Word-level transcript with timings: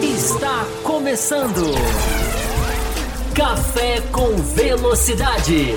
Está 0.00 0.64
começando. 0.84 1.74
Café 3.34 4.00
com 4.12 4.36
Velocidade. 4.54 5.74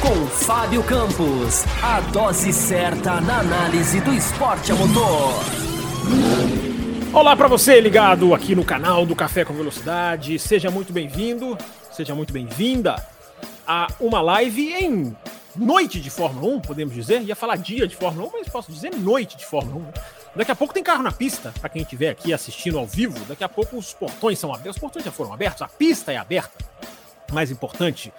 Com 0.00 0.26
Fábio 0.28 0.84
Campos. 0.84 1.64
A 1.82 2.00
dose 2.12 2.52
certa 2.52 3.20
na 3.20 3.40
análise 3.40 4.00
do 4.02 4.14
esporte 4.14 4.70
a 4.70 4.76
motor. 4.76 5.34
Olá 7.12 7.34
para 7.34 7.48
você 7.48 7.80
ligado 7.80 8.32
aqui 8.32 8.54
no 8.54 8.64
canal 8.64 9.04
do 9.04 9.16
Café 9.16 9.44
com 9.44 9.52
Velocidade. 9.52 10.38
Seja 10.38 10.70
muito 10.70 10.92
bem-vindo, 10.92 11.58
seja 11.90 12.14
muito 12.14 12.32
bem-vinda 12.32 13.04
a 13.66 13.88
uma 13.98 14.22
live 14.22 14.72
em 14.72 15.16
noite 15.56 16.00
de 16.00 16.10
Fórmula 16.10 16.56
1, 16.56 16.60
podemos 16.60 16.94
dizer. 16.94 17.22
Ia 17.22 17.36
falar 17.36 17.56
dia 17.56 17.86
de 17.86 17.96
Fórmula 17.96 18.28
1, 18.28 18.32
mas 18.32 18.48
posso 18.48 18.70
dizer 18.70 18.94
noite 18.94 19.36
de 19.36 19.44
Fórmula 19.44 19.86
1. 20.34 20.36
Daqui 20.36 20.50
a 20.50 20.56
pouco 20.56 20.74
tem 20.74 20.82
carro 20.82 21.02
na 21.02 21.12
pista, 21.12 21.52
para 21.60 21.68
quem 21.70 21.82
estiver 21.82 22.10
aqui 22.10 22.32
assistindo 22.32 22.78
ao 22.78 22.86
vivo. 22.86 23.18
Daqui 23.24 23.42
a 23.42 23.48
pouco 23.48 23.76
os 23.76 23.94
portões 23.94 24.38
são 24.38 24.52
abertos. 24.52 24.76
Os 24.76 24.80
portões 24.80 25.04
já 25.04 25.10
foram 25.10 25.32
abertos, 25.32 25.62
a 25.62 25.68
pista 25.68 26.12
é 26.12 26.16
aberta. 26.16 26.64
Mais 27.32 27.50
importante, 27.50 28.12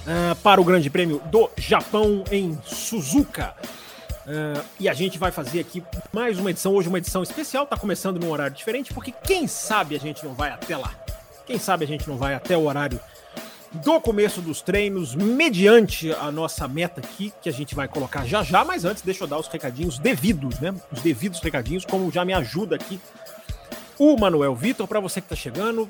uh, 0.00 0.36
para 0.36 0.60
o 0.60 0.64
Grande 0.64 0.90
Prêmio 0.90 1.20
do 1.26 1.50
Japão 1.56 2.24
em 2.30 2.58
Suzuka. 2.64 3.54
Uh, 4.26 4.62
e 4.78 4.88
a 4.88 4.94
gente 4.94 5.18
vai 5.18 5.32
fazer 5.32 5.60
aqui 5.60 5.82
mais 6.12 6.38
uma 6.38 6.50
edição, 6.50 6.74
hoje 6.74 6.88
uma 6.88 6.98
edição 6.98 7.22
especial, 7.22 7.66
tá 7.66 7.76
começando 7.76 8.20
num 8.20 8.30
horário 8.30 8.54
diferente, 8.54 8.92
porque 8.92 9.12
quem 9.24 9.46
sabe 9.48 9.96
a 9.96 9.98
gente 9.98 10.24
não 10.24 10.34
vai 10.34 10.50
até 10.50 10.76
lá. 10.76 10.94
Quem 11.46 11.58
sabe 11.58 11.84
a 11.84 11.88
gente 11.88 12.06
não 12.06 12.16
vai 12.16 12.34
até 12.34 12.56
o 12.56 12.66
horário 12.66 13.00
do 13.72 14.00
começo 14.00 14.40
dos 14.40 14.60
treinos, 14.60 15.14
mediante 15.14 16.12
a 16.12 16.30
nossa 16.30 16.66
meta 16.66 17.00
aqui, 17.00 17.32
que 17.40 17.48
a 17.48 17.52
gente 17.52 17.74
vai 17.74 17.86
colocar 17.86 18.26
já 18.26 18.42
já, 18.42 18.64
mas 18.64 18.84
antes 18.84 19.02
deixa 19.02 19.24
eu 19.24 19.28
dar 19.28 19.38
os 19.38 19.46
recadinhos 19.46 19.98
devidos, 19.98 20.58
né? 20.58 20.74
Os 20.90 21.00
devidos 21.00 21.40
recadinhos, 21.40 21.84
como 21.84 22.10
já 22.10 22.24
me 22.24 22.32
ajuda 22.32 22.76
aqui 22.76 23.00
o 23.98 24.16
Manuel 24.16 24.54
Vitor, 24.54 24.88
para 24.88 24.98
você 24.98 25.20
que 25.20 25.28
tá 25.28 25.36
chegando, 25.36 25.88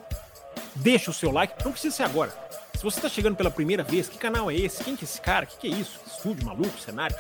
deixa 0.74 1.12
o 1.12 1.14
seu 1.14 1.30
like, 1.30 1.55
não 1.64 1.70
precisa 1.70 1.94
ser 1.94 2.02
agora. 2.02 2.32
Se 2.74 2.82
você 2.82 3.00
tá 3.00 3.08
chegando 3.08 3.36
pela 3.36 3.50
primeira 3.50 3.84
vez, 3.84 4.08
que 4.08 4.18
canal 4.18 4.50
é 4.50 4.56
esse? 4.56 4.83
Quem 4.83 4.96
que 4.96 5.05
é 5.05 5.06
esse 5.06 5.20
cara? 5.20 5.44
O 5.44 5.48
que, 5.48 5.56
que 5.58 5.66
é 5.68 5.70
isso? 5.70 6.00
Estúdio 6.06 6.44
maluco, 6.44 6.77
cenário? 6.80 7.16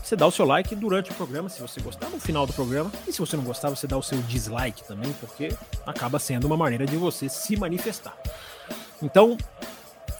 Você 0.00 0.14
dá 0.14 0.26
o 0.26 0.30
seu 0.30 0.44
like 0.44 0.76
durante 0.76 1.10
o 1.10 1.14
programa, 1.14 1.48
se 1.48 1.60
você 1.60 1.80
gostar, 1.80 2.08
no 2.10 2.20
final 2.20 2.46
do 2.46 2.52
programa. 2.52 2.92
E 3.08 3.12
se 3.12 3.18
você 3.18 3.36
não 3.36 3.42
gostar, 3.42 3.70
você 3.70 3.86
dá 3.86 3.96
o 3.96 4.02
seu 4.02 4.20
dislike 4.22 4.84
também, 4.84 5.12
porque 5.14 5.52
acaba 5.84 6.18
sendo 6.20 6.44
uma 6.44 6.56
maneira 6.56 6.86
de 6.86 6.96
você 6.96 7.28
se 7.28 7.56
manifestar. 7.56 8.16
Então, 9.02 9.36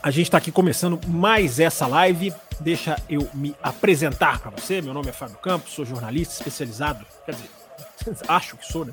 a 0.02 0.10
gente 0.10 0.26
está 0.26 0.38
aqui 0.38 0.50
começando 0.50 0.98
mais 1.06 1.60
essa 1.60 1.86
live. 1.86 2.34
Deixa 2.58 2.96
eu 3.08 3.28
me 3.32 3.54
apresentar 3.62 4.40
para 4.40 4.50
você. 4.50 4.82
Meu 4.82 4.92
nome 4.92 5.08
é 5.08 5.12
Fábio 5.12 5.36
Campos, 5.38 5.72
sou 5.72 5.84
jornalista 5.84 6.34
especializado, 6.34 7.06
quer 7.24 7.32
dizer, 7.32 7.50
acho 8.28 8.56
que 8.56 8.66
sou, 8.66 8.84
né? 8.84 8.92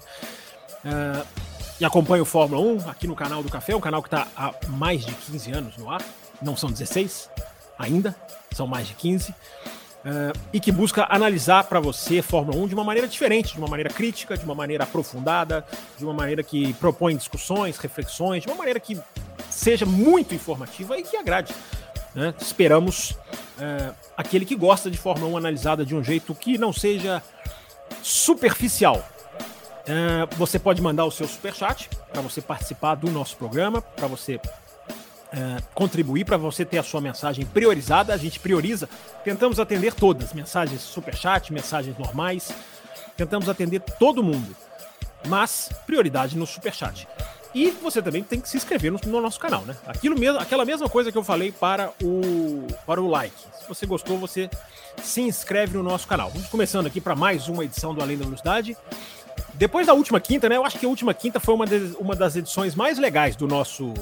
Uh, 0.85 1.25
e 1.79 1.85
acompanho 1.85 2.23
o 2.23 2.25
Fórmula 2.25 2.61
1 2.61 2.89
aqui 2.89 3.07
no 3.07 3.15
canal 3.15 3.41
do 3.41 3.49
Café, 3.49 3.75
um 3.75 3.81
canal 3.81 4.01
que 4.03 4.07
está 4.07 4.27
há 4.35 4.53
mais 4.67 5.05
de 5.05 5.13
15 5.13 5.51
anos 5.51 5.77
no 5.77 5.89
ar. 5.89 6.01
Não 6.41 6.55
são 6.55 6.69
16 6.69 7.29
ainda, 7.77 8.15
são 8.51 8.67
mais 8.67 8.87
de 8.87 8.93
15. 8.93 9.31
Uh, 9.31 10.31
e 10.53 10.59
que 10.59 10.71
busca 10.71 11.07
analisar 11.09 11.65
para 11.65 11.79
você 11.79 12.21
Fórmula 12.21 12.57
1 12.57 12.67
de 12.67 12.73
uma 12.75 12.83
maneira 12.83 13.07
diferente, 13.07 13.53
de 13.53 13.59
uma 13.59 13.67
maneira 13.67 13.89
crítica, 13.89 14.37
de 14.37 14.45
uma 14.45 14.55
maneira 14.55 14.83
aprofundada, 14.83 15.65
de 15.97 16.05
uma 16.05 16.13
maneira 16.13 16.43
que 16.43 16.73
propõe 16.75 17.17
discussões, 17.17 17.77
reflexões, 17.77 18.43
de 18.43 18.49
uma 18.49 18.55
maneira 18.55 18.79
que 18.79 18.97
seja 19.49 19.85
muito 19.85 20.33
informativa 20.35 20.97
e 20.97 21.03
que 21.03 21.17
agrade. 21.17 21.53
Né? 22.13 22.33
Esperamos 22.39 23.11
uh, 23.11 23.95
aquele 24.17 24.45
que 24.45 24.55
gosta 24.55 24.89
de 24.89 24.97
Fórmula 24.97 25.31
1 25.33 25.37
analisada 25.37 25.85
de 25.85 25.95
um 25.95 26.03
jeito 26.03 26.33
que 26.33 26.57
não 26.57 26.73
seja 26.73 27.21
superficial. 28.01 29.03
Uh, 29.81 30.35
você 30.35 30.59
pode 30.59 30.81
mandar 30.81 31.05
o 31.05 31.11
seu 31.11 31.27
superchat 31.27 31.89
para 32.11 32.21
você 32.21 32.41
participar 32.41 32.95
do 32.95 33.09
nosso 33.09 33.37
programa, 33.37 33.81
para 33.81 34.07
você 34.07 34.39
é, 35.31 35.61
contribuir 35.75 36.25
para 36.25 36.37
você 36.37 36.65
ter 36.65 36.79
a 36.79 36.83
sua 36.83 36.99
mensagem 36.99 37.45
priorizada. 37.45 38.13
A 38.13 38.17
gente 38.17 38.39
prioriza, 38.39 38.89
tentamos 39.23 39.59
atender 39.59 39.93
todas, 39.93 40.33
mensagens 40.33 40.81
superchat, 40.81 41.53
mensagens 41.53 41.95
normais, 41.97 42.51
tentamos 43.15 43.47
atender 43.47 43.79
todo 43.79 44.23
mundo, 44.23 44.55
mas 45.27 45.69
prioridade 45.85 46.35
no 46.37 46.47
superchat. 46.47 47.07
E 47.59 47.71
você 47.71 48.01
também 48.01 48.23
tem 48.23 48.39
que 48.39 48.47
se 48.47 48.55
inscrever 48.55 48.89
no, 48.89 48.97
no, 49.05 49.19
nosso 49.19 49.37
canal, 49.37 49.63
né? 49.63 49.75
Aquilo 49.85 50.17
mesmo, 50.17 50.39
aquela 50.39 50.63
mesma 50.63 50.87
coisa 50.87 51.11
que 51.11 51.17
eu 51.17 51.23
falei 51.25 51.51
para 51.51 51.91
o, 52.01 52.65
para 52.85 53.01
o 53.01 53.07
like. 53.09 53.35
Se 53.59 53.67
você 53.67 53.85
gostou, 53.85 54.17
você 54.17 54.49
se 55.03 55.19
inscreve 55.19 55.75
no 55.75 55.83
nosso 55.83 56.07
canal. 56.07 56.29
Vamos 56.29 56.47
começando 56.47 56.85
aqui 56.85 57.01
para 57.01 57.17
mais 57.17 57.49
uma 57.49 57.65
edição 57.65 57.93
do 57.93 58.01
Além 58.01 58.17
da 58.17 58.23
Velocidade. 58.23 58.77
Depois 59.55 59.87
da 59.87 59.93
última 59.93 60.21
quinta, 60.21 60.47
né? 60.47 60.55
Eu 60.55 60.63
acho 60.63 60.79
que 60.79 60.85
a 60.85 60.89
última 60.89 61.13
quinta 61.13 61.37
foi 61.37 61.53
uma, 61.53 61.65
de, 61.65 61.97
uma 61.99 62.15
das 62.15 62.37
edições 62.37 62.75
mais 62.75 62.97
legais 62.97 63.35
do 63.35 63.45
nosso 63.45 63.93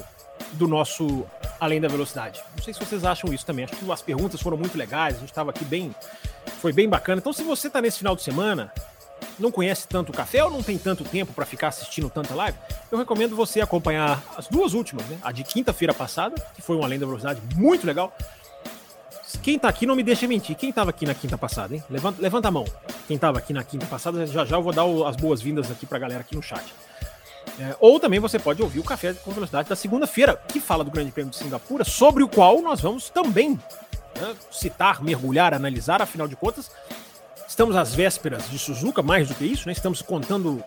do 0.52 0.68
nosso 0.68 1.26
Além 1.58 1.80
da 1.80 1.88
Velocidade. 1.88 2.40
Não 2.56 2.62
sei 2.62 2.72
se 2.72 2.78
vocês 2.78 3.04
acham 3.04 3.34
isso 3.34 3.44
também. 3.44 3.64
Acho 3.64 3.74
que 3.74 3.90
as 3.90 4.02
perguntas 4.02 4.40
foram 4.40 4.56
muito 4.56 4.78
legais, 4.78 5.16
a 5.16 5.18
gente 5.18 5.30
estava 5.30 5.50
aqui 5.50 5.64
bem. 5.64 5.92
Foi 6.60 6.72
bem 6.72 6.88
bacana. 6.88 7.18
Então, 7.18 7.32
se 7.32 7.42
você 7.42 7.66
está 7.66 7.82
nesse 7.82 7.98
final 7.98 8.14
de 8.14 8.22
semana, 8.22 8.72
não 9.38 9.50
conhece 9.50 9.86
tanto 9.86 10.10
o 10.10 10.12
café 10.12 10.42
ou 10.44 10.50
não 10.50 10.62
tem 10.62 10.76
tanto 10.76 11.04
tempo 11.04 11.32
para 11.32 11.46
ficar 11.46 11.68
assistindo 11.68 12.10
tanta 12.10 12.34
live, 12.34 12.56
eu 12.90 12.98
recomendo 12.98 13.36
você 13.36 13.60
acompanhar 13.60 14.22
as 14.36 14.48
duas 14.48 14.74
últimas, 14.74 15.04
né? 15.06 15.18
A 15.22 15.32
de 15.32 15.44
quinta-feira 15.44 15.94
passada, 15.94 16.34
que 16.54 16.62
foi 16.62 16.76
um 16.76 16.82
Além 16.82 16.98
da 16.98 17.06
Velocidade 17.06 17.40
muito 17.56 17.86
legal. 17.86 18.16
Quem 19.42 19.56
está 19.56 19.68
aqui 19.68 19.86
não 19.86 19.94
me 19.94 20.02
deixa 20.02 20.26
mentir. 20.26 20.56
Quem 20.56 20.70
estava 20.70 20.90
aqui 20.90 21.06
na 21.06 21.14
quinta 21.14 21.38
passada, 21.38 21.74
hein? 21.74 21.82
Levanta, 21.88 22.20
levanta 22.20 22.48
a 22.48 22.50
mão. 22.50 22.64
Quem 23.06 23.16
estava 23.16 23.38
aqui 23.38 23.52
na 23.52 23.62
quinta 23.62 23.86
passada, 23.86 24.26
já 24.26 24.44
já 24.44 24.56
eu 24.56 24.62
vou 24.62 24.72
dar 24.72 24.84
as 25.08 25.16
boas-vindas 25.16 25.70
aqui 25.70 25.86
para 25.86 25.98
a 25.98 26.00
galera 26.00 26.20
aqui 26.20 26.34
no 26.34 26.42
chat. 26.42 26.64
É, 27.58 27.76
ou 27.80 27.98
também 27.98 28.20
você 28.20 28.38
pode 28.38 28.62
ouvir 28.62 28.78
o 28.78 28.84
Café 28.84 29.12
com 29.12 29.32
Velocidade 29.32 29.68
da 29.68 29.76
segunda-feira, 29.76 30.36
que 30.48 30.60
fala 30.60 30.84
do 30.84 30.90
Grande 30.90 31.10
Prêmio 31.10 31.30
de 31.30 31.36
Singapura, 31.36 31.84
sobre 31.84 32.22
o 32.22 32.28
qual 32.28 32.60
nós 32.62 32.80
vamos 32.80 33.10
também 33.10 33.58
né, 34.20 34.34
citar, 34.50 35.02
mergulhar, 35.02 35.52
analisar, 35.52 36.00
afinal 36.00 36.28
de 36.28 36.36
contas, 36.36 36.70
estamos 37.48 37.74
às 37.74 37.94
vésperas 37.94 38.48
de 38.50 38.58
Suzuka, 38.58 39.02
mais 39.02 39.28
do 39.28 39.34
que 39.34 39.44
isso, 39.44 39.66
né? 39.66 39.72
Estamos 39.72 40.02
contando. 40.02 40.62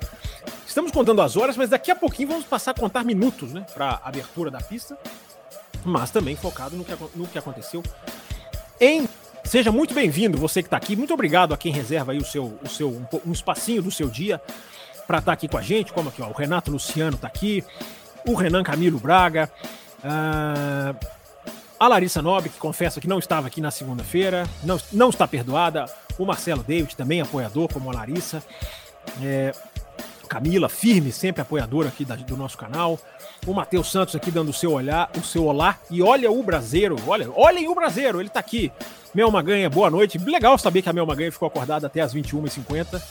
Estamos 0.66 0.92
contando 0.92 1.22
as 1.22 1.38
horas, 1.38 1.56
mas 1.56 1.70
daqui 1.70 1.92
a 1.92 1.96
pouquinho 1.96 2.30
vamos 2.30 2.46
passar 2.46 2.72
a 2.72 2.74
contar 2.74 3.04
minutos, 3.04 3.54
né? 3.54 3.66
Para 3.74 4.02
abertura 4.04 4.50
da 4.50 4.60
pista. 4.60 4.98
Mas 5.86 6.12
também 6.12 6.36
focado 6.36 6.76
no 6.76 6.84
que, 6.84 6.94
no 7.16 7.28
que 7.28 7.38
aconteceu 7.38 7.84
em. 8.80 9.08
Seja 9.44 9.72
muito 9.72 9.94
bem-vindo, 9.94 10.38
você 10.38 10.62
que 10.62 10.68
está 10.68 10.78
aqui. 10.78 10.96
Muito 10.96 11.14
obrigado 11.14 11.54
a 11.54 11.58
quem 11.58 11.74
reserva 11.74 12.12
aí 12.12 12.18
o 12.20 12.26
seu, 12.26 12.58
o 12.64 12.70
seu 12.70 12.90
um, 12.90 13.06
um 13.26 13.32
espacinho 13.32 13.82
do 13.82 13.92
seu 13.92 14.08
dia 14.08 14.40
para 15.08 15.18
estar 15.18 15.32
tá 15.32 15.34
aqui 15.34 15.48
com 15.48 15.58
a 15.58 15.62
gente, 15.62 15.92
como 15.92 16.10
aqui, 16.10 16.22
ó, 16.22 16.28
o 16.28 16.32
Renato 16.32 16.72
Luciano 16.72 17.16
está 17.16 17.28
aqui, 17.28 17.64
o 18.26 18.34
Renan 18.34 18.64
Camilo 18.64 19.00
Braga, 19.00 19.52
uh, 20.06 20.96
a 21.78 21.88
Larissa 21.88 22.22
Nobre, 22.22 22.50
que 22.50 22.60
confessa 22.60 23.02
que 23.02 23.08
não 23.08 23.20
estava 23.20 23.48
aqui 23.48 23.60
na 23.60 23.72
segunda-feira, 23.72 24.48
não, 24.64 24.80
não 24.94 25.10
está 25.10 25.28
perdoada, 25.28 25.86
o 26.18 26.26
Marcelo 26.26 26.64
David, 26.64 26.96
também 26.96 27.22
apoiador, 27.22 27.72
como 27.72 27.90
a 27.90 27.94
Larissa, 27.94 28.44
é, 29.22 29.54
Camila, 30.28 30.70
firme, 30.70 31.12
sempre 31.12 31.42
apoiadora 31.42 31.90
aqui 31.90 32.06
da, 32.06 32.16
do 32.16 32.38
nosso 32.38 32.58
canal, 32.58 32.98
o 33.46 33.54
Matheus 33.54 33.92
Santos 33.92 34.16
aqui 34.16 34.32
dando 34.32 34.50
o 34.50 34.54
seu 34.54 34.72
olhar, 34.72 35.10
o 35.18 35.24
seu 35.24 35.46
olá, 35.46 35.78
e 35.90 36.02
olha 36.02 36.32
o 36.32 36.42
Braseiro, 36.42 36.96
olha, 37.06 37.30
olhem 37.36 37.68
o 37.68 37.76
Braseiro, 37.76 38.22
ele 38.22 38.28
está 38.28 38.40
aqui, 38.40 38.72
Mel 39.14 39.30
Maganha, 39.30 39.70
boa 39.70 39.90
noite, 39.90 40.18
legal 40.18 40.58
saber 40.58 40.82
que 40.82 40.90
a 40.90 40.94
Mel 40.94 41.06
Maganha 41.06 41.32
ficou 41.32 41.48
acordada 41.48 41.88
até 41.88 42.00
as 42.00 42.14
21h50, 42.16 43.02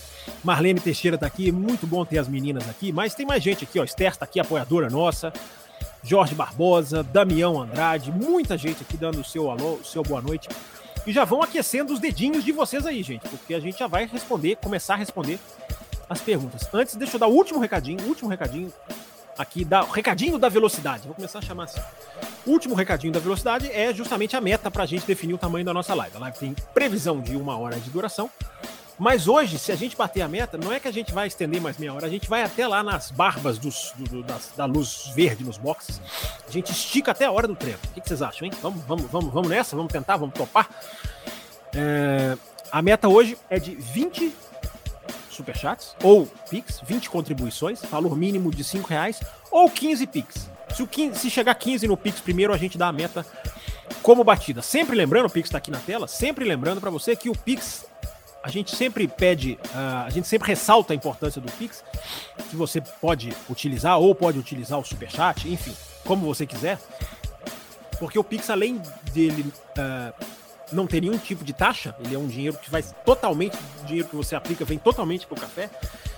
Marlene 0.42 0.80
Teixeira 0.80 1.18
tá 1.18 1.26
aqui, 1.26 1.52
muito 1.52 1.86
bom 1.86 2.04
ter 2.04 2.18
as 2.18 2.28
meninas 2.28 2.68
aqui, 2.68 2.92
mas 2.92 3.14
tem 3.14 3.26
mais 3.26 3.42
gente 3.42 3.64
aqui, 3.64 3.78
ó. 3.78 3.84
Esther 3.84 4.16
tá 4.16 4.24
aqui, 4.24 4.40
apoiadora 4.40 4.88
nossa. 4.88 5.32
Jorge 6.02 6.34
Barbosa, 6.34 7.02
Damião 7.02 7.60
Andrade, 7.60 8.10
muita 8.10 8.56
gente 8.56 8.82
aqui 8.82 8.96
dando 8.96 9.20
o 9.20 9.24
seu 9.24 9.50
alô, 9.50 9.74
o 9.74 9.84
seu 9.84 10.02
boa 10.02 10.22
noite. 10.22 10.48
E 11.06 11.12
já 11.12 11.24
vão 11.24 11.42
aquecendo 11.42 11.92
os 11.92 11.98
dedinhos 11.98 12.44
de 12.44 12.52
vocês 12.52 12.86
aí, 12.86 13.02
gente, 13.02 13.28
porque 13.28 13.54
a 13.54 13.60
gente 13.60 13.78
já 13.78 13.86
vai 13.86 14.06
responder, 14.06 14.56
começar 14.56 14.94
a 14.94 14.96
responder 14.96 15.38
as 16.08 16.20
perguntas. 16.20 16.68
Antes, 16.72 16.96
deixa 16.96 17.16
eu 17.16 17.20
dar 17.20 17.26
o 17.26 17.32
último 17.32 17.58
recadinho, 17.58 18.00
último 18.06 18.28
recadinho 18.28 18.72
aqui, 19.38 19.64
da, 19.64 19.82
recadinho 19.82 20.38
da 20.38 20.48
velocidade. 20.48 21.06
Vou 21.06 21.14
começar 21.14 21.38
a 21.38 21.42
chamar 21.42 21.64
assim. 21.64 21.80
Último 22.46 22.74
recadinho 22.74 23.12
da 23.12 23.20
velocidade 23.20 23.70
é 23.70 23.92
justamente 23.94 24.36
a 24.36 24.40
meta 24.40 24.70
para 24.70 24.82
a 24.82 24.86
gente 24.86 25.06
definir 25.06 25.34
o 25.34 25.38
tamanho 25.38 25.64
da 25.64 25.72
nossa 25.72 25.94
live. 25.94 26.16
A 26.16 26.20
live 26.20 26.38
tem 26.38 26.56
previsão 26.74 27.20
de 27.20 27.36
uma 27.36 27.56
hora 27.56 27.78
de 27.78 27.90
duração. 27.90 28.30
Mas 29.00 29.26
hoje, 29.26 29.58
se 29.58 29.72
a 29.72 29.76
gente 29.76 29.96
bater 29.96 30.20
a 30.20 30.28
meta, 30.28 30.58
não 30.58 30.70
é 30.70 30.78
que 30.78 30.86
a 30.86 30.92
gente 30.92 31.10
vai 31.10 31.26
estender 31.26 31.58
mais 31.58 31.78
meia 31.78 31.94
hora, 31.94 32.06
a 32.06 32.10
gente 32.10 32.28
vai 32.28 32.42
até 32.42 32.68
lá 32.68 32.82
nas 32.82 33.10
barbas 33.10 33.56
dos, 33.56 33.94
do, 33.96 34.22
das, 34.22 34.52
da 34.54 34.66
luz 34.66 35.10
verde 35.14 35.42
nos 35.42 35.56
boxes. 35.56 35.98
A 36.46 36.50
gente 36.50 36.70
estica 36.70 37.12
até 37.12 37.24
a 37.24 37.32
hora 37.32 37.48
do 37.48 37.56
treino. 37.56 37.78
O 37.82 37.88
que, 37.94 38.02
que 38.02 38.06
vocês 38.06 38.20
acham, 38.20 38.44
hein? 38.46 38.52
Vamos, 38.60 38.84
vamos, 38.84 39.10
vamos, 39.10 39.32
vamos 39.32 39.48
nessa? 39.48 39.74
Vamos 39.74 39.90
tentar? 39.90 40.18
Vamos 40.18 40.34
topar? 40.34 40.68
É, 41.74 42.36
a 42.70 42.82
meta 42.82 43.08
hoje 43.08 43.38
é 43.48 43.58
de 43.58 43.74
20 43.74 44.34
superchats 45.30 45.96
ou 46.02 46.26
Pix, 46.50 46.82
20 46.86 47.08
contribuições, 47.08 47.80
valor 47.90 48.14
mínimo 48.14 48.50
de 48.50 48.62
5 48.62 48.86
reais, 48.86 49.18
ou 49.50 49.70
15 49.70 50.06
Pix. 50.08 50.50
Se, 50.74 50.82
o 50.82 50.86
15, 50.86 51.18
se 51.18 51.30
chegar 51.30 51.54
15 51.54 51.88
no 51.88 51.96
Pix 51.96 52.20
primeiro, 52.20 52.52
a 52.52 52.58
gente 52.58 52.76
dá 52.76 52.88
a 52.88 52.92
meta 52.92 53.24
como 54.02 54.22
batida. 54.22 54.60
Sempre 54.60 54.94
lembrando, 54.94 55.24
o 55.24 55.30
Pix 55.30 55.48
está 55.48 55.56
aqui 55.56 55.70
na 55.70 55.78
tela, 55.78 56.06
sempre 56.06 56.44
lembrando 56.44 56.82
para 56.82 56.90
você 56.90 57.16
que 57.16 57.30
o 57.30 57.34
Pix 57.34 57.88
a 58.42 58.48
gente 58.48 58.74
sempre 58.74 59.06
pede, 59.06 59.58
uh, 59.74 60.06
a 60.06 60.10
gente 60.10 60.26
sempre 60.26 60.48
ressalta 60.48 60.92
a 60.92 60.96
importância 60.96 61.40
do 61.40 61.50
Pix, 61.52 61.84
que 62.48 62.56
você 62.56 62.80
pode 62.80 63.32
utilizar 63.48 63.98
ou 63.98 64.14
pode 64.14 64.38
utilizar 64.38 64.78
o 64.78 64.84
Superchat, 64.84 65.48
enfim, 65.48 65.76
como 66.04 66.26
você 66.26 66.46
quiser. 66.46 66.78
Porque 67.98 68.18
o 68.18 68.24
Pix, 68.24 68.48
além 68.48 68.80
dele 69.12 69.42
uh, 69.42 70.24
não 70.72 70.86
ter 70.86 71.02
nenhum 71.02 71.18
tipo 71.18 71.44
de 71.44 71.52
taxa, 71.52 71.94
ele 72.02 72.14
é 72.14 72.18
um 72.18 72.26
dinheiro 72.26 72.56
que 72.56 72.70
vai 72.70 72.82
totalmente, 73.04 73.56
o 73.82 73.86
dinheiro 73.86 74.08
que 74.08 74.16
você 74.16 74.34
aplica 74.34 74.64
vem 74.64 74.78
totalmente 74.78 75.26
para 75.26 75.36
o 75.36 75.40
café, 75.40 75.68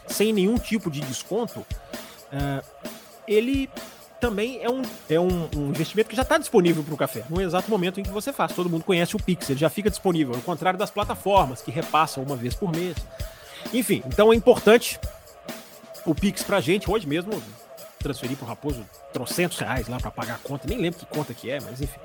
sem 0.06 0.32
nenhum 0.32 0.58
tipo 0.58 0.90
de 0.90 1.00
desconto, 1.00 1.60
uh, 1.60 2.64
ele 3.26 3.68
também 4.22 4.62
é 4.62 4.70
um, 4.70 4.82
é 5.10 5.18
um, 5.18 5.48
um 5.56 5.70
investimento 5.70 6.08
que 6.08 6.14
já 6.14 6.22
está 6.22 6.38
disponível 6.38 6.84
para 6.84 6.94
o 6.94 6.96
café, 6.96 7.24
no 7.28 7.40
exato 7.40 7.68
momento 7.68 7.98
em 7.98 8.04
que 8.04 8.10
você 8.10 8.32
faz. 8.32 8.52
Todo 8.52 8.70
mundo 8.70 8.84
conhece 8.84 9.16
o 9.16 9.18
Pix, 9.18 9.50
ele 9.50 9.58
já 9.58 9.68
fica 9.68 9.90
disponível, 9.90 10.32
ao 10.32 10.40
contrário 10.42 10.78
das 10.78 10.92
plataformas 10.92 11.60
que 11.60 11.72
repassam 11.72 12.22
uma 12.22 12.36
vez 12.36 12.54
por 12.54 12.70
mês. 12.70 12.96
Enfim, 13.74 14.00
então 14.06 14.32
é 14.32 14.36
importante 14.36 15.00
o 16.06 16.14
Pix 16.14 16.44
para 16.44 16.60
gente. 16.60 16.88
Hoje 16.88 17.04
mesmo 17.04 17.42
transferi 17.98 18.36
para 18.36 18.44
o 18.44 18.48
Raposo 18.48 18.86
trocentos 19.12 19.58
reais 19.58 19.88
lá 19.88 19.98
para 19.98 20.12
pagar 20.12 20.34
a 20.34 20.38
conta, 20.38 20.68
nem 20.68 20.78
lembro 20.78 21.00
que 21.00 21.06
conta 21.06 21.34
que 21.34 21.50
é, 21.50 21.58
mas 21.60 21.80
enfim. 21.80 21.98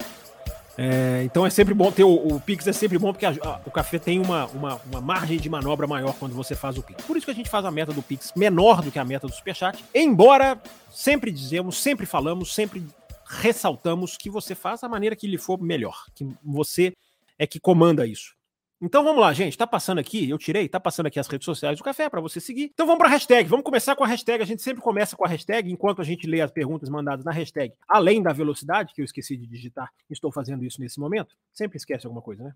É, 0.77 1.23
então 1.23 1.43
é 1.43 1.49
sempre 1.49 1.73
bom 1.73 1.91
ter 1.91 2.03
o, 2.03 2.13
o, 2.13 2.39
Pix, 2.39 2.67
é 2.67 2.73
sempre 2.73 2.99
bom 2.99 3.11
porque 3.11 3.25
a, 3.25 3.31
a, 3.31 3.61
o 3.65 3.71
café 3.71 3.97
tem 3.97 4.19
uma, 4.19 4.45
uma, 4.47 4.75
uma, 4.85 5.01
margem 5.01 5.39
de 5.39 5.49
manobra 5.49 5.87
maior 5.87 6.13
quando 6.19 6.35
você 6.35 6.55
faz 6.55 6.77
o 6.77 6.83
Pix. 6.83 7.03
Por 7.03 7.17
isso 7.17 7.25
que 7.25 7.31
a 7.31 7.35
gente 7.35 7.49
faz 7.49 7.65
a 7.65 7.71
meta 7.71 7.91
do 7.91 8.03
Pix 8.03 8.31
menor 8.35 8.83
do 8.83 8.91
que 8.91 8.99
a 8.99 9.03
meta 9.03 9.25
do 9.25 9.33
Superchat. 9.33 9.83
Embora 9.93 10.61
sempre 10.91 11.31
dizemos, 11.31 11.81
sempre 11.81 12.05
falamos, 12.05 12.53
sempre 12.53 12.85
ressaltamos 13.25 14.15
que 14.17 14.29
você 14.29 14.53
faz 14.53 14.83
a 14.83 14.89
maneira 14.89 15.15
que 15.15 15.27
lhe 15.27 15.37
for 15.37 15.59
melhor, 15.59 16.05
que 16.13 16.27
você 16.43 16.93
é 17.39 17.47
que 17.47 17.59
comanda 17.59 18.05
isso. 18.05 18.36
Então 18.79 19.03
vamos 19.03 19.19
lá, 19.19 19.33
gente. 19.33 19.57
Tá 19.57 19.65
passando 19.65 19.97
aqui, 19.97 20.29
eu 20.29 20.37
tirei, 20.37 20.69
tá 20.69 20.79
passando 20.79 21.07
aqui 21.07 21.19
as 21.19 21.27
redes 21.27 21.45
sociais 21.45 21.79
do 21.79 21.83
café 21.83 22.09
para 22.09 22.21
você 22.21 22.39
seguir. 22.39 22.69
Então 22.73 22.85
vamos 22.85 22.99
para 22.99 23.09
hashtag. 23.09 23.49
Vamos 23.49 23.65
começar 23.65 23.95
com 23.95 24.03
a 24.03 24.07
hashtag. 24.07 24.43
A 24.43 24.45
gente 24.45 24.61
sempre 24.61 24.83
começa 24.83 25.17
com 25.17 25.25
a 25.25 25.27
hashtag 25.27 25.71
enquanto 25.71 25.99
a 25.99 26.03
gente 26.03 26.27
lê 26.27 26.41
as 26.41 26.51
perguntas 26.51 26.87
mandadas 26.87 27.25
na 27.25 27.31
hashtag. 27.31 27.73
Além 27.87 28.21
da 28.21 28.31
velocidade, 28.31 28.93
que 28.93 29.01
eu 29.01 29.05
esqueci 29.05 29.35
de 29.35 29.47
digitar, 29.47 29.91
estou 30.09 30.31
fazendo 30.31 30.63
isso 30.63 30.79
nesse 30.79 30.99
momento. 30.99 31.35
Sempre 31.51 31.77
esquece 31.77 32.05
alguma 32.05 32.21
coisa, 32.21 32.43
né? 32.43 32.53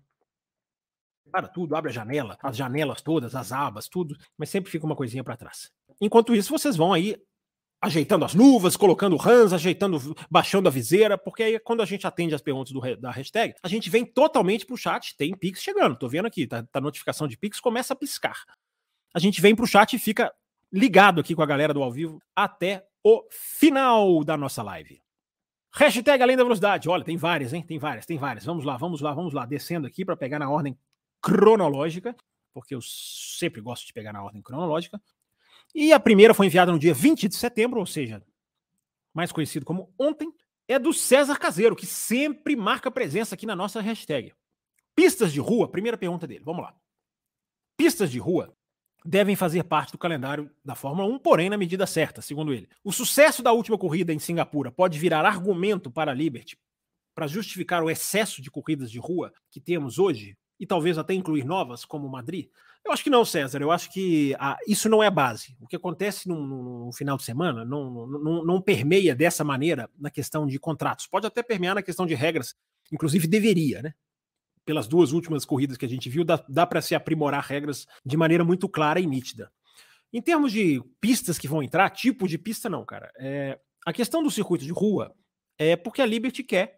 Para 1.30 1.48
tudo, 1.48 1.74
abre 1.74 1.90
a 1.90 1.94
janela, 1.94 2.38
as 2.40 2.56
janelas 2.56 3.00
todas, 3.00 3.34
as 3.34 3.52
abas, 3.52 3.88
tudo, 3.88 4.16
mas 4.36 4.50
sempre 4.50 4.70
fica 4.70 4.84
uma 4.86 4.94
coisinha 4.94 5.24
para 5.24 5.36
trás. 5.36 5.72
Enquanto 6.00 6.34
isso, 6.34 6.50
vocês 6.50 6.76
vão 6.76 6.92
aí 6.92 7.16
ajeitando 7.82 8.24
as 8.24 8.32
luvas, 8.32 8.76
colocando 8.76 9.16
rãs, 9.16 9.52
ajeitando, 9.52 9.98
baixando 10.30 10.68
a 10.68 10.70
viseira, 10.70 11.18
porque 11.18 11.42
aí 11.42 11.58
quando 11.58 11.82
a 11.82 11.84
gente 11.84 12.06
atende 12.06 12.32
as 12.32 12.40
perguntas 12.40 12.72
do, 12.72 12.80
da 12.96 13.10
hashtag, 13.10 13.54
a 13.60 13.68
gente 13.68 13.90
vem 13.90 14.04
totalmente 14.04 14.64
pro 14.64 14.76
chat, 14.76 15.16
tem 15.16 15.36
Pix 15.36 15.60
chegando, 15.60 15.96
tô 15.96 16.08
vendo 16.08 16.26
aqui, 16.26 16.46
tá, 16.46 16.62
tá 16.62 16.80
notificação 16.80 17.26
de 17.26 17.36
Pix, 17.36 17.58
começa 17.58 17.92
a 17.92 17.96
piscar. 17.96 18.36
A 19.12 19.18
gente 19.18 19.40
vem 19.40 19.56
pro 19.56 19.66
chat 19.66 19.94
e 19.94 19.98
fica 19.98 20.32
ligado 20.72 21.20
aqui 21.20 21.34
com 21.34 21.42
a 21.42 21.46
galera 21.46 21.74
do 21.74 21.82
ao 21.82 21.90
vivo 21.90 22.22
até 22.36 22.86
o 23.02 23.26
final 23.30 24.22
da 24.22 24.36
nossa 24.36 24.62
live. 24.62 25.02
Hashtag 25.74 26.22
além 26.22 26.36
da 26.36 26.44
velocidade, 26.44 26.88
olha, 26.88 27.02
tem 27.02 27.16
várias, 27.16 27.52
hein? 27.52 27.64
Tem 27.66 27.78
várias, 27.80 28.06
tem 28.06 28.16
várias. 28.16 28.44
Vamos 28.44 28.64
lá, 28.64 28.76
vamos 28.76 29.00
lá, 29.00 29.12
vamos 29.12 29.32
lá, 29.32 29.44
descendo 29.44 29.88
aqui 29.88 30.04
para 30.04 30.16
pegar 30.16 30.38
na 30.38 30.48
ordem 30.48 30.78
cronológica, 31.20 32.14
porque 32.54 32.74
eu 32.74 32.80
sempre 32.80 33.60
gosto 33.60 33.86
de 33.86 33.92
pegar 33.92 34.12
na 34.12 34.22
ordem 34.22 34.40
cronológica. 34.40 35.00
E 35.74 35.92
a 35.92 36.00
primeira 36.00 36.34
foi 36.34 36.46
enviada 36.46 36.70
no 36.70 36.78
dia 36.78 36.92
20 36.92 37.28
de 37.28 37.34
setembro, 37.34 37.80
ou 37.80 37.86
seja, 37.86 38.22
mais 39.14 39.32
conhecido 39.32 39.64
como 39.64 39.92
ontem, 39.98 40.32
é 40.68 40.78
do 40.78 40.92
César 40.92 41.38
Caseiro, 41.38 41.76
que 41.76 41.86
sempre 41.86 42.54
marca 42.56 42.90
presença 42.90 43.34
aqui 43.34 43.46
na 43.46 43.56
nossa 43.56 43.80
hashtag. 43.80 44.32
Pistas 44.94 45.32
de 45.32 45.40
rua, 45.40 45.70
primeira 45.70 45.96
pergunta 45.96 46.26
dele, 46.26 46.44
vamos 46.44 46.62
lá. 46.62 46.74
Pistas 47.76 48.10
de 48.10 48.18
rua 48.18 48.54
devem 49.04 49.34
fazer 49.34 49.64
parte 49.64 49.92
do 49.92 49.98
calendário 49.98 50.50
da 50.64 50.74
Fórmula 50.74 51.08
1, 51.08 51.18
porém 51.18 51.50
na 51.50 51.56
medida 51.56 51.86
certa, 51.86 52.22
segundo 52.22 52.52
ele. 52.52 52.68
O 52.84 52.92
sucesso 52.92 53.42
da 53.42 53.52
última 53.52 53.78
corrida 53.78 54.12
em 54.12 54.18
Singapura 54.18 54.70
pode 54.70 54.98
virar 54.98 55.24
argumento 55.24 55.90
para 55.90 56.12
a 56.12 56.14
Liberty 56.14 56.56
para 57.14 57.26
justificar 57.26 57.82
o 57.82 57.90
excesso 57.90 58.40
de 58.40 58.50
corridas 58.50 58.90
de 58.90 58.98
rua 58.98 59.32
que 59.50 59.60
temos 59.60 59.98
hoje 59.98 60.36
e 60.58 60.66
talvez 60.66 60.96
até 60.96 61.12
incluir 61.12 61.44
novas, 61.44 61.84
como 61.84 62.08
Madrid? 62.08 62.48
Eu 62.84 62.92
acho 62.92 63.04
que 63.04 63.10
não, 63.10 63.24
César. 63.24 63.60
Eu 63.60 63.70
acho 63.70 63.92
que 63.92 64.34
ah, 64.38 64.56
isso 64.66 64.88
não 64.88 65.02
é 65.02 65.10
base. 65.10 65.56
O 65.60 65.66
que 65.66 65.76
acontece 65.76 66.28
no, 66.28 66.46
no, 66.46 66.86
no 66.86 66.92
final 66.92 67.16
de 67.16 67.22
semana 67.22 67.64
não, 67.64 68.06
não, 68.06 68.44
não, 68.44 68.60
permeia 68.60 69.14
dessa 69.14 69.44
maneira 69.44 69.88
na 69.98 70.10
questão 70.10 70.46
de 70.46 70.58
contratos. 70.58 71.06
Pode 71.06 71.26
até 71.26 71.42
permear 71.42 71.74
na 71.74 71.82
questão 71.82 72.06
de 72.06 72.14
regras, 72.14 72.54
inclusive 72.92 73.26
deveria, 73.26 73.82
né? 73.82 73.94
Pelas 74.64 74.88
duas 74.88 75.12
últimas 75.12 75.44
corridas 75.44 75.76
que 75.76 75.84
a 75.84 75.88
gente 75.88 76.08
viu, 76.08 76.24
dá, 76.24 76.44
dá 76.48 76.66
para 76.66 76.82
se 76.82 76.94
aprimorar 76.94 77.44
regras 77.44 77.86
de 78.04 78.16
maneira 78.16 78.44
muito 78.44 78.68
clara 78.68 79.00
e 79.00 79.06
nítida. 79.06 79.50
Em 80.12 80.20
termos 80.20 80.52
de 80.52 80.82
pistas 81.00 81.38
que 81.38 81.48
vão 81.48 81.62
entrar, 81.62 81.88
tipo 81.90 82.28
de 82.28 82.36
pista, 82.36 82.68
não, 82.68 82.84
cara. 82.84 83.10
É, 83.18 83.58
a 83.86 83.92
questão 83.92 84.22
do 84.22 84.30
circuito 84.30 84.64
de 84.64 84.72
rua 84.72 85.14
é 85.58 85.76
porque 85.76 86.02
a 86.02 86.06
Liberty 86.06 86.42
quer 86.42 86.76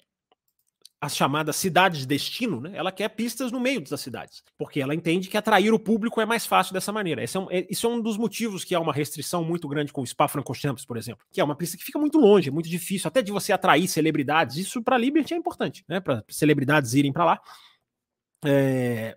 as 1.05 1.15
chamadas 1.15 1.57
cidades 1.57 2.01
de 2.01 2.07
destino, 2.07 2.61
né, 2.61 2.73
ela 2.75 2.91
quer 2.91 3.09
pistas 3.11 3.53
no 3.53 3.61
meio 3.61 3.81
das 3.81 4.01
cidades, 4.01 4.43
porque 4.57 4.81
ela 4.81 4.95
entende 4.95 5.29
que 5.29 5.37
atrair 5.37 5.73
o 5.73 5.79
público 5.79 6.21
é 6.21 6.25
mais 6.25 6.47
fácil 6.47 6.73
dessa 6.73 6.91
maneira. 6.91 7.23
Esse 7.23 7.37
é 7.37 7.41
um, 7.41 7.51
é, 7.51 7.67
isso 7.69 7.87
é 7.87 7.91
um 7.91 8.01
dos 8.01 8.17
motivos 8.17 8.65
que 8.65 8.75
há 8.75 8.81
uma 8.81 8.93
restrição 8.93 9.45
muito 9.45 9.69
grande 9.69 9.93
com 9.93 10.01
o 10.01 10.07
Spa-Francorchamps, 10.07 10.85
por 10.85 10.97
exemplo, 10.97 11.25
que 11.31 11.41
é 11.41 11.45
uma 11.45 11.55
pista 11.55 11.77
que 11.77 11.85
fica 11.85 11.99
muito 11.99 12.19
longe, 12.19 12.49
é 12.49 12.53
muito 12.53 12.69
difícil, 12.69 13.07
até 13.09 13.21
de 13.21 13.31
você 13.31 13.53
atrair 13.53 13.87
celebridades. 13.87 14.57
Isso 14.57 14.83
para 14.83 14.97
a 14.97 14.99
Liberty 14.99 15.35
é 15.35 15.37
importante, 15.37 15.85
né, 15.87 16.01
para 16.01 16.25
celebridades 16.29 16.95
irem 16.95 17.13
para 17.13 17.25
lá. 17.25 17.41
É, 18.45 19.17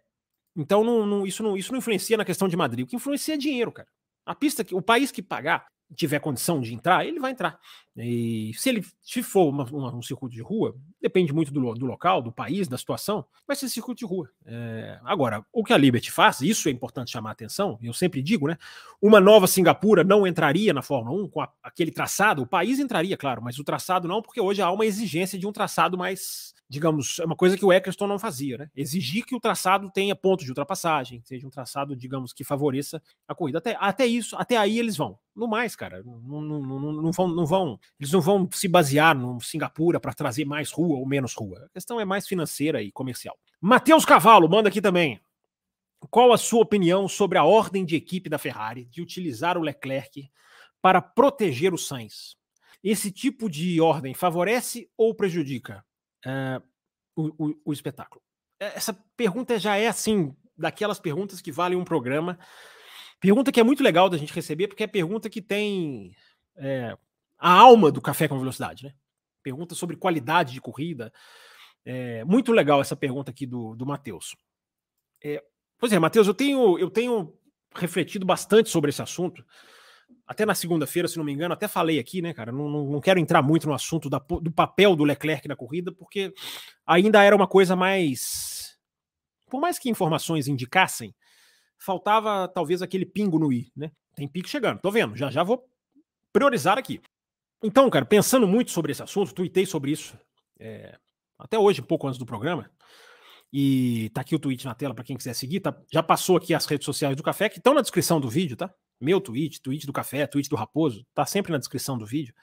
então 0.55 0.83
não, 0.83 1.05
não, 1.05 1.25
isso, 1.25 1.41
não, 1.41 1.55
isso 1.55 1.71
não 1.71 1.79
influencia 1.79 2.17
na 2.17 2.25
questão 2.25 2.47
de 2.47 2.57
Madrid. 2.57 2.83
O 2.83 2.87
que 2.87 2.95
influencia 2.95 3.35
é 3.35 3.37
dinheiro, 3.37 3.71
cara. 3.71 3.87
A 4.25 4.35
pista 4.35 4.63
que 4.63 4.75
o 4.75 4.81
país 4.81 5.11
que 5.11 5.21
pagar 5.21 5.67
tiver 5.95 6.19
condição 6.19 6.59
de 6.59 6.73
entrar, 6.73 7.05
ele 7.05 7.19
vai 7.19 7.31
entrar. 7.31 7.57
E 7.95 8.51
se 8.55 8.69
ele 8.69 8.85
se 9.01 9.23
for 9.23 9.47
uma, 9.47 9.63
uma, 9.65 9.95
um 9.95 10.01
circuito 10.01 10.35
de 10.35 10.41
rua, 10.41 10.75
depende 11.07 11.33
muito 11.33 11.51
do, 11.51 11.73
do, 11.73 11.85
local, 11.85 12.21
do 12.21 12.31
país, 12.31 12.67
da 12.67 12.77
situação, 12.77 13.25
vai 13.47 13.55
ser 13.55 13.69
circuito 13.69 13.99
de 13.99 14.05
rua. 14.05 14.29
É, 14.45 14.99
agora, 15.03 15.43
o 15.53 15.63
que 15.63 15.73
a 15.73 15.77
Liberty 15.77 16.11
faz, 16.11 16.41
isso 16.41 16.67
é 16.67 16.71
importante 16.71 17.11
chamar 17.11 17.29
a 17.29 17.31
atenção, 17.31 17.79
eu 17.81 17.93
sempre 17.93 18.21
digo, 18.21 18.47
né? 18.47 18.57
Uma 19.01 19.19
nova 19.19 19.47
Singapura 19.47 20.03
não 20.03 20.27
entraria 20.27 20.73
na 20.73 20.81
Fórmula 20.81 21.23
1 21.23 21.29
com 21.29 21.41
a, 21.41 21.49
aquele 21.63 21.91
traçado, 21.91 22.41
o 22.41 22.47
país 22.47 22.79
entraria, 22.79 23.15
claro, 23.15 23.41
mas 23.41 23.57
o 23.57 23.63
traçado 23.63 24.07
não, 24.07 24.21
porque 24.21 24.41
hoje 24.41 24.61
há 24.61 24.69
uma 24.69 24.85
exigência 24.85 25.39
de 25.39 25.47
um 25.47 25.51
traçado 25.51 25.97
mais 25.97 26.53
digamos, 26.69 27.19
é 27.19 27.25
uma 27.25 27.35
coisa 27.35 27.57
que 27.57 27.63
o 27.63 27.71
Eccleston 27.71 28.07
não 28.07 28.19
fazia, 28.19 28.57
né? 28.57 28.69
Exigir 28.75 29.25
que 29.25 29.35
o 29.35 29.39
traçado 29.39 29.89
tenha 29.89 30.15
pontos 30.15 30.43
de 30.43 30.51
ultrapassagem, 30.51 31.21
seja 31.23 31.47
um 31.47 31.49
traçado, 31.49 31.95
digamos, 31.95 32.33
que 32.33 32.43
favoreça 32.43 33.01
a 33.27 33.33
corrida. 33.33 33.59
Até, 33.59 33.77
até 33.79 34.05
isso, 34.05 34.35
até 34.35 34.57
aí 34.57 34.77
eles 34.77 34.97
vão. 34.97 35.17
No 35.33 35.47
mais, 35.47 35.75
cara, 35.75 36.03
não, 36.03 36.41
não, 36.41 36.61
não, 36.61 36.93
não, 36.93 37.11
vão, 37.11 37.27
não 37.27 37.45
vão, 37.45 37.79
eles 37.99 38.11
não 38.11 38.19
vão 38.19 38.49
se 38.51 38.67
basear 38.67 39.17
no 39.17 39.39
Singapura 39.39 39.99
para 39.99 40.13
trazer 40.13 40.45
mais 40.45 40.71
rua 40.71 40.97
ou 40.97 41.05
menos 41.05 41.33
rua. 41.33 41.65
A 41.65 41.69
questão 41.69 41.99
é 41.99 42.05
mais 42.05 42.27
financeira 42.27 42.81
e 42.81 42.91
comercial. 42.91 43.37
Matheus 43.61 44.03
Cavalo 44.03 44.49
manda 44.49 44.67
aqui 44.67 44.81
também. 44.81 45.19
Qual 46.11 46.31
a 46.31 46.37
sua 46.37 46.61
opinião 46.61 47.07
sobre 47.07 47.37
a 47.37 47.43
ordem 47.43 47.83
de 47.83 47.95
equipe 47.95 48.29
da 48.29 48.37
Ferrari 48.37 48.85
de 48.85 49.01
utilizar 49.01 49.57
o 49.57 49.61
Leclerc 49.61 50.29
para 50.81 51.01
proteger 51.01 51.73
o 51.73 51.77
Sainz? 51.77 52.35
Esse 52.83 53.11
tipo 53.11 53.49
de 53.49 53.81
ordem 53.81 54.13
favorece 54.13 54.89
ou 54.95 55.15
prejudica? 55.15 55.83
Uh, 56.25 56.63
o, 57.15 57.47
o, 57.47 57.61
o, 57.65 57.73
espetáculo? 57.73 58.21
É, 58.59 58.77
essa 58.77 58.93
pergunta 59.15 59.57
já 59.59 59.75
é 59.75 59.87
assim, 59.87 60.35
daquelas 60.57 60.99
perguntas 60.99 61.41
que 61.41 61.51
valem 61.51 61.77
um 61.77 61.83
programa. 61.83 62.39
Pergunta 63.19 63.51
que 63.51 63.59
é 63.59 63.63
muito 63.63 63.83
legal 63.83 64.09
da 64.09 64.17
gente 64.17 64.33
receber, 64.33 64.67
porque 64.67 64.83
é 64.83 64.87
pergunta 64.87 65.29
que 65.29 65.41
tem 65.41 66.15
é, 66.55 66.97
a 67.37 67.51
alma 67.51 67.91
do 67.91 68.01
café 68.01 68.27
com 68.27 68.39
velocidade, 68.39 68.85
né? 68.85 68.93
Pergunta 69.43 69.75
sobre 69.75 69.95
qualidade 69.95 70.53
de 70.53 70.61
corrida. 70.61 71.11
É, 71.85 72.23
muito 72.25 72.51
legal 72.51 72.81
essa 72.81 72.95
pergunta 72.95 73.31
aqui 73.31 73.45
do, 73.45 73.75
do 73.75 73.85
Matheus. 73.85 74.35
É, 75.23 75.43
pois 75.77 75.91
é, 75.93 75.99
Matheus, 75.99 76.27
eu 76.27 76.33
tenho, 76.33 76.77
eu 76.77 76.89
tenho 76.89 77.33
refletido 77.73 78.25
bastante 78.25 78.69
sobre 78.69 78.89
esse 78.89 79.01
assunto 79.01 79.45
até 80.27 80.45
na 80.45 80.53
segunda-feira, 80.53 81.07
se 81.07 81.17
não 81.17 81.23
me 81.23 81.31
engano, 81.31 81.53
até 81.53 81.67
falei 81.67 81.99
aqui, 81.99 82.21
né, 82.21 82.33
cara? 82.33 82.51
Não, 82.51 82.67
não, 82.67 82.85
não 82.85 82.99
quero 82.99 83.19
entrar 83.19 83.41
muito 83.41 83.65
no 83.65 83.73
assunto 83.73 84.09
da, 84.09 84.19
do 84.19 84.51
papel 84.51 84.95
do 84.95 85.05
Leclerc 85.05 85.47
na 85.47 85.55
corrida, 85.55 85.91
porque 85.91 86.33
ainda 86.85 87.23
era 87.23 87.35
uma 87.35 87.47
coisa 87.47 87.75
mais. 87.75 88.77
Por 89.49 89.61
mais 89.61 89.79
que 89.79 89.89
informações 89.89 90.49
indicassem, 90.49 91.15
faltava 91.77 92.47
talvez 92.49 92.81
aquele 92.81 93.05
pingo 93.05 93.39
no 93.39 93.53
i, 93.53 93.71
né? 93.75 93.89
Tem 94.15 94.27
pique 94.27 94.49
chegando, 94.49 94.81
tô 94.81 94.91
vendo, 94.91 95.15
já 95.15 95.31
já 95.31 95.43
vou 95.43 95.63
priorizar 96.33 96.77
aqui. 96.77 96.99
Então, 97.63 97.89
cara, 97.89 98.05
pensando 98.05 98.45
muito 98.45 98.71
sobre 98.71 98.91
esse 98.91 99.01
assunto, 99.01 99.33
tuitei 99.33 99.65
sobre 99.65 99.91
isso 99.91 100.17
é, 100.59 100.97
até 101.39 101.57
hoje, 101.57 101.81
pouco 101.81 102.05
antes 102.07 102.19
do 102.19 102.25
programa. 102.25 102.69
E 103.51 104.09
tá 104.13 104.21
aqui 104.21 104.35
o 104.35 104.39
tweet 104.39 104.65
na 104.65 104.75
tela 104.75 104.93
para 104.93 105.05
quem 105.05 105.15
quiser 105.15 105.33
seguir. 105.33 105.61
Tá, 105.61 105.75
já 105.91 106.03
passou 106.03 106.35
aqui 106.35 106.53
as 106.53 106.65
redes 106.65 106.83
sociais 106.83 107.15
do 107.15 107.23
Café, 107.23 107.47
que 107.47 107.59
estão 107.59 107.73
na 107.73 107.81
descrição 107.81 108.19
do 108.19 108.29
vídeo, 108.29 108.57
tá? 108.57 108.73
Meu 108.99 109.21
tweet, 109.21 109.61
tweet 109.61 109.85
do 109.85 109.93
Café, 109.93 110.25
tweet 110.25 110.49
do 110.49 110.55
Raposo, 110.55 111.05
tá 111.13 111.25
sempre 111.25 111.51
na 111.51 111.57
descrição 111.57 111.97
do 111.97 112.05
vídeo. 112.05 112.33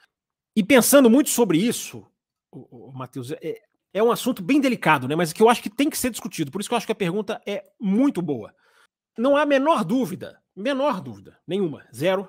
E 0.55 0.63
pensando 0.63 1.09
muito 1.09 1.29
sobre 1.29 1.57
isso, 1.57 2.07
o, 2.49 2.89
o 2.89 2.93
Matheus, 2.93 3.31
é, 3.31 3.61
é 3.93 4.01
um 4.01 4.11
assunto 4.11 4.41
bem 4.41 4.61
delicado, 4.61 5.07
né? 5.07 5.15
Mas 5.15 5.33
que 5.33 5.41
eu 5.41 5.49
acho 5.49 5.61
que 5.61 5.69
tem 5.69 5.89
que 5.89 5.97
ser 5.97 6.09
discutido. 6.09 6.51
Por 6.51 6.61
isso 6.61 6.69
que 6.69 6.73
eu 6.73 6.77
acho 6.77 6.85
que 6.85 6.93
a 6.93 6.95
pergunta 6.95 7.41
é 7.45 7.69
muito 7.79 8.21
boa. 8.21 8.55
não 9.17 9.35
há 9.35 9.41
a 9.41 9.45
menor 9.45 9.83
dúvida, 9.83 10.41
menor 10.55 11.01
dúvida, 11.01 11.37
nenhuma, 11.45 11.85
zero, 11.93 12.27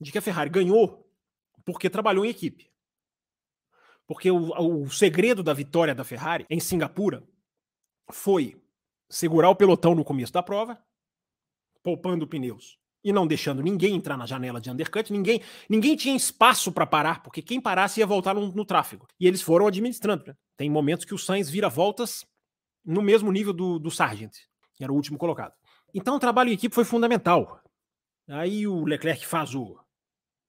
de 0.00 0.10
que 0.10 0.18
a 0.18 0.22
Ferrari 0.22 0.50
ganhou 0.50 1.08
porque 1.64 1.88
trabalhou 1.88 2.24
em 2.24 2.30
equipe. 2.30 2.68
Porque 4.06 4.30
o, 4.30 4.84
o 4.84 4.90
segredo 4.90 5.42
da 5.42 5.52
vitória 5.52 5.94
da 5.94 6.02
Ferrari 6.02 6.46
em 6.48 6.58
Singapura 6.58 7.22
foi 8.10 8.60
segurar 9.08 9.50
o 9.50 9.56
pelotão 9.56 9.94
no 9.94 10.04
começo 10.04 10.32
da 10.32 10.42
prova, 10.42 10.82
poupando 11.82 12.26
pneus 12.26 12.78
e 13.04 13.12
não 13.12 13.26
deixando 13.26 13.62
ninguém 13.62 13.94
entrar 13.94 14.16
na 14.16 14.26
janela 14.26 14.60
de 14.60 14.70
undercut, 14.70 15.12
ninguém, 15.12 15.40
ninguém 15.68 15.96
tinha 15.96 16.16
espaço 16.16 16.72
para 16.72 16.86
parar, 16.86 17.22
porque 17.22 17.40
quem 17.40 17.60
parasse 17.60 18.00
ia 18.00 18.06
voltar 18.06 18.34
no, 18.34 18.52
no 18.52 18.64
tráfego. 18.64 19.06
E 19.18 19.26
eles 19.26 19.40
foram 19.40 19.66
administrando. 19.66 20.24
Né? 20.26 20.34
Tem 20.56 20.68
momentos 20.68 21.04
que 21.04 21.14
o 21.14 21.18
Sainz 21.18 21.48
vira 21.48 21.68
voltas 21.68 22.26
no 22.84 23.02
mesmo 23.02 23.30
nível 23.30 23.52
do, 23.52 23.78
do 23.78 23.90
Sargent, 23.90 24.34
que 24.74 24.82
era 24.82 24.92
o 24.92 24.96
último 24.96 25.18
colocado. 25.18 25.54
Então 25.94 26.16
o 26.16 26.20
trabalho 26.20 26.50
em 26.50 26.54
equipe 26.54 26.74
foi 26.74 26.84
fundamental. 26.84 27.60
Aí 28.28 28.66
o 28.66 28.84
Leclerc 28.84 29.26
faz 29.26 29.54
o, 29.54 29.78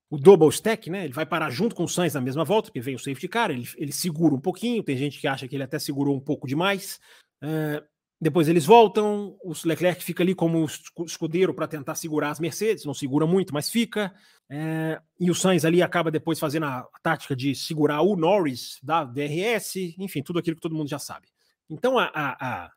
o 0.09 0.17
double 0.17 0.49
stack, 0.49 0.89
né? 0.89 1.05
Ele 1.05 1.13
vai 1.13 1.25
parar 1.25 1.49
junto 1.49 1.75
com 1.75 1.83
o 1.83 1.87
Sainz 1.87 2.13
na 2.13 2.21
mesma 2.21 2.43
volta, 2.43 2.67
porque 2.67 2.81
vem 2.81 2.95
o 2.95 2.99
safety 2.99 3.27
car, 3.27 3.51
ele, 3.51 3.67
ele 3.77 3.91
segura 3.91 4.33
um 4.33 4.41
pouquinho, 4.41 4.83
tem 4.83 4.97
gente 4.97 5.19
que 5.19 5.27
acha 5.27 5.47
que 5.47 5.55
ele 5.55 5.63
até 5.63 5.79
segurou 5.79 6.15
um 6.15 6.19
pouco 6.19 6.47
demais. 6.47 6.99
Uh, 7.41 7.85
depois 8.21 8.49
eles 8.49 8.65
voltam, 8.65 9.37
o 9.41 9.53
Leclerc 9.63 10.03
fica 10.03 10.21
ali 10.21 10.35
como 10.35 10.65
escudeiro 11.05 11.53
para 11.53 11.67
tentar 11.67 11.95
segurar 11.95 12.31
as 12.31 12.39
Mercedes, 12.39 12.83
não 12.83 12.93
segura 12.93 13.25
muito, 13.25 13.53
mas 13.53 13.69
fica. 13.69 14.13
É, 14.49 14.99
e 15.17 15.31
o 15.31 15.35
Sainz 15.35 15.63
ali 15.63 15.81
acaba 15.81 16.11
depois 16.11 16.37
fazendo 16.37 16.65
a, 16.65 16.85
tática 17.01 17.33
de 17.33 17.55
segurar 17.55 18.01
o 18.01 18.17
Norris 18.17 18.77
da 18.83 19.05
DRS, 19.05 19.95
enfim, 19.97 20.21
tudo 20.21 20.37
aquilo 20.37 20.57
que 20.57 20.61
todo 20.61 20.75
mundo 20.75 20.89
já 20.89 20.99
sabe. 20.99 21.27
Então 21.69 21.97
a, 21.97 22.11
a, 22.13 22.65
a 22.65 22.71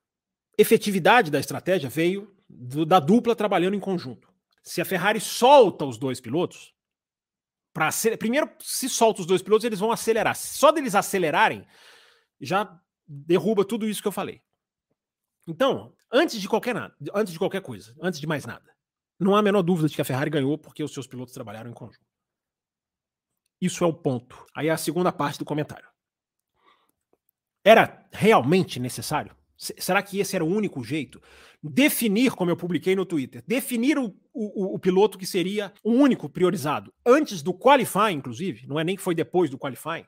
efetividade 0.57 1.29
da 1.29 1.41
estratégia 1.41 1.89
veio 1.89 2.33
do, 2.49 2.87
da 2.87 3.01
dupla 3.01 3.35
trabalhando 3.35 3.75
em 3.75 3.81
conjunto. 3.81 4.29
Se 4.63 4.81
a 4.81 4.85
Ferrari 4.85 5.21
solta 5.21 5.85
os 5.85 5.99
dois 5.99 6.21
pilotos, 6.21 6.73
para 7.73 7.89
primeiro, 8.17 8.49
se 8.61 8.89
solta 8.89 9.23
os 9.23 9.27
dois 9.27 9.43
pilotos, 9.43 9.65
eles 9.65 9.81
vão 9.81 9.91
acelerar. 9.91 10.37
Só 10.37 10.71
deles 10.71 10.95
acelerarem, 10.95 11.67
já 12.41 12.79
derruba 13.09 13.65
tudo 13.65 13.89
isso 13.89 14.01
que 14.01 14.07
eu 14.07 14.13
falei. 14.13 14.41
Então, 15.47 15.93
antes 16.13 16.41
de 16.41 16.49
qualquer 16.49 16.75
nada, 16.75 16.95
antes 17.15 17.33
de 17.33 17.39
qualquer 17.39 17.61
coisa, 17.61 17.95
antes 18.01 18.21
de 18.21 18.27
mais 18.27 18.47
nada, 18.47 18.73
não 19.19 19.35
há 19.35 19.41
a 19.41 19.43
menor 19.43 19.63
dúvida 19.63 19.89
de 19.89 19.95
que 19.95 20.03
a 20.03 20.05
Ferrari 20.05 20.31
ganhou 20.31 20.57
porque 20.57 20.83
os 20.83 20.93
seus 20.93 21.07
pilotos 21.07 21.35
trabalharam 21.35 21.71
em 21.71 21.75
conjunto. 21.75 22.07
Isso 23.61 23.85
é 23.85 23.87
o 23.87 23.95
ponto. 23.95 24.45
Aí 24.55 24.69
é 24.69 24.71
a 24.71 24.77
segunda 24.77 25.13
parte 25.13 25.39
do 25.39 25.45
comentário. 25.45 25.89
Era 27.65 28.09
realmente 28.13 28.81
necessário? 28.81 29.37
Será 29.57 30.03
que 30.03 30.19
esse 30.19 30.35
era 30.35 30.45
o 30.45 30.49
único 30.49 30.83
jeito? 30.83 31.23
Definir, 31.63 32.33
como 32.33 32.51
eu 32.51 32.57
publiquei 32.57 32.97
no 32.97 33.07
Twitter, 33.07 33.45
definir 33.47 33.97
o, 33.97 34.13
o, 34.35 34.75
o, 34.75 34.79
piloto 34.81 35.17
que 35.17 35.25
seria 35.25 35.73
o 35.85 35.93
único 35.93 36.29
priorizado, 36.29 36.93
antes 37.07 37.41
do 37.41 37.55
qualifying, 37.55 38.17
inclusive, 38.17 38.67
não 38.67 38.81
é 38.81 38.83
nem 38.83 38.97
que 38.97 39.03
foi 39.03 39.15
depois 39.15 39.49
do 39.49 39.57
qualifying, 39.57 40.05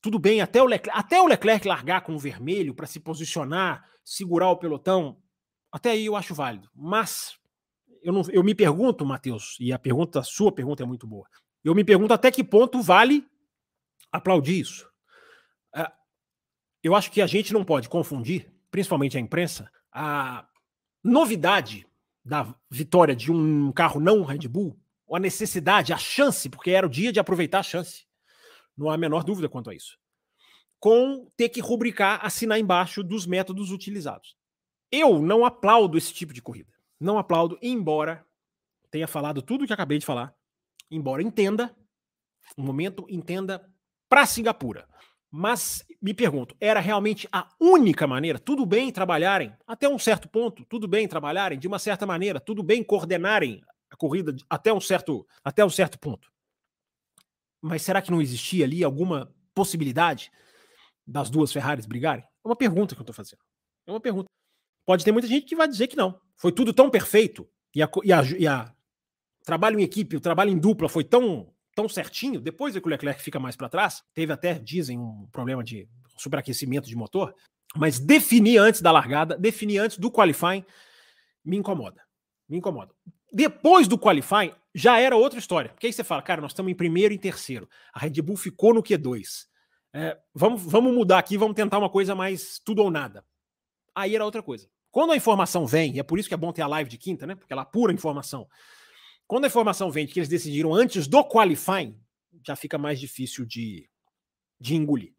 tudo 0.00 0.18
bem, 0.18 0.40
até 0.40 0.62
o 0.62 0.66
Leclerc, 0.66 0.98
até 0.98 1.20
o 1.20 1.26
Leclerc 1.26 1.66
largar 1.68 2.00
com 2.00 2.14
o 2.14 2.18
vermelho 2.18 2.74
para 2.74 2.86
se 2.86 2.98
posicionar, 2.98 3.86
segurar 4.04 4.50
o 4.50 4.56
pelotão, 4.56 5.20
até 5.70 5.90
aí 5.90 6.06
eu 6.06 6.16
acho 6.16 6.34
válido. 6.34 6.70
Mas 6.74 7.38
eu, 8.02 8.12
não, 8.12 8.22
eu 8.30 8.42
me 8.42 8.54
pergunto, 8.54 9.04
Matheus, 9.04 9.56
e 9.60 9.72
a 9.72 9.78
pergunta, 9.78 10.20
a 10.20 10.24
sua 10.24 10.50
pergunta 10.50 10.82
é 10.82 10.86
muito 10.86 11.06
boa. 11.06 11.26
Eu 11.62 11.74
me 11.74 11.84
pergunto 11.84 12.14
até 12.14 12.30
que 12.30 12.42
ponto 12.42 12.80
vale 12.80 13.26
aplaudir 14.10 14.60
isso. 14.60 14.90
É, 15.74 15.90
eu 16.82 16.94
acho 16.94 17.10
que 17.10 17.20
a 17.20 17.26
gente 17.26 17.52
não 17.52 17.64
pode 17.64 17.88
confundir, 17.88 18.50
principalmente 18.70 19.18
a 19.18 19.20
imprensa, 19.20 19.70
a 19.92 20.46
novidade 21.04 21.86
da 22.24 22.54
vitória 22.70 23.14
de 23.14 23.30
um 23.30 23.70
carro 23.72 24.00
não 24.00 24.24
Red 24.24 24.48
Bull, 24.48 24.78
ou 25.06 25.16
a 25.16 25.20
necessidade, 25.20 25.92
a 25.92 25.98
chance, 25.98 26.48
porque 26.48 26.70
era 26.70 26.86
o 26.86 26.90
dia 26.90 27.12
de 27.12 27.20
aproveitar 27.20 27.58
a 27.58 27.64
chance 27.64 28.09
não 28.76 28.90
há 28.90 28.94
a 28.94 28.98
menor 28.98 29.24
dúvida 29.24 29.48
quanto 29.48 29.70
a 29.70 29.74
isso. 29.74 29.98
Com 30.78 31.30
ter 31.36 31.48
que 31.48 31.60
rubricar, 31.60 32.24
assinar 32.24 32.58
embaixo 32.58 33.02
dos 33.02 33.26
métodos 33.26 33.70
utilizados. 33.70 34.34
Eu 34.90 35.20
não 35.20 35.44
aplaudo 35.44 35.98
esse 35.98 36.12
tipo 36.12 36.32
de 36.32 36.42
corrida. 36.42 36.72
Não 36.98 37.18
aplaudo, 37.18 37.58
embora 37.62 38.24
tenha 38.90 39.06
falado 39.06 39.40
tudo 39.40 39.64
o 39.64 39.66
que 39.66 39.72
acabei 39.72 39.98
de 39.98 40.06
falar, 40.06 40.34
embora 40.90 41.22
entenda, 41.22 41.74
um 42.58 42.64
momento, 42.64 43.06
entenda 43.08 43.64
para 44.08 44.26
Singapura. 44.26 44.88
Mas 45.30 45.84
me 46.02 46.12
pergunto, 46.12 46.56
era 46.60 46.80
realmente 46.80 47.28
a 47.30 47.48
única 47.60 48.06
maneira? 48.06 48.38
Tudo 48.38 48.66
bem 48.66 48.90
trabalharem 48.90 49.54
até 49.64 49.88
um 49.88 49.98
certo 49.98 50.28
ponto, 50.28 50.64
tudo 50.64 50.88
bem 50.88 51.06
trabalharem 51.06 51.58
de 51.58 51.68
uma 51.68 51.78
certa 51.78 52.04
maneira, 52.04 52.40
tudo 52.40 52.64
bem 52.64 52.82
coordenarem 52.82 53.62
a 53.88 53.96
corrida 53.96 54.34
até 54.48 54.72
um 54.72 54.80
certo, 54.80 55.24
até 55.44 55.64
um 55.64 55.70
certo 55.70 55.98
ponto. 55.98 56.28
Mas 57.60 57.82
será 57.82 58.00
que 58.00 58.10
não 58.10 58.22
existia 58.22 58.64
ali 58.64 58.82
alguma 58.82 59.34
possibilidade 59.54 60.30
das 61.06 61.28
duas 61.28 61.52
Ferraris 61.52 61.86
brigarem? 61.86 62.22
É 62.22 62.48
uma 62.48 62.56
pergunta 62.56 62.94
que 62.94 63.00
eu 63.00 63.04
estou 63.04 63.14
fazendo. 63.14 63.40
É 63.86 63.90
uma 63.90 64.00
pergunta. 64.00 64.26
Pode 64.86 65.04
ter 65.04 65.12
muita 65.12 65.28
gente 65.28 65.46
que 65.46 65.56
vai 65.56 65.68
dizer 65.68 65.88
que 65.88 65.96
não. 65.96 66.20
Foi 66.36 66.50
tudo 66.50 66.72
tão 66.72 66.90
perfeito 66.90 67.48
e 67.74 67.82
a, 67.82 67.90
e 68.02 68.12
a, 68.12 68.22
e 68.38 68.46
a 68.46 68.74
trabalho 69.44 69.78
em 69.78 69.82
equipe, 69.82 70.16
o 70.16 70.20
trabalho 70.20 70.50
em 70.50 70.58
dupla 70.58 70.88
foi 70.88 71.04
tão, 71.04 71.52
tão 71.74 71.88
certinho. 71.88 72.40
Depois 72.40 72.74
é 72.74 72.80
que 72.80 72.86
o 72.86 72.90
Leclerc 72.90 73.22
fica 73.22 73.38
mais 73.38 73.56
para 73.56 73.68
trás, 73.68 74.02
teve 74.14 74.32
até, 74.32 74.58
dizem, 74.58 74.98
um 74.98 75.28
problema 75.30 75.62
de 75.62 75.88
superaquecimento 76.16 76.88
de 76.88 76.96
motor. 76.96 77.34
Mas 77.76 77.98
definir 77.98 78.58
antes 78.58 78.80
da 78.80 78.90
largada, 78.90 79.36
definir 79.36 79.78
antes 79.78 79.98
do 79.98 80.10
qualifying, 80.10 80.64
me 81.44 81.56
incomoda. 81.56 82.02
Me 82.48 82.58
incomoda. 82.58 82.92
Depois 83.32 83.86
do 83.86 83.96
qualifying, 83.96 84.52
já 84.74 84.98
era 84.98 85.16
outra 85.16 85.38
história. 85.38 85.70
Porque 85.70 85.86
aí 85.86 85.92
você 85.92 86.04
fala, 86.04 86.22
cara, 86.22 86.40
nós 86.40 86.52
estamos 86.52 86.70
em 86.70 86.74
primeiro 86.74 87.12
e 87.12 87.18
terceiro. 87.18 87.68
A 87.92 87.98
Red 87.98 88.22
Bull 88.22 88.36
ficou 88.36 88.72
no 88.72 88.82
Q2. 88.82 89.46
É, 89.92 90.18
vamos, 90.32 90.62
vamos 90.62 90.94
mudar 90.94 91.18
aqui, 91.18 91.36
vamos 91.36 91.56
tentar 91.56 91.78
uma 91.78 91.90
coisa 91.90 92.14
mais 92.14 92.60
tudo 92.64 92.82
ou 92.82 92.90
nada. 92.90 93.24
Aí 93.94 94.14
era 94.14 94.24
outra 94.24 94.42
coisa. 94.42 94.68
Quando 94.90 95.12
a 95.12 95.16
informação 95.16 95.66
vem, 95.66 95.96
e 95.96 96.00
é 96.00 96.02
por 96.02 96.18
isso 96.18 96.28
que 96.28 96.34
é 96.34 96.38
bom 96.38 96.52
ter 96.52 96.62
a 96.62 96.66
live 96.66 96.90
de 96.90 96.98
quinta, 96.98 97.26
né? 97.26 97.34
Porque 97.34 97.52
ela 97.52 97.62
apura 97.62 97.92
informação. 97.92 98.48
Quando 99.26 99.44
a 99.44 99.48
informação 99.48 99.90
vem 99.90 100.06
de 100.06 100.12
que 100.12 100.18
eles 100.18 100.28
decidiram 100.28 100.74
antes 100.74 101.06
do 101.06 101.24
qualifying, 101.24 101.96
já 102.44 102.56
fica 102.56 102.76
mais 102.76 102.98
difícil 102.98 103.44
de, 103.44 103.88
de 104.58 104.74
engolir. 104.74 105.14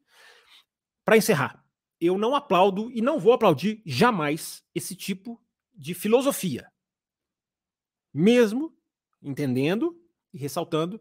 Para 1.06 1.18
encerrar, 1.18 1.64
eu 2.00 2.18
não 2.18 2.36
aplaudo 2.36 2.92
e 2.92 3.02
não 3.02 3.20
vou 3.20 3.34
aplaudir 3.34 3.82
jamais 3.86 4.64
esse 4.74 4.96
tipo 4.96 5.42
de 5.74 5.94
filosofia. 5.94 6.70
Mesmo 8.14 8.76
entendendo 9.22 9.96
e 10.34 10.38
ressaltando 10.38 11.00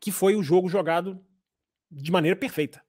que 0.00 0.10
foi 0.10 0.36
o 0.36 0.42
jogo 0.42 0.68
jogado 0.68 1.18
de 1.90 2.10
maneira 2.10 2.36
perfeita. 2.36 2.82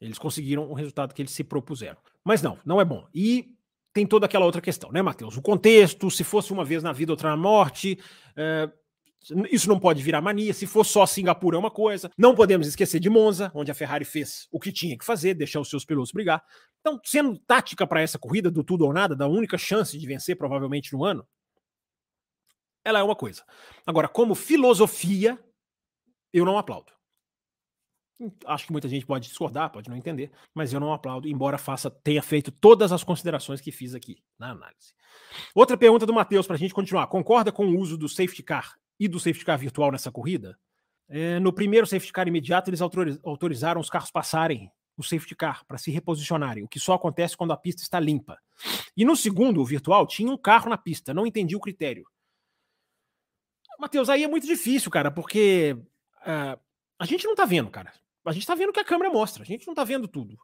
Eles 0.00 0.18
conseguiram 0.18 0.70
o 0.70 0.74
resultado 0.74 1.14
que 1.14 1.22
eles 1.22 1.32
se 1.32 1.42
propuseram. 1.42 1.96
Mas 2.22 2.42
não, 2.42 2.58
não 2.64 2.80
é 2.80 2.84
bom. 2.84 3.06
E 3.14 3.56
tem 3.92 4.06
toda 4.06 4.26
aquela 4.26 4.44
outra 4.44 4.60
questão, 4.60 4.92
né, 4.92 5.00
Matheus? 5.00 5.36
O 5.36 5.42
contexto, 5.42 6.10
se 6.10 6.22
fosse 6.22 6.52
uma 6.52 6.64
vez 6.64 6.82
na 6.82 6.92
vida, 6.92 7.12
outra 7.12 7.30
na 7.30 7.36
morte. 7.36 7.98
É, 8.36 8.70
isso 9.50 9.68
não 9.68 9.80
pode 9.80 10.02
virar 10.02 10.20
mania. 10.20 10.52
Se 10.52 10.66
for 10.66 10.84
só 10.84 11.06
Singapura 11.06 11.56
é 11.56 11.58
uma 11.58 11.70
coisa. 11.70 12.10
Não 12.16 12.34
podemos 12.34 12.66
esquecer 12.66 13.00
de 13.00 13.08
Monza, 13.08 13.50
onde 13.54 13.70
a 13.70 13.74
Ferrari 13.74 14.04
fez 14.04 14.46
o 14.52 14.60
que 14.60 14.70
tinha 14.70 14.98
que 14.98 15.04
fazer, 15.04 15.34
deixar 15.34 15.60
os 15.60 15.70
seus 15.70 15.84
pilotos 15.84 16.12
brigar. 16.12 16.44
Então, 16.80 17.00
sendo 17.02 17.38
tática 17.38 17.86
para 17.86 18.02
essa 18.02 18.18
corrida 18.18 18.50
do 18.50 18.62
tudo 18.62 18.84
ou 18.84 18.92
nada, 18.92 19.16
da 19.16 19.26
única 19.26 19.56
chance 19.56 19.98
de 19.98 20.06
vencer 20.06 20.36
provavelmente 20.36 20.92
no 20.92 21.02
ano, 21.02 21.26
ela 22.86 23.00
é 23.00 23.02
uma 23.02 23.16
coisa. 23.16 23.42
Agora, 23.84 24.06
como 24.06 24.36
filosofia, 24.36 25.36
eu 26.32 26.44
não 26.44 26.56
aplaudo. 26.56 26.92
Acho 28.46 28.66
que 28.66 28.72
muita 28.72 28.88
gente 28.88 29.04
pode 29.04 29.26
discordar, 29.26 29.70
pode 29.70 29.90
não 29.90 29.96
entender, 29.96 30.30
mas 30.54 30.72
eu 30.72 30.78
não 30.78 30.92
aplaudo, 30.92 31.28
embora 31.28 31.58
faça 31.58 31.90
tenha 31.90 32.22
feito 32.22 32.52
todas 32.52 32.92
as 32.92 33.02
considerações 33.02 33.60
que 33.60 33.72
fiz 33.72 33.92
aqui 33.92 34.22
na 34.38 34.52
análise. 34.52 34.94
Outra 35.52 35.76
pergunta 35.76 36.06
do 36.06 36.14
Matheus 36.14 36.46
para 36.46 36.54
a 36.54 36.58
gente 36.58 36.72
continuar. 36.72 37.08
Concorda 37.08 37.50
com 37.50 37.66
o 37.66 37.76
uso 37.76 37.98
do 37.98 38.08
safety 38.08 38.42
car 38.42 38.76
e 38.98 39.08
do 39.08 39.18
safety 39.18 39.44
car 39.44 39.58
virtual 39.58 39.90
nessa 39.90 40.12
corrida? 40.12 40.56
É, 41.08 41.40
no 41.40 41.52
primeiro 41.52 41.86
safety 41.86 42.12
car 42.12 42.28
imediato, 42.28 42.70
eles 42.70 42.80
autorizaram 42.80 43.80
os 43.80 43.90
carros 43.90 44.10
passarem 44.12 44.70
o 44.96 45.02
safety 45.02 45.34
car 45.34 45.64
para 45.66 45.76
se 45.76 45.90
reposicionarem, 45.90 46.62
o 46.62 46.68
que 46.68 46.80
só 46.80 46.94
acontece 46.94 47.36
quando 47.36 47.52
a 47.52 47.56
pista 47.56 47.82
está 47.82 48.00
limpa. 48.00 48.38
E 48.96 49.04
no 49.04 49.14
segundo, 49.14 49.60
o 49.60 49.64
virtual, 49.64 50.06
tinha 50.06 50.30
um 50.30 50.38
carro 50.38 50.70
na 50.70 50.78
pista, 50.78 51.12
não 51.12 51.26
entendi 51.26 51.54
o 51.54 51.60
critério. 51.60 52.06
Matheus, 53.78 54.08
aí 54.08 54.24
é 54.24 54.28
muito 54.28 54.46
difícil, 54.46 54.90
cara, 54.90 55.10
porque 55.10 55.76
uh, 56.22 56.60
a 56.98 57.06
gente 57.06 57.26
não 57.26 57.34
tá 57.34 57.44
vendo, 57.44 57.70
cara. 57.70 57.92
A 58.24 58.32
gente 58.32 58.46
tá 58.46 58.54
vendo 58.54 58.70
o 58.70 58.72
que 58.72 58.80
a 58.80 58.84
câmera 58.84 59.10
mostra, 59.10 59.42
a 59.42 59.46
gente 59.46 59.66
não 59.66 59.74
tá 59.74 59.84
vendo 59.84 60.08
tudo. 60.08 60.36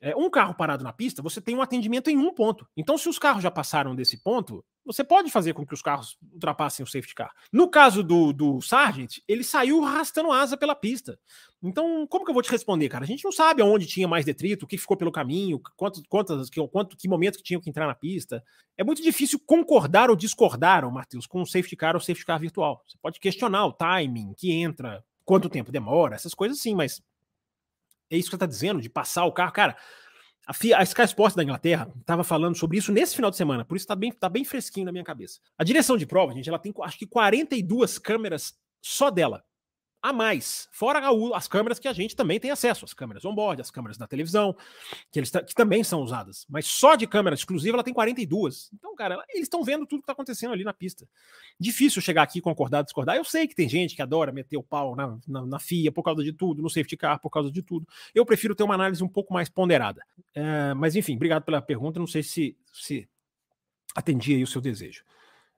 É, 0.00 0.16
um 0.16 0.30
carro 0.30 0.54
parado 0.54 0.82
na 0.82 0.92
pista, 0.92 1.22
você 1.22 1.40
tem 1.40 1.54
um 1.54 1.62
atendimento 1.62 2.08
em 2.08 2.16
um 2.16 2.32
ponto. 2.32 2.66
Então, 2.76 2.96
se 2.96 3.08
os 3.08 3.18
carros 3.18 3.42
já 3.42 3.50
passaram 3.50 3.94
desse 3.94 4.22
ponto, 4.22 4.64
você 4.92 5.04
pode 5.04 5.30
fazer 5.30 5.54
com 5.54 5.64
que 5.64 5.72
os 5.72 5.80
carros 5.80 6.18
ultrapassem 6.32 6.82
o 6.82 6.86
safety 6.86 7.14
car. 7.14 7.32
No 7.52 7.70
caso 7.70 8.02
do, 8.02 8.32
do 8.32 8.60
Sargent, 8.60 9.18
ele 9.28 9.44
saiu 9.44 9.84
arrastando 9.84 10.32
asa 10.32 10.56
pela 10.56 10.74
pista. 10.74 11.18
Então, 11.62 12.06
como 12.08 12.24
que 12.24 12.30
eu 12.30 12.34
vou 12.34 12.42
te 12.42 12.50
responder, 12.50 12.88
cara? 12.88 13.04
A 13.04 13.06
gente 13.06 13.24
não 13.24 13.30
sabe 13.30 13.62
aonde 13.62 13.86
tinha 13.86 14.08
mais 14.08 14.24
detrito, 14.24 14.64
o 14.64 14.68
que 14.68 14.76
ficou 14.76 14.96
pelo 14.96 15.12
caminho, 15.12 15.60
quanto, 15.76 16.02
quantas, 16.08 16.50
que, 16.50 16.66
quanto, 16.68 16.96
que 16.96 17.08
momento 17.08 17.36
que 17.36 17.42
tinha 17.42 17.60
que 17.60 17.70
entrar 17.70 17.86
na 17.86 17.94
pista. 17.94 18.42
É 18.76 18.82
muito 18.82 19.02
difícil 19.02 19.38
concordar 19.46 20.10
ou 20.10 20.16
discordar, 20.16 20.90
Matheus, 20.90 21.26
com 21.26 21.42
o 21.42 21.46
safety 21.46 21.76
car 21.76 21.94
ou 21.94 22.00
safety 22.00 22.24
car 22.24 22.40
virtual. 22.40 22.82
Você 22.86 22.98
pode 23.00 23.20
questionar 23.20 23.66
o 23.66 23.72
timing 23.72 24.34
que 24.36 24.52
entra, 24.52 25.04
quanto 25.24 25.48
tempo 25.48 25.70
demora, 25.70 26.16
essas 26.16 26.34
coisas 26.34 26.58
sim, 26.60 26.74
mas 26.74 27.00
é 28.10 28.16
isso 28.16 28.26
que 28.26 28.30
você 28.30 28.36
está 28.36 28.46
dizendo, 28.46 28.80
de 28.80 28.88
passar 28.88 29.24
o 29.24 29.32
carro. 29.32 29.52
Cara, 29.52 29.76
a, 30.50 30.52
FIA, 30.52 30.78
a 30.78 30.82
Sky 30.82 31.02
Sports 31.02 31.36
da 31.36 31.44
Inglaterra 31.44 31.88
estava 32.00 32.24
falando 32.24 32.56
sobre 32.56 32.76
isso 32.76 32.90
nesse 32.90 33.14
final 33.14 33.30
de 33.30 33.36
semana, 33.36 33.64
por 33.64 33.76
isso 33.76 33.84
está 33.84 33.94
bem, 33.94 34.10
tá 34.10 34.28
bem 34.28 34.44
fresquinho 34.44 34.84
na 34.84 34.90
minha 34.90 35.04
cabeça. 35.04 35.38
A 35.56 35.62
direção 35.62 35.96
de 35.96 36.04
prova, 36.04 36.32
gente, 36.34 36.48
ela 36.48 36.58
tem 36.58 36.74
acho 36.82 36.98
que 36.98 37.06
42 37.06 37.98
câmeras 37.98 38.58
só 38.82 39.10
dela 39.10 39.44
a 40.02 40.12
mais, 40.12 40.68
fora 40.72 41.00
as 41.34 41.46
câmeras 41.46 41.78
que 41.78 41.86
a 41.86 41.92
gente 41.92 42.16
também 42.16 42.40
tem 42.40 42.50
acesso, 42.50 42.84
as 42.84 42.94
câmeras 42.94 43.24
on-board, 43.24 43.60
as 43.60 43.70
câmeras 43.70 43.98
da 43.98 44.06
televisão, 44.06 44.56
que, 45.12 45.18
eles 45.18 45.30
que 45.30 45.54
também 45.54 45.84
são 45.84 46.00
usadas, 46.00 46.46
mas 46.48 46.66
só 46.66 46.94
de 46.94 47.06
câmera 47.06 47.34
exclusiva 47.34 47.76
ela 47.76 47.84
tem 47.84 47.92
42. 47.92 48.70
Então, 48.72 48.94
cara, 48.96 49.22
eles 49.28 49.42
estão 49.42 49.62
vendo 49.62 49.86
tudo 49.86 50.00
que 50.00 50.04
está 50.04 50.12
acontecendo 50.12 50.52
ali 50.52 50.64
na 50.64 50.72
pista. 50.72 51.06
Difícil 51.58 52.00
chegar 52.00 52.22
aqui 52.22 52.40
concordar, 52.40 52.82
discordar. 52.82 53.16
Eu 53.16 53.24
sei 53.24 53.46
que 53.46 53.54
tem 53.54 53.68
gente 53.68 53.94
que 53.94 54.00
adora 54.02 54.32
meter 54.32 54.56
o 54.56 54.62
pau 54.62 54.96
na, 54.96 55.18
na, 55.28 55.46
na 55.46 55.58
FIA 55.58 55.92
por 55.92 56.02
causa 56.02 56.24
de 56.24 56.32
tudo, 56.32 56.62
no 56.62 56.70
safety 56.70 56.96
car 56.96 57.20
por 57.20 57.30
causa 57.30 57.50
de 57.50 57.62
tudo. 57.62 57.86
Eu 58.14 58.24
prefiro 58.24 58.54
ter 58.54 58.62
uma 58.62 58.74
análise 58.74 59.04
um 59.04 59.08
pouco 59.08 59.34
mais 59.34 59.48
ponderada. 59.48 60.02
É, 60.34 60.72
mas, 60.74 60.96
enfim, 60.96 61.16
obrigado 61.16 61.44
pela 61.44 61.60
pergunta. 61.60 61.98
Não 61.98 62.06
sei 62.06 62.22
se, 62.22 62.56
se 62.72 63.06
atendi 63.94 64.34
aí 64.34 64.42
o 64.42 64.46
seu 64.46 64.60
desejo. 64.60 65.04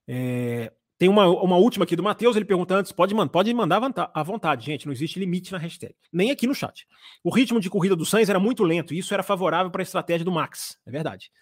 É, 0.07 0.73
tem 1.03 1.09
uma, 1.09 1.27
uma 1.27 1.57
última 1.57 1.83
aqui 1.83 1.97
do 1.97 2.03
Matheus, 2.05 2.37
ele 2.37 2.45
pergunta 2.45 2.77
antes, 2.77 2.93
pode, 2.93 3.13
pode 3.29 3.53
mandar 3.53 3.83
à 4.15 4.23
vontade, 4.23 4.65
gente, 4.65 4.87
não 4.87 4.93
existe 4.93 5.19
limite 5.19 5.51
na 5.51 5.59
hashtag. 5.59 5.97
Nem 6.13 6.31
aqui 6.31 6.47
no 6.47 6.55
chat. 6.55 6.87
O 7.25 7.31
ritmo 7.35 7.59
de 7.59 7.69
corrida 7.69 7.97
do 7.97 8.07
Sainz 8.07 8.29
era 8.29 8.39
muito 8.39 8.63
lento 8.63 8.95
e 8.95 8.99
isso 8.99 9.13
era 9.13 9.21
favorável 9.25 9.69
para 9.69 9.83
a 9.83 9.83
estratégia 9.83 10.25
do 10.25 10.31
Max, 10.31 10.79
é 10.87 10.93
verdade. 10.93 11.33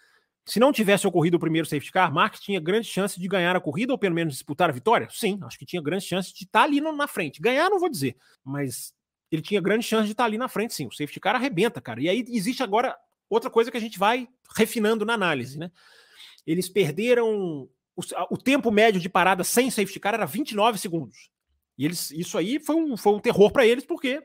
Se 0.46 0.58
não 0.58 0.72
tivesse 0.72 1.06
ocorrido 1.06 1.36
o 1.36 1.40
primeiro 1.40 1.68
safety 1.68 1.92
car, 1.92 2.10
Max 2.10 2.40
tinha 2.40 2.58
grande 2.58 2.86
chance 2.86 3.20
de 3.20 3.28
ganhar 3.28 3.54
a 3.54 3.60
corrida 3.60 3.92
ou 3.92 3.98
pelo 3.98 4.14
menos 4.14 4.32
disputar 4.32 4.70
a 4.70 4.72
vitória? 4.72 5.08
Sim, 5.10 5.38
acho 5.42 5.58
que 5.58 5.66
tinha 5.66 5.82
grande 5.82 6.06
chance 6.06 6.32
de 6.32 6.44
estar 6.44 6.60
tá 6.60 6.64
ali 6.64 6.80
na 6.80 7.06
frente. 7.06 7.38
Ganhar 7.38 7.68
não 7.68 7.78
vou 7.78 7.90
dizer, 7.90 8.16
mas 8.42 8.94
ele 9.30 9.42
tinha 9.42 9.60
grande 9.60 9.84
chance 9.84 10.06
de 10.06 10.12
estar 10.12 10.24
tá 10.24 10.26
ali 10.26 10.38
na 10.38 10.48
frente, 10.48 10.72
sim. 10.72 10.86
O 10.86 10.90
safety 10.90 11.20
car 11.20 11.36
arrebenta, 11.36 11.82
cara. 11.82 12.00
E 12.00 12.08
aí 12.08 12.24
existe 12.28 12.62
agora 12.62 12.96
outra 13.28 13.50
coisa 13.50 13.70
que 13.70 13.76
a 13.76 13.80
gente 13.80 13.98
vai 13.98 14.26
refinando 14.56 15.04
na 15.04 15.12
análise, 15.12 15.58
né? 15.58 15.70
Eles 16.46 16.66
perderam 16.66 17.68
o, 18.00 18.35
o, 18.35 18.38
tempo 18.38 18.71
médio 18.71 19.00
de 19.00 19.09
parada 19.09 19.45
sem 19.45 19.71
safety 19.71 20.00
car 20.00 20.14
era 20.14 20.26
29 20.26 20.78
segundos. 20.78 21.30
E 21.76 21.85
eles, 21.85 22.11
isso 22.11 22.37
aí 22.37 22.59
foi 22.59 22.76
um, 22.76 22.97
foi 22.97 23.12
um 23.12 23.21
terror 23.21 23.50
para 23.50 23.66
eles, 23.66 23.85
porque 23.85 24.23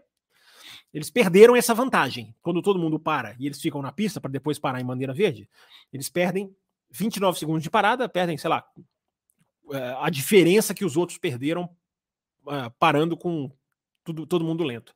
eles 0.93 1.09
perderam 1.09 1.55
essa 1.55 1.73
vantagem. 1.73 2.35
Quando 2.41 2.61
todo 2.61 2.79
mundo 2.79 2.99
para 2.99 3.35
e 3.39 3.45
eles 3.45 3.61
ficam 3.61 3.81
na 3.81 3.91
pista 3.91 4.21
para 4.21 4.31
depois 4.31 4.57
parar 4.57 4.79
em 4.79 4.85
bandeira 4.85 5.13
verde, 5.13 5.49
eles 5.91 6.09
perdem 6.09 6.55
29 6.91 7.37
segundos 7.37 7.63
de 7.63 7.69
parada, 7.69 8.07
perdem, 8.07 8.37
sei 8.37 8.49
lá, 8.49 8.65
eh, 9.71 9.97
a 9.99 10.09
diferença 10.09 10.73
que 10.73 10.85
os 10.85 10.95
outros 10.95 11.17
perderam 11.17 11.69
eh, 12.47 12.71
parando 12.79 13.17
com 13.17 13.51
tudo, 14.03 14.25
todo 14.25 14.45
mundo 14.45 14.63
lento. 14.63 14.93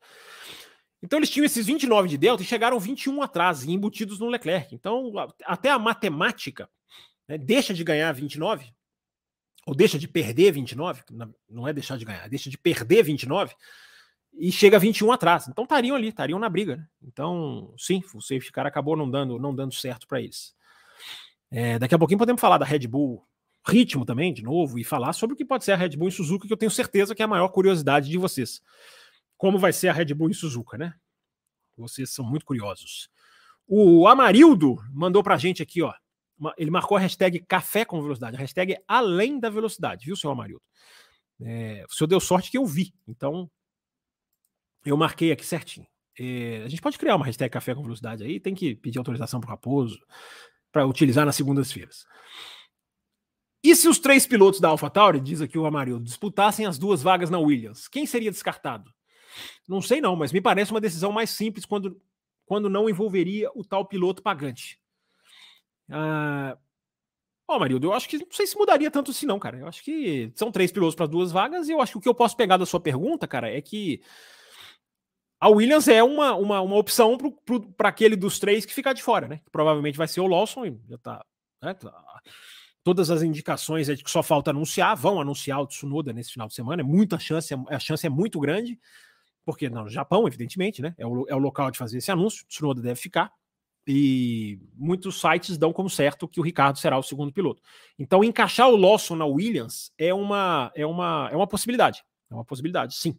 Então 1.02 1.18
eles 1.18 1.30
tinham 1.30 1.46
esses 1.46 1.66
29 1.66 2.08
de 2.08 2.18
delta 2.18 2.44
e 2.44 2.46
chegaram 2.46 2.80
21 2.80 3.22
atrás, 3.22 3.64
embutidos 3.64 4.20
no 4.20 4.28
Leclerc. 4.28 4.74
Então, 4.76 5.14
até 5.46 5.70
a 5.70 5.80
matemática 5.80 6.70
né, 7.30 7.38
deixa 7.38 7.74
de 7.74 7.84
ganhar 7.84 8.12
29, 8.12 8.74
ou 9.68 9.76
deixa 9.76 10.00
de 10.00 10.08
perder 10.08 10.52
29, 10.52 11.04
não 11.48 11.68
é 11.68 11.72
deixar 11.72 11.96
de 11.96 12.04
ganhar, 12.04 12.28
deixa 12.28 12.50
de 12.50 12.58
perder 12.58 13.04
29 13.04 13.54
e 14.34 14.52
chega 14.52 14.78
a 14.78 14.80
21 14.80 15.12
atrás. 15.12 15.48
Então 15.48 15.64
estariam 15.64 15.96
ali, 15.96 16.08
estariam 16.08 16.40
na 16.40 16.50
briga. 16.50 16.78
Né? 16.78 16.88
Então, 17.04 17.74
sim, 17.78 18.02
o 18.16 18.22
safety 18.22 18.52
car 18.52 18.66
acabou 18.66 18.98
não 18.98 19.10
dando, 19.10 19.38
não 19.38 19.54
dando 19.54 19.74
certo 19.74 20.08
para 20.08 20.22
eles. 20.22 20.56
É, 21.52 21.78
daqui 21.78 21.94
a 21.94 22.00
pouquinho 22.00 22.18
podemos 22.18 22.42
falar 22.42 22.58
da 22.58 22.66
Red 22.66 22.88
Bull 22.88 23.24
ritmo 23.68 24.06
também, 24.06 24.34
de 24.34 24.42
novo, 24.42 24.80
e 24.80 24.84
falar 24.84 25.14
sobre 25.14 25.36
o 25.36 25.38
que 25.38 25.46
pode 25.46 25.64
ser 25.64 25.74
a 25.74 25.76
Red 25.76 25.90
Bull 25.90 26.08
em 26.08 26.12
Suzuka, 26.12 26.48
que 26.48 26.54
eu 26.54 26.58
tenho 26.58 26.72
certeza 26.72 27.14
que 27.14 27.22
é 27.22 27.26
a 27.26 27.28
maior 27.28 27.50
curiosidade 27.50 28.10
de 28.10 28.18
vocês. 28.18 28.62
Como 29.38 29.60
vai 29.60 29.72
ser 29.72 29.90
a 29.90 29.94
Red 29.94 30.14
Bull 30.16 30.30
em 30.30 30.34
Suzuka, 30.34 30.78
né? 30.78 30.94
Vocês 31.78 32.10
são 32.10 32.26
muito 32.26 32.46
curiosos. 32.46 33.10
O 33.68 34.08
Amarildo 34.08 34.78
mandou 34.92 35.22
pra 35.22 35.38
gente 35.38 35.62
aqui, 35.62 35.84
ó 35.84 35.94
ele 36.58 36.72
marcou 36.72 36.98
a 36.98 37.00
hashtag 37.00 37.40
café 37.40 37.86
com 37.86 38.02
velocidade, 38.02 38.36
a 38.36 38.40
hashtag 38.40 38.78
além 38.88 39.40
da 39.40 39.50
velocidade, 39.50 40.06
viu, 40.06 40.16
senhor 40.16 40.34
Amarildo? 40.34 40.64
É, 41.42 41.86
o 41.90 41.94
senhor 41.94 42.08
deu 42.08 42.20
sorte 42.20 42.52
que 42.52 42.58
eu 42.58 42.66
vi, 42.66 42.94
então 43.08 43.50
eu 44.86 44.98
marquei 44.98 45.32
aqui 45.32 45.46
certinho. 45.46 45.88
É, 46.20 46.64
a 46.66 46.68
gente 46.68 46.82
pode 46.82 46.98
criar 46.98 47.16
uma 47.16 47.26
hashtag 47.26 47.52
café 47.52 47.74
com 47.74 47.82
velocidade 47.82 48.24
aí, 48.24 48.40
tem 48.40 48.54
que 48.54 48.76
pedir 48.76 48.98
autorização 48.98 49.40
para 49.40 49.48
o 49.48 49.52
Raposo 49.52 50.00
para 50.72 50.86
utilizar 50.86 51.26
nas 51.26 51.36
segundas-feiras. 51.36 52.06
E 53.64 53.76
se 53.76 53.88
os 53.88 54.00
três 54.00 54.26
pilotos 54.26 54.60
da 54.60 54.70
AlphaTauri, 54.70 55.20
diz 55.20 55.42
aqui 55.42 55.58
o 55.58 55.66
Amarildo, 55.66 56.04
disputassem 56.04 56.66
as 56.66 56.78
duas 56.78 57.02
vagas 57.02 57.30
na 57.30 57.40
Williams, 57.40 57.88
quem 57.88 58.06
seria 58.06 58.32
descartado? 58.32 58.92
Não 59.68 59.82
sei 59.82 60.02
não, 60.02 60.16
mas 60.16 60.32
me 60.32 60.42
parece 60.42 60.72
uma 60.72 60.82
decisão 60.82 61.12
mais 61.12 61.30
simples 61.30 61.66
quando, 61.66 62.02
quando 62.46 62.70
não 62.70 62.90
envolveria 62.90 63.50
o 63.54 63.64
tal 63.64 63.86
piloto 63.86 64.22
pagante. 64.22 64.79
Ah, 65.90 66.58
Ó, 67.50 67.58
Marildo, 67.58 67.88
eu 67.88 67.94
acho 67.94 68.08
que 68.08 68.20
não 68.20 68.28
sei 68.30 68.46
se 68.46 68.56
mudaria 68.56 68.92
tanto 68.92 69.10
assim, 69.10 69.26
não, 69.26 69.40
cara. 69.40 69.58
Eu 69.58 69.68
acho 69.68 69.84
que 69.84 70.32
são 70.36 70.52
três 70.52 70.72
pilotos 70.72 70.94
para 70.94 71.08
duas 71.08 71.32
vagas, 71.32 71.68
e 71.68 71.72
eu 71.72 71.82
acho 71.82 71.94
que 71.94 71.98
o 71.98 72.02
que 72.02 72.08
eu 72.08 72.14
posso 72.14 72.38
pegar 72.38 72.58
da 72.58 72.66
sua 72.66 72.80
pergunta, 72.80 73.28
cara, 73.28 73.52
é 73.52 73.60
que 73.60 74.04
a 75.40 75.50
Williams 75.50 75.88
é 75.88 76.04
uma, 76.04 76.36
uma, 76.36 76.62
uma 76.62 76.76
opção 76.76 77.18
para 77.76 77.90
aquele 77.90 78.16
dos 78.16 78.38
três 78.38 78.66
que 78.66 78.74
ficar 78.74 78.94
de 78.94 79.02
fora, 79.02 79.28
né? 79.28 79.38
Que 79.44 79.50
provavelmente 79.50 79.98
vai 79.98 80.08
ser 80.08 80.22
o 80.22 80.28
Lawson, 80.28 80.66
e 80.68 80.80
já 80.88 80.98
tá, 81.00 81.26
né? 81.60 81.74
tá. 81.74 81.92
Todas 82.84 83.10
as 83.10 83.24
indicações 83.24 83.90
é 83.90 83.96
de 83.96 84.04
que 84.04 84.12
só 84.12 84.22
falta 84.22 84.52
anunciar, 84.52 84.96
vão 84.96 85.20
anunciar 85.20 85.60
o 85.60 85.66
Tsunoda 85.66 86.14
nesse 86.14 86.34
final 86.34 86.48
de 86.48 86.54
semana, 86.54 86.84
é 86.84 86.86
muita 86.86 87.18
chance, 87.18 87.52
a 87.68 87.80
chance 87.80 88.06
é 88.06 88.10
muito 88.12 88.40
grande, 88.40 88.80
porque 89.44 89.68
no 89.72 89.90
Japão, 89.90 90.28
evidentemente, 90.28 90.84
né? 90.84 90.94
É 91.00 91.08
o, 91.08 91.26
é 91.28 91.34
o 91.34 91.40
local 91.40 91.72
de 91.72 91.80
fazer 91.80 91.98
esse 91.98 92.12
anúncio, 92.12 92.44
o 92.44 92.48
Tsunoda 92.48 92.80
deve 92.80 93.00
ficar. 93.00 93.34
E 93.92 94.60
muitos 94.76 95.20
sites 95.20 95.58
dão 95.58 95.74
como 95.74 95.90
certo 95.90 96.28
que 96.28 96.40
o 96.40 96.44
Ricardo 96.44 96.78
será 96.78 96.96
o 97.00 97.02
segundo 97.02 97.34
piloto. 97.34 97.60
Então, 97.98 98.24
encaixar 98.24 98.70
o 98.70 98.76
Lawson 98.76 99.16
na 99.16 99.26
Williams 99.26 99.92
é 99.98 100.14
uma, 100.14 100.72
é 100.76 100.86
uma, 100.86 101.28
é 101.32 101.36
uma 101.36 101.48
possibilidade. 101.48 102.04
É 102.30 102.36
uma 102.36 102.46
possibilidade, 102.46 102.94
sim. 102.94 103.18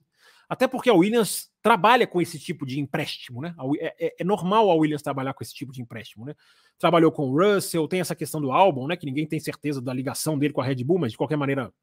Até 0.49 0.69
porque 0.69 0.89
a 0.89 0.95
Williams 0.95 1.51
trabalha 1.61 2.07
com 2.07 2.21
esse 2.21 2.39
tipo 2.39 2.65
de 2.65 2.79
empréstimo, 2.79 3.41
né? 3.41 3.53
É, 3.81 4.07
é, 4.07 4.15
é, 4.21 4.25
normal 4.25 4.71
a 4.71 4.75
Williams 4.75 5.03
trabalhar 5.03 5.35
com 5.35 5.43
esse 5.43 5.53
tipo 5.53 5.73
de 5.73 5.83
empréstimo, 5.83 6.25
né? 6.25 6.37
Trabalhou 6.79 7.11
com 7.11 7.29
o 7.29 7.37
Russell, 7.37 7.89
tem 7.89 7.99
essa 7.99 8.15
questão 8.15 8.41
do 8.41 8.53
álbum, 8.53 8.87
né? 8.87 8.97
Que 8.97 9.07
ninguém 9.07 9.27
tem 9.27 9.41
certeza 9.41 9.83
da 9.83 9.93
ligação 9.93 10.39
dele 10.39 10.55
com 10.55 10.61
a 10.61 10.65
Red 10.65 10.85
Bull, 10.85 11.01
mas 11.01 11.11
de 11.11 11.19
qualquer 11.19 11.37
maneira 11.37 11.75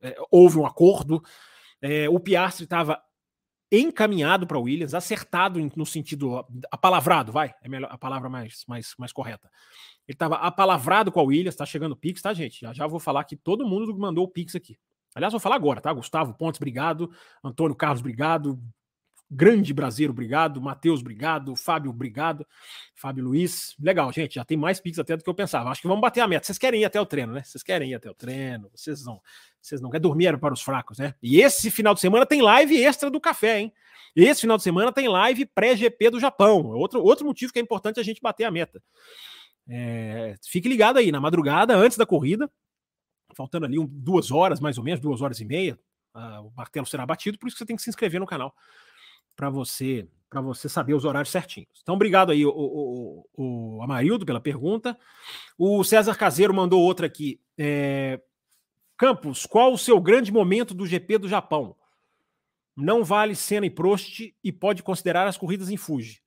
é, 0.00 0.16
houve 0.30 0.58
um 0.58 0.64
acordo. 0.64 1.20
É, 1.82 2.08
o 2.08 2.20
Piastri 2.20 2.62
estava 2.62 3.02
encaminhado 3.70 4.46
para 4.46 4.58
Williams, 4.58 4.94
acertado 4.94 5.60
no 5.74 5.84
sentido 5.84 6.44
apalavrado, 6.70 7.32
vai, 7.32 7.54
é 7.62 7.68
melhor, 7.68 7.90
a 7.90 7.98
palavra 7.98 8.28
mais, 8.28 8.64
mais, 8.66 8.94
mais 8.98 9.12
correta. 9.12 9.50
Ele 10.06 10.14
estava 10.14 10.36
apalavrado 10.36 11.10
com 11.10 11.18
a 11.18 11.24
Williams, 11.24 11.56
tá 11.56 11.66
chegando 11.66 11.92
o 11.92 11.96
Pix, 11.96 12.22
tá, 12.22 12.32
gente? 12.32 12.60
Já 12.60 12.72
já 12.72 12.86
vou 12.86 13.00
falar 13.00 13.24
que 13.24 13.36
todo 13.36 13.66
mundo 13.66 13.96
mandou 13.98 14.24
o 14.24 14.28
Pix 14.28 14.54
aqui. 14.54 14.78
Aliás, 15.14 15.32
vou 15.32 15.40
falar 15.40 15.56
agora, 15.56 15.80
tá? 15.80 15.92
Gustavo 15.92 16.34
Pontes, 16.34 16.58
obrigado. 16.58 17.10
Antônio 17.42 17.74
Carlos, 17.74 18.00
obrigado. 18.00 18.60
Grande 19.28 19.74
Brasileiro, 19.74 20.12
obrigado. 20.12 20.60
Matheus, 20.60 21.00
obrigado. 21.00 21.56
Fábio, 21.56 21.90
obrigado. 21.90 22.46
Fábio 22.94 23.24
Luiz. 23.24 23.74
Legal, 23.80 24.12
gente. 24.12 24.36
Já 24.36 24.44
tem 24.44 24.56
mais 24.56 24.80
Pix 24.80 24.98
até 24.98 25.16
do 25.16 25.24
que 25.24 25.28
eu 25.28 25.34
pensava. 25.34 25.68
Acho 25.68 25.82
que 25.82 25.88
vamos 25.88 26.00
bater 26.00 26.20
a 26.20 26.28
meta. 26.28 26.46
Vocês 26.46 26.58
querem 26.58 26.82
ir 26.82 26.84
até 26.84 27.00
o 27.00 27.06
treino, 27.06 27.32
né? 27.32 27.42
Vocês 27.42 27.62
querem 27.62 27.90
ir 27.90 27.94
até 27.94 28.08
o 28.08 28.14
treino. 28.14 28.70
Vocês 28.72 29.04
não. 29.04 29.20
Vocês 29.60 29.80
não 29.80 29.90
querem 29.90 30.02
dormir 30.02 30.38
para 30.38 30.54
os 30.54 30.62
fracos, 30.62 30.98
né? 30.98 31.14
E 31.20 31.40
esse 31.40 31.72
final 31.72 31.92
de 31.92 32.00
semana 32.00 32.24
tem 32.24 32.40
live 32.40 32.80
extra 32.80 33.10
do 33.10 33.20
café, 33.20 33.60
hein? 33.60 33.72
Esse 34.14 34.42
final 34.42 34.56
de 34.56 34.62
semana 34.62 34.92
tem 34.92 35.08
live 35.08 35.44
pré-GP 35.44 36.10
do 36.10 36.20
Japão. 36.20 36.64
Outro, 36.66 37.02
outro 37.02 37.26
motivo 37.26 37.52
que 37.52 37.58
é 37.58 37.62
importante 37.62 37.98
a 37.98 38.04
gente 38.04 38.20
bater 38.22 38.44
a 38.44 38.50
meta. 38.50 38.80
É, 39.68 40.36
fique 40.46 40.68
ligado 40.68 40.98
aí, 40.98 41.10
na 41.10 41.20
madrugada, 41.20 41.76
antes 41.76 41.98
da 41.98 42.06
corrida, 42.06 42.48
faltando 43.34 43.66
ali 43.66 43.76
um, 43.76 43.86
duas 43.86 44.30
horas, 44.30 44.60
mais 44.60 44.78
ou 44.78 44.84
menos, 44.84 45.00
duas 45.00 45.20
horas 45.20 45.40
e 45.40 45.44
meia, 45.44 45.76
uh, 46.14 46.46
o 46.46 46.52
martelo 46.56 46.86
será 46.86 47.04
batido, 47.04 47.36
por 47.36 47.48
isso 47.48 47.56
que 47.56 47.58
você 47.58 47.66
tem 47.66 47.74
que 47.74 47.82
se 47.82 47.90
inscrever 47.90 48.20
no 48.20 48.26
canal 48.26 48.54
para 49.36 49.50
você 49.50 50.08
para 50.28 50.40
você 50.40 50.68
saber 50.68 50.92
os 50.92 51.04
horários 51.04 51.30
certinhos. 51.30 51.68
Então, 51.80 51.94
obrigado 51.94 52.32
aí, 52.32 52.44
o, 52.44 52.50
o, 52.50 53.26
o, 53.32 53.82
Amarildo, 53.82 54.26
pela 54.26 54.40
pergunta. 54.40 54.98
O 55.56 55.84
César 55.84 56.16
Caseiro 56.16 56.52
mandou 56.52 56.82
outra 56.82 57.06
aqui. 57.06 57.40
É, 57.56 58.20
Campos, 58.96 59.46
qual 59.46 59.72
o 59.72 59.78
seu 59.78 60.00
grande 60.00 60.32
momento 60.32 60.74
do 60.74 60.86
GP 60.86 61.18
do 61.18 61.28
Japão? 61.28 61.76
Não 62.74 63.04
vale 63.04 63.34
Senna 63.34 63.66
e 63.66 63.70
Prost 63.70 64.34
e 64.42 64.52
pode 64.52 64.82
considerar 64.82 65.26
as 65.26 65.38
corridas 65.38 65.70
em 65.70 65.76
Fuji. 65.76 66.20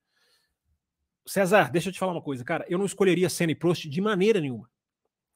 César, 1.26 1.70
deixa 1.70 1.90
eu 1.90 1.92
te 1.92 1.98
falar 1.98 2.12
uma 2.12 2.22
coisa, 2.22 2.42
cara. 2.42 2.64
Eu 2.68 2.78
não 2.78 2.86
escolheria 2.86 3.28
Senna 3.28 3.52
e 3.52 3.54
Prost 3.54 3.84
de 3.84 4.00
maneira 4.00 4.40
nenhuma. 4.40 4.68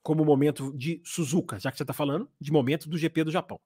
como 0.02 0.24
momento 0.24 0.76
de 0.76 1.00
Suzuka, 1.04 1.58
já 1.58 1.70
que 1.70 1.76
você 1.76 1.82
está 1.82 1.94
falando 1.94 2.28
de 2.40 2.52
momento 2.52 2.88
do 2.88 2.98
GP 2.98 3.24
do 3.24 3.30
Japão. 3.30 3.60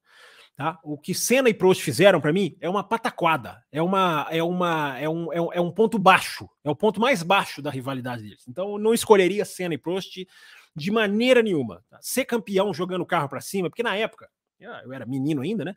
Tá? 0.58 0.76
O 0.82 0.98
que 0.98 1.14
Senna 1.14 1.48
e 1.48 1.54
Prost 1.54 1.80
fizeram 1.80 2.20
para 2.20 2.32
mim 2.32 2.56
é 2.60 2.68
uma 2.68 2.82
pataquada, 2.82 3.64
é 3.70 3.80
uma 3.80 4.26
é 4.28 4.42
uma 4.42 4.98
é 4.98 5.08
um, 5.08 5.32
é 5.32 5.40
um, 5.40 5.52
é 5.52 5.60
um 5.60 5.70
ponto 5.70 6.00
baixo, 6.00 6.50
é 6.64 6.68
o 6.68 6.74
ponto 6.74 7.00
mais 7.00 7.22
baixo 7.22 7.62
da 7.62 7.70
rivalidade 7.70 8.24
deles. 8.24 8.42
Então 8.48 8.72
eu 8.72 8.78
não 8.78 8.92
escolheria 8.92 9.44
Senna 9.44 9.74
e 9.74 9.78
Prost 9.78 10.26
de 10.74 10.90
maneira 10.90 11.44
nenhuma. 11.44 11.84
Tá? 11.88 12.00
Ser 12.02 12.24
campeão 12.24 12.74
jogando 12.74 13.02
o 13.02 13.06
carro 13.06 13.28
para 13.28 13.40
cima, 13.40 13.70
porque 13.70 13.84
na 13.84 13.94
época 13.94 14.28
eu 14.58 14.92
era 14.92 15.06
menino 15.06 15.42
ainda, 15.42 15.64
né? 15.64 15.76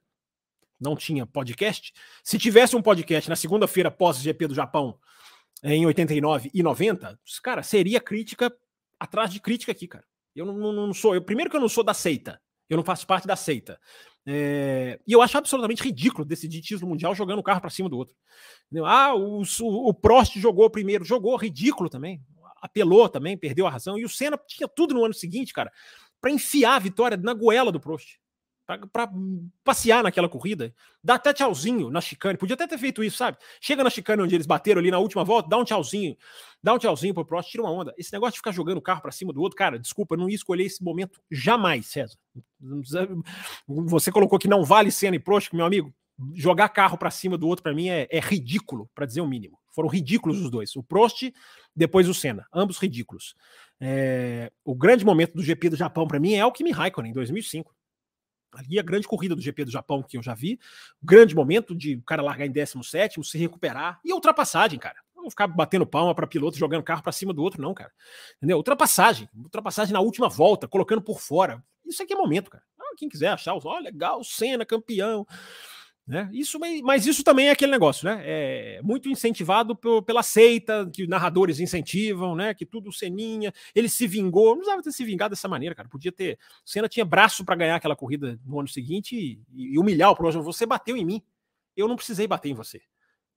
Não 0.80 0.96
tinha 0.96 1.28
podcast. 1.28 1.94
Se 2.24 2.40
tivesse 2.40 2.76
um 2.76 2.82
podcast 2.82 3.30
na 3.30 3.36
segunda-feira 3.36 3.92
pós 3.92 4.18
GP 4.18 4.48
do 4.48 4.56
Japão 4.56 4.98
em 5.62 5.86
89 5.86 6.50
e 6.52 6.64
90, 6.64 7.20
cara, 7.44 7.62
seria 7.62 8.02
crítica 8.02 8.52
atrás 9.00 9.32
de 9.32 9.40
crítica 9.40 9.74
aqui, 9.74 9.88
cara. 9.88 10.06
Eu 10.36 10.48
não, 10.48 10.56
não, 10.56 10.74
não 10.88 10.94
sou. 10.96 11.14
Eu, 11.14 11.22
primeiro 11.22 11.52
que 11.52 11.56
eu 11.56 11.62
não 11.62 11.70
sou 11.70 11.84
da 11.84 11.94
seita. 11.94 12.42
Eu 12.68 12.78
não 12.78 12.84
faço 12.86 13.06
parte 13.06 13.28
da 13.28 13.36
seita. 13.36 13.78
É, 14.26 15.00
e 15.08 15.14
eu 15.14 15.22
acho 15.22 15.38
absolutamente 15.38 15.84
ridículo 15.84 16.24
decidir 16.24 16.62
título 16.62 16.90
mundial 16.90 17.16
jogando 17.16 17.40
o 17.40 17.44
carro 17.44 17.62
para 17.62 17.70
cima 17.70 17.90
do 17.90 17.98
outro. 17.98 18.16
Entendeu? 18.68 18.86
Ah, 18.86 19.16
o, 19.16 19.42
o, 19.42 19.90
o, 19.90 19.94
Prost 19.94 20.38
jogou 20.38 20.70
primeiro, 20.70 21.04
jogou 21.04 21.36
ridículo 21.36 21.90
também, 21.90 22.22
apelou 22.62 23.10
também, 23.10 23.38
perdeu 23.38 23.66
a 23.66 23.70
razão. 23.70 23.98
E 23.98 24.06
o 24.06 24.10
Senna 24.10 24.40
tinha 24.48 24.68
tudo 24.68 24.94
no 24.94 25.04
ano 25.04 25.14
seguinte, 25.14 25.54
cara, 25.54 25.72
para 26.20 26.32
enfiar 26.32 26.76
a 26.76 26.80
vitória 26.80 27.18
na 27.18 27.34
goela 27.34 27.72
do 27.72 27.80
Prost 27.80 28.21
para 28.78 29.10
passear 29.64 30.04
naquela 30.04 30.30
corrida, 30.30 30.74
dá 31.04 31.16
até 31.16 31.34
tchauzinho 31.34 31.90
na 31.90 32.02
chicane. 32.02 32.38
Podia 32.38 32.54
até 32.54 32.68
ter 32.68 32.78
feito 32.78 33.04
isso, 33.04 33.18
sabe? 33.18 33.38
Chega 33.60 33.84
na 33.84 33.90
chicane 33.90 34.22
onde 34.22 34.36
eles 34.36 34.46
bateram 34.46 34.80
ali 34.80 34.92
na 34.92 35.00
última 35.00 35.24
volta, 35.24 35.50
dá 35.50 35.58
um 35.58 35.64
tchauzinho, 35.64 36.16
dá 36.62 36.74
um 36.74 36.78
tchauzinho 36.78 37.14
pro 37.14 37.26
Prost, 37.26 37.50
tira 37.50 37.64
uma 37.64 37.72
onda. 37.72 37.94
Esse 37.98 38.14
negócio 38.14 38.34
de 38.34 38.40
ficar 38.40 38.52
jogando 38.52 38.78
o 38.78 38.82
carro 38.82 39.02
para 39.02 39.12
cima 39.12 39.34
do 39.34 39.42
outro, 39.42 39.58
cara, 39.58 39.80
desculpa, 39.80 40.16
não 40.16 40.30
ia 40.30 40.36
escolher 40.36 40.66
esse 40.66 40.84
momento 40.84 41.22
jamais, 41.32 41.88
César. 41.88 42.18
Você 43.68 44.12
colocou 44.12 44.38
que 44.40 44.48
não 44.48 44.64
vale 44.64 44.92
cena 44.92 45.16
e 45.16 45.20
Prost, 45.20 45.54
meu 45.54 45.66
amigo. 45.66 45.94
Jogar 46.36 46.70
carro 46.70 46.98
para 46.98 47.10
cima 47.10 47.38
do 47.38 47.48
outro 47.48 47.64
para 47.64 47.74
mim 47.74 47.90
é, 47.90 48.08
é 48.12 48.20
ridículo, 48.20 48.90
para 48.94 49.06
dizer 49.06 49.22
o 49.22 49.28
mínimo. 49.28 49.58
Foram 49.74 49.90
ridículos 49.90 50.40
os 50.40 50.52
dois. 50.52 50.76
O 50.76 50.84
Prost, 50.84 51.32
depois 51.76 52.08
o 52.08 52.14
Senna, 52.14 52.46
ambos 52.54 52.78
ridículos. 52.78 53.36
É, 53.80 54.52
o 54.64 54.76
grande 54.76 55.04
momento 55.04 55.34
do 55.34 55.42
GP 55.42 55.70
do 55.70 55.76
Japão 55.76 56.08
para 56.08 56.20
mim 56.20 56.36
é 56.36 56.46
o 56.46 56.52
Kimi 56.52 56.72
Raikkonen 56.72 57.10
em 57.10 57.14
2005 57.14 57.74
Ali 58.54 58.80
a 58.80 58.84
grande 58.84 59.08
corrida 59.08 59.36
do 59.36 59.42
GP 59.42 59.66
do 59.66 59.72
Japão 59.72 60.04
que 60.04 60.18
eu 60.18 60.24
já 60.24 60.34
vi, 60.34 60.60
grande 61.02 61.36
momento 61.36 61.76
de 61.76 61.96
o 61.96 62.02
cara 62.04 62.22
largar 62.22 62.46
em 62.46 62.52
17, 62.52 63.24
se 63.24 63.38
recuperar 63.38 64.00
e 64.04 64.14
ultrapassagem, 64.14 64.78
cara. 64.78 64.98
Não 65.16 65.30
ficar 65.30 65.48
batendo 65.48 65.86
palma 65.86 66.16
para 66.16 66.26
piloto 66.26 66.58
jogando 66.58 66.84
carro 66.84 67.04
para 67.04 67.12
cima 67.12 67.34
do 67.34 67.44
outro, 67.44 67.62
não, 67.62 67.74
cara. 67.74 67.92
Entendeu? 68.38 68.58
Ultrapassagem, 68.58 69.30
ultrapassagem 69.36 69.94
na 69.94 70.00
última 70.00 70.28
volta, 70.28 70.68
colocando 70.68 71.02
por 71.02 71.20
fora. 71.20 71.64
Isso 71.86 72.02
aqui 72.02 72.14
é 72.14 72.18
momento, 72.18 72.50
cara. 72.50 72.64
Ah, 72.80 72.94
quem 72.98 73.08
quiser 73.08 73.28
achar, 73.28 73.54
ó, 73.54 73.80
legal, 73.80 74.24
Senna, 74.24 74.66
campeão. 74.66 75.26
Né? 76.12 76.30
Isso, 76.34 76.60
mas 76.84 77.08
isso 77.08 77.24
também 77.24 77.48
é 77.48 77.52
aquele 77.52 77.72
negócio, 77.72 78.04
né? 78.04 78.22
É 78.26 78.82
muito 78.84 79.08
incentivado 79.08 79.74
pela 80.06 80.22
seita, 80.22 80.86
que 80.92 81.08
narradores 81.08 81.58
incentivam, 81.62 82.36
né? 82.36 82.54
Que 82.54 82.66
tudo 82.66 82.92
Seninha, 82.92 83.54
ele 83.74 83.88
se 83.88 84.06
vingou, 84.08 84.48
não 84.50 84.56
precisava 84.58 84.84
ter 84.84 84.92
se 84.92 85.06
vingado 85.06 85.30
dessa 85.30 85.48
maneira, 85.48 85.74
cara. 85.74 85.88
Podia 85.88 86.12
ter. 86.12 86.38
O 86.66 86.70
Senna 86.70 86.90
tinha 86.90 87.06
braço 87.06 87.46
para 87.46 87.56
ganhar 87.56 87.78
aquela 87.78 87.96
corrida 87.96 88.38
no 88.46 88.60
ano 88.60 88.68
seguinte 88.68 89.16
e, 89.16 89.72
e 89.74 89.80
humilhar 89.80 90.12
o 90.12 90.16
próximo. 90.18 90.44
Você 90.44 90.66
bateu 90.66 90.98
em 90.98 91.06
mim, 91.06 91.22
eu 91.78 91.88
não 91.88 91.96
precisei 91.96 92.28
bater 92.28 92.50
em 92.50 92.56
você. 92.56 92.82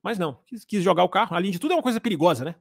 Mas 0.03 0.19
não, 0.19 0.41
quis, 0.45 0.65
quis, 0.65 0.83
jogar 0.83 1.05
o 1.05 1.09
carro. 1.09 1.37
Além 1.37 1.53
de 1.53 1.61
tudo, 1.61 1.75
é 1.75 1.77
uma 1.77 1.83
coisa 1.83 2.01
perigosa, 2.01 2.45
né? 2.45 2.57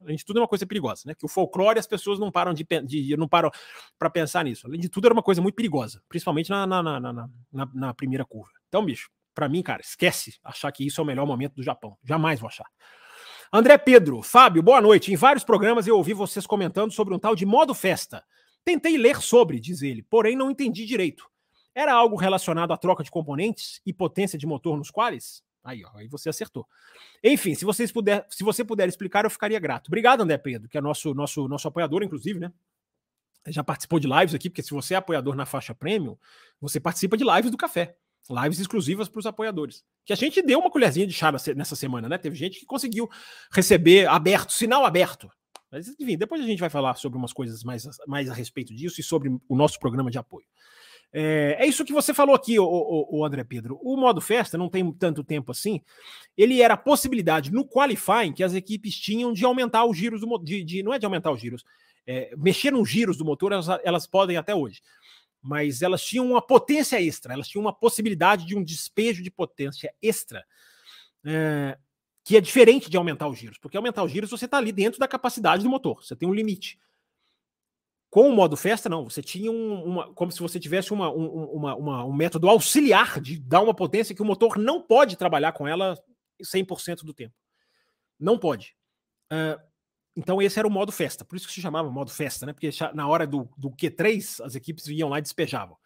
Além 0.00 0.16
de 0.16 0.24
tudo, 0.24 0.38
é 0.38 0.40
uma 0.40 0.48
coisa 0.48 0.66
perigosa, 0.66 1.02
né? 1.04 1.14
Que 1.14 1.26
o 1.26 1.28
folclore 1.28 1.78
as 1.78 1.86
pessoas 1.86 2.18
não 2.18 2.32
param 2.32 2.54
de, 2.54 2.66
de 2.86 3.14
não 3.18 3.28
param 3.28 3.50
para 3.98 4.08
pensar 4.08 4.46
nisso. 4.46 4.66
Além 4.66 4.80
de 4.80 4.88
tudo, 4.88 5.08
era 5.08 5.12
uma 5.12 5.22
coisa 5.22 5.42
muito 5.42 5.56
perigosa, 5.56 6.02
principalmente 6.08 6.48
na, 6.48 6.66
na, 6.66 6.82
na, 6.82 7.12
na, 7.12 7.30
na 7.52 7.92
primeira 7.92 8.24
curva. 8.24 8.50
Então, 8.66 8.82
bicho, 8.82 9.10
para 9.38 9.48
mim, 9.48 9.62
cara, 9.62 9.80
esquece 9.80 10.34
achar 10.42 10.72
que 10.72 10.84
isso 10.84 11.00
é 11.00 11.04
o 11.04 11.06
melhor 11.06 11.24
momento 11.24 11.54
do 11.54 11.62
Japão. 11.62 11.96
Jamais 12.02 12.40
vou 12.40 12.48
achar. 12.48 12.66
André 13.52 13.78
Pedro, 13.78 14.20
Fábio, 14.20 14.60
boa 14.64 14.80
noite. 14.80 15.12
Em 15.12 15.16
vários 15.16 15.44
programas 15.44 15.86
eu 15.86 15.96
ouvi 15.96 16.12
vocês 16.12 16.44
comentando 16.44 16.90
sobre 16.90 17.14
um 17.14 17.20
tal 17.20 17.36
de 17.36 17.46
modo 17.46 17.72
festa. 17.72 18.24
Tentei 18.64 18.98
ler 18.98 19.22
sobre, 19.22 19.60
diz 19.60 19.80
ele, 19.80 20.02
porém 20.02 20.34
não 20.34 20.50
entendi 20.50 20.84
direito. 20.84 21.24
Era 21.72 21.94
algo 21.94 22.16
relacionado 22.16 22.72
à 22.72 22.76
troca 22.76 23.04
de 23.04 23.12
componentes 23.12 23.80
e 23.86 23.92
potência 23.92 24.36
de 24.36 24.44
motor 24.44 24.76
nos 24.76 24.90
quais? 24.90 25.40
Aí, 25.62 25.84
ó, 25.84 25.96
aí 25.96 26.08
você 26.08 26.28
acertou. 26.28 26.66
Enfim, 27.22 27.54
se 27.54 27.64
vocês 27.64 27.92
puder, 27.92 28.26
se 28.28 28.42
você 28.42 28.64
puder 28.64 28.88
explicar, 28.88 29.24
eu 29.24 29.30
ficaria 29.30 29.60
grato. 29.60 29.86
Obrigado, 29.86 30.22
André 30.22 30.38
Pedro, 30.38 30.68
que 30.68 30.76
é 30.76 30.80
nosso 30.80 31.14
nosso 31.14 31.46
nosso 31.46 31.68
apoiador, 31.68 32.02
inclusive, 32.02 32.40
né? 32.40 32.52
Já 33.46 33.62
participou 33.62 34.00
de 34.00 34.08
lives 34.08 34.34
aqui, 34.34 34.50
porque 34.50 34.64
se 34.64 34.72
você 34.72 34.94
é 34.94 34.96
apoiador 34.96 35.36
na 35.36 35.46
faixa 35.46 35.76
premium, 35.76 36.18
você 36.60 36.80
participa 36.80 37.16
de 37.16 37.22
lives 37.22 37.52
do 37.52 37.56
café 37.56 37.96
lives 38.30 38.60
exclusivas 38.60 39.08
para 39.08 39.18
os 39.18 39.26
apoiadores. 39.26 39.82
Que 40.04 40.12
a 40.12 40.16
gente 40.16 40.42
deu 40.42 40.58
uma 40.58 40.70
colherzinha 40.70 41.06
de 41.06 41.12
chá 41.12 41.32
nessa 41.54 41.76
semana, 41.76 42.08
né? 42.08 42.18
Teve 42.18 42.36
gente 42.36 42.60
que 42.60 42.66
conseguiu 42.66 43.08
receber 43.50 44.08
aberto, 44.08 44.52
sinal 44.52 44.84
aberto. 44.84 45.30
Mas, 45.70 45.88
enfim, 45.98 46.16
depois 46.16 46.42
a 46.42 46.46
gente 46.46 46.60
vai 46.60 46.70
falar 46.70 46.94
sobre 46.96 47.18
umas 47.18 47.32
coisas 47.32 47.62
mais, 47.62 47.86
mais 48.06 48.28
a 48.30 48.34
respeito 48.34 48.74
disso 48.74 49.00
e 49.00 49.04
sobre 49.04 49.28
o 49.48 49.56
nosso 49.56 49.78
programa 49.78 50.10
de 50.10 50.18
apoio. 50.18 50.46
É, 51.12 51.56
é 51.60 51.66
isso 51.66 51.84
que 51.84 51.92
você 51.92 52.12
falou 52.12 52.34
aqui, 52.34 52.58
o, 52.58 52.64
o, 52.64 53.18
o, 53.18 53.24
André 53.24 53.42
Pedro. 53.44 53.78
O 53.82 53.96
modo 53.96 54.20
festa 54.20 54.58
não 54.58 54.68
tem 54.68 54.90
tanto 54.92 55.24
tempo 55.24 55.52
assim. 55.52 55.80
Ele 56.36 56.60
era 56.60 56.74
a 56.74 56.78
possibilidade 56.78 57.50
no 57.50 57.66
qualifying 57.66 58.32
que 58.32 58.44
as 58.44 58.54
equipes 58.54 58.94
tinham 58.94 59.32
de 59.32 59.44
aumentar 59.44 59.84
os 59.86 59.96
giros 59.96 60.20
do. 60.20 60.38
De, 60.38 60.62
de, 60.62 60.82
não 60.82 60.92
é 60.92 60.98
de 60.98 61.06
aumentar 61.06 61.32
os 61.32 61.40
giros, 61.40 61.64
é, 62.06 62.34
mexer 62.36 62.70
nos 62.70 62.88
giros 62.88 63.16
do 63.16 63.24
motor, 63.24 63.52
elas, 63.52 63.68
elas 63.84 64.06
podem 64.06 64.36
até 64.36 64.54
hoje 64.54 64.80
mas 65.48 65.80
elas 65.80 66.04
tinham 66.04 66.30
uma 66.30 66.42
potência 66.42 67.00
extra, 67.00 67.32
elas 67.32 67.48
tinham 67.48 67.64
uma 67.64 67.72
possibilidade 67.72 68.44
de 68.44 68.54
um 68.54 68.62
despejo 68.62 69.22
de 69.22 69.30
potência 69.30 69.94
extra, 70.02 70.44
é, 71.24 71.78
que 72.22 72.36
é 72.36 72.40
diferente 72.40 72.90
de 72.90 72.98
aumentar 72.98 73.26
os 73.28 73.38
giros, 73.38 73.56
porque 73.56 73.78
aumentar 73.78 74.04
os 74.04 74.12
giros 74.12 74.28
você 74.28 74.44
está 74.44 74.58
ali 74.58 74.72
dentro 74.72 75.00
da 75.00 75.08
capacidade 75.08 75.62
do 75.62 75.70
motor, 75.70 76.04
você 76.04 76.14
tem 76.14 76.28
um 76.28 76.34
limite. 76.34 76.78
Com 78.10 78.28
o 78.28 78.36
modo 78.36 78.58
festa, 78.58 78.90
não, 78.90 79.08
você 79.08 79.22
tinha 79.22 79.50
um, 79.50 79.84
uma, 79.84 80.12
como 80.12 80.30
se 80.30 80.40
você 80.40 80.60
tivesse 80.60 80.92
uma, 80.92 81.10
um, 81.10 81.44
uma, 81.44 81.74
uma, 81.76 82.04
um 82.04 82.12
método 82.12 82.46
auxiliar 82.46 83.18
de 83.18 83.38
dar 83.38 83.62
uma 83.62 83.72
potência 83.72 84.14
que 84.14 84.20
o 84.20 84.26
motor 84.26 84.58
não 84.58 84.82
pode 84.82 85.16
trabalhar 85.16 85.52
com 85.52 85.66
ela 85.66 85.98
100% 86.42 87.04
do 87.04 87.14
tempo. 87.14 87.34
Não 88.20 88.38
pode. 88.38 88.76
Uh, 89.32 89.58
então 90.18 90.42
esse 90.42 90.58
era 90.58 90.66
o 90.66 90.70
modo 90.70 90.90
festa, 90.90 91.24
por 91.24 91.36
isso 91.36 91.46
que 91.46 91.52
se 91.52 91.60
chamava 91.60 91.88
modo 91.88 92.10
festa, 92.10 92.44
né? 92.44 92.52
Porque 92.52 92.70
na 92.92 93.06
hora 93.06 93.24
do, 93.24 93.48
do 93.56 93.70
Q3 93.70 94.44
as 94.44 94.56
equipes 94.56 94.88
iam 94.88 95.08
lá 95.08 95.20
e 95.20 95.22
despejavam. 95.22 95.76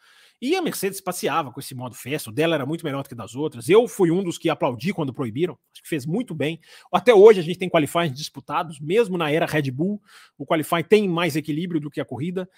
E 0.40 0.57
a 0.57 0.62
Mercedes 0.62 1.03
passeava 1.03 1.53
com 1.53 1.61
esse 1.61 1.75
modo 1.75 1.95
festa, 1.95 2.31
o 2.31 2.33
dela 2.33 2.55
era 2.55 2.64
muito 2.64 2.83
melhor 2.83 3.03
do 3.03 3.11
que 3.11 3.14
das 3.14 3.35
outras. 3.35 3.68
Eu 3.68 3.87
fui 3.87 4.11
um 4.11 4.25
dos 4.25 4.38
que 4.38 4.49
aplaudi 4.49 4.90
quando 4.95 5.12
proibiram, 5.12 5.59
acho 5.71 5.83
que 5.83 5.88
fez 5.88 6.07
muito 6.07 6.35
bem. 6.35 6.59
Até 6.90 7.12
hoje 7.12 7.40
a 7.40 7.42
gente 7.42 7.59
tem 7.59 7.68
qualifying 7.68 8.11
disputados, 8.11 8.81
mesmo 8.81 9.18
na 9.18 9.31
era 9.31 9.45
Red 9.45 9.71
Bull, 9.71 10.03
o 10.38 10.47
qualifying 10.47 10.85
tem 10.85 11.07
mais 11.07 11.37
equilíbrio 11.37 11.79
do 11.79 11.90
que 11.90 12.01
a 12.01 12.05
corrida. 12.05 12.49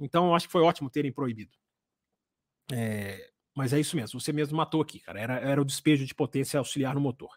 Então 0.00 0.34
acho 0.34 0.48
que 0.48 0.52
foi 0.52 0.62
ótimo 0.62 0.90
terem 0.90 1.12
proibido. 1.12 1.52
É, 2.72 3.30
mas 3.54 3.72
é 3.72 3.78
isso 3.78 3.94
mesmo, 3.94 4.20
você 4.20 4.32
mesmo 4.32 4.56
matou 4.56 4.82
aqui, 4.82 4.98
cara. 4.98 5.20
Era, 5.20 5.38
era 5.38 5.62
o 5.62 5.64
despejo 5.64 6.04
de 6.04 6.14
potência 6.14 6.58
auxiliar 6.58 6.96
no 6.96 7.00
motor. 7.00 7.30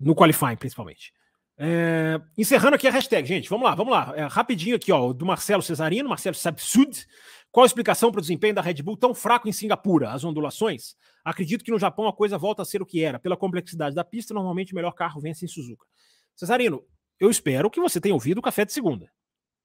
No 0.00 0.14
qualifying, 0.14 0.56
principalmente. 0.56 1.12
É, 1.60 2.20
encerrando 2.36 2.76
aqui 2.76 2.86
a 2.86 2.90
hashtag, 2.90 3.26
gente, 3.26 3.50
vamos 3.50 3.64
lá, 3.68 3.74
vamos 3.74 3.92
lá. 3.92 4.12
É, 4.16 4.26
rapidinho 4.26 4.76
aqui, 4.76 4.92
ó, 4.92 5.12
do 5.12 5.26
Marcelo 5.26 5.60
Cesarino, 5.62 6.08
Marcelo 6.08 6.36
Sabsud. 6.36 7.04
Qual 7.50 7.64
a 7.64 7.66
explicação 7.66 8.12
para 8.12 8.18
o 8.18 8.22
desempenho 8.22 8.54
da 8.54 8.62
Red 8.62 8.82
Bull 8.82 8.96
tão 8.96 9.12
fraco 9.14 9.48
em 9.48 9.52
Singapura? 9.52 10.12
As 10.12 10.22
ondulações? 10.22 10.94
Acredito 11.24 11.64
que 11.64 11.70
no 11.70 11.78
Japão 11.78 12.06
a 12.06 12.12
coisa 12.12 12.38
volta 12.38 12.62
a 12.62 12.64
ser 12.64 12.80
o 12.80 12.86
que 12.86 13.02
era. 13.02 13.18
Pela 13.18 13.36
complexidade 13.36 13.94
da 13.94 14.04
pista, 14.04 14.32
normalmente 14.32 14.72
o 14.72 14.76
melhor 14.76 14.92
carro 14.92 15.20
vence 15.20 15.44
em 15.44 15.48
Suzuka. 15.48 15.84
Cesarino, 16.36 16.84
eu 17.18 17.28
espero 17.28 17.70
que 17.70 17.80
você 17.80 18.00
tenha 18.00 18.14
ouvido 18.14 18.38
o 18.38 18.42
café 18.42 18.64
de 18.64 18.72
segunda. 18.72 19.10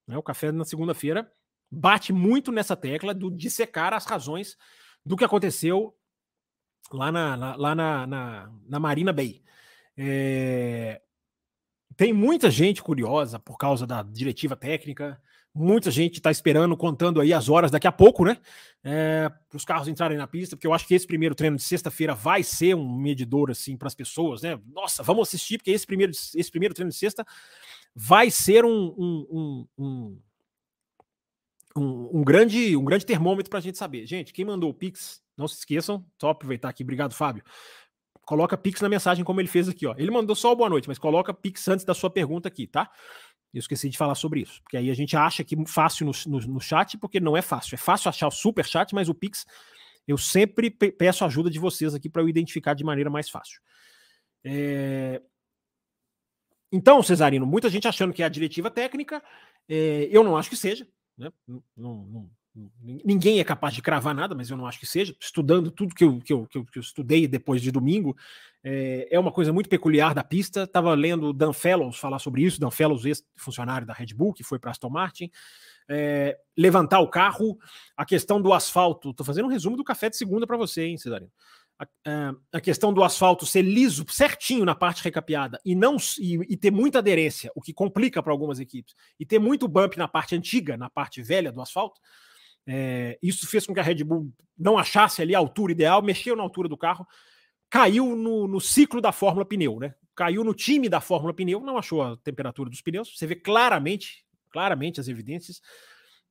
Né? 0.08 0.18
O 0.18 0.24
café 0.24 0.52
na 0.52 0.66
segunda-feira 0.66 1.32
bate 1.70 2.12
muito 2.12 2.52
nessa 2.52 2.76
tecla 2.76 3.14
do 3.14 3.30
dissecar 3.30 3.94
as 3.94 4.06
razões 4.06 4.58
do 5.06 5.16
que 5.16 5.24
aconteceu 5.24 5.96
lá 6.92 7.12
na, 7.12 7.56
lá 7.56 7.76
na, 7.76 8.08
na, 8.08 8.52
na 8.68 8.80
Marina 8.80 9.14
Bay. 9.14 9.44
É, 9.96 11.02
tem 11.96 12.14
muita 12.14 12.50
gente 12.50 12.82
curiosa 12.82 13.40
por 13.40 13.58
causa 13.58 13.86
da 13.86 14.02
diretiva 14.04 14.56
técnica. 14.56 15.22
Muita 15.54 15.92
gente 15.92 16.16
está 16.16 16.32
esperando, 16.32 16.76
contando 16.76 17.22
aí 17.22 17.32
as 17.32 17.48
horas 17.48 17.70
daqui 17.70 17.86
a 17.86 17.92
pouco, 17.92 18.26
né? 18.26 18.38
É, 18.84 19.30
para 19.50 19.58
os 19.58 19.64
carros 19.64 19.88
entrarem 19.88 20.18
na 20.18 20.26
pista, 20.26 20.56
porque 20.56 20.66
eu 20.66 20.74
acho 20.74 20.88
que 20.88 20.96
esse 20.96 21.06
primeiro 21.06 21.36
treino 21.36 21.58
de 21.58 21.64
sexta-feira 21.64 22.16
vai 22.16 22.42
ser 22.42 22.76
um 22.76 22.98
medidor 22.98 23.52
assim 23.52 23.78
para 23.78 23.88
as 23.88 23.94
pessoas, 23.94 24.42
né? 24.42 24.60
Nossa, 24.74 25.04
vamos 25.04 25.28
assistir, 25.28 25.58
porque 25.60 25.70
esse 25.70 25.86
primeiro, 25.86 26.12
esse 26.12 26.50
primeiro 26.50 26.74
treino 26.74 26.90
de 26.90 26.98
sexta 26.98 27.24
vai 27.96 28.32
ser 28.32 28.66
um, 28.66 28.96
um, 28.98 29.68
um, 29.78 30.20
um, 31.78 32.20
um 32.20 32.24
grande, 32.24 32.76
um 32.76 32.84
grande 32.84 33.06
termômetro 33.06 33.52
para 33.52 33.60
a 33.60 33.62
gente 33.62 33.78
saber. 33.78 34.08
Gente, 34.08 34.34
quem 34.34 34.46
mandou 34.46 34.72
o 34.72 34.74
Pix, 34.74 35.22
não 35.38 35.48
se 35.48 35.60
esqueçam, 35.60 36.04
só 36.20 36.30
aproveitar 36.30 36.70
aqui, 36.70 36.82
obrigado, 36.82 37.14
Fábio 37.14 37.44
coloca 38.26 38.58
Pix 38.58 38.82
na 38.82 38.90
mensagem 38.90 39.24
como 39.24 39.40
ele 39.40 39.48
fez 39.48 39.68
aqui, 39.70 39.86
ó. 39.86 39.94
Ele 39.98 40.12
mandou 40.12 40.36
só 40.36 40.52
o 40.52 40.56
boa 40.56 40.70
noite, 40.70 40.88
mas 40.88 40.98
coloca 40.98 41.34
Pix 41.34 41.68
antes 41.68 41.86
da 41.86 41.94
sua 41.94 42.10
pergunta 42.10 42.48
aqui, 42.48 42.68
tá? 42.68 42.90
Eu 43.54 43.60
esqueci 43.60 43.90
de 43.90 43.98
falar 43.98 44.16
sobre 44.16 44.42
isso, 44.42 44.62
porque 44.64 44.78
aí 44.78 44.90
a 44.90 44.96
gente 44.96 45.16
acha 45.16 45.44
que 45.44 45.56
fácil 45.68 46.08
no, 46.08 46.12
no, 46.28 46.48
no 46.54 46.60
chat, 46.60 46.98
porque 46.98 47.20
não 47.20 47.38
é 47.38 47.42
fácil. 47.42 47.76
É 47.76 47.78
fácil 47.78 48.10
achar 48.10 48.28
o 48.28 48.32
super 48.32 48.66
chat, 48.66 48.96
mas 48.96 49.10
o 49.10 49.14
Pix 49.14 49.46
eu 50.08 50.18
sempre 50.18 50.70
peço 50.70 51.24
ajuda 51.24 51.50
de 51.50 51.60
vocês 51.60 51.94
aqui 51.94 52.10
para 52.10 52.22
eu 52.22 52.30
identificar 52.30 52.74
de 52.74 52.84
maneira 52.84 53.10
mais 53.10 53.30
fácil. 53.30 53.62
É... 54.44 55.22
Então, 56.72 57.04
Cesarino, 57.04 57.46
muita 57.46 57.70
gente 57.70 57.88
achando 57.88 58.12
que 58.12 58.24
é 58.24 58.26
a 58.26 58.30
diretiva 58.30 58.70
técnica, 58.70 59.24
é... 59.70 60.10
eu 60.12 60.24
não 60.24 60.36
acho 60.36 60.50
que 60.50 60.58
seja. 60.58 60.88
Né? 61.18 61.32
Não, 61.48 61.64
não, 61.78 62.30
ninguém 62.82 63.40
é 63.40 63.44
capaz 63.44 63.74
de 63.74 63.82
cravar 63.82 64.14
nada, 64.14 64.36
mas 64.36 64.50
eu 64.50 64.58
não 64.58 64.68
acho 64.68 64.80
que 64.80 64.86
seja. 64.86 65.16
Estudando 65.20 65.72
tudo 65.72 65.96
que 65.96 66.04
eu, 66.04 66.20
que 66.20 66.34
eu, 66.34 66.46
que 66.46 66.58
eu, 66.58 66.66
que 66.66 66.78
eu 66.78 66.82
estudei 66.82 67.28
depois 67.28 67.62
de 67.62 67.72
domingo, 67.72 68.16
é, 68.64 69.08
é, 69.12 69.20
uma 69.20 69.32
coisa 69.32 69.52
muito 69.52 69.70
peculiar 69.70 70.14
da 70.14 70.24
pista. 70.24 70.64
Estava 70.64 70.94
lendo 70.94 71.34
Dan 71.34 71.54
Fellows 71.54 71.98
falar 71.98 72.20
sobre 72.20 72.44
isso, 72.44 72.60
Dan 72.60 72.72
Fellows, 72.72 73.06
ex-funcionário 73.06 73.88
da 73.88 73.94
Red 73.94 74.14
Bull, 74.16 74.34
que 74.34 74.44
foi 74.44 74.60
para 74.60 74.72
Aston 74.72 74.90
Martin 74.90 75.32
é, 75.90 76.38
levantar 76.58 77.00
o 77.00 77.08
carro, 77.08 77.58
a 77.96 78.06
questão 78.06 78.42
do 78.42 78.54
asfalto. 78.54 79.12
Estou 79.12 79.26
fazendo 79.26 79.46
um 79.46 79.50
resumo 79.50 79.78
do 79.78 79.84
café 79.84 80.10
de 80.10 80.18
segunda 80.18 80.48
para 80.48 80.58
você, 80.58 80.86
hein, 80.86 80.98
Cesarino? 80.98 81.32
A, 81.80 81.86
a, 82.06 82.36
a, 82.54 82.62
questão 82.62 82.94
do 82.94 83.04
asfalto 83.04 83.46
ser 83.46 83.64
liso, 83.64 84.06
certinho 84.08 84.64
na 84.64 84.76
parte 84.76 85.04
recapeada 85.04 85.60
e 85.66 85.74
não 85.74 85.98
e, 86.20 86.36
e 86.54 86.56
ter 86.56 86.72
muita 86.72 87.00
aderência, 87.00 87.52
o 87.56 87.62
que 87.62 87.74
complica 87.74 88.22
para 88.22 88.32
algumas 88.32 88.60
equipes, 88.60 88.94
e 89.20 89.26
ter 89.26 89.40
muito 89.40 89.68
bump 89.68 89.98
na 89.98 90.08
parte 90.08 90.36
antiga, 90.36 90.78
na 90.78 90.90
parte 90.90 91.22
velha 91.22 91.52
do 91.52 91.62
asfalto. 91.62 92.00
É, 92.66 93.18
isso 93.22 93.48
fez 93.48 93.66
com 93.66 93.74
que 93.74 93.80
a 93.80 93.84
Red 93.84 94.04
Bull 94.04 94.32
não 94.58 94.78
achasse 94.78 95.22
ali 95.22 95.36
a 95.36 95.40
altura 95.40 95.72
ideal, 95.72 96.02
mexeu 96.02 96.36
na 96.36 96.44
altura 96.44 96.70
do 96.70 96.78
carro, 96.78 97.06
caiu 97.70 98.16
no, 98.16 98.48
no 98.48 98.62
ciclo 98.62 99.02
da 99.02 99.12
Fórmula 99.12 99.46
Pneu, 99.46 99.80
né? 99.80 99.94
Caiu 100.16 100.44
no 100.44 100.54
time 100.54 100.88
da 100.88 101.02
Fórmula 101.02 101.34
Pneu, 101.34 101.60
não 101.60 101.78
achou 101.78 102.02
a 102.02 102.16
temperatura 102.18 102.70
dos 102.70 102.82
pneus. 102.82 103.18
Você 103.18 103.26
vê 103.26 103.36
claramente 103.36 104.24
claramente 104.54 105.02
as 105.02 105.08
evidências. 105.08 105.60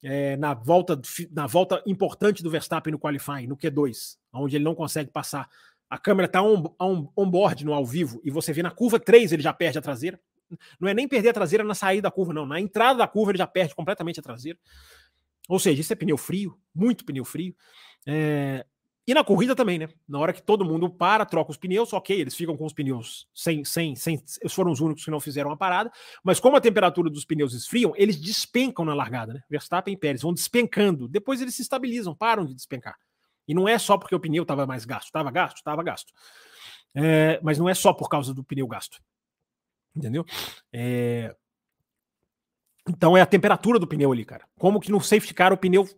É, 0.05 0.37
na 0.37 0.55
volta 0.55 1.01
na 1.31 1.47
volta 1.47 1.83
importante 1.87 2.43
do 2.43 2.51
Verstappen 2.51 2.93
no 2.93 2.99
qualifying, 2.99 3.47
no 3.47 3.57
Q2, 3.57 4.17
onde 4.33 4.57
ele 4.57 4.65
não 4.65 4.75
consegue 4.75 5.11
passar. 5.11 5.49
A 5.91 5.99
câmera 5.99 6.27
está 6.27 6.43
on, 6.43 6.75
on, 6.81 7.09
on 7.17 7.31
board 7.31 7.65
no 7.65 7.75
ao 7.75 7.85
vivo 7.85 8.21
e 8.25 8.31
você 8.31 8.53
vê 8.53 8.63
na 8.63 8.71
curva 8.71 8.99
3 8.99 9.33
ele 9.33 9.43
já 9.43 9.53
perde 9.53 9.79
a 9.79 9.83
traseira. 9.83 10.19
Não 10.79 10.89
é 10.89 10.95
nem 10.95 11.09
perder 11.09 11.31
a 11.31 11.33
traseira 11.33 11.65
na 11.65 11.75
saída 11.75 12.03
da 12.03 12.11
curva, 12.11 12.33
não. 12.33 12.45
Na 12.45 12.61
entrada 12.61 12.99
da 12.99 13.09
curva 13.09 13.31
ele 13.31 13.39
já 13.39 13.47
perde 13.47 13.75
completamente 13.75 14.21
a 14.21 14.23
traseira. 14.23 14.59
Ou 15.49 15.59
seja, 15.59 15.81
isso 15.81 15.93
é 15.93 15.97
pneu 15.97 16.17
frio, 16.17 16.59
muito 16.75 17.05
pneu 17.05 17.25
frio. 17.25 17.55
É, 18.07 18.65
e 19.07 19.13
na 19.15 19.25
corrida 19.25 19.57
também, 19.57 19.79
né? 19.79 19.89
Na 20.09 20.21
hora 20.21 20.33
que 20.33 20.41
todo 20.41 20.65
mundo 20.65 20.89
para, 20.89 21.27
troca 21.27 21.51
os 21.51 21.57
pneus, 21.57 21.93
ok, 21.93 22.21
eles 22.21 22.37
ficam 22.37 22.57
com 22.57 22.65
os 22.65 22.73
pneus 22.73 23.29
sem, 23.35 23.65
sem, 23.65 23.97
sem. 23.97 24.23
Eles 24.41 24.55
foram 24.55 24.71
os 24.71 24.81
únicos 24.81 25.05
que 25.05 25.11
não 25.11 25.19
fizeram 25.19 25.51
a 25.51 25.57
parada, 25.57 25.91
mas 26.23 26.39
como 26.39 26.57
a 26.57 26.61
temperatura 26.61 27.11
dos 27.11 27.25
pneus 27.25 27.53
esfriam, 27.53 27.93
eles 27.97 28.17
despencam 28.17 28.85
na 28.85 28.95
largada, 28.95 29.35
né? 29.35 29.43
Verstappen 29.51 29.95
e 29.95 29.97
Pérez 29.97 30.23
vão 30.23 30.33
despencando, 30.33 31.09
depois 31.09 31.41
eles 31.41 31.55
se 31.55 31.63
estabilizam, 31.63 32.15
param 32.15 32.47
de 32.47 32.55
despencar. 32.55 32.97
E 33.47 33.55
não 33.55 33.69
é 33.69 33.77
só 33.77 33.99
porque 33.99 34.15
o 34.15 34.21
pneu 34.21 34.43
estava 34.43 34.67
mais 34.67 34.85
gasto, 34.85 35.07
estava 35.07 35.33
gasto, 35.33 35.57
estava 35.57 35.83
gasto. 35.83 36.13
É, 36.95 37.41
mas 37.43 37.59
não 37.59 37.69
é 37.69 37.75
só 37.75 37.93
por 37.93 38.09
causa 38.09 38.33
do 38.33 38.45
pneu 38.45 38.69
gasto. 38.69 39.03
Entendeu? 39.97 40.25
É, 40.73 41.35
então 42.89 43.17
é 43.17 43.21
a 43.21 43.27
temperatura 43.27 43.79
do 43.79 43.87
pneu 43.87 44.13
ali, 44.13 44.25
cara. 44.25 44.45
Como 44.59 44.81
que 44.81 44.91
no 44.91 45.01
safety 45.01 45.35
car 45.35 45.53
o 45.53 45.57
pneu 45.57 45.89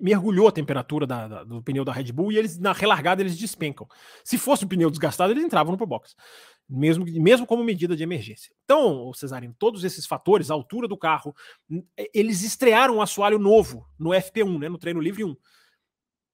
mergulhou 0.00 0.48
a 0.48 0.52
temperatura 0.52 1.06
da, 1.06 1.28
da, 1.28 1.44
do 1.44 1.62
pneu 1.62 1.84
da 1.84 1.92
Red 1.92 2.10
Bull 2.12 2.32
e 2.32 2.38
eles 2.38 2.58
na 2.58 2.72
relargada 2.72 3.20
eles 3.20 3.36
despencam. 3.36 3.86
Se 4.24 4.38
fosse 4.38 4.64
um 4.64 4.68
pneu 4.68 4.90
desgastado, 4.90 5.32
eles 5.32 5.44
entravam 5.44 5.72
no 5.72 5.76
pro 5.76 5.86
box, 5.86 6.14
mesmo, 6.68 7.04
mesmo 7.04 7.46
como 7.46 7.62
medida 7.62 7.94
de 7.94 8.02
emergência. 8.02 8.50
Então, 8.64 9.12
Cesarino, 9.12 9.54
todos 9.58 9.84
esses 9.84 10.06
fatores, 10.06 10.50
a 10.50 10.54
altura 10.54 10.88
do 10.88 10.96
carro, 10.96 11.34
eles 12.14 12.42
estrearam 12.42 12.96
um 12.96 13.02
assoalho 13.02 13.38
novo 13.38 13.86
no 13.98 14.10
FP1, 14.10 14.58
né, 14.58 14.68
no 14.68 14.78
treino 14.78 15.00
livre 15.00 15.24
1. 15.24 15.36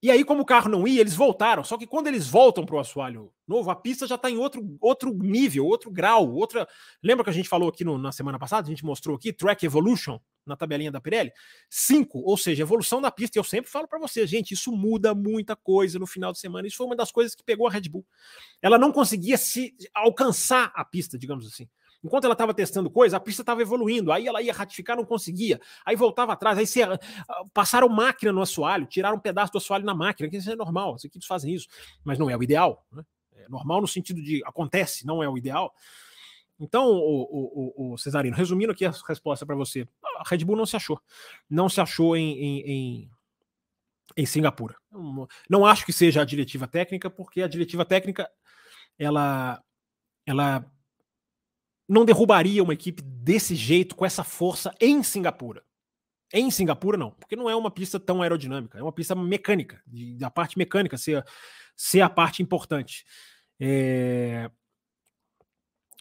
E 0.03 0.11
aí, 0.11 0.25
como 0.25 0.43
o 0.43 0.45
carro 0.45 0.69
não 0.69 0.87
ia, 0.87 1.01
eles 1.01 1.15
voltaram. 1.15 1.63
Só 1.63 1.79
que 1.79 1.87
quando 1.87 2.09
eles 2.09 2.27
voltam 2.27 2.67
para 2.67 2.75
o 2.75 2.81
assoalho 2.81 3.33
novo, 3.47 3.71
a 3.71 3.77
pista 3.77 4.05
já 4.05 4.17
está 4.17 4.29
em 4.29 4.37
outro, 4.37 4.77
outro 4.81 5.15
nível, 5.15 5.65
outro 5.65 5.93
grau, 5.93 6.29
outra. 6.29 6.67
Lembra 7.01 7.23
que 7.23 7.31
a 7.31 7.33
gente 7.33 7.49
falou 7.49 7.69
aqui 7.69 7.85
no, 7.85 7.97
na 7.97 8.11
semana 8.11 8.37
passada? 8.37 8.67
A 8.67 8.71
gente 8.71 8.85
mostrou 8.85 9.15
aqui 9.15 9.33
Track 9.33 9.65
Evolution 9.65 10.19
na 10.45 10.57
tabelinha 10.57 10.91
da 10.91 11.01
Pirelli? 11.01 11.31
Cinco, 11.71 12.19
ou 12.19 12.37
seja, 12.37 12.63
evolução 12.65 13.01
da 13.01 13.13
pista. 13.13 13.39
E 13.39 13.41
eu 13.41 13.45
sempre 13.45 13.71
falo 13.71 13.87
para 13.87 14.01
vocês, 14.01 14.29
gente, 14.29 14.55
isso 14.55 14.73
muda 14.73 15.15
muita 15.15 15.55
coisa 15.55 16.01
no 16.01 16.07
final 16.07 16.33
de 16.33 16.41
semana. 16.41 16.67
Isso 16.67 16.79
foi 16.79 16.87
uma 16.87 16.97
das 16.97 17.13
coisas 17.13 17.37
que 17.37 17.45
pegou 17.45 17.69
a 17.69 17.71
Red 17.71 17.83
Bull. 17.83 18.05
Ela 18.61 18.79
não 18.79 18.91
conseguia 18.91 19.39
se 19.39 19.73
alcançar 19.95 20.73
a 20.75 20.85
pista, 20.85 21.17
digamos 21.17 21.47
assim. 21.47 21.69
Enquanto 22.03 22.25
ela 22.25 22.33
estava 22.33 22.53
testando 22.53 22.91
coisa, 22.91 23.17
a 23.17 23.21
pista 23.21 23.43
estava 23.43 23.63
evoluindo. 23.63 24.11
Aí 24.11 24.27
ela 24.27 24.43
ia 24.43 24.53
ratificar, 24.53 24.97
não 24.97 25.05
conseguia. 25.05 25.61
Aí 25.87 25.95
voltava 25.95 26.33
atrás. 26.33 26.59
Aí 26.59 26.67
se, 26.67 26.83
uh, 26.83 26.99
passaram 27.55 27.89
máquina 27.89 28.33
no 28.33 28.43
assoalho, 28.43 28.87
tiraram 28.87 29.17
um 29.17 29.21
pedaço 29.21 29.53
do 29.53 29.59
assoalho 29.59 29.85
na 29.85 29.95
máquina, 29.95 30.29
que 30.29 30.37
isso 30.37 30.51
é 30.51 30.57
normal, 30.57 30.95
as 30.95 31.05
equipes 31.05 31.27
fazem 31.27 31.55
isso. 31.55 31.69
Mas 32.05 32.19
não 32.19 32.29
é 32.29 32.37
o 32.37 32.43
ideal. 32.43 32.85
Né? 32.91 33.05
É 33.37 33.49
normal 33.49 33.81
no 33.81 33.89
sentido 33.89 34.21
de 34.21 34.43
acontece, 34.45 35.07
não 35.07 35.23
é 35.23 35.29
o 35.29 35.39
ideal. 35.39 35.73
Então, 36.59 36.91
o, 36.91 37.23
o, 37.23 37.93
o, 37.93 37.99
Cesarino, 37.99 38.37
resumindo 38.37 38.73
aqui 38.73 38.85
a 38.85 38.93
resposta 39.09 39.45
para 39.45 39.57
você, 39.57 39.87
a 40.19 40.23
Red 40.29 40.45
Bull 40.45 40.57
não 40.57 40.67
se 40.67 40.77
achou. 40.77 41.01
Não 41.51 41.69
se 41.69 41.81
achou 41.81 42.17
em, 42.17 42.39
em, 42.39 42.71
em, 42.71 43.11
em 44.17 44.27
Singapura. 44.27 44.77
Não 45.51 45.67
acho 45.67 45.85
que 45.85 45.93
seja 45.93 46.23
a 46.23 46.25
diretiva 46.25 46.69
técnica, 46.69 47.11
porque 47.11 47.43
a 47.43 47.49
diretiva 47.49 47.85
técnica 47.85 48.31
ela, 48.97 49.61
ela 50.25 50.72
não 51.93 52.07
derrubaria 52.07 52.63
uma 52.63 52.73
equipe 52.73 53.03
desse 53.03 53.55
jeito, 53.55 53.95
com 53.95 54.07
essa 54.07 54.25
força, 54.25 54.75
em 54.81 55.03
Singapura. 55.03 55.63
Em 56.33 56.51
Singapura, 56.51 56.97
não, 56.97 57.11
porque 57.11 57.37
não 57.37 57.51
é 57.51 57.55
uma 57.55 57.71
pista 57.71 58.01
tão 58.01 58.23
aerodinâmica, 58.23 58.79
é 58.79 58.83
uma 58.83 58.93
pista 58.93 59.15
mecânica, 59.15 59.83
da 60.17 60.31
parte 60.31 60.57
mecânica 60.57 60.97
ser, 60.97 61.23
ser 61.77 62.01
a 62.01 62.09
parte 62.09 62.43
importante. 62.43 63.05
É... 63.61 64.51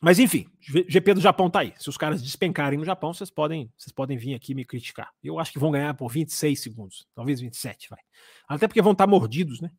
Mas 0.01 0.17
enfim, 0.17 0.47
GP 0.87 1.15
do 1.15 1.21
Japão 1.21 1.49
tá 1.49 1.59
aí. 1.59 1.73
Se 1.77 1.89
os 1.89 1.97
caras 1.97 2.23
despencarem 2.23 2.79
no 2.79 2.85
Japão, 2.85 3.13
vocês 3.13 3.29
podem, 3.29 3.71
vocês 3.77 3.91
podem 3.91 4.17
vir 4.17 4.33
aqui 4.33 4.55
me 4.55 4.63
criticar. 4.63 5.11
Eu 5.21 5.37
acho 5.37 5.51
que 5.51 5.59
vão 5.59 5.71
ganhar 5.71 5.93
por 5.93 6.09
26 6.09 6.59
segundos, 6.59 7.05
talvez 7.13 7.41
27, 7.41 7.89
vai. 7.89 7.99
Até 8.47 8.65
porque 8.65 8.81
vão 8.81 8.93
estar 8.93 9.03
tá 9.03 9.11
mordidos, 9.11 9.59
né? 9.59 9.69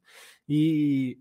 E 0.47 1.19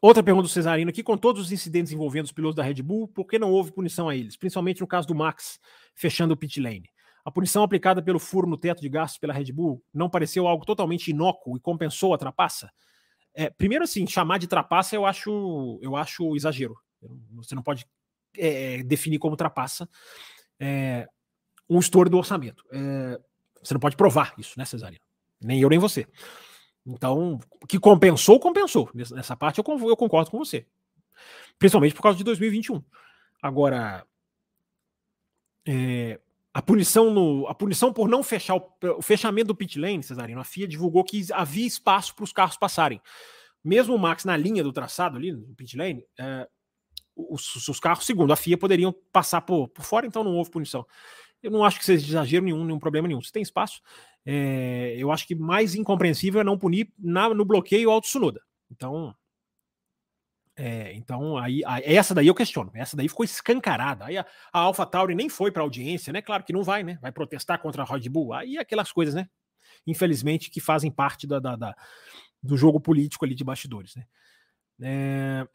Outra 0.00 0.22
pergunta 0.22 0.46
do 0.46 0.48
Cesarino 0.48 0.90
aqui: 0.90 1.02
com 1.02 1.16
todos 1.16 1.42
os 1.42 1.52
incidentes 1.52 1.92
envolvendo 1.92 2.26
os 2.26 2.32
pilotos 2.32 2.56
da 2.56 2.62
Red 2.62 2.82
Bull, 2.82 3.08
por 3.08 3.24
que 3.26 3.38
não 3.38 3.50
houve 3.50 3.72
punição 3.72 4.08
a 4.08 4.16
eles? 4.16 4.36
Principalmente 4.36 4.80
no 4.80 4.86
caso 4.86 5.06
do 5.08 5.14
Max 5.14 5.58
fechando 5.94 6.34
o 6.34 6.36
pit 6.36 6.60
lane. 6.60 6.90
A 7.24 7.30
punição 7.30 7.62
aplicada 7.62 8.02
pelo 8.02 8.18
furo 8.18 8.46
no 8.46 8.56
teto 8.56 8.80
de 8.80 8.88
gastos 8.88 9.18
pela 9.18 9.34
Red 9.34 9.52
Bull 9.52 9.82
não 9.92 10.08
pareceu 10.08 10.46
algo 10.46 10.64
totalmente 10.64 11.10
inócuo 11.10 11.56
e 11.56 11.60
compensou 11.60 12.14
a 12.14 12.18
trapaça? 12.18 12.70
É, 13.34 13.50
primeiro, 13.50 13.84
assim, 13.84 14.06
chamar 14.06 14.38
de 14.38 14.46
trapaça 14.46 14.96
eu 14.96 15.04
acho, 15.04 15.78
eu 15.82 15.94
acho 15.94 16.34
exagero. 16.34 16.76
Você 17.32 17.54
não 17.54 17.62
pode 17.62 17.86
é, 18.36 18.82
definir 18.82 19.18
como 19.18 19.36
trapaça 19.36 19.88
é, 20.58 21.06
um 21.68 21.78
estouro 21.78 22.08
do 22.08 22.18
orçamento. 22.18 22.64
É, 22.72 23.20
você 23.62 23.74
não 23.74 23.80
pode 23.80 23.96
provar 23.96 24.34
isso, 24.38 24.54
né, 24.56 24.64
Cesarino? 24.64 25.02
Nem 25.40 25.60
eu, 25.60 25.68
nem 25.68 25.78
você. 25.78 26.06
Então, 26.88 27.38
que 27.68 27.78
compensou, 27.78 28.40
compensou. 28.40 28.90
Nessa 28.94 29.36
parte 29.36 29.58
eu, 29.58 29.64
concordo 29.64 30.30
com 30.30 30.38
você. 30.38 30.66
Principalmente 31.58 31.94
por 31.94 32.02
causa 32.02 32.16
de 32.16 32.24
2021. 32.24 32.82
Agora, 33.42 34.06
é, 35.66 36.18
a 36.54 36.62
punição 36.62 37.12
no, 37.12 37.46
a 37.46 37.54
punição 37.54 37.92
por 37.92 38.08
não 38.08 38.22
fechar 38.22 38.56
o, 38.56 38.72
o, 38.96 39.02
fechamento 39.02 39.48
do 39.48 39.54
pit 39.54 39.78
lane, 39.78 40.02
Cesarino, 40.02 40.40
a 40.40 40.44
FIA 40.44 40.66
divulgou 40.66 41.04
que 41.04 41.26
havia 41.32 41.66
espaço 41.66 42.14
para 42.14 42.24
os 42.24 42.32
carros 42.32 42.56
passarem. 42.56 43.02
Mesmo 43.62 43.94
o 43.94 43.98
Max 43.98 44.24
na 44.24 44.36
linha 44.36 44.62
do 44.62 44.72
traçado 44.72 45.18
ali 45.18 45.30
no 45.30 45.54
pit 45.54 45.76
lane, 45.76 46.06
é, 46.18 46.48
os, 47.14 47.68
os, 47.68 47.78
carros, 47.78 48.06
segundo 48.06 48.32
a 48.32 48.36
FIA, 48.36 48.56
poderiam 48.56 48.94
passar 49.12 49.42
por, 49.42 49.68
por 49.68 49.84
fora, 49.84 50.06
então 50.06 50.24
não 50.24 50.36
houve 50.36 50.50
punição. 50.50 50.86
Eu 51.42 51.50
não 51.50 51.64
acho 51.64 51.78
que 51.78 51.84
seja 51.84 52.06
exagero 52.06 52.44
nenhum, 52.44 52.64
nenhum 52.64 52.78
problema 52.78 53.06
nenhum. 53.06 53.20
Se 53.20 53.32
tem 53.32 53.42
espaço, 53.42 53.80
é, 54.26 54.94
eu 54.98 55.10
acho 55.12 55.26
que 55.26 55.34
mais 55.34 55.74
incompreensível 55.74 56.40
é 56.40 56.44
não 56.44 56.58
punir 56.58 56.92
na, 56.98 57.32
no 57.32 57.44
bloqueio 57.44 57.90
ao 57.90 58.00
Tsunoda. 58.00 58.42
Então, 58.70 59.14
é, 60.56 60.92
então 60.94 61.38
aí, 61.38 61.62
essa 61.84 62.12
daí 62.12 62.26
eu 62.26 62.34
questiono. 62.34 62.72
Essa 62.74 62.96
daí 62.96 63.08
ficou 63.08 63.24
escancarada. 63.24 64.06
Aí 64.06 64.18
a, 64.18 64.26
a 64.52 64.58
AlphaTauri 64.58 65.14
nem 65.14 65.28
foi 65.28 65.52
para 65.52 65.62
audiência, 65.62 66.12
né? 66.12 66.20
Claro 66.20 66.42
que 66.42 66.52
não 66.52 66.64
vai, 66.64 66.82
né? 66.82 66.98
Vai 67.00 67.12
protestar 67.12 67.60
contra 67.60 67.84
a 67.84 67.86
Red 67.86 68.08
Bull. 68.08 68.32
Aí 68.32 68.58
aquelas 68.58 68.90
coisas, 68.90 69.14
né? 69.14 69.28
Infelizmente 69.86 70.50
que 70.50 70.60
fazem 70.60 70.90
parte 70.90 71.26
da, 71.28 71.38
da, 71.38 71.54
da 71.54 71.76
do 72.42 72.56
jogo 72.56 72.80
político 72.80 73.24
ali 73.24 73.36
de 73.36 73.44
bastidores, 73.44 73.94
né? 73.94 74.04
É, 74.82 75.48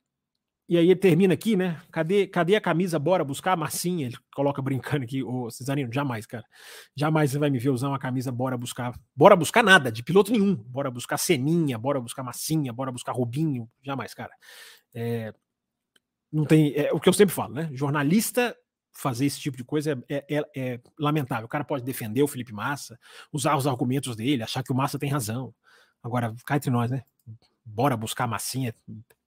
e 0.74 0.78
aí 0.80 0.86
ele 0.86 0.96
termina 0.96 1.36
aqui, 1.36 1.56
né? 1.56 1.80
Cadê, 1.92 2.26
cadê 2.26 2.56
a 2.56 2.62
camisa? 2.62 2.98
Bora 2.98 3.24
buscar 3.24 3.52
a 3.52 3.56
massinha. 3.56 4.08
Ele 4.08 4.18
coloca 4.34 4.60
brincando 4.60 5.04
aqui, 5.04 5.22
ô 5.22 5.48
Cesarino, 5.52 5.94
jamais, 5.94 6.26
cara. 6.26 6.44
Jamais 6.96 7.30
você 7.30 7.38
vai 7.38 7.52
me 7.52 7.60
ver 7.60 7.70
usar 7.70 7.90
uma 7.90 8.00
camisa, 8.00 8.32
bora 8.32 8.58
buscar. 8.58 9.00
Bora 9.16 9.36
buscar 9.36 9.64
nada, 9.64 9.92
de 9.92 10.02
piloto 10.02 10.32
nenhum. 10.32 10.56
Bora 10.56 10.90
buscar 10.90 11.20
ceninha, 11.20 11.78
bora 11.78 12.02
buscar 12.02 12.24
massinha, 12.24 12.74
bora 12.74 12.92
buscar 12.92 13.12
Robinho. 13.12 13.70
Jamais, 13.84 14.16
cara. 14.16 14.32
É, 14.96 15.32
não 16.32 16.44
tem. 16.44 16.74
É 16.76 16.92
o 16.92 17.00
que 17.00 17.08
eu 17.08 17.14
sempre 17.14 17.36
falo, 17.36 17.54
né? 17.54 17.70
Jornalista 17.72 18.58
fazer 18.92 19.28
esse 19.28 19.40
tipo 19.40 19.56
de 19.56 19.64
coisa 19.64 20.04
é, 20.10 20.26
é, 20.28 20.38
é, 20.38 20.44
é, 20.56 20.80
lamentável. 20.98 21.46
O 21.46 21.50
cara 21.50 21.64
pode 21.64 21.84
defender 21.84 22.24
o 22.24 22.28
Felipe 22.28 22.52
Massa, 22.52 23.00
usar 23.32 23.56
os 23.56 23.68
argumentos 23.68 24.16
dele, 24.16 24.42
achar 24.42 24.64
que 24.64 24.72
o 24.72 24.76
Massa 24.76 24.98
tem 24.98 25.12
razão. 25.12 25.54
Agora, 26.02 26.34
cá 26.48 26.56
entre 26.56 26.72
nós, 26.72 26.90
né? 26.90 27.04
Bora 27.64 27.96
buscar 27.96 28.26
massinha, 28.26 28.74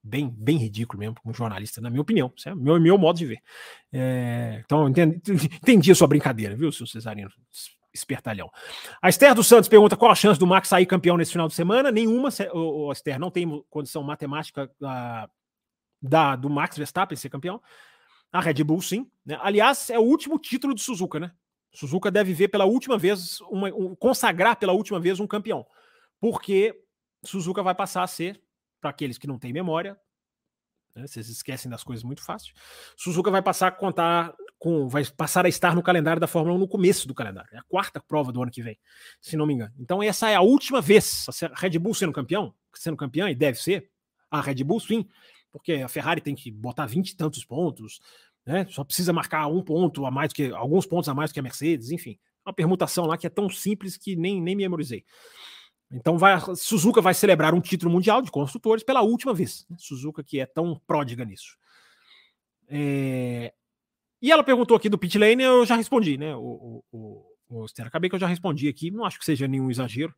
bem, 0.07 0.29
bem 0.29 0.57
ridículo 0.57 0.99
mesmo, 0.99 1.15
como 1.21 1.33
jornalista, 1.33 1.81
na 1.81 1.89
minha 1.89 2.01
opinião. 2.01 2.31
Isso 2.35 2.47
é 2.49 2.55
meu, 2.55 2.79
meu 2.79 2.97
modo 2.97 3.17
de 3.17 3.25
ver. 3.25 3.39
É, 3.91 4.61
então, 4.63 4.87
entendi, 4.87 5.21
entendi 5.61 5.91
a 5.91 5.95
sua 5.95 6.07
brincadeira, 6.07 6.55
viu, 6.55 6.71
seu 6.71 6.87
Cesarino? 6.87 7.29
Espertalhão. 7.93 8.49
A 9.01 9.09
Esther 9.09 9.33
dos 9.33 9.47
Santos 9.47 9.67
pergunta 9.67 9.97
qual 9.97 10.11
a 10.11 10.15
chance 10.15 10.39
do 10.39 10.45
Max 10.45 10.67
sair 10.67 10.85
campeão 10.85 11.17
nesse 11.17 11.31
final 11.31 11.47
de 11.47 11.55
semana. 11.55 11.91
Nenhuma, 11.91 12.29
o, 12.53 12.87
o 12.87 12.91
Esther, 12.91 13.19
não 13.19 13.31
tem 13.31 13.63
condição 13.69 14.03
matemática 14.03 14.71
da, 14.79 15.29
da, 16.01 16.35
do 16.35 16.49
Max 16.49 16.77
Verstappen 16.77 17.17
ser 17.17 17.29
campeão. 17.29 17.61
A 18.31 18.39
Red 18.39 18.63
Bull, 18.63 18.81
sim. 18.81 19.09
Né? 19.25 19.37
Aliás, 19.41 19.89
é 19.89 19.97
o 19.97 20.03
último 20.03 20.37
título 20.37 20.75
de 20.75 20.81
Suzuka, 20.81 21.19
né? 21.19 21.31
Suzuka 21.73 22.11
deve 22.11 22.33
ver 22.33 22.49
pela 22.49 22.65
última 22.65 22.97
vez, 22.97 23.39
uma, 23.41 23.69
um, 23.69 23.95
consagrar 23.95 24.57
pela 24.57 24.73
última 24.73 24.99
vez 24.99 25.19
um 25.19 25.27
campeão. 25.27 25.65
Porque 26.19 26.75
Suzuka 27.23 27.63
vai 27.63 27.75
passar 27.75 28.03
a 28.03 28.07
ser, 28.07 28.41
para 28.79 28.89
aqueles 28.89 29.17
que 29.17 29.27
não 29.27 29.39
têm 29.39 29.53
memória, 29.53 29.97
né, 30.97 31.05
vocês 31.05 31.29
esquecem 31.29 31.69
das 31.69 31.83
coisas 31.83 32.03
muito 32.03 32.23
fácil. 32.23 32.53
Suzuka 32.95 33.29
vai 33.29 33.41
passar 33.41 33.67
a 33.67 33.71
contar 33.71 34.33
com, 34.57 34.87
vai 34.87 35.05
passar 35.05 35.45
a 35.45 35.49
estar 35.49 35.75
no 35.75 35.83
calendário 35.83 36.19
da 36.19 36.27
Fórmula 36.27 36.55
1 36.55 36.59
no 36.59 36.67
começo 36.67 37.07
do 37.07 37.13
calendário. 37.13 37.49
É 37.53 37.59
a 37.59 37.63
quarta 37.63 38.01
prova 38.01 38.31
do 38.31 38.41
ano 38.41 38.51
que 38.51 38.61
vem, 38.61 38.77
se 39.21 39.37
não 39.37 39.45
me 39.45 39.53
engano. 39.53 39.73
Então 39.79 40.01
essa 40.01 40.29
é 40.29 40.35
a 40.35 40.41
última 40.41 40.81
vez, 40.81 41.25
a 41.43 41.59
Red 41.59 41.77
Bull 41.77 41.93
sendo 41.93 42.11
campeão, 42.11 42.53
sendo 42.73 42.97
campeã 42.97 43.29
e 43.29 43.35
deve 43.35 43.61
ser, 43.61 43.89
a 44.29 44.41
Red 44.41 44.63
Bull 44.63 44.79
sim, 44.79 45.07
porque 45.51 45.73
a 45.73 45.87
Ferrari 45.87 46.21
tem 46.21 46.35
que 46.35 46.51
botar 46.51 46.85
20 46.85 47.09
e 47.09 47.15
tantos 47.15 47.45
pontos, 47.45 47.99
né? 48.45 48.65
Só 48.69 48.83
precisa 48.83 49.13
marcar 49.13 49.47
um 49.47 49.61
ponto 49.61 50.05
a 50.05 50.11
mais 50.11 50.33
que 50.33 50.51
alguns 50.51 50.85
pontos 50.85 51.09
a 51.09 51.13
mais 51.13 51.31
que 51.31 51.39
a 51.39 51.43
Mercedes, 51.43 51.91
enfim. 51.91 52.17
Uma 52.45 52.53
permutação 52.53 53.05
lá 53.05 53.17
que 53.17 53.27
é 53.27 53.29
tão 53.29 53.49
simples 53.49 53.97
que 53.97 54.15
nem, 54.15 54.41
nem 54.41 54.55
memorizei. 54.55 55.03
Então 55.91 56.17
vai, 56.17 56.37
Suzuka 56.55 57.01
vai 57.01 57.13
celebrar 57.13 57.53
um 57.53 57.61
título 57.61 57.91
mundial 57.91 58.21
de 58.21 58.29
construtores 58.29 58.83
pela 58.83 59.01
última 59.01 59.33
vez. 59.33 59.65
Né? 59.69 59.77
Suzuka 59.79 60.23
que 60.23 60.39
é 60.39 60.45
tão 60.45 60.79
pródiga 60.85 61.23
nisso. 61.23 61.57
É... 62.67 63.53
E 64.21 64.31
ela 64.31 64.43
perguntou 64.43 64.75
aqui 64.75 64.89
do 64.89 64.97
pit 64.97 65.17
lane, 65.17 65.43
eu 65.43 65.65
já 65.65 65.75
respondi, 65.75 66.17
né? 66.17 66.35
O, 66.35 66.83
o, 66.91 67.23
o, 67.49 67.61
o 67.61 67.65
acabei 67.83 68.09
que 68.09 68.15
eu 68.15 68.19
já 68.19 68.27
respondi 68.27 68.67
aqui, 68.67 68.89
não 68.89 69.05
acho 69.05 69.19
que 69.19 69.25
seja 69.25 69.47
nenhum 69.47 69.69
exagero. 69.69 70.13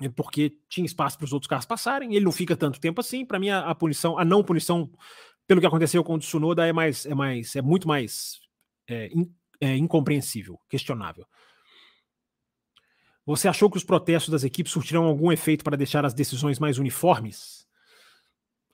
É 0.00 0.08
porque 0.08 0.56
tinha 0.68 0.86
espaço 0.86 1.18
para 1.18 1.26
os 1.26 1.32
outros 1.32 1.48
carros 1.48 1.66
passarem, 1.66 2.14
ele 2.14 2.24
não 2.24 2.32
fica 2.32 2.56
tanto 2.56 2.80
tempo 2.80 3.00
assim. 3.00 3.26
Para 3.26 3.38
mim, 3.38 3.50
a, 3.50 3.70
a, 3.70 3.74
punição, 3.74 4.18
a 4.18 4.24
não 4.24 4.42
punição, 4.42 4.90
pelo 5.46 5.60
que 5.60 5.66
aconteceu 5.66 6.02
com 6.02 6.14
o 6.14 6.18
Tsunoda, 6.18 6.66
é 6.66 6.72
mais, 6.72 7.04
é 7.04 7.14
mais, 7.14 7.54
é 7.54 7.60
muito 7.60 7.86
mais 7.86 8.40
é, 8.88 9.08
in, 9.08 9.30
é, 9.60 9.76
incompreensível, 9.76 10.58
questionável. 10.68 11.26
Você 13.30 13.46
achou 13.46 13.70
que 13.70 13.76
os 13.76 13.84
protestos 13.84 14.30
das 14.30 14.42
equipes 14.42 14.72
surtirão 14.72 15.04
algum 15.04 15.30
efeito 15.30 15.62
para 15.62 15.76
deixar 15.76 16.04
as 16.04 16.12
decisões 16.12 16.58
mais 16.58 16.78
uniformes? 16.78 17.64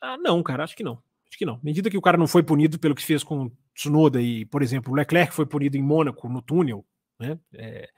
Ah, 0.00 0.16
não, 0.16 0.42
cara, 0.42 0.64
acho 0.64 0.74
que 0.74 0.82
não. 0.82 0.94
Acho 1.28 1.36
que 1.36 1.44
não. 1.44 1.54
À 1.54 1.60
medida 1.62 1.90
que 1.90 1.98
o 1.98 2.00
cara 2.02 2.16
não 2.16 2.26
foi 2.26 2.42
punido 2.42 2.78
pelo 2.78 2.94
que 2.94 3.04
fez 3.04 3.22
com 3.22 3.50
Tsunoda 3.74 4.20
e, 4.20 4.46
por 4.46 4.62
exemplo, 4.62 4.92
o 4.92 4.96
Leclerc 4.96 5.34
foi 5.34 5.44
punido 5.44 5.76
em 5.76 5.82
Mônaco, 5.82 6.26
no 6.28 6.40
túnel, 6.40 6.86
né? 7.18 7.38
É, 7.52 7.90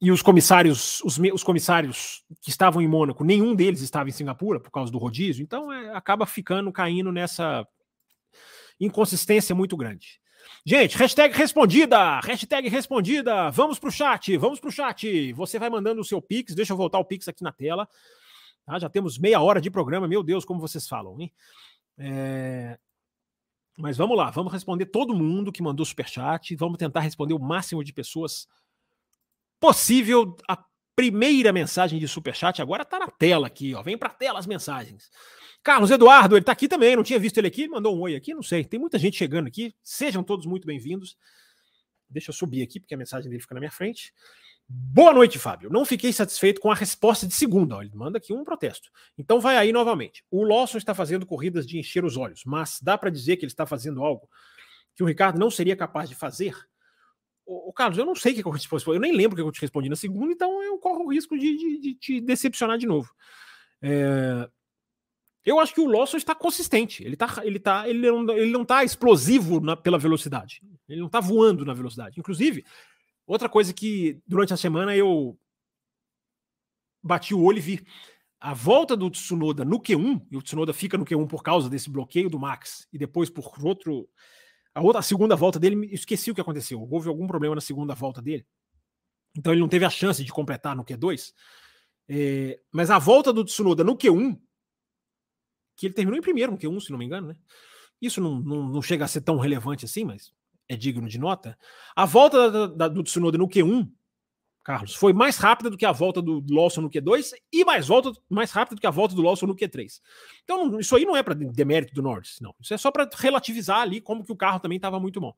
e 0.00 0.10
os 0.10 0.22
comissários, 0.22 1.02
os, 1.04 1.18
os, 1.18 1.44
comissários 1.44 2.24
que 2.40 2.48
estavam 2.48 2.80
em 2.80 2.88
Mônaco, 2.88 3.22
nenhum 3.22 3.54
deles 3.54 3.82
estava 3.82 4.08
em 4.08 4.12
Singapura 4.12 4.58
por 4.58 4.70
causa 4.70 4.90
do 4.90 4.96
rodízio, 4.96 5.42
então 5.42 5.70
é, 5.70 5.94
acaba 5.94 6.24
ficando, 6.24 6.72
caindo 6.72 7.12
nessa 7.12 7.66
inconsistência 8.80 9.54
muito 9.54 9.76
grande. 9.76 10.18
Gente, 10.64 10.96
hashtag 10.96 11.36
respondida, 11.36 12.20
hashtag 12.20 12.68
respondida, 12.68 13.50
vamos 13.50 13.78
pro 13.78 13.90
chat, 13.90 14.36
vamos 14.36 14.60
pro 14.60 14.70
chat. 14.70 15.32
Você 15.32 15.58
vai 15.58 15.70
mandando 15.70 16.00
o 16.00 16.04
seu 16.04 16.20
Pix, 16.20 16.54
deixa 16.54 16.72
eu 16.72 16.76
voltar 16.76 16.98
o 16.98 17.04
Pix 17.04 17.28
aqui 17.28 17.42
na 17.42 17.52
tela. 17.52 17.88
Tá? 18.64 18.78
Já 18.78 18.88
temos 18.88 19.18
meia 19.18 19.40
hora 19.40 19.60
de 19.60 19.70
programa, 19.70 20.06
meu 20.06 20.22
Deus, 20.22 20.44
como 20.44 20.60
vocês 20.60 20.86
falam, 20.86 21.18
hein? 21.20 21.32
É... 21.98 22.78
Mas 23.76 23.96
vamos 23.96 24.16
lá, 24.16 24.30
vamos 24.30 24.52
responder 24.52 24.86
todo 24.86 25.14
mundo 25.14 25.50
que 25.50 25.62
mandou 25.62 25.86
superchat, 25.86 26.54
vamos 26.56 26.76
tentar 26.76 27.00
responder 27.00 27.32
o 27.32 27.38
máximo 27.38 27.82
de 27.82 27.92
pessoas 27.92 28.46
possível. 29.58 30.36
A 30.46 30.62
primeira 30.94 31.52
mensagem 31.52 31.98
de 31.98 32.06
superchat 32.06 32.60
agora 32.60 32.82
está 32.82 32.98
na 32.98 33.08
tela 33.08 33.46
aqui, 33.46 33.74
ó. 33.74 33.82
Vem 33.82 33.96
para 33.96 34.10
tela 34.10 34.38
as 34.38 34.46
mensagens. 34.46 35.10
Carlos 35.62 35.90
Eduardo, 35.90 36.36
ele 36.36 36.42
está 36.42 36.52
aqui 36.52 36.66
também, 36.66 36.96
não 36.96 37.02
tinha 37.02 37.18
visto 37.18 37.36
ele 37.38 37.46
aqui, 37.46 37.68
mandou 37.68 37.96
um 37.96 38.00
oi 38.00 38.16
aqui, 38.16 38.32
não 38.32 38.42
sei. 38.42 38.64
Tem 38.64 38.80
muita 38.80 38.98
gente 38.98 39.16
chegando 39.16 39.46
aqui, 39.46 39.74
sejam 39.82 40.22
todos 40.22 40.46
muito 40.46 40.66
bem-vindos. 40.66 41.18
Deixa 42.08 42.30
eu 42.30 42.34
subir 42.34 42.62
aqui, 42.62 42.80
porque 42.80 42.94
a 42.94 42.98
mensagem 42.98 43.28
dele 43.30 43.42
fica 43.42 43.54
na 43.54 43.60
minha 43.60 43.70
frente. 43.70 44.12
Boa 44.66 45.12
noite, 45.12 45.38
Fábio. 45.38 45.68
Não 45.68 45.84
fiquei 45.84 46.12
satisfeito 46.12 46.60
com 46.60 46.70
a 46.70 46.74
resposta 46.74 47.26
de 47.26 47.34
segunda. 47.34 47.76
Ele 47.80 47.90
manda 47.94 48.18
aqui 48.18 48.32
um 48.32 48.44
protesto. 48.44 48.90
Então 49.18 49.40
vai 49.40 49.56
aí 49.56 49.72
novamente. 49.72 50.24
O 50.30 50.44
Lawson 50.44 50.78
está 50.78 50.94
fazendo 50.94 51.26
corridas 51.26 51.66
de 51.66 51.78
encher 51.78 52.04
os 52.04 52.16
olhos, 52.16 52.42
mas 52.44 52.78
dá 52.80 52.96
para 52.96 53.10
dizer 53.10 53.36
que 53.36 53.44
ele 53.44 53.52
está 53.52 53.66
fazendo 53.66 54.02
algo 54.02 54.28
que 54.94 55.02
o 55.02 55.06
Ricardo 55.06 55.38
não 55.38 55.50
seria 55.50 55.76
capaz 55.76 56.08
de 56.08 56.14
fazer? 56.14 56.54
O, 57.44 57.72
Carlos, 57.72 57.98
eu 57.98 58.06
não 58.06 58.14
sei 58.14 58.32
o 58.32 58.34
que 58.36 58.46
eu 58.46 58.52
respondi. 58.52 58.84
Eu 58.86 59.00
nem 59.00 59.12
lembro 59.12 59.32
o 59.32 59.36
que 59.36 59.42
eu 59.42 59.52
te 59.52 59.60
respondi 59.60 59.88
na 59.88 59.96
segunda, 59.96 60.32
então 60.32 60.62
eu 60.62 60.78
corro 60.78 61.04
o 61.04 61.12
risco 61.12 61.36
de, 61.36 61.56
de, 61.56 61.80
de 61.80 61.94
te 61.94 62.20
decepcionar 62.20 62.78
de 62.78 62.86
novo. 62.86 63.12
É, 63.82 64.48
eu 65.44 65.58
acho 65.58 65.74
que 65.74 65.80
o 65.80 65.86
Lawson 65.86 66.16
está 66.16 66.34
consistente. 66.34 67.02
Ele, 67.02 67.16
tá, 67.16 67.40
ele, 67.42 67.58
tá, 67.58 67.88
ele, 67.88 68.10
não, 68.10 68.30
ele 68.30 68.50
não 68.50 68.64
tá 68.64 68.84
explosivo 68.84 69.60
na, 69.60 69.76
pela 69.76 69.98
velocidade. 69.98 70.60
Ele 70.88 71.00
não 71.00 71.06
está 71.06 71.20
voando 71.20 71.64
na 71.64 71.72
velocidade. 71.72 72.20
Inclusive, 72.20 72.64
outra 73.26 73.48
coisa 73.48 73.72
que 73.72 74.20
durante 74.26 74.52
a 74.52 74.56
semana 74.56 74.94
eu 74.94 75.38
bati 77.02 77.34
o 77.34 77.42
olho 77.42 77.58
e 77.58 77.62
vi. 77.62 77.86
A 78.38 78.54
volta 78.54 78.96
do 78.96 79.10
Tsunoda 79.10 79.64
no 79.64 79.80
Q1, 79.80 80.26
e 80.30 80.36
o 80.36 80.42
Tsunoda 80.42 80.72
fica 80.72 80.96
no 80.96 81.04
Q1 81.04 81.26
por 81.26 81.42
causa 81.42 81.68
desse 81.68 81.90
bloqueio 81.90 82.30
do 82.30 82.38
Max, 82.38 82.86
e 82.92 82.98
depois 82.98 83.28
por 83.28 83.52
outro. 83.62 84.08
A 84.74 84.80
outra 84.80 85.00
a 85.00 85.02
segunda 85.02 85.34
volta 85.34 85.58
dele, 85.58 85.88
esqueci 85.92 86.30
o 86.30 86.34
que 86.34 86.40
aconteceu. 86.40 86.80
Houve 86.88 87.08
algum 87.08 87.26
problema 87.26 87.54
na 87.54 87.60
segunda 87.60 87.94
volta 87.94 88.22
dele. 88.22 88.46
Então 89.36 89.52
ele 89.52 89.60
não 89.60 89.68
teve 89.68 89.84
a 89.84 89.90
chance 89.90 90.22
de 90.24 90.30
completar 90.30 90.76
no 90.76 90.84
Q2. 90.84 91.32
É, 92.08 92.58
mas 92.72 92.90
a 92.90 92.98
volta 92.98 93.32
do 93.32 93.44
Tsunoda 93.44 93.82
no 93.82 93.96
Q1 93.96 94.38
que 95.80 95.86
ele 95.86 95.94
terminou 95.94 96.18
em 96.18 96.22
primeiro, 96.22 96.52
no 96.52 96.58
Q1, 96.58 96.80
se 96.80 96.90
não 96.92 96.98
me 96.98 97.06
engano, 97.06 97.28
né? 97.28 97.36
Isso 98.00 98.20
não, 98.20 98.38
não, 98.38 98.68
não, 98.68 98.82
chega 98.82 99.04
a 99.04 99.08
ser 99.08 99.22
tão 99.22 99.38
relevante 99.38 99.86
assim, 99.86 100.04
mas 100.04 100.30
é 100.68 100.76
digno 100.76 101.08
de 101.08 101.18
nota. 101.18 101.58
A 101.96 102.04
volta 102.04 102.50
da, 102.50 102.66
da, 102.66 102.88
do 102.88 103.02
Tsunoda 103.02 103.38
no 103.38 103.48
Q1, 103.48 103.90
Carlos, 104.62 104.94
foi 104.94 105.14
mais 105.14 105.38
rápida 105.38 105.70
do 105.70 105.78
que 105.78 105.86
a 105.86 105.92
volta 105.92 106.20
do 106.20 106.44
Lawson 106.50 106.82
no 106.82 106.90
Q2 106.90 107.32
e 107.50 107.64
mais, 107.64 107.88
volta, 107.88 108.12
mais 108.28 108.52
rápida 108.52 108.76
do 108.76 108.80
que 108.80 108.86
a 108.86 108.90
volta 108.90 109.14
do 109.14 109.22
Lawson 109.22 109.46
no 109.46 109.56
Q3. 109.56 110.00
Então, 110.44 110.78
isso 110.78 110.94
aí 110.94 111.06
não 111.06 111.16
é 111.16 111.22
para 111.22 111.34
demérito 111.34 111.94
do 111.94 112.02
Norris, 112.02 112.38
não. 112.42 112.54
Isso 112.60 112.74
é 112.74 112.78
só 112.78 112.90
para 112.90 113.08
relativizar 113.16 113.80
ali 113.80 114.02
como 114.02 114.22
que 114.22 114.32
o 114.32 114.36
carro 114.36 114.60
também 114.60 114.76
estava 114.76 115.00
muito 115.00 115.18
bom. 115.18 115.34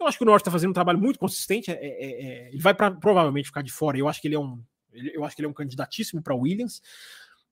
Eu 0.00 0.06
acho 0.06 0.18
que 0.18 0.24
o 0.24 0.26
Norris 0.26 0.40
está 0.40 0.50
fazendo 0.50 0.70
um 0.70 0.74
trabalho 0.74 0.98
muito 0.98 1.18
consistente. 1.18 1.70
É, 1.70 1.74
é, 1.74 1.88
é, 1.88 2.48
ele 2.48 2.60
vai 2.60 2.74
pra, 2.74 2.90
provavelmente 2.90 3.46
ficar 3.46 3.62
de 3.62 3.70
fora. 3.70 3.96
Eu 3.96 4.08
acho 4.08 4.20
que 4.20 4.26
ele 4.26 4.34
é 4.34 4.40
um, 4.40 4.60
eu 4.92 5.24
acho 5.24 5.36
que 5.36 5.42
ele 5.42 5.46
é 5.46 5.50
um 5.50 5.54
candidatíssimo 5.54 6.20
para 6.20 6.34
Williams. 6.34 6.82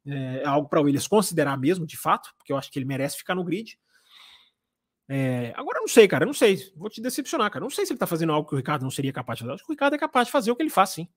É, 0.07 0.43
é 0.43 0.47
algo 0.47 0.69
para 0.69 0.81
o 0.81 0.85
Williams 0.85 1.09
considerar 1.09 1.57
mesmo, 1.59 1.87
de 1.87 1.97
fato, 1.97 2.35
porque 2.37 2.53
eu 2.53 2.57
acho 2.57 2.71
que 2.71 2.79
ele 2.79 2.87
merece 2.87 3.17
ficar 3.17 3.35
no 3.35 3.45
grid. 3.45 3.79
É, 5.09 5.53
agora 5.57 5.79
eu 5.79 5.83
não 5.83 5.89
sei, 5.89 6.09
cara, 6.09 6.25
eu 6.25 6.27
não 6.27 6.35
sei. 6.35 6.59
Vou 6.77 6.89
te 6.89 7.01
decepcionar, 7.01 7.51
cara. 7.51 7.63
Eu 7.63 7.69
não 7.69 7.75
sei 7.75 7.85
se 7.85 7.93
ele 7.93 7.99
tá 7.99 8.07
fazendo 8.07 8.33
algo 8.33 8.49
que 8.49 8.55
o 8.55 8.59
Ricardo 8.59 8.83
não 8.83 8.91
seria 8.91 9.13
capaz 9.13 9.39
de 9.39 9.43
fazer. 9.43 9.51
Eu 9.51 9.55
acho 9.55 9.65
que 9.65 9.71
o 9.71 9.75
Ricardo 9.75 9.95
é 9.95 9.99
capaz 9.99 10.27
de 10.27 10.33
fazer 10.33 10.51
o 10.51 10.57
que 10.57 10.63
ele 10.63 10.71
faz, 10.71 10.91
sim. 10.91 11.09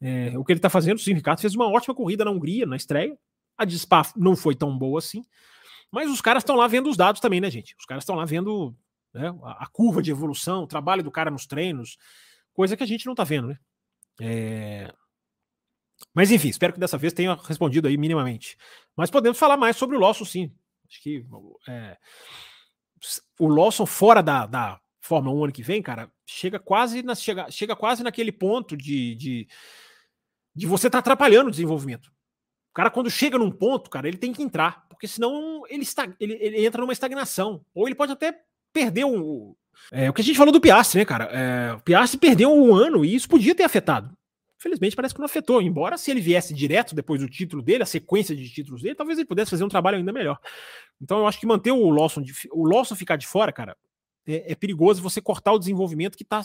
É, 0.00 0.36
o 0.38 0.44
que 0.44 0.52
ele 0.52 0.60
tá 0.60 0.70
fazendo, 0.70 0.98
sim. 0.98 1.12
O 1.12 1.16
Ricardo 1.16 1.40
fez 1.40 1.54
uma 1.54 1.68
ótima 1.68 1.94
corrida 1.94 2.24
na 2.24 2.30
Hungria, 2.30 2.66
na 2.66 2.76
estreia. 2.76 3.16
A 3.56 3.64
de 3.64 3.78
Spa 3.78 4.02
não 4.16 4.34
foi 4.34 4.54
tão 4.54 4.76
boa 4.76 4.98
assim. 4.98 5.22
Mas 5.90 6.10
os 6.10 6.20
caras 6.20 6.42
estão 6.42 6.56
lá 6.56 6.66
vendo 6.66 6.88
os 6.88 6.96
dados 6.96 7.20
também, 7.20 7.40
né, 7.40 7.50
gente? 7.50 7.74
Os 7.78 7.84
caras 7.84 8.02
estão 8.02 8.14
lá 8.14 8.24
vendo 8.24 8.74
né, 9.12 9.34
a, 9.42 9.66
curva 9.66 10.00
de 10.02 10.10
evolução, 10.10 10.62
o 10.62 10.66
trabalho 10.66 11.02
do 11.02 11.10
cara 11.10 11.30
nos 11.30 11.46
treinos, 11.46 11.98
coisa 12.52 12.76
que 12.76 12.82
a 12.82 12.86
gente 12.86 13.06
não 13.06 13.14
tá 13.14 13.24
vendo, 13.24 13.48
né? 13.48 13.58
É, 14.20 14.92
mas 16.14 16.30
enfim, 16.30 16.48
espero 16.48 16.72
que 16.72 16.80
dessa 16.80 16.98
vez 16.98 17.12
tenha 17.12 17.34
respondido 17.34 17.88
aí 17.88 17.96
minimamente. 17.96 18.56
Mas 18.96 19.10
podemos 19.10 19.38
falar 19.38 19.56
mais 19.56 19.76
sobre 19.76 19.96
o 19.96 20.00
Lawson, 20.00 20.24
sim. 20.24 20.52
Acho 20.88 21.02
que 21.02 21.24
é, 21.68 21.96
o 23.38 23.48
Lawson 23.48 23.86
fora 23.86 24.22
da, 24.22 24.46
da 24.46 24.80
Fórmula 25.00 25.36
1 25.36 25.44
ano 25.44 25.52
que 25.52 25.62
vem, 25.62 25.82
cara, 25.82 26.10
chega 26.26 26.58
quase, 26.58 27.02
na, 27.02 27.14
chega, 27.14 27.50
chega 27.50 27.76
quase 27.76 28.02
naquele 28.02 28.32
ponto 28.32 28.76
de, 28.76 29.14
de, 29.14 29.48
de 30.54 30.66
você 30.66 30.88
estar 30.88 30.98
tá 30.98 31.00
atrapalhando 31.00 31.48
o 31.48 31.50
desenvolvimento. 31.50 32.06
O 32.70 32.74
cara, 32.74 32.90
quando 32.90 33.10
chega 33.10 33.38
num 33.38 33.50
ponto, 33.50 33.90
cara, 33.90 34.06
ele 34.06 34.16
tem 34.16 34.32
que 34.32 34.42
entrar, 34.42 34.86
porque 34.88 35.08
senão 35.08 35.62
ele, 35.68 35.82
está, 35.82 36.08
ele, 36.20 36.34
ele 36.40 36.64
entra 36.64 36.80
numa 36.80 36.92
estagnação. 36.92 37.64
Ou 37.74 37.88
ele 37.88 37.94
pode 37.94 38.12
até 38.12 38.40
perder 38.72 39.04
um. 39.04 39.54
É, 39.90 40.10
o 40.10 40.12
que 40.12 40.20
a 40.20 40.24
gente 40.24 40.36
falou 40.36 40.52
do 40.52 40.60
Piastri, 40.60 41.00
né, 41.00 41.04
cara? 41.04 41.24
É, 41.24 41.72
o 41.72 41.80
Piastri 41.80 42.18
perdeu 42.18 42.52
um 42.52 42.74
ano 42.74 43.04
e 43.04 43.14
isso 43.14 43.28
podia 43.28 43.54
ter 43.54 43.64
afetado. 43.64 44.16
Felizmente 44.60 44.94
parece 44.94 45.14
que 45.14 45.20
não 45.20 45.26
afetou. 45.26 45.62
Embora 45.62 45.96
se 45.96 46.10
ele 46.10 46.20
viesse 46.20 46.52
direto 46.52 46.94
depois 46.94 47.18
do 47.18 47.28
título 47.28 47.62
dele, 47.62 47.82
a 47.82 47.86
sequência 47.86 48.36
de 48.36 48.46
títulos 48.50 48.82
dele, 48.82 48.94
talvez 48.94 49.18
ele 49.18 49.26
pudesse 49.26 49.50
fazer 49.50 49.64
um 49.64 49.68
trabalho 49.68 49.96
ainda 49.96 50.12
melhor. 50.12 50.38
Então 51.00 51.20
eu 51.20 51.26
acho 51.26 51.40
que 51.40 51.46
manter 51.46 51.72
o 51.72 51.88
Lawson, 51.88 52.20
de, 52.20 52.34
o 52.52 52.68
Lawson 52.68 52.94
ficar 52.94 53.16
de 53.16 53.26
fora, 53.26 53.50
cara, 53.50 53.74
é, 54.26 54.52
é 54.52 54.54
perigoso 54.54 55.00
você 55.00 55.18
cortar 55.20 55.52
o 55.52 55.58
desenvolvimento 55.58 56.14
que 56.14 56.24
está 56.24 56.44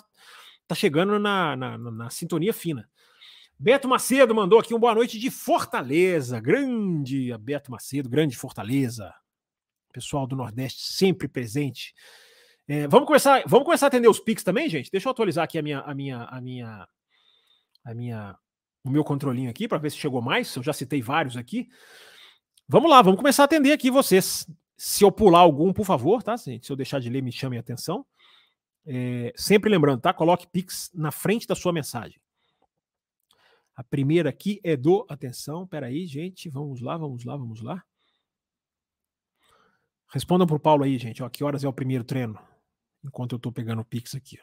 tá 0.65 0.73
chegando 0.73 1.19
na, 1.19 1.57
na, 1.57 1.77
na, 1.77 1.91
na 1.91 2.09
sintonia 2.09 2.53
fina. 2.53 2.89
Beto 3.59 3.87
Macedo 3.87 4.33
mandou 4.33 4.59
aqui 4.59 4.73
um 4.73 4.79
boa 4.79 4.95
noite 4.95 5.19
de 5.19 5.29
Fortaleza. 5.29 6.39
Grande 6.39 7.37
Beto 7.37 7.69
Macedo, 7.69 8.09
grande 8.09 8.37
Fortaleza. 8.37 9.13
Pessoal 9.91 10.25
do 10.25 10.37
Nordeste 10.37 10.83
sempre 10.83 11.27
presente. 11.27 11.93
É, 12.65 12.87
vamos 12.87 13.07
começar, 13.07 13.43
vamos 13.45 13.65
começar 13.65 13.85
a 13.85 13.89
atender 13.89 14.07
os 14.07 14.19
Pix 14.19 14.41
também, 14.41 14.69
gente. 14.69 14.89
Deixa 14.89 15.07
eu 15.07 15.11
atualizar 15.11 15.43
aqui 15.43 15.57
a 15.59 15.61
minha, 15.61 15.79
a 15.81 15.93
minha, 15.93 16.23
a 16.23 16.41
minha, 16.41 16.87
a 17.85 17.93
minha, 17.93 18.35
o 18.83 18.89
meu 18.89 19.03
controlinho 19.03 19.49
aqui 19.49 19.67
para 19.67 19.77
ver 19.77 19.91
se 19.91 19.97
chegou 19.97 20.21
mais. 20.21 20.53
Eu 20.55 20.63
já 20.63 20.73
citei 20.73 21.01
vários 21.01 21.37
aqui. 21.37 21.69
Vamos 22.67 22.89
lá, 22.89 23.01
vamos 23.01 23.19
começar 23.19 23.43
a 23.43 23.45
atender 23.45 23.71
aqui 23.71 23.91
vocês. 23.91 24.49
Se 24.75 25.03
eu 25.03 25.11
pular 25.11 25.39
algum, 25.39 25.71
por 25.71 25.85
favor, 25.85 26.23
tá, 26.23 26.35
gente? 26.35 26.65
Se 26.65 26.71
eu 26.71 26.75
deixar 26.75 26.99
de 26.99 27.09
ler, 27.09 27.21
me 27.21 27.31
chame 27.31 27.57
a 27.57 27.59
atenção. 27.59 28.05
É, 28.85 29.31
sempre 29.35 29.69
lembrando, 29.69 30.01
tá? 30.01 30.11
Coloque 30.13 30.47
Pix 30.47 30.91
na 30.93 31.11
frente 31.11 31.47
da 31.47 31.55
sua 31.55 31.71
mensagem. 31.71 32.19
A 33.75 33.83
primeira 33.83 34.29
aqui 34.29 34.59
é 34.63 34.75
do. 34.75 35.05
Atenção, 35.07 35.67
peraí, 35.67 36.07
gente. 36.07 36.49
Vamos 36.49 36.81
lá, 36.81 36.97
vamos 36.97 37.23
lá, 37.23 37.37
vamos 37.37 37.61
lá. 37.61 37.83
Respondam 40.11 40.47
para 40.47 40.55
o 40.55 40.59
Paulo 40.59 40.83
aí, 40.83 40.97
gente. 40.97 41.21
Ó, 41.21 41.29
que 41.29 41.43
horas 41.43 41.63
é 41.63 41.67
o 41.67 41.73
primeiro 41.73 42.03
treino? 42.03 42.39
Enquanto 43.03 43.33
eu 43.33 43.37
estou 43.37 43.51
pegando 43.51 43.81
o 43.81 43.85
Pix 43.85 44.15
aqui. 44.15 44.39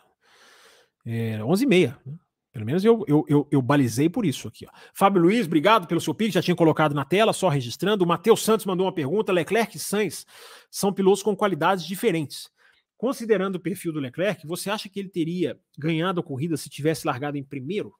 É 1.04 1.38
11h30. 1.38 1.98
Né? 2.04 2.18
Pelo 2.52 2.66
menos 2.66 2.84
eu, 2.84 3.02
eu, 3.08 3.24
eu, 3.28 3.48
eu, 3.50 3.62
balizei 3.62 4.10
por 4.10 4.26
isso 4.26 4.46
aqui. 4.46 4.66
Ó. 4.66 4.70
Fábio 4.92 5.22
Luiz, 5.22 5.46
obrigado 5.46 5.86
pelo 5.86 6.00
seu 6.00 6.14
Pix. 6.14 6.34
Já 6.34 6.42
tinha 6.42 6.54
colocado 6.54 6.94
na 6.94 7.04
tela, 7.04 7.32
só 7.32 7.48
registrando. 7.48 8.04
O 8.04 8.06
Matheus 8.06 8.44
Santos 8.44 8.66
mandou 8.66 8.84
uma 8.84 8.92
pergunta. 8.92 9.32
Leclerc 9.32 9.76
e 9.76 9.80
Sainz 9.80 10.26
são 10.70 10.92
pilotos 10.92 11.22
com 11.22 11.34
qualidades 11.34 11.86
diferentes. 11.86 12.50
Considerando 12.98 13.56
o 13.56 13.60
perfil 13.60 13.90
do 13.90 13.98
Leclerc, 13.98 14.46
você 14.46 14.70
acha 14.70 14.88
que 14.88 15.00
ele 15.00 15.08
teria 15.08 15.58
ganhado 15.78 16.20
a 16.20 16.22
corrida 16.22 16.56
se 16.58 16.68
tivesse 16.68 17.06
largado 17.06 17.38
em 17.38 17.42
primeiro? 17.42 17.94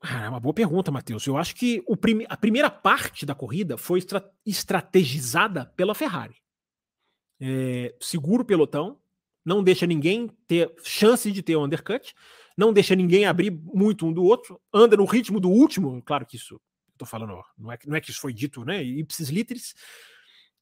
Ah, 0.00 0.24
é 0.24 0.28
uma 0.28 0.40
boa 0.40 0.52
pergunta, 0.52 0.90
Matheus. 0.90 1.24
Eu 1.26 1.36
acho 1.36 1.54
que 1.54 1.80
prime 2.00 2.26
a 2.28 2.36
primeira 2.36 2.68
parte 2.68 3.24
da 3.24 3.36
corrida 3.36 3.78
foi 3.78 4.00
estra 4.00 4.28
estrategizada 4.44 5.66
pela 5.76 5.94
Ferrari. 5.94 6.34
É, 7.40 7.94
segura 8.00 8.42
o 8.42 8.44
pelotão, 8.44 9.00
não 9.44 9.62
deixa 9.62 9.86
ninguém 9.86 10.30
ter 10.46 10.72
chance 10.84 11.30
de 11.30 11.42
ter 11.42 11.56
o 11.56 11.60
um 11.60 11.64
undercut, 11.64 12.14
não 12.56 12.72
deixa 12.72 12.94
ninguém 12.94 13.26
abrir 13.26 13.50
muito 13.50 14.06
um 14.06 14.12
do 14.12 14.22
outro, 14.22 14.60
anda 14.72 14.96
no 14.96 15.04
ritmo 15.04 15.40
do 15.40 15.50
último. 15.50 16.02
Claro 16.02 16.26
que 16.26 16.36
isso, 16.36 16.60
estou 16.92 17.06
falando, 17.06 17.42
não 17.58 17.72
é, 17.72 17.78
não 17.86 17.96
é 17.96 18.00
que 18.00 18.10
isso 18.10 18.20
foi 18.20 18.32
dito, 18.32 18.64
né? 18.64 18.82
Ipsis 18.82 19.28
literis. 19.28 19.74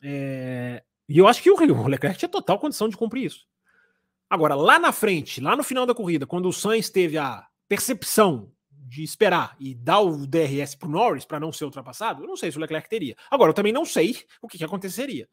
É, 0.02 0.82
e 1.08 1.18
eu 1.18 1.26
acho 1.26 1.42
que 1.42 1.50
o 1.50 1.86
Leclerc 1.86 2.18
tinha 2.18 2.28
total 2.28 2.58
condição 2.58 2.88
de 2.88 2.96
cumprir 2.96 3.26
isso. 3.26 3.46
Agora, 4.28 4.54
lá 4.54 4.78
na 4.78 4.92
frente, 4.92 5.40
lá 5.40 5.56
no 5.56 5.64
final 5.64 5.84
da 5.84 5.94
corrida, 5.94 6.24
quando 6.24 6.48
o 6.48 6.52
Sainz 6.52 6.88
teve 6.88 7.18
a 7.18 7.44
percepção 7.68 8.52
de 8.70 9.02
esperar 9.02 9.56
e 9.58 9.74
dar 9.74 10.00
o 10.00 10.24
DRS 10.24 10.76
para 10.76 10.88
o 10.88 10.90
Norris 10.90 11.24
para 11.24 11.40
não 11.40 11.52
ser 11.52 11.64
ultrapassado, 11.64 12.22
eu 12.22 12.28
não 12.28 12.36
sei 12.36 12.50
se 12.50 12.56
o 12.56 12.60
Leclerc 12.60 12.88
teria. 12.88 13.16
Agora, 13.28 13.50
eu 13.50 13.54
também 13.54 13.72
não 13.72 13.84
sei 13.84 14.16
o 14.40 14.46
que, 14.46 14.56
que 14.56 14.64
aconteceria. 14.64 15.28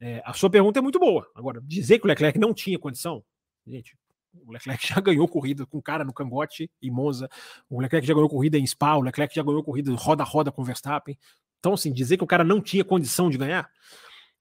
É, 0.00 0.22
a 0.24 0.32
sua 0.32 0.50
pergunta 0.50 0.78
é 0.78 0.82
muito 0.82 0.98
boa. 0.98 1.30
Agora, 1.34 1.60
dizer 1.62 1.98
que 1.98 2.04
o 2.04 2.08
Leclerc 2.08 2.38
não 2.38 2.52
tinha 2.52 2.78
condição, 2.78 3.24
gente, 3.66 3.96
o 4.32 4.52
Leclerc 4.52 4.84
já 4.86 5.00
ganhou 5.00 5.26
corrida 5.28 5.64
com 5.66 5.80
cara 5.80 6.04
no 6.04 6.12
cangote 6.12 6.70
em 6.82 6.90
Monza, 6.90 7.28
o 7.68 7.80
Leclerc 7.80 8.06
já 8.06 8.14
ganhou 8.14 8.28
corrida 8.28 8.58
em 8.58 8.66
Spa, 8.66 8.96
o 8.96 9.02
Leclerc 9.02 9.34
já 9.34 9.42
ganhou 9.42 9.62
corrida 9.62 9.92
roda 9.94 10.22
a 10.22 10.26
roda 10.26 10.50
com 10.50 10.64
Verstappen. 10.64 11.18
Então, 11.58 11.74
assim, 11.74 11.92
dizer 11.92 12.16
que 12.16 12.24
o 12.24 12.26
cara 12.26 12.44
não 12.44 12.60
tinha 12.60 12.84
condição 12.84 13.30
de 13.30 13.38
ganhar, 13.38 13.70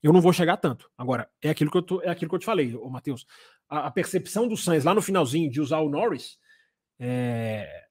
eu 0.02 0.12
não 0.12 0.20
vou 0.20 0.34
chegar 0.34 0.58
tanto. 0.58 0.90
Agora, 0.98 1.30
é 1.42 1.50
aquilo 1.50 1.72
que 1.72 1.78
eu, 1.78 1.82
tô, 1.82 2.02
é 2.02 2.10
aquilo 2.10 2.30
que 2.30 2.36
eu 2.36 2.40
te 2.40 2.46
falei, 2.46 2.76
ô 2.76 2.90
Matheus. 2.90 3.26
A, 3.70 3.88
a 3.88 3.92
percepção 3.92 4.48
do 4.48 4.58
Sainz 4.58 4.84
lá 4.84 4.94
no 4.94 5.02
finalzinho 5.02 5.50
de 5.50 5.62
usar 5.62 5.80
o 5.80 5.90
Norris 5.90 6.38
é, 7.00 7.86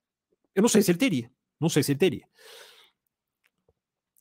eu 0.55 0.63
não 0.63 0.69
sei 0.69 0.83
se 0.83 0.91
ele 0.91 0.99
teria. 0.99 1.31
Não 1.61 1.69
sei 1.69 1.83
se 1.83 1.93
ele 1.93 1.99
teria. 1.99 2.27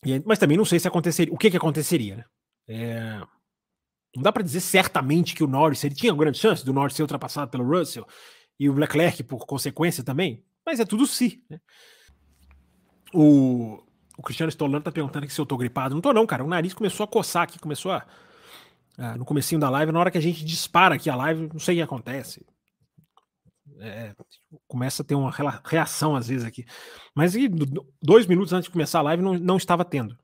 E, 0.06 0.22
mas 0.26 0.39
também 0.39 0.58
não 0.58 0.66
sei 0.66 0.80
se 0.80 0.88
aconteceria. 0.88 1.34
O 1.34 1.38
que, 1.38 1.52
que 1.52 1.58
aconteceria, 1.58 2.18
né? 2.18 2.26
É, 2.68 3.22
não 4.16 4.24
dá 4.24 4.32
para 4.32 4.43
dizer 4.43 4.59
certamente 4.59 5.34
que 5.34 5.43
o 5.43 5.47
Norris 5.47 5.84
ele 5.84 5.95
tinha 5.95 6.14
grande 6.14 6.38
chance 6.38 6.66
do 6.66 6.74
Norris 6.74 6.95
ser 6.95 7.01
ultrapassado 7.01 7.49
pelo 7.49 7.64
Russell 7.68 8.05
e 8.59 8.70
o 8.70 8.74
Leclerc 8.74 9.24
por 9.24 9.45
consequência 9.45 10.03
também, 10.03 10.43
mas 10.66 10.80
é 10.80 10.86
tudo 10.86 11.07
si. 11.07 11.43
Né? 11.49 11.59
O, 13.14 13.82
o 14.18 14.24
Cristiano 14.24 14.51
Stolano 14.51 14.84
tá 14.84 14.91
perguntando 14.91 15.26
aqui 15.26 15.34
se 15.34 15.39
eu 15.39 15.45
tô 15.45 15.57
gripado. 15.57 15.95
Não 15.95 16.01
tô 16.01 16.14
não, 16.14 16.26
cara. 16.26 16.43
O 16.43 16.47
nariz 16.47 16.74
começou 16.74 17.03
a 17.03 17.07
coçar 17.07 17.43
aqui, 17.43 17.57
começou 17.59 17.91
a, 17.91 18.05
a 18.97 19.18
no 19.18 19.26
comecinho 19.26 19.59
da 19.59 19.70
live, 19.70 19.91
na 19.91 19.99
hora 19.99 20.12
que 20.12 20.18
a 20.18 20.22
gente 20.22 20.45
dispara 20.45 20.95
aqui 20.95 21.09
a 21.09 21.16
live, 21.16 21.49
não 21.51 21.59
sei 21.59 21.76
o 21.76 21.78
que 21.78 21.82
acontece. 21.82 22.45
É, 23.80 24.14
começa 24.68 25.01
a 25.01 25.05
ter 25.05 25.16
uma 25.16 25.32
reação 25.66 26.16
às 26.16 26.28
vezes 26.28 26.45
aqui. 26.45 26.66
Mas 27.16 27.34
dois 28.01 28.28
minutos 28.28 28.53
antes 28.53 28.66
de 28.66 28.72
começar 28.72 28.99
a 28.99 29.03
live 29.03 29.24
não, 29.24 29.34
não 29.39 29.57
estava 29.57 29.84
tendo. 29.84 30.18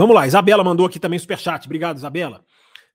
Vamos 0.00 0.16
lá, 0.16 0.26
Isabela 0.26 0.64
mandou 0.64 0.86
aqui 0.86 0.98
também 0.98 1.18
superchat. 1.18 1.66
Obrigado, 1.66 1.98
Isabela. 1.98 2.42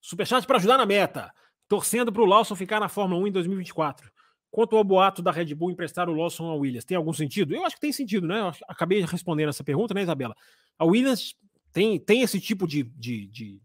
Superchat 0.02 0.48
para 0.48 0.58
ajudar 0.58 0.76
na 0.76 0.88
meta. 0.88 1.32
Torcendo 1.68 2.12
para 2.12 2.24
o 2.24 2.26
Lawson 2.26 2.56
ficar 2.56 2.80
na 2.80 2.90
Fórmula 2.90 3.22
1 3.22 3.28
em 3.28 3.32
2024. 3.32 4.12
Quanto 4.50 4.76
ao 4.76 4.84
boato 4.84 5.22
da 5.22 5.30
Red 5.30 5.54
Bull 5.54 5.70
emprestar 5.70 6.10
o 6.10 6.16
Lawson 6.16 6.46
ao 6.46 6.58
Williams, 6.58 6.84
tem 6.84 6.98
algum 6.98 7.14
sentido? 7.14 7.54
Eu 7.54 7.64
acho 7.64 7.76
que 7.76 7.82
tem 7.82 7.94
sentido, 7.94 8.26
né? 8.26 8.40
Eu 8.40 8.52
acabei 8.68 9.06
respondendo 9.06 9.50
essa 9.50 9.64
pergunta, 9.64 9.94
né, 9.94 10.02
Isabela? 10.02 10.36
A 10.80 10.86
Williams 10.86 11.36
tem, 11.72 12.00
tem 12.00 12.24
esse 12.24 12.42
tipo 12.42 12.68
de, 12.68 12.82
de, 12.82 13.28
de, 13.28 13.62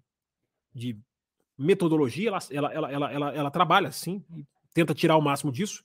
de 0.75 0.99
metodologia, 1.57 2.29
ela, 2.29 2.41
ela, 2.51 2.73
ela, 2.75 2.93
ela, 2.93 3.13
ela, 3.13 3.35
ela 3.35 3.51
trabalha 3.51 3.89
assim, 3.89 4.23
tenta 4.75 4.93
tirar 4.93 5.17
o 5.17 5.23
máximo 5.23 5.51
disso. 5.51 5.83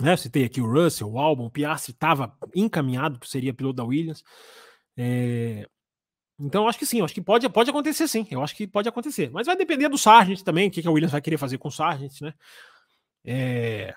Né, 0.00 0.16
citei 0.16 0.44
aqui 0.44 0.60
o 0.60 0.72
Russell, 0.72 1.10
o 1.10 1.18
Albon, 1.18 1.46
o 1.46 1.50
Piastri 1.50 1.90
estava 1.90 2.32
encaminhado, 2.54 3.18
seria 3.26 3.52
piloto 3.52 3.74
da 3.78 3.84
Williams. 3.84 4.22
É, 4.96 5.68
então, 6.40 6.68
acho 6.68 6.78
que 6.78 6.86
sim, 6.86 7.02
acho 7.02 7.12
que 7.12 7.20
pode, 7.20 7.48
pode 7.48 7.68
acontecer 7.68 8.06
sim, 8.06 8.26
eu 8.30 8.42
acho 8.42 8.54
que 8.54 8.66
pode 8.66 8.88
acontecer. 8.88 9.30
Mas 9.30 9.46
vai 9.46 9.56
depender 9.56 9.88
do 9.88 9.98
Sargent 9.98 10.42
também, 10.42 10.68
o 10.68 10.70
que, 10.70 10.80
que 10.80 10.88
a 10.88 10.90
Williams 10.90 11.12
vai 11.12 11.20
querer 11.20 11.36
fazer 11.36 11.58
com 11.58 11.68
o 11.68 11.72
Sargent, 11.72 12.20
né? 12.20 12.32
É... 13.24 13.94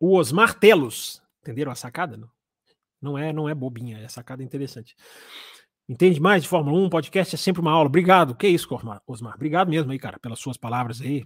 O 0.00 0.16
Osmar 0.16 0.58
Telos, 0.58 1.22
entenderam 1.42 1.70
a 1.70 1.76
sacada? 1.76 2.16
Não, 2.16 2.28
não 3.00 3.16
é, 3.16 3.32
não 3.32 3.48
é 3.48 3.54
bobinha, 3.54 3.98
é 3.98 4.08
sacada 4.08 4.42
interessante. 4.42 4.96
Entende 5.88 6.20
mais 6.20 6.42
de 6.42 6.48
Fórmula 6.48 6.78
1, 6.86 6.90
podcast 6.90 7.34
é 7.34 7.38
sempre 7.38 7.62
uma 7.62 7.72
aula. 7.72 7.86
Obrigado, 7.86 8.34
que 8.34 8.48
isso, 8.48 8.68
Osmar. 9.06 9.34
Obrigado 9.34 9.68
mesmo 9.68 9.92
aí, 9.92 9.98
cara, 9.98 10.18
pelas 10.18 10.38
suas 10.40 10.56
palavras 10.56 11.00
aí. 11.00 11.24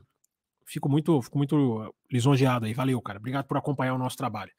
Fico 0.64 0.88
muito, 0.88 1.20
fico 1.22 1.36
muito 1.36 1.94
lisonjeado 2.10 2.66
aí. 2.66 2.74
Valeu, 2.74 3.00
cara. 3.00 3.18
Obrigado 3.18 3.46
por 3.46 3.56
acompanhar 3.56 3.94
o 3.94 3.98
nosso 3.98 4.16
trabalho. 4.16 4.52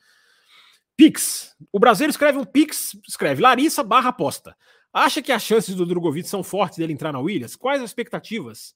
Pix. 0.96 1.56
O 1.72 1.80
brasileiro 1.80 2.12
escreve 2.12 2.38
um 2.38 2.46
Pix, 2.46 2.98
escreve 3.08 3.42
Larissa 3.42 3.84
barra 3.84 4.10
aposta. 4.10 4.56
Acha 4.92 5.22
que 5.22 5.32
as 5.32 5.42
chances 5.42 5.76
do 5.76 5.86
Drogovic 5.86 6.28
são 6.28 6.44
fortes 6.44 6.78
dele 6.78 6.94
entrar 6.94 7.12
na 7.12 7.20
Williams? 7.20 7.56
Quais 7.56 7.82
as 7.82 7.90
expectativas 7.90 8.76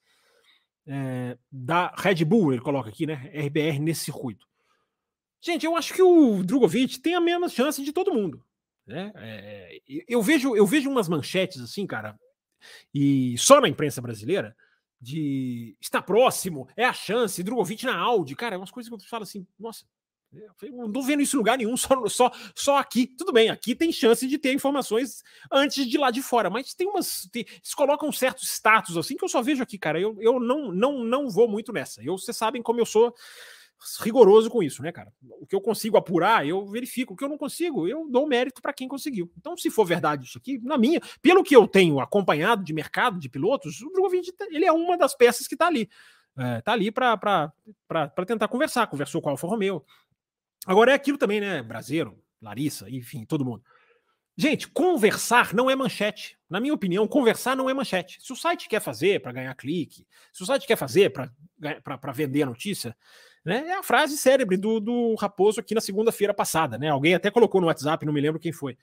é, 0.88 1.38
da 1.52 1.94
Red 1.96 2.26
Bull, 2.26 2.54
ele 2.54 2.62
coloca 2.62 2.90
aqui, 2.90 3.06
né? 3.06 3.32
RBR 3.34 3.80
nesse 3.80 4.06
circuito. 4.06 4.48
Gente, 5.40 5.66
eu 5.66 5.76
acho 5.76 5.94
que 5.94 6.02
o 6.02 6.44
Drogovic 6.44 7.00
tem 7.00 7.14
a 7.14 7.22
mesma 7.22 7.48
chance 7.48 7.84
de 7.84 7.94
todo 7.94 8.14
mundo. 8.14 8.44
Né? 8.86 9.12
É, 9.16 9.80
eu, 10.08 10.22
vejo, 10.22 10.56
eu 10.56 10.66
vejo 10.66 10.90
umas 10.90 11.08
manchetes 11.08 11.62
assim, 11.62 11.86
cara, 11.86 12.18
e 12.94 13.38
só 13.38 13.62
na 13.62 13.68
imprensa 13.68 14.02
brasileira, 14.02 14.56
de 15.00 15.78
estar 15.80 16.02
próximo, 16.02 16.68
é 16.76 16.86
a 16.86 16.94
chance, 16.94 17.44
Drogovic 17.44 17.86
na 17.86 17.96
Audi, 17.98 18.36
cara, 18.36 18.56
é 18.56 18.58
umas 18.58 18.72
coisas 18.72 18.90
que 18.90 18.96
eu 18.96 19.10
falo 19.10 19.24
assim, 19.24 19.46
nossa, 19.60 19.86
eu 20.62 20.72
não 20.72 20.92
tô 20.92 21.02
vendo 21.02 21.22
isso 21.22 21.36
em 21.36 21.40
lugar 21.40 21.58
nenhum, 21.58 21.76
só, 21.78 22.08
só, 22.08 22.32
só 22.54 22.78
aqui. 22.78 23.08
Tudo 23.08 23.32
bem, 23.32 23.50
aqui 23.50 23.74
tem 23.74 23.92
chance 23.92 24.28
de 24.28 24.38
ter 24.38 24.54
informações 24.54 25.24
antes 25.52 25.88
de 25.88 25.98
lá 25.98 26.12
de 26.12 26.22
fora, 26.22 26.50
mas 26.50 26.74
tem 26.74 26.88
umas. 26.88 27.28
Tem, 27.32 27.46
eles 27.50 27.74
colocam 27.74 28.12
certos 28.12 28.50
status 28.50 28.98
assim 28.98 29.16
que 29.16 29.24
eu 29.24 29.30
só 29.30 29.42
vejo 29.42 29.64
aqui, 29.64 29.78
cara. 29.78 30.00
Eu, 30.00 30.16
eu 30.20 30.40
não, 30.40 30.72
não, 30.72 31.04
não 31.04 31.30
vou 31.30 31.48
muito 31.48 31.72
nessa. 31.72 32.04
Eu, 32.04 32.18
vocês 32.18 32.36
sabem 32.36 32.62
como 32.62 32.80
eu 32.80 32.86
sou 32.86 33.14
rigoroso 34.02 34.50
com 34.50 34.64
isso, 34.64 34.82
né, 34.82 34.92
cara? 34.92 35.12
O 35.40 35.46
que 35.46 35.56
eu 35.56 35.62
consigo 35.62 35.98
apurar, 35.98 36.46
eu 36.46 36.66
verifico. 36.68 37.14
O 37.14 37.16
que 37.16 37.24
eu 37.24 37.30
não 37.30 37.38
consigo, 37.38 37.88
eu 37.88 38.10
dou 38.10 38.28
mérito 38.28 38.62
para 38.62 38.74
quem 38.74 38.88
conseguiu. 38.88 39.32
Então, 39.38 39.56
se 39.56 39.70
for 39.70 39.86
verdade 39.86 40.26
isso 40.26 40.38
aqui, 40.38 40.60
na 40.64 40.78
minha, 40.78 41.00
pelo 41.22 41.44
que 41.44 41.56
eu 41.56 41.68
tenho 41.68 42.00
acompanhado 42.00 42.64
de 42.64 42.74
mercado 42.74 43.20
de 43.20 43.30
pilotos, 43.30 43.82
o 43.82 43.90
Drogovic, 43.92 44.34
ele 44.50 44.66
é 44.66 44.72
uma 44.72 44.98
das 44.98 45.16
peças 45.16 45.48
que 45.48 45.56
está 45.56 45.68
ali. 45.68 45.90
É, 46.40 46.62
tá 46.62 46.72
ali 46.72 46.92
para 46.92 47.52
tentar 48.26 48.48
conversar. 48.48 48.88
Conversou 48.88 49.22
com 49.22 49.30
o 49.30 49.32
Alfa 49.32 49.48
Romeo. 49.48 49.84
Agora 50.68 50.92
é 50.92 50.96
aquilo 50.96 51.18
também, 51.18 51.40
né? 51.40 51.64
Brasileiro, 51.64 52.22
Larissa, 52.42 52.90
enfim, 52.90 53.24
todo 53.24 53.46
mundo. 53.46 53.64
Gente, 54.36 54.68
conversar 54.68 55.54
não 55.54 55.70
é 55.70 55.76
manchete. 55.76 56.38
Na 56.50 56.60
minha 56.60 56.74
opinião, 56.74 57.08
conversar 57.08 57.56
não 57.56 57.70
é 57.70 57.74
manchete. 57.74 58.20
Se 58.22 58.34
o 58.34 58.36
site 58.36 58.68
quer 58.68 58.82
fazer 58.82 59.22
para 59.22 59.32
ganhar 59.32 59.56
clique, 59.56 60.06
se 60.34 60.44
o 60.44 60.46
site 60.46 60.68
quer 60.68 60.76
fazer 60.76 61.12
para 61.12 62.12
vender 62.12 62.44
a 62.44 62.46
notícia, 62.46 62.96
né, 63.44 63.70
é 63.70 63.78
a 63.78 63.82
frase 63.82 64.18
célebre 64.18 64.58
do, 64.58 64.82
do 64.82 65.16
Raposo 65.16 65.60
aqui 65.60 65.74
na 65.74 65.82
segunda-feira 65.82 66.34
passada. 66.34 66.78
Né? 66.78 66.90
Alguém 66.90 67.16
até 67.16 67.32
colocou 67.32 67.62
no 67.62 67.68
WhatsApp, 67.68 68.06
não 68.06 68.14
me 68.14 68.22
lembro 68.22 68.40
quem 68.40 68.52
foi. 68.52 68.78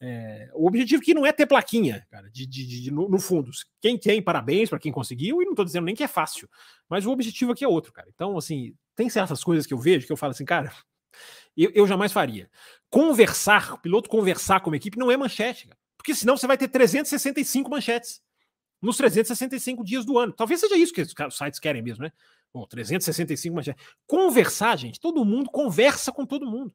É, 0.00 0.50
o 0.54 0.66
objetivo 0.66 1.00
aqui 1.00 1.14
não 1.14 1.24
é 1.24 1.32
ter 1.32 1.46
plaquinha, 1.46 2.06
cara, 2.10 2.28
de, 2.30 2.46
de, 2.46 2.82
de 2.82 2.90
no, 2.90 3.08
no, 3.08 3.18
fundo. 3.18 3.50
Quem 3.80 3.96
tem, 3.96 4.20
parabéns 4.20 4.68
para 4.68 4.78
quem 4.78 4.92
conseguiu, 4.92 5.40
e 5.40 5.44
não 5.44 5.52
estou 5.52 5.64
dizendo 5.64 5.84
nem 5.84 5.94
que 5.94 6.04
é 6.04 6.08
fácil, 6.08 6.48
mas 6.88 7.06
o 7.06 7.10
objetivo 7.10 7.52
aqui 7.52 7.64
é 7.64 7.68
outro, 7.68 7.92
cara. 7.92 8.08
Então, 8.14 8.36
assim, 8.36 8.74
tem 8.94 9.08
certas 9.08 9.42
coisas 9.42 9.66
que 9.66 9.74
eu 9.74 9.78
vejo 9.78 10.06
que 10.06 10.12
eu 10.12 10.16
falo 10.16 10.30
assim, 10.30 10.44
cara, 10.44 10.72
eu, 11.56 11.70
eu 11.74 11.86
jamais 11.86 12.12
faria. 12.12 12.50
Conversar, 12.90 13.74
o 13.74 13.78
piloto 13.78 14.08
conversar 14.08 14.60
com 14.60 14.70
uma 14.70 14.76
equipe 14.76 14.98
não 14.98 15.10
é 15.10 15.16
manchete, 15.16 15.66
cara, 15.66 15.78
porque 15.96 16.14
senão 16.14 16.36
você 16.36 16.46
vai 16.46 16.56
ter 16.56 16.68
365 16.68 17.70
manchetes 17.70 18.22
nos 18.80 18.96
365 18.96 19.84
dias 19.84 20.04
do 20.04 20.18
ano. 20.18 20.32
Talvez 20.32 20.60
seja 20.60 20.76
isso 20.76 20.92
que 20.92 21.02
os 21.02 21.36
sites 21.36 21.58
querem 21.58 21.82
mesmo, 21.82 22.04
né? 22.04 22.12
Bom, 22.52 22.66
365 22.66 23.54
manchetes. 23.54 23.84
Conversar, 24.06 24.76
gente, 24.76 25.00
todo 25.00 25.24
mundo 25.24 25.50
conversa 25.50 26.12
com 26.12 26.24
todo 26.24 26.46
mundo 26.46 26.72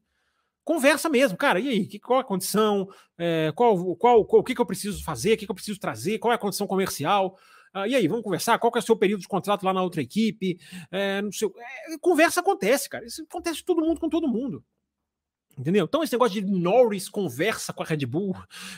conversa 0.64 1.10
mesmo, 1.10 1.38
cara. 1.38 1.60
E 1.60 1.68
aí, 1.70 2.00
qual 2.00 2.20
a 2.20 2.24
condição? 2.24 2.90
É, 3.18 3.52
qual, 3.56 3.96
qual, 3.96 4.26
qual, 4.26 4.42
o 4.42 4.44
que, 4.44 4.56
que 4.56 4.62
eu 4.62 4.66
preciso 4.66 5.04
fazer? 5.04 5.34
O 5.34 5.38
que, 5.38 5.46
que 5.46 5.52
eu 5.52 5.56
preciso 5.56 5.80
trazer? 5.80 6.20
Qual 6.20 6.32
é 6.32 6.36
a 6.36 6.40
condição 6.40 6.66
comercial? 6.66 7.38
Ah, 7.74 7.88
e 7.88 7.96
aí, 7.96 8.08
vamos 8.08 8.24
conversar? 8.24 8.60
Qual 8.60 8.72
que 8.72 8.78
é 8.78 8.82
o 8.82 8.86
seu 8.86 8.96
período 8.96 9.22
de 9.22 9.28
contrato 9.28 9.64
lá 9.64 9.74
na 9.74 9.82
outra 9.82 10.02
equipe? 10.02 10.60
É, 10.92 11.20
é, 11.20 11.98
conversa 12.00 12.40
acontece, 12.40 12.88
cara. 12.88 13.04
Isso 13.06 13.24
acontece 13.24 13.64
todo 13.66 13.82
mundo 13.82 14.00
com 14.00 14.08
todo 14.08 14.28
mundo. 14.28 14.64
Entendeu? 15.58 15.86
Então, 15.86 16.04
esse 16.04 16.14
negócio 16.14 16.40
de 16.40 16.50
Norris 16.50 17.10
conversa 17.10 17.74
com 17.74 17.84
a 17.84 17.86
Red 17.86 18.06
Bull, 18.06 18.36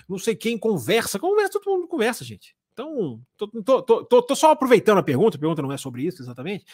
não 0.08 0.18
sei 0.18 0.36
quem 0.36 0.58
conversa, 0.58 1.20
conversa, 1.20 1.60
todo 1.60 1.76
mundo 1.76 1.88
conversa, 1.88 2.24
gente. 2.24 2.56
Então, 2.74 3.22
tô, 3.38 3.48
tô, 3.48 4.04
tô, 4.04 4.22
tô, 4.22 4.36
só 4.36 4.52
aproveitando 4.52 4.98
a 4.98 5.04
pergunta, 5.04 5.38
a 5.38 5.40
pergunta 5.40 5.62
não 5.62 5.72
é 5.72 5.78
sobre 5.78 6.04
isso 6.04 6.22
exatamente, 6.22 6.66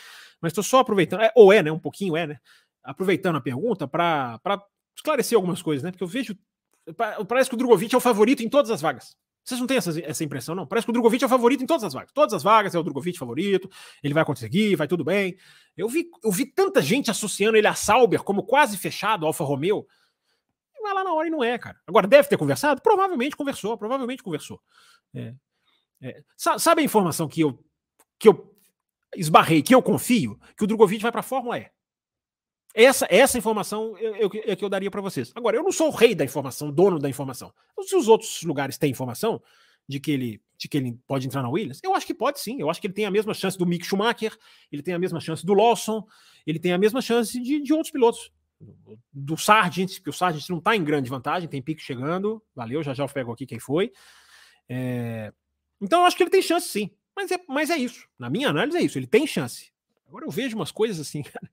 mas 0.42 0.54
tô 0.54 0.64
só 0.64 0.80
aproveitando, 0.80 1.22
é, 1.22 1.32
ou 1.36 1.54
é, 1.54 1.62
né? 1.62 1.72
Um 1.72 1.78
pouquinho 1.78 2.18
é, 2.18 2.26
né? 2.26 2.40
Aproveitando 2.84 3.36
a 3.36 3.42
pergunta 3.42 3.88
para 3.88 4.40
esclarecer 4.96 5.36
algumas 5.36 5.62
coisas, 5.62 5.84
né? 5.84 5.92
Porque 5.92 6.04
eu 6.04 6.08
vejo. 6.08 6.36
Parece 7.28 7.50
que 7.50 7.56
o 7.56 7.58
Drogovic 7.58 7.94
é 7.94 7.98
o 7.98 8.02
favorito 8.02 8.42
em 8.42 8.50
todas 8.50 8.72
as 8.72 8.82
vagas. 8.82 9.16
Vocês 9.44 9.60
não 9.60 9.68
têm 9.68 9.78
essa, 9.78 10.00
essa 10.02 10.24
impressão, 10.24 10.54
não? 10.54 10.68
Parece 10.68 10.86
que 10.86 10.92
o 10.92 10.94
Drogovic 10.94 11.24
é 11.24 11.28
o 11.28 11.30
favorito 11.30 11.64
em 11.64 11.68
todas 11.68 11.84
as 11.84 11.94
vagas. 11.94 12.12
Todas 12.14 12.34
as 12.34 12.44
vagas 12.44 12.76
é 12.76 12.80
o 12.80 12.84
Drogovic 12.84 13.18
favorito, 13.18 13.70
ele 14.04 14.14
vai 14.14 14.24
conseguir, 14.24 14.76
vai 14.76 14.88
tudo 14.88 15.04
bem. 15.04 15.36
Eu 15.76 15.90
vi, 15.90 16.10
eu 16.24 16.32
vi 16.32 16.46
tanta 16.46 16.82
gente 16.82 17.10
associando 17.10 17.58
ele 17.58 17.68
a 17.68 17.74
Sauber 17.74 18.24
como 18.24 18.44
quase 18.44 18.78
fechado, 18.78 19.26
Alfa 19.26 19.44
Romeo. 19.44 19.86
E 20.78 20.82
vai 20.82 20.94
lá 20.94 21.04
na 21.04 21.14
hora 21.14 21.28
e 21.28 21.32
não 21.32 21.44
é, 21.44 21.58
cara. 21.58 21.80
Agora, 21.88 22.08
deve 22.08 22.30
ter 22.30 22.38
conversado? 22.38 22.82
Provavelmente 22.82 23.36
conversou, 23.36 23.78
provavelmente 23.78 24.22
conversou. 24.22 24.62
É, 25.14 25.34
é. 26.02 26.24
Sabe 26.38 26.82
a 26.82 26.86
informação 26.86 27.28
que 27.28 27.42
eu, 27.42 27.64
que 28.20 28.28
eu 28.28 28.56
esbarrei, 29.16 29.62
que 29.64 29.74
eu 29.74 29.82
confio? 29.82 30.40
Que 30.56 30.64
o 30.64 30.68
Drogovic 30.68 31.02
vai 31.02 31.12
para 31.12 31.22
a 31.22 31.24
Fórmula 31.24 31.58
E. 31.58 31.70
Essa, 32.74 33.06
essa 33.10 33.38
informação 33.38 33.96
é, 33.98 34.52
é 34.52 34.56
que 34.56 34.64
eu 34.64 34.70
daria 34.70 34.90
para 34.90 35.02
vocês. 35.02 35.32
Agora, 35.36 35.58
eu 35.58 35.64
não 35.64 35.72
sou 35.72 35.88
o 35.88 35.92
rei 35.92 36.16
da 36.16 36.24
informação, 36.24 36.72
dono 36.72 37.00
da 37.00 37.10
informação. 37.10 37.54
Se 37.84 37.96
os 37.96 38.08
outros 38.08 38.44
lugares 38.44 38.78
têm 38.78 38.92
informação 38.92 39.42
de 39.88 40.00
que 40.00 40.12
ele, 40.12 40.42
de 40.58 40.70
que 40.70 40.78
ele 40.78 40.98
pode 41.06 41.28
entrar 41.28 41.42
na 41.42 41.50
Williams, 41.50 41.82
eu 41.84 41.94
acho 41.94 42.06
que 42.06 42.14
pode 42.14 42.40
sim. 42.40 42.62
Eu 42.62 42.70
acho 42.70 42.80
que 42.80 42.88
ele 42.88 42.94
tem 42.94 43.06
a 43.06 43.12
mesma 43.12 43.34
chance 43.34 43.58
do 43.58 43.66
Mick 43.66 43.86
Schumacher, 43.86 44.38
ele 44.72 44.82
tem 44.82 44.94
a 44.94 45.00
mesma 45.00 45.20
chance 45.20 45.46
do 45.46 45.54
Lawson, 45.54 46.06
ele 46.48 46.60
tem 46.60 46.72
a 46.72 46.78
mesma 46.78 47.02
chance 47.02 47.40
de, 47.40 47.62
de 47.62 47.74
outros 47.74 47.92
pilotos. 47.92 48.32
Do 49.12 49.36
Sargent, 49.38 49.96
porque 49.96 50.12
o 50.12 50.14
Sargent 50.14 50.48
não 50.48 50.60
está 50.60 50.76
em 50.76 50.84
grande 50.84 51.10
vantagem, 51.10 51.50
tem 51.50 51.64
pique 51.64 51.82
chegando. 51.82 52.42
Valeu, 52.56 52.84
já 52.84 52.94
já 52.94 53.04
eu 53.04 53.10
pego 53.10 53.32
aqui 53.32 53.46
quem 53.46 53.60
foi. 53.60 53.92
É... 54.70 55.34
Então 55.82 56.02
eu 56.02 56.06
acho 56.06 56.16
que 56.16 56.22
ele 56.22 56.30
tem 56.30 56.44
chance 56.44 56.70
sim. 56.70 56.92
Mas 57.16 57.32
é, 57.32 57.40
mas 57.48 57.72
é 57.72 57.78
isso. 57.78 58.08
Na 58.20 58.30
minha 58.30 58.50
análise 58.50 58.78
é 58.78 58.82
isso. 58.82 59.00
Ele 59.00 59.08
tem 59.08 59.26
chance. 59.26 59.72
Agora 60.08 60.26
eu 60.26 60.30
vejo 60.30 60.56
umas 60.56 60.72
coisas 60.72 61.00
assim, 61.00 61.24
cara 61.24 61.50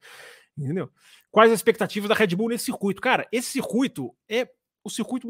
Entendeu? 0.59 0.91
Quais 1.31 1.53
as 1.53 1.59
expectativas 1.59 2.09
da 2.09 2.15
Red 2.15 2.35
Bull 2.35 2.49
nesse 2.49 2.65
circuito? 2.65 3.01
Cara, 3.01 3.27
esse 3.31 3.51
circuito 3.53 4.15
é 4.29 4.49
o 4.83 4.91
circuito. 4.91 5.29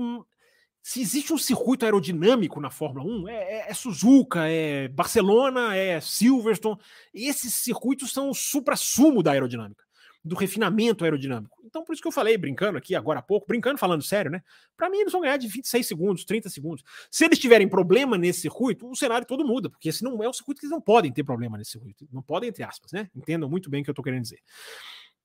Se 0.82 1.02
existe 1.02 1.32
um 1.32 1.38
circuito 1.38 1.84
aerodinâmico 1.84 2.60
na 2.60 2.70
Fórmula 2.70 3.04
1, 3.04 3.28
é, 3.28 3.34
é, 3.34 3.70
é 3.70 3.74
Suzuka, 3.74 4.48
é 4.48 4.88
Barcelona, 4.88 5.76
é 5.76 6.00
Silverstone. 6.00 6.80
Esses 7.12 7.54
circuitos 7.54 8.12
são 8.12 8.30
o 8.30 8.34
supra-sumo 8.34 9.22
da 9.22 9.32
aerodinâmica, 9.32 9.84
do 10.24 10.34
refinamento 10.34 11.04
aerodinâmico. 11.04 11.58
Então, 11.64 11.84
por 11.84 11.92
isso 11.92 12.00
que 12.00 12.08
eu 12.08 12.12
falei, 12.12 12.38
brincando 12.38 12.78
aqui 12.78 12.94
agora 12.94 13.18
há 13.18 13.22
pouco, 13.22 13.46
brincando, 13.46 13.78
falando 13.78 14.02
sério, 14.02 14.30
né? 14.30 14.42
Para 14.76 14.88
mim, 14.88 14.98
eles 14.98 15.12
vão 15.12 15.20
ganhar 15.20 15.36
de 15.36 15.46
26 15.46 15.86
segundos, 15.86 16.24
30 16.24 16.48
segundos. 16.48 16.82
Se 17.10 17.26
eles 17.26 17.38
tiverem 17.38 17.68
problema 17.68 18.16
nesse 18.16 18.40
circuito, 18.40 18.88
o 18.88 18.96
cenário 18.96 19.26
todo 19.26 19.44
muda, 19.44 19.68
porque 19.68 19.90
esse 19.90 20.02
não 20.02 20.22
é 20.22 20.28
um 20.28 20.32
circuito 20.32 20.60
que 20.60 20.66
eles 20.66 20.72
não 20.72 20.80
podem 20.80 21.12
ter 21.12 21.24
problema 21.24 21.58
nesse 21.58 21.72
circuito. 21.72 22.08
Não 22.10 22.22
podem, 22.22 22.48
entre 22.48 22.62
aspas, 22.62 22.92
né? 22.92 23.10
Entendam 23.14 23.50
muito 23.50 23.68
bem 23.68 23.82
o 23.82 23.84
que 23.84 23.90
eu 23.90 23.92
estou 23.92 24.04
querendo 24.04 24.22
dizer. 24.22 24.40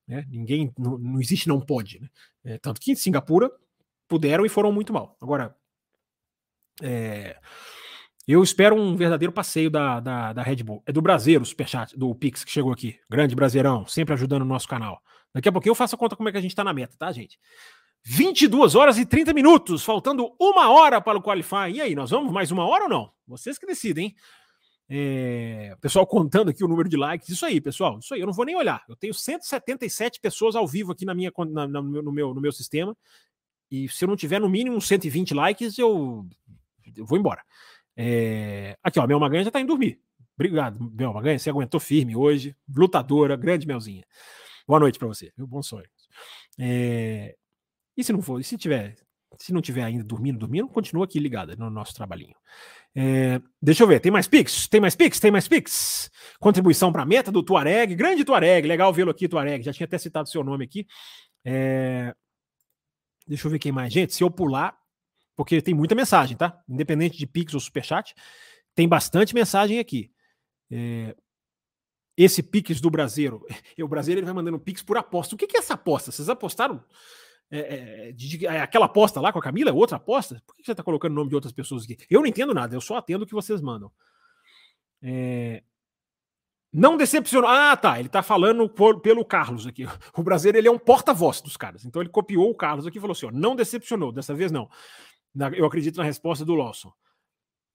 Né? 0.06 0.24
Ninguém, 0.28 0.72
não, 0.78 0.98
não, 0.98 1.20
existe 1.20 1.48
não 1.48 1.60
pode. 1.60 2.00
Né? 2.00 2.08
É, 2.44 2.58
tanto 2.58 2.80
que 2.80 2.92
em 2.92 2.96
Singapura 2.96 3.50
puderam 4.08 4.44
e 4.44 4.48
foram 4.48 4.72
muito 4.72 4.92
mal. 4.92 5.16
Agora, 5.20 5.56
é, 6.82 7.38
eu 8.26 8.42
espero 8.42 8.74
um 8.74 8.96
verdadeiro 8.96 9.32
passeio 9.32 9.70
da, 9.70 10.00
da, 10.00 10.32
da 10.32 10.42
Red 10.42 10.62
Bull. 10.62 10.82
É 10.86 10.92
do 10.92 11.02
Brasileiro, 11.02 11.42
o 11.42 11.46
superchat, 11.46 11.96
do 11.96 12.14
Pix 12.14 12.44
que 12.44 12.50
chegou 12.50 12.72
aqui. 12.72 12.98
Grande 13.08 13.34
Brasileirão, 13.34 13.86
sempre 13.86 14.14
ajudando 14.14 14.42
o 14.42 14.46
nosso 14.46 14.68
canal. 14.68 15.02
Daqui 15.32 15.48
a 15.48 15.52
pouquinho 15.52 15.72
eu 15.72 15.76
faço 15.76 15.94
a 15.94 15.98
conta 15.98 16.16
como 16.16 16.28
é 16.28 16.32
que 16.32 16.38
a 16.38 16.40
gente 16.40 16.54
tá 16.54 16.64
na 16.64 16.72
meta, 16.72 16.96
tá, 16.98 17.10
gente? 17.12 17.38
22 18.04 18.74
horas 18.74 18.98
e 18.98 19.06
30 19.06 19.32
minutos, 19.32 19.82
faltando 19.82 20.34
uma 20.38 20.70
hora 20.70 21.00
para 21.00 21.18
o 21.18 21.22
Qualify. 21.22 21.70
E 21.72 21.80
aí, 21.80 21.94
nós 21.94 22.10
vamos 22.10 22.32
mais 22.32 22.50
uma 22.50 22.66
hora 22.66 22.84
ou 22.84 22.90
não? 22.90 23.10
Vocês 23.26 23.58
que 23.58 23.66
decidem, 23.66 24.06
hein? 24.06 24.16
É, 24.88 25.74
pessoal 25.80 26.06
contando 26.06 26.50
aqui 26.50 26.62
o 26.62 26.68
número 26.68 26.88
de 26.88 26.96
likes. 26.96 27.28
Isso 27.28 27.44
aí, 27.44 27.60
pessoal. 27.60 27.98
Isso 27.98 28.14
aí, 28.14 28.20
eu 28.20 28.26
não 28.26 28.32
vou 28.32 28.44
nem 28.44 28.56
olhar. 28.56 28.82
Eu 28.88 28.96
tenho 28.96 29.14
177 29.14 30.20
pessoas 30.20 30.54
ao 30.54 30.66
vivo 30.66 30.92
aqui 30.92 31.04
na 31.04 31.14
minha, 31.14 31.32
na, 31.50 31.66
na, 31.66 31.82
no, 31.82 32.12
meu, 32.12 32.34
no 32.34 32.40
meu 32.40 32.52
sistema. 32.52 32.96
E 33.70 33.88
se 33.88 34.04
eu 34.04 34.08
não 34.08 34.16
tiver 34.16 34.40
no 34.40 34.48
mínimo 34.48 34.80
120 34.80 35.34
likes, 35.34 35.78
eu, 35.78 36.26
eu 36.96 37.06
vou 37.06 37.18
embora. 37.18 37.42
É, 37.96 38.76
aqui, 38.82 38.98
ó, 38.98 39.06
Mel 39.06 39.20
Maganha 39.20 39.44
já 39.44 39.50
tá 39.50 39.60
indo 39.60 39.68
dormir. 39.68 40.00
Obrigado, 40.34 40.92
Mel 40.92 41.12
Maganha. 41.12 41.38
Você 41.38 41.50
aguentou 41.50 41.80
firme 41.80 42.14
hoje. 42.14 42.54
Lutadora, 42.68 43.36
grande 43.36 43.66
Melzinha. 43.66 44.04
Boa 44.66 44.80
noite 44.80 44.98
para 44.98 45.08
você. 45.08 45.32
Meu 45.36 45.46
bom 45.46 45.62
sonho. 45.62 45.88
É, 46.58 47.36
e 47.96 48.04
se 48.04 48.12
não 48.12 48.22
for, 48.22 48.40
e 48.40 48.44
se 48.44 48.56
tiver, 48.56 48.96
se 49.38 49.52
não 49.52 49.60
tiver 49.60 49.84
ainda 49.84 50.04
dormindo, 50.04 50.38
dormindo, 50.38 50.68
continua 50.68 51.04
aqui 51.04 51.18
ligada 51.18 51.56
no 51.56 51.70
nosso 51.70 51.94
trabalhinho. 51.94 52.34
É, 52.96 53.40
deixa 53.60 53.82
eu 53.82 53.88
ver, 53.88 53.98
tem 54.00 54.12
mais 54.12 54.28
Pix? 54.28 54.68
Tem 54.68 54.80
mais 54.80 54.94
Pix? 54.94 55.18
Tem 55.18 55.30
mais 55.30 55.48
Pix? 55.48 56.10
Contribuição 56.38 56.92
para 56.92 57.02
a 57.02 57.06
meta 57.06 57.32
do 57.32 57.42
Tuareg, 57.42 57.94
grande 57.94 58.24
Tuareg, 58.24 58.66
legal 58.68 58.92
vê-lo 58.92 59.10
aqui, 59.10 59.28
Tuareg, 59.28 59.64
já 59.64 59.72
tinha 59.72 59.84
até 59.84 59.98
citado 59.98 60.28
seu 60.28 60.44
nome 60.44 60.64
aqui. 60.64 60.86
É, 61.44 62.14
deixa 63.26 63.46
eu 63.46 63.50
ver 63.50 63.58
quem 63.58 63.72
mais. 63.72 63.92
Gente, 63.92 64.14
se 64.14 64.22
eu 64.22 64.30
pular, 64.30 64.76
porque 65.36 65.60
tem 65.60 65.74
muita 65.74 65.94
mensagem, 65.94 66.36
tá? 66.36 66.62
Independente 66.68 67.18
de 67.18 67.26
Pix 67.26 67.52
ou 67.54 67.60
Superchat, 67.60 68.14
tem 68.74 68.88
bastante 68.88 69.34
mensagem 69.34 69.80
aqui. 69.80 70.12
É, 70.70 71.16
esse 72.16 72.44
Pix 72.44 72.80
do 72.80 72.90
Brasileiro, 72.90 73.44
o 73.82 73.88
Brasileiro 73.88 74.20
ele 74.20 74.26
vai 74.26 74.34
mandando 74.34 74.60
Pix 74.60 74.82
por 74.82 74.96
aposta. 74.96 75.34
O 75.34 75.38
que, 75.38 75.48
que 75.48 75.56
é 75.56 75.60
essa 75.60 75.74
aposta? 75.74 76.12
Vocês 76.12 76.28
apostaram 76.28 76.84
é, 77.58 78.08
é, 78.08 78.12
de, 78.12 78.46
é, 78.46 78.60
aquela 78.60 78.86
aposta 78.86 79.20
lá 79.20 79.32
com 79.32 79.38
a 79.38 79.42
Camila 79.42 79.70
é 79.70 79.72
outra 79.72 79.96
aposta? 79.96 80.42
Por 80.46 80.56
que 80.56 80.64
você 80.64 80.72
está 80.72 80.82
colocando 80.82 81.12
o 81.12 81.14
nome 81.14 81.28
de 81.28 81.34
outras 81.34 81.52
pessoas 81.52 81.84
aqui? 81.84 81.96
Eu 82.10 82.20
não 82.20 82.26
entendo 82.26 82.52
nada, 82.52 82.74
eu 82.74 82.80
só 82.80 82.96
atendo 82.96 83.24
o 83.24 83.26
que 83.26 83.34
vocês 83.34 83.60
mandam. 83.60 83.90
É... 85.02 85.62
Não 86.72 86.96
decepcionou. 86.96 87.48
Ah, 87.48 87.76
tá. 87.76 88.00
Ele 88.00 88.08
está 88.08 88.20
falando 88.20 88.68
por, 88.68 89.00
pelo 89.00 89.24
Carlos 89.24 89.66
aqui. 89.66 89.86
O 90.16 90.22
brasileiro 90.24 90.58
ele 90.58 90.68
é 90.68 90.70
um 90.70 90.78
porta-voz 90.78 91.40
dos 91.40 91.56
caras. 91.56 91.84
Então 91.84 92.02
ele 92.02 92.08
copiou 92.08 92.50
o 92.50 92.54
Carlos 92.54 92.86
aqui 92.86 92.98
e 92.98 93.00
falou 93.00 93.12
assim: 93.12 93.26
ó, 93.26 93.30
não 93.30 93.54
decepcionou. 93.54 94.10
Dessa 94.10 94.34
vez 94.34 94.50
não. 94.50 94.68
Eu 95.56 95.66
acredito 95.66 95.96
na 95.98 96.04
resposta 96.04 96.44
do 96.44 96.54
Lawson. 96.54 96.92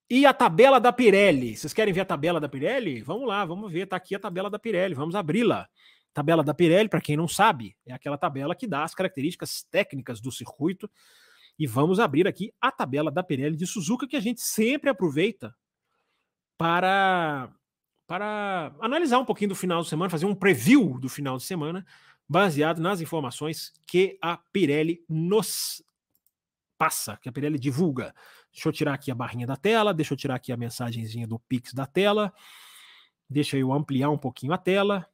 E 0.09 0.25
a 0.25 0.33
tabela 0.33 0.79
da 0.79 0.91
Pirelli? 0.91 1.55
Vocês 1.55 1.71
querem 1.71 1.93
ver 1.93 2.01
a 2.01 2.05
tabela 2.05 2.39
da 2.39 2.49
Pirelli? 2.49 3.01
Vamos 3.01 3.27
lá, 3.27 3.45
vamos 3.45 3.71
ver. 3.71 3.83
Está 3.83 3.95
aqui 3.95 4.15
a 4.15 4.19
tabela 4.19 4.49
da 4.49 4.59
Pirelli. 4.59 4.95
Vamos 4.95 5.15
abri-la. 5.15 5.69
Tabela 6.19 6.43
da 6.43 6.53
Pirelli, 6.53 6.89
para 6.89 6.99
quem 6.99 7.15
não 7.15 7.29
sabe, 7.29 7.77
é 7.85 7.93
aquela 7.93 8.17
tabela 8.17 8.53
que 8.53 8.67
dá 8.67 8.83
as 8.83 8.93
características 8.93 9.63
técnicas 9.71 10.19
do 10.19 10.29
circuito. 10.33 10.91
E 11.57 11.65
vamos 11.65 11.97
abrir 11.97 12.27
aqui 12.27 12.53
a 12.59 12.69
tabela 12.69 13.09
da 13.09 13.23
Pirelli 13.23 13.55
de 13.55 13.65
Suzuka, 13.65 14.05
que 14.05 14.17
a 14.17 14.19
gente 14.19 14.41
sempre 14.41 14.89
aproveita 14.89 15.55
para, 16.57 17.49
para 18.05 18.75
analisar 18.81 19.17
um 19.17 19.23
pouquinho 19.23 19.47
do 19.47 19.55
final 19.55 19.81
de 19.81 19.87
semana, 19.87 20.09
fazer 20.09 20.25
um 20.25 20.35
preview 20.35 20.99
do 20.99 21.07
final 21.07 21.37
de 21.37 21.43
semana, 21.43 21.85
baseado 22.27 22.81
nas 22.81 22.99
informações 22.99 23.71
que 23.87 24.19
a 24.21 24.35
Pirelli 24.51 25.01
nos 25.07 25.81
passa, 26.77 27.15
que 27.15 27.29
a 27.29 27.31
Pirelli 27.31 27.57
divulga. 27.57 28.13
Deixa 28.51 28.67
eu 28.67 28.73
tirar 28.73 28.93
aqui 28.93 29.09
a 29.09 29.15
barrinha 29.15 29.47
da 29.47 29.55
tela, 29.55 29.93
deixa 29.93 30.15
eu 30.15 30.17
tirar 30.17 30.35
aqui 30.35 30.51
a 30.51 30.57
mensagenzinha 30.57 31.25
do 31.25 31.39
Pix 31.39 31.73
da 31.73 31.85
tela, 31.85 32.33
deixa 33.29 33.55
eu 33.55 33.71
ampliar 33.71 34.09
um 34.09 34.17
pouquinho 34.17 34.51
a 34.51 34.57
tela 34.57 35.07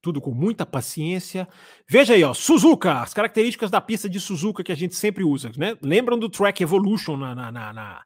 tudo 0.00 0.20
com 0.20 0.32
muita 0.32 0.64
paciência. 0.64 1.48
Veja 1.88 2.14
aí, 2.14 2.24
ó, 2.24 2.32
Suzuka, 2.32 3.00
as 3.00 3.12
características 3.12 3.70
da 3.70 3.80
pista 3.80 4.08
de 4.08 4.18
Suzuka 4.20 4.64
que 4.64 4.72
a 4.72 4.76
gente 4.76 4.94
sempre 4.94 5.24
usa, 5.24 5.50
né? 5.56 5.76
Lembram 5.82 6.18
do 6.18 6.28
Track 6.28 6.62
Evolution 6.62 7.16
na, 7.16 7.34
na, 7.34 7.52
na, 7.52 7.72
na, 7.72 8.02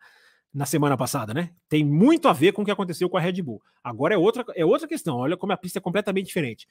na 0.52 0.66
semana 0.66 0.96
passada, 0.96 1.32
né? 1.32 1.50
Tem 1.68 1.84
muito 1.84 2.28
a 2.28 2.32
ver 2.32 2.52
com 2.52 2.62
o 2.62 2.64
que 2.64 2.70
aconteceu 2.70 3.08
com 3.08 3.16
a 3.16 3.20
Red 3.20 3.42
Bull. 3.42 3.62
Agora 3.82 4.14
é 4.14 4.18
outra, 4.18 4.44
é 4.54 4.64
outra 4.64 4.88
questão, 4.88 5.16
olha 5.16 5.36
como 5.36 5.52
a 5.52 5.56
pista 5.56 5.78
é 5.78 5.82
completamente 5.82 6.26
diferente. 6.26 6.66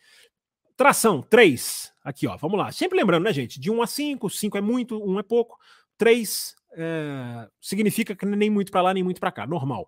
Tração, 0.75 1.21
3. 1.21 1.93
Aqui, 2.03 2.27
ó, 2.27 2.35
vamos 2.35 2.57
lá. 2.57 2.71
Sempre 2.71 2.97
lembrando, 2.97 3.23
né, 3.23 3.33
gente? 3.33 3.59
De 3.59 3.69
1 3.69 3.81
a 3.81 3.87
5, 3.87 4.29
5 4.29 4.57
é 4.57 4.61
muito, 4.61 4.97
1 4.97 5.19
é 5.19 5.23
pouco. 5.23 5.57
3 5.97 6.55
é, 6.75 7.47
significa 7.61 8.15
que 8.15 8.25
nem 8.25 8.49
muito 8.49 8.71
para 8.71 8.81
lá, 8.81 8.93
nem 8.93 9.03
muito 9.03 9.19
para 9.19 9.31
cá, 9.31 9.45
normal. 9.45 9.87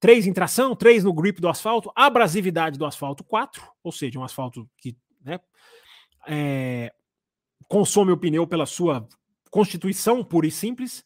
3 0.00 0.26
em 0.26 0.32
tração, 0.32 0.74
3 0.74 1.04
no 1.04 1.12
grip 1.12 1.40
do 1.40 1.48
asfalto, 1.48 1.92
abrasividade 1.94 2.78
do 2.78 2.86
asfalto 2.86 3.22
4, 3.22 3.62
ou 3.82 3.92
seja, 3.92 4.18
um 4.18 4.24
asfalto 4.24 4.68
que 4.78 4.96
né, 5.22 5.38
é, 6.26 6.92
consome 7.68 8.10
o 8.10 8.16
pneu 8.16 8.46
pela 8.46 8.64
sua 8.66 9.06
constituição 9.50 10.24
pura 10.24 10.46
e 10.46 10.50
simples 10.50 11.04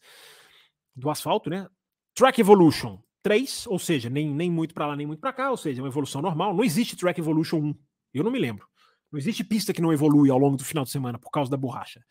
do 0.95 1.09
asfalto, 1.09 1.49
né? 1.49 1.67
Track 2.13 2.39
Evolution 2.39 2.97
3, 3.21 3.67
ou 3.67 3.77
seja, 3.77 4.09
nem, 4.09 4.33
nem 4.33 4.49
muito 4.49 4.73
para 4.73 4.87
lá, 4.87 4.95
nem 4.95 5.05
muito 5.05 5.19
para 5.19 5.33
cá, 5.33 5.51
ou 5.51 5.57
seja, 5.57 5.81
uma 5.81 5.89
evolução 5.89 6.21
normal. 6.21 6.53
Não 6.55 6.63
existe 6.63 6.95
Track 6.95 7.19
Evolution 7.19 7.57
1, 7.57 7.75
eu 8.13 8.23
não 8.23 8.31
me 8.31 8.39
lembro. 8.39 8.65
Não 9.11 9.19
existe 9.19 9.43
pista 9.43 9.73
que 9.73 9.81
não 9.81 9.91
evolui 9.91 10.29
ao 10.29 10.37
longo 10.37 10.57
do 10.57 10.63
final 10.63 10.83
de 10.83 10.91
semana 10.91 11.19
por 11.19 11.31
causa 11.31 11.51
da 11.51 11.57
borracha. 11.57 12.03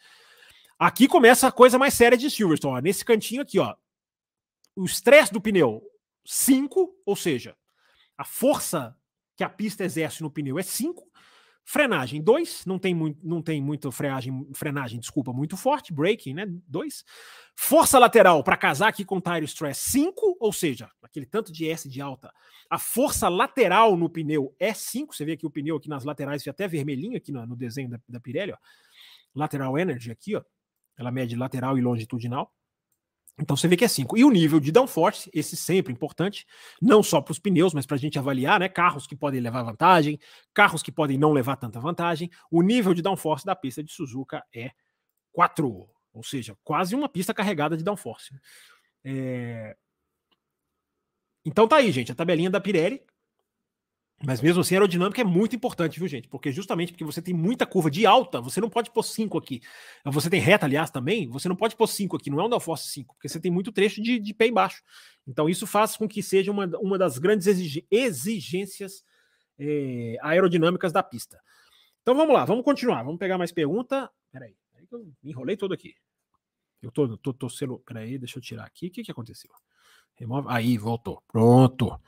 Aqui 0.79 1.09
começa 1.09 1.47
a 1.47 1.53
coisa 1.53 1.79
mais 1.79 1.95
séria 1.95 2.19
de 2.19 2.31
Silverstone. 2.31 2.79
Ó. 2.79 2.81
Nesse 2.81 3.05
cantinho 3.05 3.43
aqui, 3.43 3.59
ó. 3.59 3.75
O 4.77 4.85
estresse 4.85 5.33
do 5.33 5.41
pneu, 5.41 5.83
5, 6.25 6.95
ou 7.05 7.17
seja, 7.17 7.57
a 8.17 8.25
força 8.25 8.97
que 9.37 9.45
a 9.45 9.49
pista 9.49 9.85
exerce 9.85 10.23
no 10.23 10.31
pneu 10.31 10.59
é 10.59 10.63
5. 10.63 11.11
Frenagem 11.67 12.23
2, 12.23 12.67
não 12.67 12.79
tem 12.79 12.95
muito, 12.95 13.27
não 13.27 13.41
tem 13.41 13.61
muito 13.61 13.91
frenagem, 13.91 14.47
frenagem, 14.55 15.01
desculpa, 15.01 15.33
muito 15.33 15.57
forte, 15.57 15.95
braking, 15.95 16.35
né? 16.35 16.45
2. 16.69 17.05
Força 17.57 17.99
lateral 17.99 18.45
para 18.45 18.57
casar 18.57 18.89
aqui 18.89 19.03
com 19.03 19.19
tire 19.19 19.47
stress 19.47 19.91
5, 19.91 20.37
ou 20.39 20.53
seja, 20.53 20.91
aquele 21.03 21.25
tanto 21.25 21.51
de 21.51 21.67
S 21.69 21.89
de 21.89 22.03
alta. 22.03 22.31
A 22.69 22.79
força 22.79 23.31
lateral 23.31 23.97
no 23.97 24.11
pneu 24.11 24.55
é 24.59 24.75
5, 24.75 25.15
você 25.15 25.25
vê 25.25 25.33
aqui 25.33 25.47
o 25.47 25.51
pneu 25.51 25.77
aqui 25.77 25.89
nas 25.89 26.05
laterais, 26.05 26.43
fica 26.43 26.51
até 26.51 26.69
vermelhinho 26.69 27.17
aqui 27.17 27.33
no, 27.33 27.47
no 27.47 27.57
desenho 27.57 27.89
da, 27.89 27.99
da 28.07 28.21
Pirelli, 28.21 28.53
ó. 28.53 28.59
Lateral 29.35 29.79
energy 29.79 30.11
aqui, 30.11 30.37
ó. 30.37 30.43
Ela 30.99 31.11
mede 31.11 31.35
lateral 31.35 31.79
e 31.79 31.81
longitudinal. 31.81 32.53
Então 33.39 33.57
você 33.57 33.67
vê 33.67 33.77
que 33.77 33.85
é 33.85 33.89
5. 33.89 34.17
E 34.17 34.25
o 34.25 34.31
nível 34.31 34.61
de 34.61 34.71
downforce, 34.71 35.29
esse 35.35 35.57
sempre 35.57 35.93
importante, 35.93 36.47
não 36.81 37.03
só 37.03 37.21
para 37.21 37.33
os 37.33 37.39
pneus, 37.39 37.75
mas 37.75 37.85
para 37.85 37.97
a 37.97 37.99
gente 37.99 38.19
avaliar, 38.19 38.61
né? 38.61 38.69
Carros 38.69 39.07
que 39.07 39.17
podem 39.17 39.41
levar 39.41 39.65
vantagem, 39.65 40.19
carros 40.53 40.83
que 40.83 40.93
podem 40.93 41.19
não 41.19 41.33
levar 41.33 41.57
tanta 41.57 41.81
vantagem. 41.81 42.31
O 42.51 42.63
nível 42.63 42.95
de 42.95 43.03
downforce 43.03 43.45
da 43.45 43.57
pista 43.57 43.83
de 43.83 43.93
Suzuka 43.93 44.45
é 44.55 44.71
4, 45.33 45.89
ou 46.13 46.23
seja, 46.23 46.57
quase 46.63 46.95
uma 46.95 47.09
pista 47.09 47.35
carregada 47.35 47.77
de 47.77 47.83
downforce. 47.83 48.31
É... 49.03 49.77
Então 51.45 51.67
tá 51.67 51.77
aí, 51.77 51.91
gente, 51.91 52.13
a 52.13 52.15
tabelinha 52.15 52.51
da 52.51 52.61
Pirelli. 52.61 53.03
Mas 54.27 54.41
mesmo 54.41 54.61
assim, 54.61 54.75
a 54.75 54.79
aerodinâmica 54.79 55.21
é 55.21 55.25
muito 55.25 55.55
importante, 55.55 55.99
viu, 55.99 56.09
gente? 56.09 56.29
Porque 56.29 56.51
justamente 56.51 56.93
porque 56.93 57.05
você 57.05 57.21
tem 57.21 57.35
muita 57.35 57.67
curva 57.67 57.91
de 57.91 58.07
alta, 58.07 58.41
você 58.41 58.61
não 58.61 58.71
pode 58.71 58.91
pôr 58.91 59.03
5 59.03 59.37
aqui. 59.37 59.61
Você 60.05 60.31
tem 60.31 60.41
reta, 60.41 60.67
aliás, 60.67 60.91
também, 60.91 61.29
você 61.29 61.49
não 61.49 61.57
pode 61.57 61.77
pôr 61.77 61.87
5 61.87 62.17
aqui, 62.17 62.31
não 62.31 62.41
é 62.41 62.45
um 62.45 62.49
downforce 62.49 62.89
5, 62.89 63.15
porque 63.15 63.29
você 63.29 63.39
tem 63.39 63.51
muito 63.51 63.71
trecho 63.71 64.03
de, 64.03 64.19
de 64.19 64.35
pé 64.35 64.47
embaixo. 64.47 64.83
Então 65.27 65.49
isso 65.49 65.67
faz 65.67 65.97
com 65.97 66.09
que 66.09 66.23
seja 66.23 66.51
uma, 66.51 66.67
uma 66.79 66.97
das 66.97 67.19
grandes 67.19 67.47
exigências 67.91 69.05
é, 69.59 70.17
aerodinâmicas 70.23 70.93
da 70.93 71.03
pista. 71.03 71.39
Então 72.03 72.15
vamos 72.15 72.35
lá, 72.35 72.45
vamos 72.45 72.65
continuar, 72.65 73.03
vamos 73.03 73.19
pegar 73.19 73.37
mais 73.37 73.53
pergunta. 73.53 74.11
Peraí, 74.31 74.57
peraí 74.73 74.87
que 74.87 74.95
eu 74.95 75.01
me 75.23 75.31
enrolei 75.31 75.57
todo 75.57 75.75
aqui. 75.75 75.95
Eu 76.83 76.91
tô, 76.91 77.17
tô, 77.17 77.33
tô 77.33 77.49
sendo. 77.49 77.79
Peraí, 77.79 78.19
deixa 78.19 78.39
eu 78.39 78.43
tirar 78.43 78.65
aqui. 78.65 78.89
O 78.89 78.91
que, 78.91 79.03
que 79.03 79.11
aconteceu? 79.11 79.51
Remove. 80.17 80.47
Aí, 80.51 80.77
voltou. 80.77 81.23
Pronto. 81.27 81.99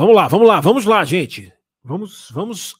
Vamos 0.00 0.16
lá, 0.16 0.28
vamos 0.28 0.48
lá, 0.48 0.60
vamos 0.62 0.86
lá, 0.86 1.04
gente. 1.04 1.52
Vamos, 1.84 2.30
vamos 2.30 2.74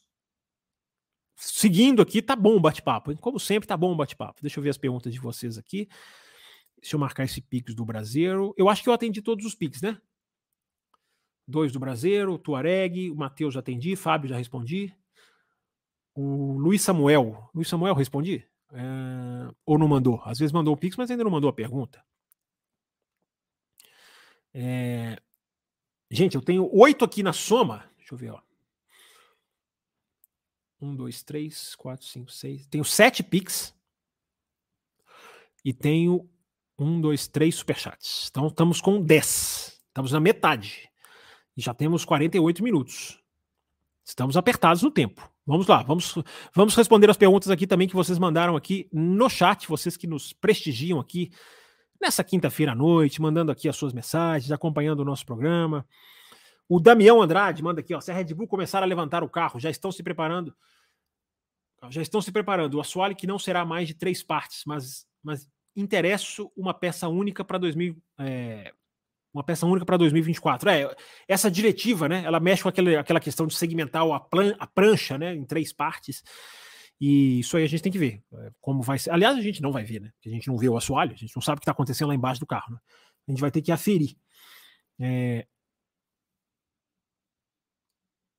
seguindo 1.35 2.01
aqui, 2.01 2.19
tá 2.19 2.35
bom 2.35 2.55
o 2.55 2.59
bate-papo. 2.59 3.15
Como 3.17 3.39
sempre, 3.39 3.67
tá 3.67 3.77
bom 3.77 3.91
o 3.91 3.95
bate-papo. 3.95 4.41
Deixa 4.41 4.57
eu 4.57 4.63
ver 4.63 4.71
as 4.71 4.77
perguntas 4.79 5.13
de 5.13 5.19
vocês 5.19 5.55
aqui. 5.55 5.87
Deixa 6.81 6.95
eu 6.95 6.99
marcar 6.99 7.23
esse 7.23 7.39
Pix 7.39 7.75
do 7.75 7.85
Brasileiro. 7.85 8.55
Eu 8.57 8.67
acho 8.67 8.81
que 8.81 8.89
eu 8.89 8.93
atendi 8.93 9.21
todos 9.21 9.45
os 9.45 9.53
Pix, 9.53 9.83
né? 9.83 10.01
Dois 11.47 11.71
do 11.71 11.79
Brasileiro, 11.79 12.39
Tuareg, 12.39 13.11
o 13.11 13.15
Matheus 13.15 13.53
já 13.53 13.59
atendi, 13.59 13.95
Fábio 13.95 14.27
já 14.27 14.37
respondi. 14.37 14.91
O 16.15 16.57
Luiz 16.57 16.81
Samuel. 16.81 17.51
Luiz 17.53 17.67
Samuel, 17.67 17.93
respondi? 17.93 18.49
É... 18.73 19.53
Ou 19.63 19.77
não 19.77 19.87
mandou? 19.87 20.19
Às 20.25 20.39
vezes 20.39 20.51
mandou 20.51 20.73
o 20.73 20.77
Pix, 20.77 20.97
mas 20.97 21.11
ainda 21.11 21.23
não 21.23 21.29
mandou 21.29 21.51
a 21.51 21.53
pergunta. 21.53 22.03
É... 24.55 25.21
Gente, 26.13 26.35
eu 26.35 26.41
tenho 26.41 26.69
oito 26.77 27.05
aqui 27.05 27.23
na 27.23 27.31
soma. 27.31 27.89
Deixa 27.97 28.13
eu 28.13 28.17
ver, 28.17 28.31
ó. 28.31 28.41
Um, 30.81 30.93
dois, 30.93 31.23
três, 31.23 31.73
quatro, 31.75 32.05
cinco, 32.05 32.29
seis. 32.29 32.67
Tenho 32.67 32.83
sete 32.83 33.23
Pix. 33.23 33.73
E 35.63 35.73
tenho 35.73 36.29
um, 36.77 36.99
dois, 36.99 37.29
três 37.29 37.55
superchats. 37.55 38.27
Então 38.29 38.47
estamos 38.47 38.81
com 38.81 39.01
dez. 39.01 39.81
Estamos 39.87 40.11
na 40.11 40.19
metade. 40.19 40.89
E 41.55 41.61
já 41.61 41.73
temos 41.73 42.03
48 42.03 42.61
minutos. 42.61 43.17
Estamos 44.03 44.35
apertados 44.35 44.83
no 44.83 44.91
tempo. 44.91 45.31
Vamos 45.45 45.67
lá, 45.67 45.81
vamos, 45.81 46.15
vamos 46.53 46.75
responder 46.75 47.09
as 47.09 47.17
perguntas 47.17 47.49
aqui 47.49 47.65
também 47.65 47.87
que 47.87 47.95
vocês 47.95 48.19
mandaram 48.19 48.55
aqui 48.55 48.89
no 48.91 49.29
chat, 49.29 49.67
vocês 49.67 49.95
que 49.95 50.07
nos 50.07 50.33
prestigiam 50.33 50.99
aqui 50.99 51.31
nessa 52.01 52.23
quinta-feira 52.23 52.71
à 52.71 52.75
noite, 52.75 53.21
mandando 53.21 53.51
aqui 53.51 53.69
as 53.69 53.75
suas 53.75 53.93
mensagens, 53.93 54.51
acompanhando 54.51 55.01
o 55.01 55.05
nosso 55.05 55.25
programa. 55.25 55.85
O 56.67 56.79
Damião 56.79 57.21
Andrade 57.21 57.61
manda 57.61 57.81
aqui, 57.81 57.93
ó, 57.93 58.01
se 58.01 58.11
a 58.11 58.13
Red 58.13 58.33
Bull 58.33 58.47
começar 58.47 58.81
a 58.81 58.85
levantar 58.85 59.23
o 59.23 59.29
carro, 59.29 59.59
já 59.59 59.69
estão 59.69 59.91
se 59.91 60.01
preparando. 60.01 60.55
Já 61.89 62.01
estão 62.01 62.21
se 62.21 62.31
preparando. 62.31 62.75
O 62.75 62.81
assoalho 62.81 63.15
que 63.15 63.27
não 63.27 63.37
será 63.39 63.65
mais 63.65 63.87
de 63.87 63.93
três 63.93 64.23
partes, 64.23 64.63
mas, 64.65 65.05
mas 65.23 65.47
interesso 65.75 66.51
uma 66.55 66.73
peça 66.73 67.07
única 67.07 67.43
para 67.43 67.57
2000, 67.57 67.97
é, 68.19 68.73
uma 69.33 69.43
peça 69.43 69.65
única 69.65 69.85
para 69.85 69.97
2024. 69.97 70.69
É, 70.69 70.95
essa 71.27 71.49
diretiva, 71.49 72.07
né? 72.07 72.23
Ela 72.25 72.39
mexe 72.39 72.63
com 72.63 72.69
aquele, 72.69 72.95
aquela 72.95 73.19
questão 73.19 73.47
de 73.47 73.55
segmentar 73.55 74.03
a, 74.09 74.19
plan, 74.19 74.55
a 74.59 74.67
prancha, 74.67 75.17
né, 75.17 75.35
em 75.35 75.45
três 75.45 75.73
partes. 75.73 76.23
E 77.01 77.39
isso 77.39 77.57
aí 77.57 77.63
a 77.63 77.67
gente 77.67 77.81
tem 77.81 77.91
que 77.91 77.97
ver 77.97 78.21
é, 78.31 78.51
como 78.61 78.83
vai 78.83 78.99
ser. 78.99 79.09
Aliás, 79.09 79.35
a 79.35 79.41
gente 79.41 79.59
não 79.59 79.71
vai 79.71 79.83
ver, 79.83 79.99
né? 79.99 80.11
Porque 80.13 80.29
a 80.29 80.31
gente 80.31 80.47
não 80.47 80.55
vê 80.55 80.69
o 80.69 80.77
assoalho, 80.77 81.13
a 81.13 81.17
gente 81.17 81.35
não 81.35 81.41
sabe 81.41 81.57
o 81.57 81.59
que 81.59 81.63
está 81.63 81.71
acontecendo 81.71 82.09
lá 82.09 82.15
embaixo 82.15 82.39
do 82.39 82.45
carro. 82.45 82.71
Né? 82.73 82.79
A 83.27 83.31
gente 83.31 83.41
vai 83.41 83.49
ter 83.49 83.63
que 83.63 83.71
aferir. 83.71 84.15
É... 84.99 85.47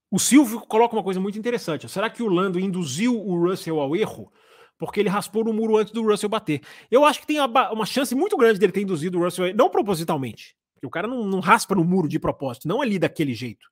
O 0.09 0.19
Silvio 0.19 0.61
coloca 0.61 0.95
uma 0.95 1.03
coisa 1.03 1.19
muito 1.19 1.37
interessante. 1.37 1.89
Será 1.89 2.09
que 2.09 2.23
o 2.23 2.29
Lando 2.29 2.61
induziu 2.61 3.19
o 3.19 3.49
Russell 3.49 3.81
ao 3.81 3.97
erro? 3.97 4.33
Porque 4.79 5.01
ele 5.01 5.09
raspou 5.09 5.43
no 5.43 5.53
muro 5.53 5.77
antes 5.77 5.93
do 5.93 6.07
Russell 6.07 6.29
bater. 6.29 6.61
Eu 6.89 7.05
acho 7.05 7.19
que 7.19 7.27
tem 7.27 7.41
uma 7.41 7.87
chance 7.87 8.15
muito 8.15 8.37
grande 8.37 8.61
dele 8.61 8.73
ter 8.73 8.83
induzido 8.83 9.19
o 9.19 9.25
Russell, 9.25 9.53
não 9.57 9.71
propositalmente. 9.71 10.57
Porque 10.75 10.87
o 10.87 10.91
cara 10.91 11.09
não, 11.09 11.25
não 11.25 11.41
raspa 11.41 11.75
no 11.75 11.83
muro 11.83 12.07
de 12.07 12.19
propósito, 12.19 12.69
não 12.69 12.81
ali 12.81 12.99
daquele 12.99 13.35
jeito. 13.35 13.67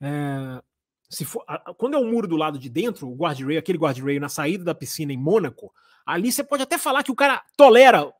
É, 0.00 0.62
se 1.08 1.24
for, 1.24 1.44
quando 1.76 1.94
é 1.94 1.98
um 1.98 2.10
muro 2.10 2.26
do 2.26 2.36
lado 2.36 2.58
de 2.58 2.68
dentro, 2.68 3.08
o 3.08 3.14
guardrail, 3.14 3.58
aquele 3.58 3.78
guardrail 3.78 4.20
na 4.20 4.28
saída 4.28 4.64
da 4.64 4.74
piscina 4.74 5.12
em 5.12 5.16
Mônaco, 5.16 5.72
ali 6.04 6.32
você 6.32 6.42
pode 6.42 6.62
até 6.62 6.76
falar 6.78 7.02
que 7.02 7.12
o 7.12 7.16
cara 7.16 7.44
tolera 7.56 8.12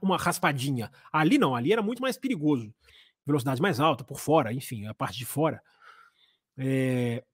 uma 0.00 0.16
raspadinha. 0.16 0.90
Ali 1.12 1.38
não, 1.38 1.54
ali 1.54 1.72
era 1.72 1.82
muito 1.82 2.02
mais 2.02 2.16
perigoso. 2.16 2.74
Velocidade 3.26 3.60
mais 3.60 3.80
alta, 3.80 4.04
por 4.04 4.20
fora, 4.20 4.52
enfim, 4.52 4.86
a 4.86 4.94
parte 4.94 5.18
de 5.18 5.24
fora. 5.24 5.62
É... 6.56 7.24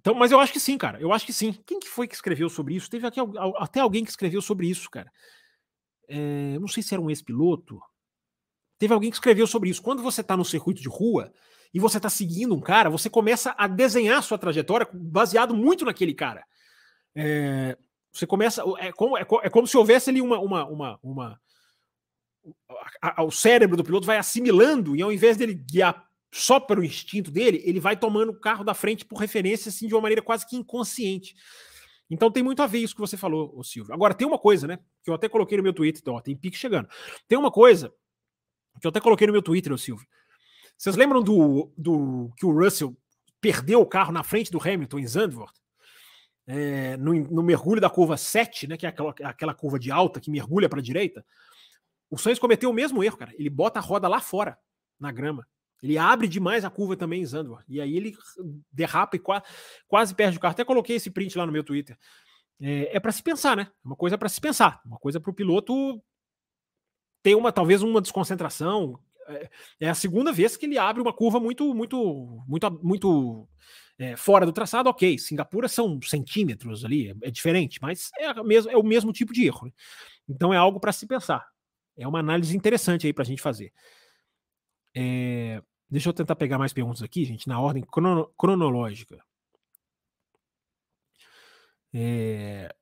Então, 0.00 0.14
mas 0.14 0.30
eu 0.30 0.40
acho 0.40 0.52
que 0.52 0.60
sim, 0.60 0.78
cara. 0.78 1.00
Eu 1.00 1.12
acho 1.12 1.26
que 1.26 1.32
sim. 1.32 1.52
Quem 1.66 1.78
que 1.78 1.88
foi 1.88 2.08
que 2.08 2.14
escreveu 2.14 2.48
sobre 2.48 2.74
isso? 2.74 2.88
Teve 2.88 3.06
aqui 3.06 3.20
até 3.56 3.80
alguém 3.80 4.04
que 4.04 4.10
escreveu 4.10 4.40
sobre 4.40 4.68
isso, 4.68 4.88
cara. 4.90 5.12
É... 6.06 6.58
Não 6.58 6.68
sei 6.68 6.82
se 6.82 6.94
era 6.94 7.02
um 7.02 7.10
ex-piloto. 7.10 7.80
Teve 8.78 8.94
alguém 8.94 9.10
que 9.10 9.16
escreveu 9.16 9.46
sobre 9.46 9.68
isso. 9.68 9.82
Quando 9.82 10.02
você 10.02 10.20
está 10.22 10.36
no 10.36 10.44
circuito 10.44 10.80
de 10.80 10.88
rua, 10.88 11.32
e 11.72 11.78
você 11.78 11.98
está 11.98 12.08
seguindo 12.08 12.54
um 12.54 12.60
cara, 12.60 12.90
você 12.90 13.10
começa 13.10 13.54
a 13.58 13.66
desenhar 13.66 14.22
sua 14.22 14.38
trajetória 14.38 14.88
baseado 14.92 15.54
muito 15.54 15.84
naquele 15.84 16.14
cara. 16.14 16.44
É, 17.14 17.76
você 18.12 18.26
começa. 18.26 18.62
É 18.78 18.92
como, 18.92 19.16
é, 19.16 19.22
é, 19.22 19.50
como 19.50 19.66
se 19.66 19.76
houvesse 19.76 20.10
ali 20.10 20.20
uma. 20.20 20.38
uma, 20.38 20.66
uma, 20.66 20.98
uma 21.02 21.40
a, 23.02 23.20
a, 23.20 23.24
o 23.24 23.30
cérebro 23.30 23.76
do 23.76 23.84
piloto 23.84 24.06
vai 24.06 24.16
assimilando, 24.16 24.96
e 24.96 25.02
ao 25.02 25.12
invés 25.12 25.36
dele 25.36 25.54
guiar 25.54 26.08
só 26.32 26.60
pelo 26.60 26.84
instinto 26.84 27.30
dele, 27.30 27.62
ele 27.64 27.80
vai 27.80 27.96
tomando 27.96 28.32
o 28.32 28.40
carro 28.40 28.64
da 28.64 28.74
frente 28.74 29.04
por 29.04 29.18
referência, 29.18 29.68
assim, 29.68 29.86
de 29.86 29.94
uma 29.94 30.00
maneira 30.00 30.22
quase 30.22 30.46
que 30.46 30.56
inconsciente. 30.56 31.34
Então 32.10 32.30
tem 32.30 32.42
muito 32.42 32.62
a 32.62 32.66
ver 32.66 32.78
isso 32.78 32.94
que 32.94 33.00
você 33.00 33.16
falou, 33.16 33.62
Silvio. 33.62 33.92
Agora, 33.92 34.14
tem 34.14 34.26
uma 34.26 34.38
coisa, 34.38 34.66
né? 34.66 34.78
Que 35.02 35.10
eu 35.10 35.14
até 35.14 35.28
coloquei 35.28 35.56
no 35.58 35.62
meu 35.62 35.72
Twitter, 35.72 36.00
então, 36.00 36.14
ó, 36.14 36.20
tem 36.20 36.36
pique 36.36 36.56
chegando. 36.56 36.88
Tem 37.26 37.38
uma 37.38 37.50
coisa 37.50 37.92
que 38.80 38.86
eu 38.86 38.90
até 38.90 39.00
coloquei 39.00 39.26
no 39.26 39.32
meu 39.32 39.42
Twitter, 39.42 39.76
Silvio, 39.76 40.06
vocês 40.78 40.94
lembram 40.94 41.22
do, 41.22 41.72
do 41.76 42.32
que 42.36 42.46
o 42.46 42.52
Russell 42.52 42.96
perdeu 43.40 43.80
o 43.80 43.86
carro 43.86 44.12
na 44.12 44.22
frente 44.22 44.50
do 44.50 44.62
Hamilton 44.62 45.00
em 45.00 45.06
Zandvoort? 45.06 45.52
É, 46.46 46.96
no, 46.96 47.12
no, 47.12 47.42
mergulho 47.42 47.80
da 47.80 47.90
curva 47.90 48.16
7, 48.16 48.68
né, 48.68 48.76
que 48.76 48.86
é 48.86 48.88
aquela, 48.88 49.14
aquela 49.24 49.54
curva 49.54 49.78
de 49.78 49.90
alta 49.90 50.20
que 50.20 50.30
mergulha 50.30 50.68
para 50.68 50.78
a 50.78 50.82
direita, 50.82 51.22
o 52.08 52.16
Sainz 52.16 52.38
cometeu 52.38 52.70
o 52.70 52.72
mesmo 52.72 53.02
erro, 53.02 53.18
cara. 53.18 53.32
Ele 53.36 53.50
bota 53.50 53.80
a 53.80 53.82
roda 53.82 54.08
lá 54.08 54.20
fora, 54.20 54.56
na 54.98 55.12
grama. 55.12 55.46
Ele 55.82 55.98
abre 55.98 56.26
demais 56.26 56.64
a 56.64 56.70
curva 56.70 56.96
também 56.96 57.22
em 57.22 57.26
Zandvoort. 57.26 57.64
E 57.68 57.80
aí 57.80 57.96
ele 57.96 58.16
derrapa 58.72 59.16
e 59.16 59.20
quase, 59.20 60.14
perde 60.14 60.38
o 60.38 60.40
carro. 60.40 60.52
Até 60.52 60.64
coloquei 60.64 60.96
esse 60.96 61.10
print 61.10 61.36
lá 61.36 61.44
no 61.44 61.52
meu 61.52 61.62
Twitter. 61.62 61.98
É, 62.60 62.96
é 62.96 63.00
para 63.00 63.12
se 63.12 63.22
pensar, 63.22 63.56
né? 63.56 63.70
Uma 63.84 63.94
coisa 63.94 64.16
para 64.16 64.28
se 64.28 64.40
pensar. 64.40 64.80
Uma 64.84 64.98
coisa 64.98 65.20
para 65.20 65.30
o 65.30 65.34
piloto 65.34 66.02
ter 67.22 67.34
uma 67.34 67.52
talvez 67.52 67.82
uma 67.82 68.00
desconcentração. 68.00 68.98
É, 69.28 69.50
é 69.80 69.88
a 69.88 69.94
segunda 69.94 70.32
vez 70.32 70.56
que 70.56 70.66
ele 70.66 70.78
abre 70.78 71.02
uma 71.02 71.12
curva 71.12 71.38
muito, 71.38 71.74
muito, 71.74 72.42
muito, 72.46 72.80
muito 72.82 73.48
é, 73.98 74.16
fora 74.16 74.46
do 74.46 74.52
traçado, 74.52 74.88
ok. 74.88 75.18
Singapura 75.18 75.68
são 75.68 76.00
centímetros 76.02 76.84
ali, 76.84 77.14
é, 77.22 77.30
diferente, 77.30 77.78
mas 77.82 78.10
é, 78.18 78.42
mesmo, 78.42 78.70
é 78.70 78.76
o 78.76 78.82
mesmo 78.82 79.12
tipo 79.12 79.32
de 79.32 79.46
erro. 79.46 79.66
Né? 79.66 79.72
Então 80.28 80.52
é 80.52 80.56
algo 80.56 80.80
para 80.80 80.92
se 80.92 81.06
pensar. 81.06 81.46
É 81.96 82.06
uma 82.06 82.20
análise 82.20 82.56
interessante 82.56 83.06
aí 83.06 83.12
para 83.12 83.22
a 83.22 83.26
gente 83.26 83.42
fazer. 83.42 83.72
É, 84.96 85.62
deixa 85.90 86.08
eu 86.08 86.12
tentar 86.12 86.36
pegar 86.36 86.58
mais 86.58 86.72
perguntas 86.72 87.02
aqui, 87.02 87.24
gente, 87.24 87.48
na 87.48 87.60
ordem 87.60 87.82
crono, 87.82 88.32
cronológica. 88.38 89.22
É... 91.92 92.74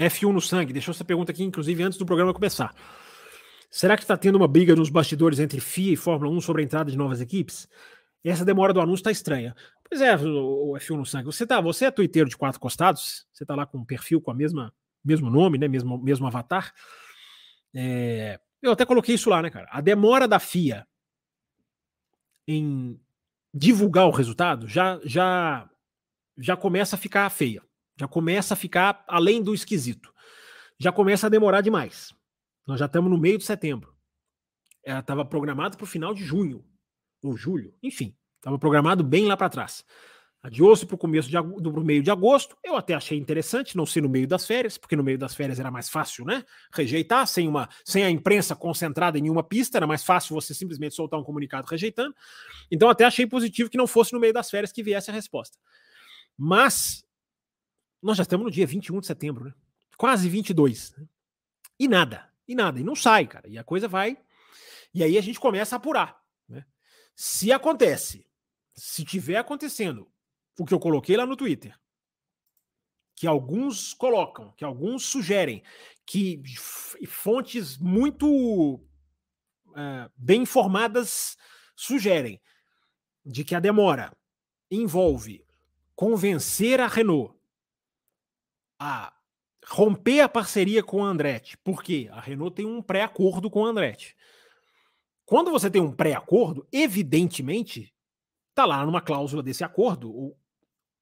F1 0.00 0.32
no 0.32 0.40
sangue. 0.40 0.72
Deixou 0.72 0.92
essa 0.92 1.04
pergunta 1.04 1.32
aqui, 1.32 1.42
inclusive, 1.42 1.82
antes 1.82 1.98
do 1.98 2.06
programa 2.06 2.34
começar. 2.34 2.74
Será 3.70 3.96
que 3.96 4.02
está 4.02 4.16
tendo 4.16 4.36
uma 4.36 4.48
briga 4.48 4.76
nos 4.76 4.88
bastidores 4.88 5.38
entre 5.40 5.60
FIA 5.60 5.92
e 5.92 5.96
Fórmula 5.96 6.30
1 6.32 6.40
sobre 6.40 6.62
a 6.62 6.64
entrada 6.64 6.90
de 6.90 6.96
novas 6.96 7.20
equipes? 7.20 7.68
Essa 8.22 8.44
demora 8.44 8.72
do 8.72 8.80
anúncio 8.80 9.00
está 9.00 9.10
estranha. 9.10 9.54
Pois 9.88 10.00
é, 10.00 10.14
o 10.16 10.72
F1 10.78 10.96
no 10.96 11.04
sangue. 11.04 11.26
Você, 11.26 11.46
tá, 11.46 11.60
você 11.60 11.86
é 11.86 11.90
twitteiro 11.90 12.28
de 12.28 12.36
quatro 12.36 12.60
costados? 12.60 13.26
Você 13.32 13.44
está 13.44 13.54
lá 13.54 13.66
com 13.66 13.78
um 13.78 13.84
perfil 13.84 14.20
com 14.20 14.30
a 14.30 14.34
mesma 14.34 14.72
mesmo 15.04 15.28
nome, 15.28 15.58
né? 15.58 15.68
Mesmo, 15.68 15.98
mesmo 15.98 16.26
avatar. 16.26 16.72
É, 17.74 18.40
eu 18.62 18.72
até 18.72 18.86
coloquei 18.86 19.14
isso 19.14 19.28
lá, 19.28 19.42
né, 19.42 19.50
cara? 19.50 19.68
A 19.70 19.80
demora 19.80 20.26
da 20.26 20.38
FIA 20.38 20.86
em 22.48 22.98
divulgar 23.52 24.06
o 24.06 24.10
resultado 24.10 24.66
já, 24.66 24.98
já, 25.04 25.68
já 26.38 26.56
começa 26.56 26.96
a 26.96 26.98
ficar 26.98 27.28
feia. 27.30 27.62
Já 27.96 28.08
começa 28.08 28.54
a 28.54 28.56
ficar 28.56 29.04
além 29.06 29.42
do 29.42 29.54
esquisito. 29.54 30.12
Já 30.78 30.90
começa 30.90 31.26
a 31.26 31.30
demorar 31.30 31.60
demais. 31.60 32.12
Nós 32.66 32.80
já 32.80 32.86
estamos 32.86 33.10
no 33.10 33.18
meio 33.18 33.38
de 33.38 33.44
setembro. 33.44 33.94
Ela 34.82 35.00
estava 35.00 35.24
programada 35.24 35.76
para 35.76 35.84
o 35.84 35.88
final 35.88 36.12
de 36.12 36.24
junho, 36.24 36.64
ou 37.22 37.36
julho, 37.36 37.74
enfim, 37.82 38.14
estava 38.36 38.58
programado 38.58 39.02
bem 39.02 39.26
lá 39.26 39.36
para 39.36 39.48
trás. 39.48 39.84
Adiou-se 40.42 40.84
para 40.84 40.94
o 40.94 40.98
começo 40.98 41.30
do 41.30 41.82
meio 41.82 42.02
de 42.02 42.10
agosto. 42.10 42.54
Eu 42.62 42.76
até 42.76 42.92
achei 42.92 43.16
interessante 43.16 43.78
não 43.78 43.86
ser 43.86 44.02
no 44.02 44.10
meio 44.10 44.28
das 44.28 44.46
férias, 44.46 44.76
porque 44.76 44.94
no 44.94 45.02
meio 45.02 45.16
das 45.16 45.34
férias 45.34 45.58
era 45.58 45.70
mais 45.70 45.88
fácil, 45.88 46.26
né? 46.26 46.44
Rejeitar 46.70 47.26
sem 47.26 47.48
uma 47.48 47.66
sem 47.82 48.04
a 48.04 48.10
imprensa 48.10 48.54
concentrada 48.54 49.18
em 49.18 49.30
uma 49.30 49.42
pista, 49.42 49.78
era 49.78 49.86
mais 49.86 50.04
fácil 50.04 50.34
você 50.34 50.52
simplesmente 50.52 50.94
soltar 50.94 51.18
um 51.18 51.24
comunicado 51.24 51.66
rejeitando. 51.66 52.14
Então 52.70 52.90
até 52.90 53.06
achei 53.06 53.26
positivo 53.26 53.70
que 53.70 53.78
não 53.78 53.86
fosse 53.86 54.12
no 54.12 54.20
meio 54.20 54.34
das 54.34 54.50
férias 54.50 54.70
que 54.70 54.82
viesse 54.82 55.10
a 55.10 55.14
resposta. 55.14 55.56
Mas 56.36 57.03
nós 58.04 58.18
já 58.18 58.22
estamos 58.22 58.44
no 58.44 58.50
dia 58.50 58.66
21 58.66 59.00
de 59.00 59.06
setembro, 59.06 59.44
né? 59.46 59.54
Quase 59.96 60.28
22. 60.28 60.94
Né? 60.98 61.06
E 61.78 61.88
nada, 61.88 62.30
e 62.46 62.54
nada, 62.54 62.78
e 62.78 62.84
não 62.84 62.94
sai, 62.94 63.26
cara. 63.26 63.48
E 63.48 63.56
a 63.56 63.64
coisa 63.64 63.88
vai. 63.88 64.18
E 64.92 65.02
aí 65.02 65.16
a 65.16 65.22
gente 65.22 65.40
começa 65.40 65.74
a 65.74 65.78
apurar. 65.78 66.22
Né? 66.46 66.66
Se 67.16 67.50
acontece, 67.50 68.26
se 68.74 69.06
tiver 69.06 69.38
acontecendo 69.38 70.06
o 70.58 70.66
que 70.66 70.74
eu 70.74 70.78
coloquei 70.78 71.16
lá 71.16 71.24
no 71.24 71.34
Twitter, 71.34 71.74
que 73.16 73.26
alguns 73.26 73.94
colocam, 73.94 74.52
que 74.52 74.64
alguns 74.64 75.06
sugerem, 75.06 75.62
que 76.04 76.42
fontes 77.08 77.78
muito 77.78 78.74
uh, 79.68 80.10
bem 80.14 80.42
informadas 80.42 81.38
sugerem 81.74 82.38
de 83.24 83.44
que 83.44 83.54
a 83.54 83.60
demora 83.60 84.14
envolve 84.70 85.42
convencer 85.96 86.80
a 86.80 86.86
Renault 86.86 87.33
a 88.84 89.12
romper 89.66 90.20
a 90.20 90.28
parceria 90.28 90.82
com 90.82 91.02
a 91.02 91.08
Andretti. 91.08 91.56
Por 91.58 91.82
quê? 91.82 92.08
A 92.12 92.20
Renault 92.20 92.54
tem 92.54 92.66
um 92.66 92.82
pré-acordo 92.82 93.50
com 93.50 93.64
a 93.64 93.68
Andretti. 93.68 94.14
Quando 95.24 95.50
você 95.50 95.70
tem 95.70 95.80
um 95.80 95.90
pré-acordo, 95.90 96.68
evidentemente, 96.70 97.94
tá 98.54 98.66
lá 98.66 98.84
numa 98.84 99.00
cláusula 99.00 99.42
desse 99.42 99.64
acordo, 99.64 100.36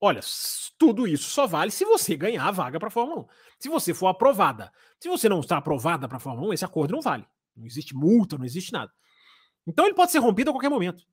Olha, 0.04 0.20
tudo 0.76 1.06
isso 1.06 1.30
só 1.30 1.46
vale 1.46 1.70
se 1.70 1.84
você 1.84 2.16
ganhar 2.16 2.44
a 2.44 2.50
vaga 2.50 2.76
para 2.80 2.88
a 2.88 2.90
Fórmula 2.90 3.20
1. 3.20 3.26
Se 3.60 3.68
você 3.68 3.94
for 3.94 4.08
aprovada. 4.08 4.72
Se 4.98 5.08
você 5.08 5.28
não 5.28 5.38
está 5.38 5.58
aprovada 5.58 6.08
para 6.08 6.16
a 6.16 6.20
Fórmula 6.20 6.48
1, 6.48 6.54
esse 6.54 6.64
acordo 6.64 6.90
não 6.90 7.00
vale. 7.00 7.24
Não 7.56 7.64
existe 7.64 7.94
multa, 7.94 8.36
não 8.36 8.44
existe 8.44 8.72
nada. 8.72 8.92
Então 9.64 9.84
ele 9.84 9.94
pode 9.94 10.10
ser 10.10 10.18
rompido 10.18 10.50
a 10.50 10.52
qualquer 10.52 10.70
momento. 10.70 11.04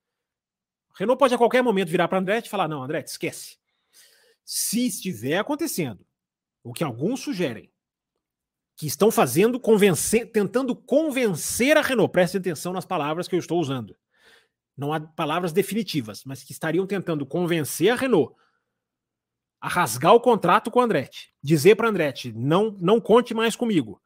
Renault 0.96 1.20
pode 1.20 1.36
a 1.36 1.38
qualquer 1.38 1.62
momento 1.62 1.90
virar 1.90 2.08
para 2.08 2.18
Andretti 2.18 2.48
e 2.48 2.50
falar: 2.50 2.68
não, 2.68 2.82
Andretti, 2.82 3.12
esquece. 3.12 3.60
Se 4.44 4.88
estiver 4.88 5.38
acontecendo 5.38 6.04
o 6.64 6.74
que 6.74 6.84
alguns 6.84 7.22
sugerem, 7.22 7.72
que 8.76 8.88
estão 8.88 9.12
fazendo, 9.12 9.60
convencer, 9.60 10.32
tentando 10.32 10.76
convencer 10.76 11.78
a 11.78 11.82
Renault, 11.82 12.12
preste 12.12 12.38
atenção 12.38 12.72
nas 12.72 12.86
palavras 12.86 13.28
que 13.28 13.36
eu 13.36 13.40
estou 13.40 13.60
usando. 13.60 13.96
Não 14.78 14.94
há 14.94 15.02
palavras 15.02 15.52
definitivas, 15.52 16.24
mas 16.24 16.44
que 16.44 16.54
estariam 16.54 16.88
tentando 16.88 17.26
convencer 17.26 17.92
a 17.92 17.96
Renault 17.96 18.34
a 19.60 19.68
rasgar 19.68 20.14
o 20.14 20.22
contrato 20.22 20.72
com 20.72 20.80
o 20.80 20.82
Andretti, 20.82 21.34
dizer 21.44 21.76
para 21.76 21.90
Andretti, 21.90 22.32
não, 22.32 22.72
não 22.80 23.02
conte 23.02 23.34
mais 23.34 23.56
comigo, 23.58 24.02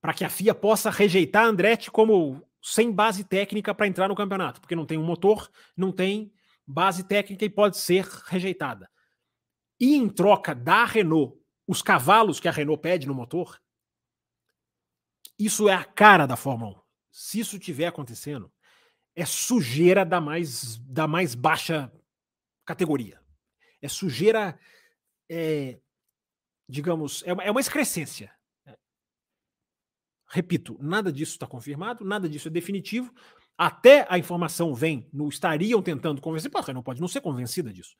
para 0.00 0.14
que 0.14 0.24
a 0.24 0.30
FIA 0.30 0.54
possa 0.54 0.88
rejeitar 0.88 1.44
Andretti 1.44 1.90
como 1.90 2.42
sem 2.62 2.90
base 2.90 3.24
técnica 3.24 3.74
para 3.74 3.86
entrar 3.86 4.08
no 4.08 4.14
campeonato, 4.14 4.60
porque 4.60 4.74
não 4.74 4.86
tem 4.86 4.96
um 4.96 5.04
motor, 5.04 5.50
não 5.76 5.92
tem 5.92 6.32
base 6.66 7.04
técnica 7.04 7.44
e 7.44 7.50
pode 7.50 7.76
ser 7.76 8.06
rejeitada. 8.26 8.88
E 9.80 9.96
em 9.96 10.08
troca 10.08 10.54
da 10.54 10.84
Renault, 10.84 11.36
os 11.66 11.80
cavalos 11.80 12.38
que 12.38 12.48
a 12.48 12.52
Renault 12.52 12.82
pede 12.82 13.06
no 13.06 13.14
motor, 13.14 13.58
isso 15.38 15.68
é 15.68 15.74
a 15.74 15.84
cara 15.84 16.26
da 16.26 16.36
Fórmula 16.36 16.78
1. 16.78 16.82
Se 17.10 17.40
isso 17.40 17.58
tiver 17.58 17.86
acontecendo, 17.86 18.52
é 19.16 19.24
sujeira 19.24 20.04
da 20.04 20.20
mais, 20.20 20.76
da 20.78 21.08
mais 21.08 21.34
baixa 21.34 21.90
categoria 22.64 23.20
é 23.80 23.88
sujeira, 23.88 24.58
é, 25.28 25.80
digamos, 26.68 27.22
é 27.24 27.32
uma, 27.32 27.42
é 27.44 27.50
uma 27.50 27.60
excrescência. 27.60 28.32
Repito, 30.28 30.78
nada 30.80 31.12
disso 31.12 31.32
está 31.32 31.46
confirmado, 31.46 32.04
nada 32.04 32.28
disso 32.28 32.48
é 32.48 32.50
definitivo. 32.50 33.12
Até 33.58 34.06
a 34.08 34.18
informação 34.18 34.74
vem, 34.74 35.08
no 35.12 35.28
estariam 35.28 35.82
tentando 35.82 36.20
convencer, 36.20 36.50
pô, 36.50 36.60
não 36.72 36.82
pode 36.82 37.00
não 37.00 37.08
ser 37.08 37.20
convencida 37.20 37.72
disso. 37.72 37.96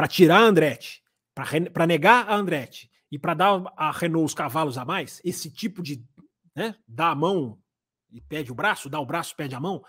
Para 0.00 0.08
tirar 0.08 0.38
a 0.38 0.44
Andretti, 0.44 1.02
para 1.74 1.86
negar 1.86 2.26
a 2.26 2.34
Andretti 2.34 2.90
e 3.12 3.18
para 3.18 3.34
dar 3.34 3.62
a 3.76 3.92
Renault 3.92 4.24
os 4.24 4.32
cavalos 4.32 4.78
a 4.78 4.84
mais, 4.86 5.20
esse 5.22 5.50
tipo 5.50 5.82
de 5.82 6.02
né, 6.56 6.74
dar 6.88 7.10
a 7.10 7.14
mão 7.14 7.58
e 8.10 8.18
pede 8.18 8.50
o 8.50 8.54
braço, 8.54 8.88
dá 8.88 8.98
o 8.98 9.04
braço, 9.04 9.36
pede 9.36 9.54
a 9.54 9.60
mão, 9.60 9.84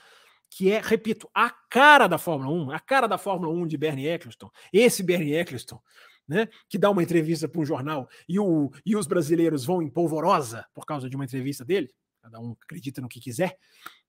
que 0.49 0.69
é, 0.69 0.81
repito, 0.81 1.29
a 1.33 1.49
cara 1.49 2.07
da 2.07 2.17
Fórmula 2.17 2.51
1, 2.51 2.71
a 2.71 2.79
cara 2.81 3.07
da 3.07 3.17
Fórmula 3.17 3.53
1 3.53 3.67
de 3.67 3.77
Bernie 3.77 4.05
Eccleston. 4.05 4.51
Esse 4.73 5.01
Bernie 5.01 5.33
Eccleston, 5.33 5.81
né, 6.27 6.49
que 6.67 6.77
dá 6.77 6.89
uma 6.89 7.01
entrevista 7.01 7.47
para 7.47 7.61
um 7.61 7.65
jornal 7.65 8.09
e, 8.27 8.37
o, 8.37 8.69
e 8.85 8.97
os 8.97 9.07
brasileiros 9.07 9.63
vão 9.63 9.81
em 9.81 9.89
polvorosa 9.89 10.65
por 10.73 10.85
causa 10.85 11.09
de 11.09 11.15
uma 11.15 11.23
entrevista 11.23 11.63
dele, 11.63 11.89
cada 12.21 12.37
um 12.37 12.53
acredita 12.61 12.99
no 12.99 13.07
que 13.07 13.21
quiser, 13.21 13.57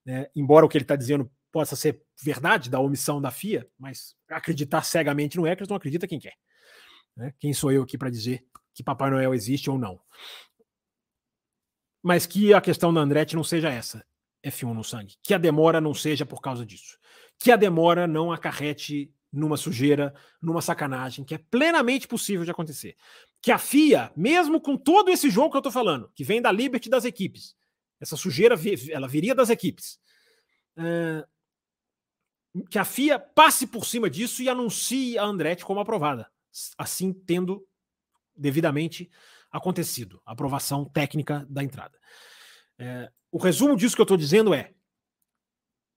né, 0.04 0.26
embora 0.34 0.66
o 0.66 0.68
que 0.68 0.76
ele 0.76 0.84
está 0.84 0.96
dizendo 0.96 1.30
possa 1.52 1.76
ser 1.76 2.02
verdade 2.20 2.70
da 2.70 2.80
omissão 2.80 3.20
da 3.20 3.30
FIA, 3.30 3.68
mas 3.78 4.16
acreditar 4.28 4.82
cegamente 4.82 5.36
no 5.36 5.46
Eccleston 5.46 5.74
acredita 5.74 6.08
quem 6.08 6.18
quer. 6.18 6.34
Né? 7.16 7.32
Quem 7.38 7.52
sou 7.52 7.70
eu 7.70 7.82
aqui 7.82 7.98
para 7.98 8.10
dizer 8.10 8.44
que 8.74 8.82
Papai 8.82 9.10
Noel 9.10 9.34
existe 9.34 9.70
ou 9.70 9.78
não? 9.78 10.00
Mas 12.02 12.26
que 12.26 12.52
a 12.52 12.60
questão 12.60 12.92
da 12.92 13.00
Andretti 13.00 13.36
não 13.36 13.44
seja 13.44 13.68
essa. 13.68 14.04
F1 14.44 14.72
no 14.72 14.82
sangue. 14.82 15.14
Que 15.22 15.34
a 15.34 15.38
demora 15.38 15.80
não 15.80 15.94
seja 15.94 16.26
por 16.26 16.40
causa 16.40 16.66
disso. 16.66 16.98
Que 17.38 17.52
a 17.52 17.56
demora 17.56 18.08
não 18.08 18.32
acarrete 18.32 19.14
numa 19.32 19.56
sujeira, 19.56 20.12
numa 20.40 20.60
sacanagem, 20.60 21.24
que 21.24 21.34
é 21.34 21.38
plenamente 21.38 22.06
possível 22.06 22.44
de 22.44 22.50
acontecer. 22.50 22.96
Que 23.40 23.50
a 23.50 23.58
FIA, 23.58 24.12
mesmo 24.16 24.60
com 24.60 24.76
todo 24.76 25.10
esse 25.10 25.30
jogo 25.30 25.50
que 25.50 25.56
eu 25.56 25.60
estou 25.60 25.72
falando, 25.72 26.10
que 26.14 26.24
vem 26.24 26.42
da 26.42 26.52
Liberty 26.52 26.90
das 26.90 27.04
equipes, 27.04 27.54
essa 27.98 28.16
sujeira 28.16 28.56
ela 28.90 29.08
viria 29.08 29.34
das 29.34 29.48
equipes, 29.48 29.98
uh, 30.76 31.26
que 32.70 32.78
a 32.78 32.84
FIA 32.84 33.18
passe 33.18 33.66
por 33.66 33.84
cima 33.84 34.10
disso 34.10 34.42
e 34.42 34.48
anuncie 34.48 35.18
a 35.18 35.24
Andretti 35.24 35.64
como 35.64 35.80
aprovada, 35.80 36.30
assim 36.76 37.12
tendo 37.12 37.66
devidamente 38.36 39.10
acontecido 39.50 40.20
a 40.24 40.32
aprovação 40.32 40.84
técnica 40.84 41.46
da 41.48 41.62
entrada. 41.62 41.98
É, 42.78 43.10
o 43.30 43.38
resumo 43.38 43.76
disso 43.76 43.94
que 43.94 44.00
eu 44.00 44.04
estou 44.04 44.16
dizendo 44.16 44.52
é: 44.52 44.72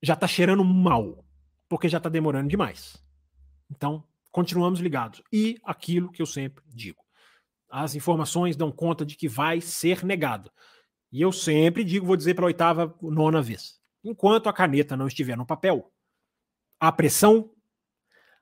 já 0.02 0.14
está 0.14 0.26
cheirando 0.26 0.64
mal, 0.64 1.24
porque 1.68 1.88
já 1.88 1.98
está 1.98 2.08
demorando 2.08 2.48
demais. 2.48 2.96
Então, 3.70 4.06
continuamos 4.30 4.80
ligados. 4.80 5.22
E 5.32 5.56
aquilo 5.64 6.10
que 6.10 6.22
eu 6.22 6.26
sempre 6.26 6.64
digo: 6.68 7.02
as 7.68 7.94
informações 7.94 8.56
dão 8.56 8.70
conta 8.70 9.04
de 9.04 9.16
que 9.16 9.28
vai 9.28 9.60
ser 9.60 10.04
negado. 10.04 10.50
E 11.12 11.20
eu 11.20 11.32
sempre 11.32 11.84
digo, 11.84 12.06
vou 12.06 12.16
dizer 12.16 12.34
para 12.34 12.44
a 12.44 12.46
oitava, 12.46 12.94
nona 13.02 13.42
vez: 13.42 13.80
enquanto 14.04 14.48
a 14.48 14.52
caneta 14.52 14.96
não 14.96 15.06
estiver 15.06 15.36
no 15.36 15.46
papel, 15.46 15.92
há 16.78 16.92
pressão, 16.92 17.50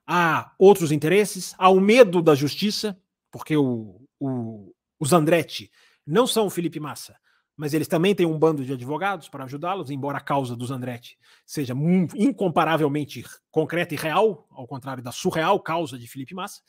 há 0.06 0.52
outros 0.58 0.92
interesses, 0.92 1.54
há 1.58 1.68
o 1.68 1.80
medo 1.80 2.22
da 2.22 2.34
justiça, 2.34 3.00
porque 3.30 3.56
o, 3.56 4.00
o, 4.18 4.74
os 4.98 5.12
Andretti 5.12 5.70
não 6.06 6.26
são 6.26 6.46
o 6.46 6.50
Felipe 6.50 6.78
Massa, 6.78 7.18
mas 7.56 7.72
eles 7.72 7.88
também 7.88 8.14
têm 8.14 8.26
um 8.26 8.38
bando 8.38 8.64
de 8.64 8.72
advogados 8.72 9.28
para 9.28 9.44
ajudá-los, 9.44 9.90
embora 9.90 10.18
a 10.18 10.20
causa 10.20 10.56
dos 10.56 10.70
Andretti 10.70 11.18
seja 11.46 11.74
incomparavelmente 12.16 13.24
concreta 13.50 13.94
e 13.94 13.96
real, 13.96 14.46
ao 14.50 14.66
contrário 14.66 15.02
da 15.02 15.12
surreal 15.12 15.60
causa 15.60 15.98
de 15.98 16.06
Felipe 16.06 16.34
Massa. 16.34 16.60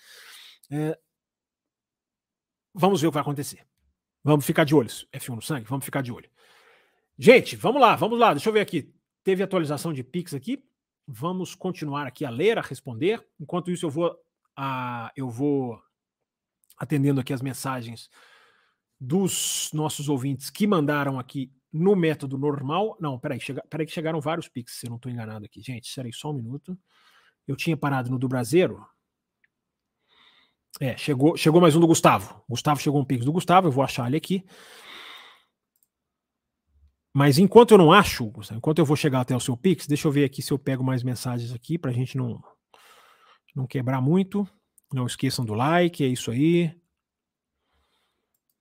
É, 0.70 0.98
vamos 2.74 3.02
ver 3.02 3.08
o 3.08 3.12
que 3.12 3.16
vai 3.16 3.22
acontecer. 3.22 3.66
Vamos 4.24 4.46
ficar 4.46 4.64
de 4.64 4.76
olho. 4.76 4.90
F1 4.90 5.36
no 5.36 5.42
sangue, 5.42 5.68
vamos 5.68 5.86
ficar 5.86 6.02
de 6.02 6.12
olho. 6.12 6.30
Gente, 7.18 7.56
vamos 7.56 7.82
lá, 7.82 7.96
vamos 7.96 8.20
lá. 8.20 8.34
Deixa 8.34 8.50
eu 8.50 8.54
ver 8.54 8.60
aqui. 8.60 8.94
Teve 9.24 9.42
atualização 9.42 9.94
de 9.94 10.04
Pix 10.04 10.34
aqui. 10.34 10.64
Vamos 11.08 11.54
continuar 11.54 12.08
aqui 12.08 12.26
a 12.26 12.30
ler, 12.30 12.58
a 12.58 12.62
responder. 12.62 13.26
Enquanto 13.40 13.72
isso, 13.72 13.86
eu 13.86 13.90
vou, 13.90 14.18
a, 14.56 15.12
eu 15.16 15.30
vou 15.30 15.80
atendendo 16.78 17.22
aqui 17.22 17.32
as 17.32 17.42
mensagens 17.42 18.10
dos 19.00 19.70
nossos 19.74 20.10
ouvintes 20.10 20.50
que 20.50 20.66
mandaram 20.66 21.20
aqui 21.20 21.52
no 21.72 21.96
método 21.96 22.38
normal. 22.38 22.98
Não, 23.00 23.20
peraí, 23.20 23.40
chega, 23.40 23.64
peraí 23.70 23.86
que 23.86 23.92
chegaram 23.92 24.22
vários 24.22 24.48
Pix, 24.48 24.80
se 24.80 24.88
eu 24.88 24.90
não 24.90 24.98
estou 24.98 25.12
enganado 25.12 25.46
aqui. 25.46 25.62
Gente, 25.62 25.88
espera 25.88 26.08
aí 26.08 26.14
só 26.14 26.32
um 26.32 26.34
minuto. 26.34 26.78
Eu 27.48 27.56
tinha 27.56 27.78
parado 27.78 28.10
no 28.10 28.18
do 28.18 28.28
Brasileiro. 28.28 28.86
É, 30.80 30.98
chegou, 30.98 31.38
chegou 31.38 31.62
mais 31.62 31.76
um 31.76 31.80
do 31.80 31.88
Gustavo. 31.88 32.44
Gustavo 32.50 32.82
chegou 32.82 33.00
um 33.00 33.06
Pix 33.06 33.24
do 33.24 33.32
Gustavo, 33.32 33.68
eu 33.68 33.72
vou 33.72 33.84
achar 33.84 34.08
ele 34.08 34.18
aqui. 34.18 34.44
Mas 37.18 37.38
enquanto 37.38 37.72
eu 37.72 37.78
não 37.78 37.94
acho, 37.94 38.30
enquanto 38.52 38.80
eu 38.80 38.86
vou 38.86 38.98
chegar 38.98 39.22
até 39.22 39.34
o 39.34 39.40
seu 39.40 39.56
Pix, 39.56 39.88
deixa 39.88 40.06
eu 40.06 40.12
ver 40.12 40.26
aqui 40.26 40.42
se 40.42 40.52
eu 40.52 40.60
pego 40.60 40.84
mais 40.84 41.02
mensagens 41.02 41.54
aqui 41.54 41.78
para 41.78 41.90
a 41.90 41.94
gente 41.94 42.18
não, 42.18 42.44
não 43.56 43.66
quebrar 43.66 44.02
muito. 44.02 44.46
Não 44.94 45.06
esqueçam 45.06 45.46
do 45.46 45.54
like, 45.54 46.04
é 46.04 46.08
isso 46.08 46.30
aí. 46.30 46.78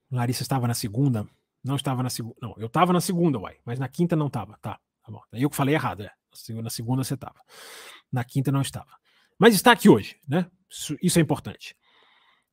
Larissa 0.09 0.45
estava 0.45 0.69
na 0.69 0.75
segunda. 0.75 1.29
Não 1.65 1.75
estava 1.75 2.01
na 2.01 2.09
segunda. 2.09 2.37
Não, 2.41 2.55
eu 2.57 2.69
estava 2.69 2.93
na 2.93 3.01
segunda, 3.01 3.41
uai, 3.41 3.57
mas 3.65 3.81
na 3.81 3.89
quinta 3.89 4.15
não 4.15 4.29
estava. 4.29 4.57
Tá, 4.59 4.79
tá 5.03 5.11
bom. 5.11 5.21
Eu 5.33 5.51
que 5.51 5.57
falei 5.57 5.75
errado, 5.75 6.05
é. 6.05 6.13
Na 6.63 6.71
segunda 6.71 7.03
você 7.03 7.15
estava. 7.15 7.41
Na 8.13 8.23
quinta 8.23 8.53
não 8.53 8.61
estava. 8.61 8.97
Mas 9.37 9.57
está 9.57 9.73
aqui 9.73 9.89
hoje, 9.89 10.17
né? 10.29 10.49
Isso, 10.71 10.97
isso 11.03 11.19
é 11.19 11.23
importante. 11.23 11.77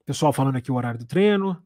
Pessoal 0.03 0.33
falando 0.33 0.55
aqui 0.55 0.71
o 0.71 0.75
horário 0.75 0.99
do 0.99 1.05
treino. 1.05 1.63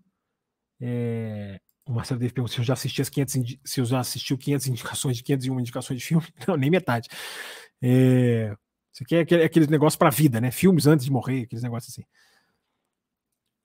É... 0.82 1.62
O 1.88 1.94
Marcelo 1.94 2.20
Dave 2.20 2.34
perguntou 2.34 2.54
se 2.54 2.60
eu 2.60 2.66
já 2.66 2.74
assisti 2.74 3.02
as 3.02 3.10
500, 3.10 3.58
se 3.64 3.80
eu 3.80 3.86
já 3.86 4.00
assistiu 4.00 4.38
500 4.38 4.68
indicações 4.68 5.18
de 5.18 5.24
501 5.24 5.60
indicações 5.60 6.00
de 6.00 6.06
filme. 6.06 6.26
Não, 6.48 6.58
nem 6.58 6.72
metade. 6.72 7.08
É... 7.82 8.56
Isso 8.92 9.04
aqui 9.04 9.16
é 9.16 9.20
aquele, 9.20 9.44
aqueles 9.44 9.68
negócios 9.68 9.98
para 9.98 10.08
a 10.08 10.12
vida, 10.12 10.42
né? 10.42 10.50
Filmes 10.52 10.88
antes 10.88 11.06
de 11.06 11.12
morrer, 11.12 11.44
aqueles 11.44 11.64
negócios 11.64 11.94
assim. 11.94 12.04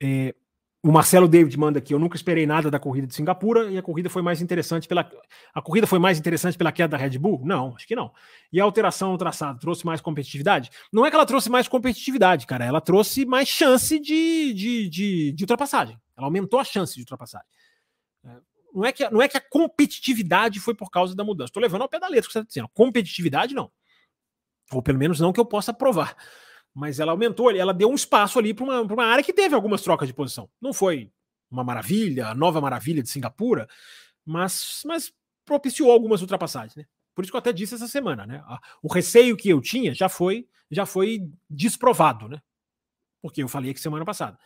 É... 0.02 0.34
O 0.82 0.90
Marcelo 0.90 1.28
David 1.28 1.58
manda 1.58 1.78
aqui, 1.78 1.92
eu 1.92 1.98
nunca 1.98 2.16
esperei 2.16 2.46
nada 2.46 2.70
da 2.70 2.78
corrida 2.78 3.06
de 3.06 3.14
Singapura 3.14 3.70
e 3.70 3.76
a 3.76 3.82
corrida 3.82 4.08
foi 4.08 4.22
mais 4.22 4.40
interessante 4.40 4.88
pela 4.88 5.10
a 5.54 5.60
corrida 5.60 5.86
foi 5.86 5.98
mais 5.98 6.18
interessante 6.18 6.56
pela 6.56 6.72
queda 6.72 6.96
da 6.96 6.96
Red 6.96 7.18
Bull? 7.18 7.42
Não, 7.44 7.76
acho 7.76 7.86
que 7.86 7.94
não. 7.94 8.10
E 8.50 8.58
a 8.58 8.64
alteração 8.64 9.12
no 9.12 9.18
traçado 9.18 9.58
trouxe 9.60 9.84
mais 9.84 10.00
competitividade? 10.00 10.70
Não 10.90 11.04
é 11.04 11.10
que 11.10 11.16
ela 11.16 11.26
trouxe 11.26 11.50
mais 11.50 11.68
competitividade, 11.68 12.46
cara, 12.46 12.64
ela 12.64 12.80
trouxe 12.80 13.26
mais 13.26 13.46
chance 13.46 13.98
de, 13.98 14.54
de, 14.54 14.88
de, 14.88 15.32
de 15.32 15.44
ultrapassagem. 15.44 15.98
Ela 16.16 16.26
aumentou 16.26 16.58
a 16.58 16.64
chance 16.64 16.94
de 16.94 17.00
ultrapassagem. 17.00 17.46
Não 18.72 18.84
é, 18.84 18.92
que, 18.92 19.08
não 19.10 19.20
é 19.20 19.28
que 19.28 19.36
a 19.36 19.40
competitividade 19.40 20.60
foi 20.60 20.74
por 20.74 20.90
causa 20.90 21.14
da 21.14 21.24
mudança. 21.24 21.48
Estou 21.48 21.62
levando 21.62 21.82
ao 21.82 21.88
pé 21.88 21.98
da 21.98 22.08
letra 22.08 22.26
que 22.28 22.32
você 22.32 22.38
está 22.38 22.46
dizendo. 22.48 22.68
Competitividade, 22.68 23.54
não. 23.54 23.70
Ou 24.72 24.82
pelo 24.82 24.98
menos 24.98 25.18
não 25.18 25.32
que 25.32 25.40
eu 25.40 25.44
possa 25.44 25.72
provar 25.72 26.16
mas 26.74 27.00
ela 27.00 27.12
aumentou, 27.12 27.50
ela 27.50 27.74
deu 27.74 27.90
um 27.90 27.94
espaço 27.94 28.38
ali 28.38 28.54
para 28.54 28.64
uma, 28.64 28.80
uma 28.80 29.04
área 29.04 29.24
que 29.24 29.32
teve 29.32 29.54
algumas 29.54 29.82
trocas 29.82 30.08
de 30.08 30.14
posição. 30.14 30.48
Não 30.60 30.72
foi 30.72 31.10
uma 31.50 31.64
maravilha, 31.64 32.28
a 32.28 32.34
nova 32.34 32.60
maravilha 32.60 33.02
de 33.02 33.08
Singapura, 33.08 33.68
mas, 34.24 34.82
mas 34.84 35.12
propiciou 35.44 35.90
algumas 35.90 36.20
ultrapassagens, 36.20 36.76
né? 36.76 36.86
Por 37.14 37.22
isso 37.22 37.32
que 37.32 37.36
eu 37.36 37.40
até 37.40 37.52
disse 37.52 37.74
essa 37.74 37.88
semana, 37.88 38.24
né? 38.24 38.42
O 38.82 38.92
receio 38.92 39.36
que 39.36 39.48
eu 39.48 39.60
tinha 39.60 39.92
já 39.92 40.08
foi 40.08 40.48
já 40.70 40.86
foi 40.86 41.28
desprovado, 41.48 42.28
né? 42.28 42.40
Porque 43.20 43.42
eu 43.42 43.48
falei 43.48 43.74
que 43.74 43.80
semana 43.80 44.04
passada. 44.04 44.38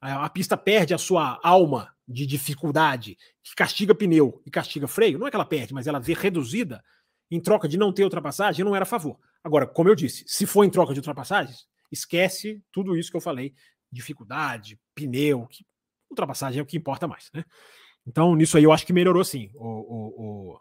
A, 0.00 0.28
pista 0.30 0.56
perde 0.56 0.94
a 0.94 0.98
sua 0.98 1.40
alma 1.42 1.92
de 2.06 2.24
dificuldade, 2.24 3.16
que 3.42 3.54
castiga 3.54 3.94
pneu 3.94 4.40
e 4.46 4.50
castiga 4.50 4.86
freio. 4.86 5.18
Não 5.18 5.26
é 5.26 5.30
que 5.30 5.36
ela 5.36 5.44
perde, 5.44 5.74
mas 5.74 5.86
ela 5.86 5.98
vê 5.98 6.14
reduzida 6.14 6.82
em 7.30 7.40
troca 7.40 7.68
de 7.68 7.76
não 7.76 7.92
ter 7.92 8.04
ultrapassagem, 8.04 8.64
não 8.64 8.74
era 8.74 8.84
a 8.84 8.86
favor. 8.86 9.18
Agora, 9.42 9.66
como 9.66 9.88
eu 9.88 9.94
disse, 9.94 10.24
se 10.26 10.46
for 10.46 10.64
em 10.64 10.70
troca 10.70 10.92
de 10.92 11.00
ultrapassagens, 11.00 11.66
esquece 11.90 12.62
tudo 12.72 12.96
isso 12.96 13.10
que 13.10 13.16
eu 13.16 13.20
falei, 13.20 13.54
dificuldade, 13.90 14.78
pneu, 14.94 15.46
que 15.46 15.64
ultrapassagem 16.10 16.60
é 16.60 16.62
o 16.62 16.66
que 16.66 16.76
importa 16.76 17.06
mais, 17.06 17.30
né? 17.34 17.44
Então, 18.06 18.34
nisso 18.34 18.56
aí 18.56 18.64
eu 18.64 18.72
acho 18.72 18.86
que 18.86 18.92
melhorou 18.92 19.22
sim, 19.22 19.50
o, 19.54 19.66
o, 19.66 20.58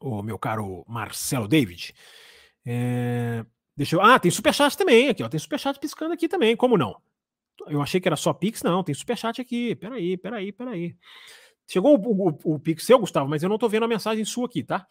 o, 0.00 0.18
o 0.18 0.22
meu 0.22 0.38
caro 0.38 0.84
Marcelo 0.88 1.46
David. 1.46 1.94
É, 2.64 3.44
deixa 3.76 3.96
eu. 3.96 4.00
Ah, 4.00 4.18
tem 4.18 4.30
superchat 4.30 4.76
também 4.76 5.08
aqui, 5.08 5.22
ó. 5.22 5.28
Tem 5.28 5.38
superchat 5.38 5.78
piscando 5.78 6.12
aqui 6.12 6.28
também, 6.28 6.56
como 6.56 6.76
não? 6.76 7.00
Eu 7.66 7.80
achei 7.80 8.00
que 8.00 8.08
era 8.08 8.16
só 8.16 8.32
Pix, 8.32 8.62
não, 8.62 8.82
tem 8.82 8.94
superchat 8.94 9.40
aqui. 9.40 9.74
Peraí, 9.76 10.16
peraí, 10.16 10.52
peraí. 10.52 10.96
Chegou 11.66 11.96
o, 11.96 12.28
o, 12.28 12.54
o 12.54 12.58
Pix 12.58 12.84
seu, 12.84 12.98
Gustavo, 12.98 13.28
mas 13.28 13.42
eu 13.42 13.48
não 13.48 13.58
tô 13.58 13.68
vendo 13.68 13.84
a 13.84 13.88
mensagem 13.88 14.24
sua 14.24 14.46
aqui, 14.46 14.62
tá? 14.62 14.86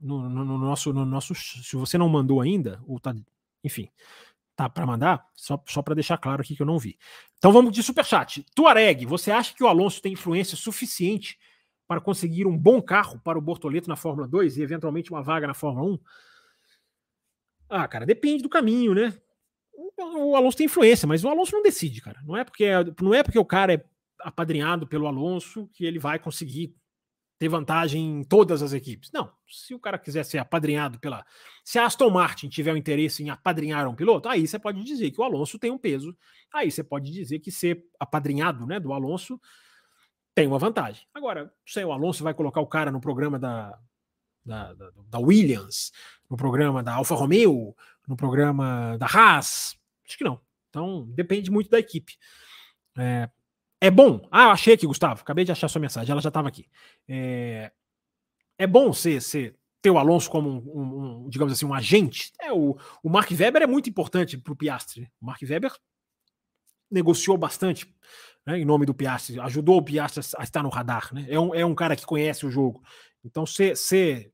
No, 0.00 0.28
no, 0.28 0.44
no 0.44 0.58
nosso, 0.58 0.92
no 0.92 1.04
nosso. 1.04 1.34
Se 1.34 1.76
você 1.76 1.96
não 1.98 2.08
mandou 2.08 2.40
ainda, 2.40 2.82
ou 2.86 2.98
tá. 2.98 3.14
Enfim, 3.64 3.90
tá 4.54 4.68
para 4.68 4.86
mandar, 4.86 5.24
só, 5.34 5.62
só 5.66 5.82
para 5.82 5.94
deixar 5.94 6.18
claro 6.18 6.42
aqui 6.42 6.56
que 6.56 6.62
eu 6.62 6.66
não 6.66 6.78
vi. 6.78 6.98
Então 7.38 7.52
vamos 7.52 7.72
de 7.72 7.82
superchat. 7.82 8.44
Tuareg, 8.54 9.06
você 9.06 9.30
acha 9.30 9.54
que 9.54 9.62
o 9.62 9.68
Alonso 9.68 10.02
tem 10.02 10.12
influência 10.12 10.56
suficiente 10.56 11.38
para 11.86 12.00
conseguir 12.00 12.46
um 12.46 12.56
bom 12.56 12.82
carro 12.82 13.20
para 13.20 13.38
o 13.38 13.40
Bortoleto 13.40 13.88
na 13.88 13.96
Fórmula 13.96 14.28
2 14.28 14.58
e 14.58 14.62
eventualmente 14.62 15.10
uma 15.10 15.22
vaga 15.22 15.46
na 15.46 15.54
Fórmula 15.54 15.92
1? 15.92 15.98
Ah, 17.68 17.86
cara, 17.86 18.04
depende 18.04 18.42
do 18.42 18.48
caminho, 18.48 18.94
né? 18.94 19.16
O 19.98 20.36
Alonso 20.36 20.56
tem 20.56 20.66
influência, 20.66 21.06
mas 21.06 21.24
o 21.24 21.28
Alonso 21.28 21.52
não 21.52 21.62
decide, 21.62 22.00
cara. 22.00 22.20
Não 22.24 22.36
é 22.36 22.44
porque, 22.44 22.66
não 23.00 23.14
é 23.14 23.22
porque 23.22 23.38
o 23.38 23.44
cara 23.44 23.74
é 23.74 23.84
apadrinhado 24.20 24.86
pelo 24.86 25.06
Alonso 25.06 25.68
que 25.72 25.84
ele 25.84 25.98
vai 25.98 26.18
conseguir 26.18 26.74
ter 27.38 27.48
vantagem 27.48 28.20
em 28.20 28.24
todas 28.24 28.62
as 28.62 28.72
equipes. 28.72 29.10
Não, 29.12 29.32
se 29.48 29.72
o 29.72 29.78
cara 29.78 29.98
quiser 29.98 30.24
ser 30.24 30.38
apadrinhado 30.38 30.98
pela. 30.98 31.24
Se 31.64 31.78
a 31.78 31.86
Aston 31.86 32.10
Martin 32.10 32.48
tiver 32.48 32.72
o 32.72 32.74
um 32.74 32.76
interesse 32.76 33.22
em 33.22 33.30
apadrinhar 33.30 33.86
um 33.88 33.94
piloto, 33.94 34.28
aí 34.28 34.46
você 34.46 34.58
pode 34.58 34.82
dizer 34.82 35.10
que 35.12 35.20
o 35.20 35.24
Alonso 35.24 35.58
tem 35.58 35.70
um 35.70 35.78
peso. 35.78 36.16
Aí 36.52 36.70
você 36.70 36.82
pode 36.82 37.12
dizer 37.12 37.38
que 37.38 37.52
ser 37.52 37.84
apadrinhado 37.98 38.66
né, 38.66 38.80
do 38.80 38.92
Alonso 38.92 39.40
tem 40.34 40.46
uma 40.46 40.58
vantagem. 40.58 41.06
Agora, 41.14 41.52
sei, 41.66 41.84
o 41.84 41.92
Alonso 41.92 42.24
vai 42.24 42.34
colocar 42.34 42.60
o 42.60 42.66
cara 42.66 42.90
no 42.90 43.00
programa 43.00 43.38
da, 43.38 43.78
da, 44.44 44.72
da, 44.74 44.90
da 45.08 45.18
Williams, 45.18 45.92
no 46.28 46.36
programa 46.36 46.82
da 46.82 46.94
Alfa 46.94 47.14
Romeo, 47.14 47.74
no 48.06 48.16
programa 48.16 48.96
da 48.98 49.06
Haas. 49.06 49.76
Acho 50.08 50.18
que 50.18 50.24
não. 50.24 50.40
Então, 50.70 51.06
depende 51.10 51.50
muito 51.50 51.70
da 51.70 51.78
equipe. 51.78 52.16
É, 52.96 53.28
é 53.80 53.90
bom. 53.90 54.26
Ah, 54.30 54.52
achei 54.52 54.74
aqui, 54.74 54.86
Gustavo. 54.86 55.20
Acabei 55.20 55.44
de 55.44 55.52
achar 55.52 55.68
sua 55.68 55.80
mensagem. 55.80 56.10
Ela 56.10 56.20
já 56.20 56.28
estava 56.28 56.48
aqui. 56.48 56.66
É, 57.08 57.70
é 58.58 58.66
bom 58.66 58.92
ser, 58.92 59.22
ser, 59.22 59.56
ter 59.80 59.90
o 59.90 59.98
Alonso 59.98 60.30
como 60.30 60.50
um, 60.50 60.80
um, 60.80 61.24
um, 61.24 61.28
digamos 61.28 61.52
assim, 61.52 61.66
um 61.66 61.74
agente. 61.74 62.32
É, 62.40 62.52
o, 62.52 62.76
o 63.02 63.08
Mark 63.08 63.30
Webber 63.30 63.62
é 63.62 63.66
muito 63.66 63.88
importante 63.88 64.36
para 64.36 64.52
o 64.52 64.56
Piastri. 64.56 65.10
O 65.20 65.26
Mark 65.26 65.40
Webber 65.42 65.72
negociou 66.90 67.36
bastante 67.36 67.86
né, 68.46 68.58
em 68.58 68.64
nome 68.64 68.86
do 68.86 68.94
Piastri, 68.94 69.38
ajudou 69.40 69.76
o 69.76 69.82
Piastri 69.82 70.24
a 70.38 70.42
estar 70.42 70.62
no 70.62 70.70
radar. 70.70 71.12
Né? 71.12 71.26
É, 71.28 71.38
um, 71.38 71.54
é 71.54 71.64
um 71.64 71.74
cara 71.74 71.94
que 71.94 72.06
conhece 72.06 72.46
o 72.46 72.50
jogo. 72.50 72.82
Então, 73.24 73.44
ser, 73.44 73.76
ser, 73.76 74.32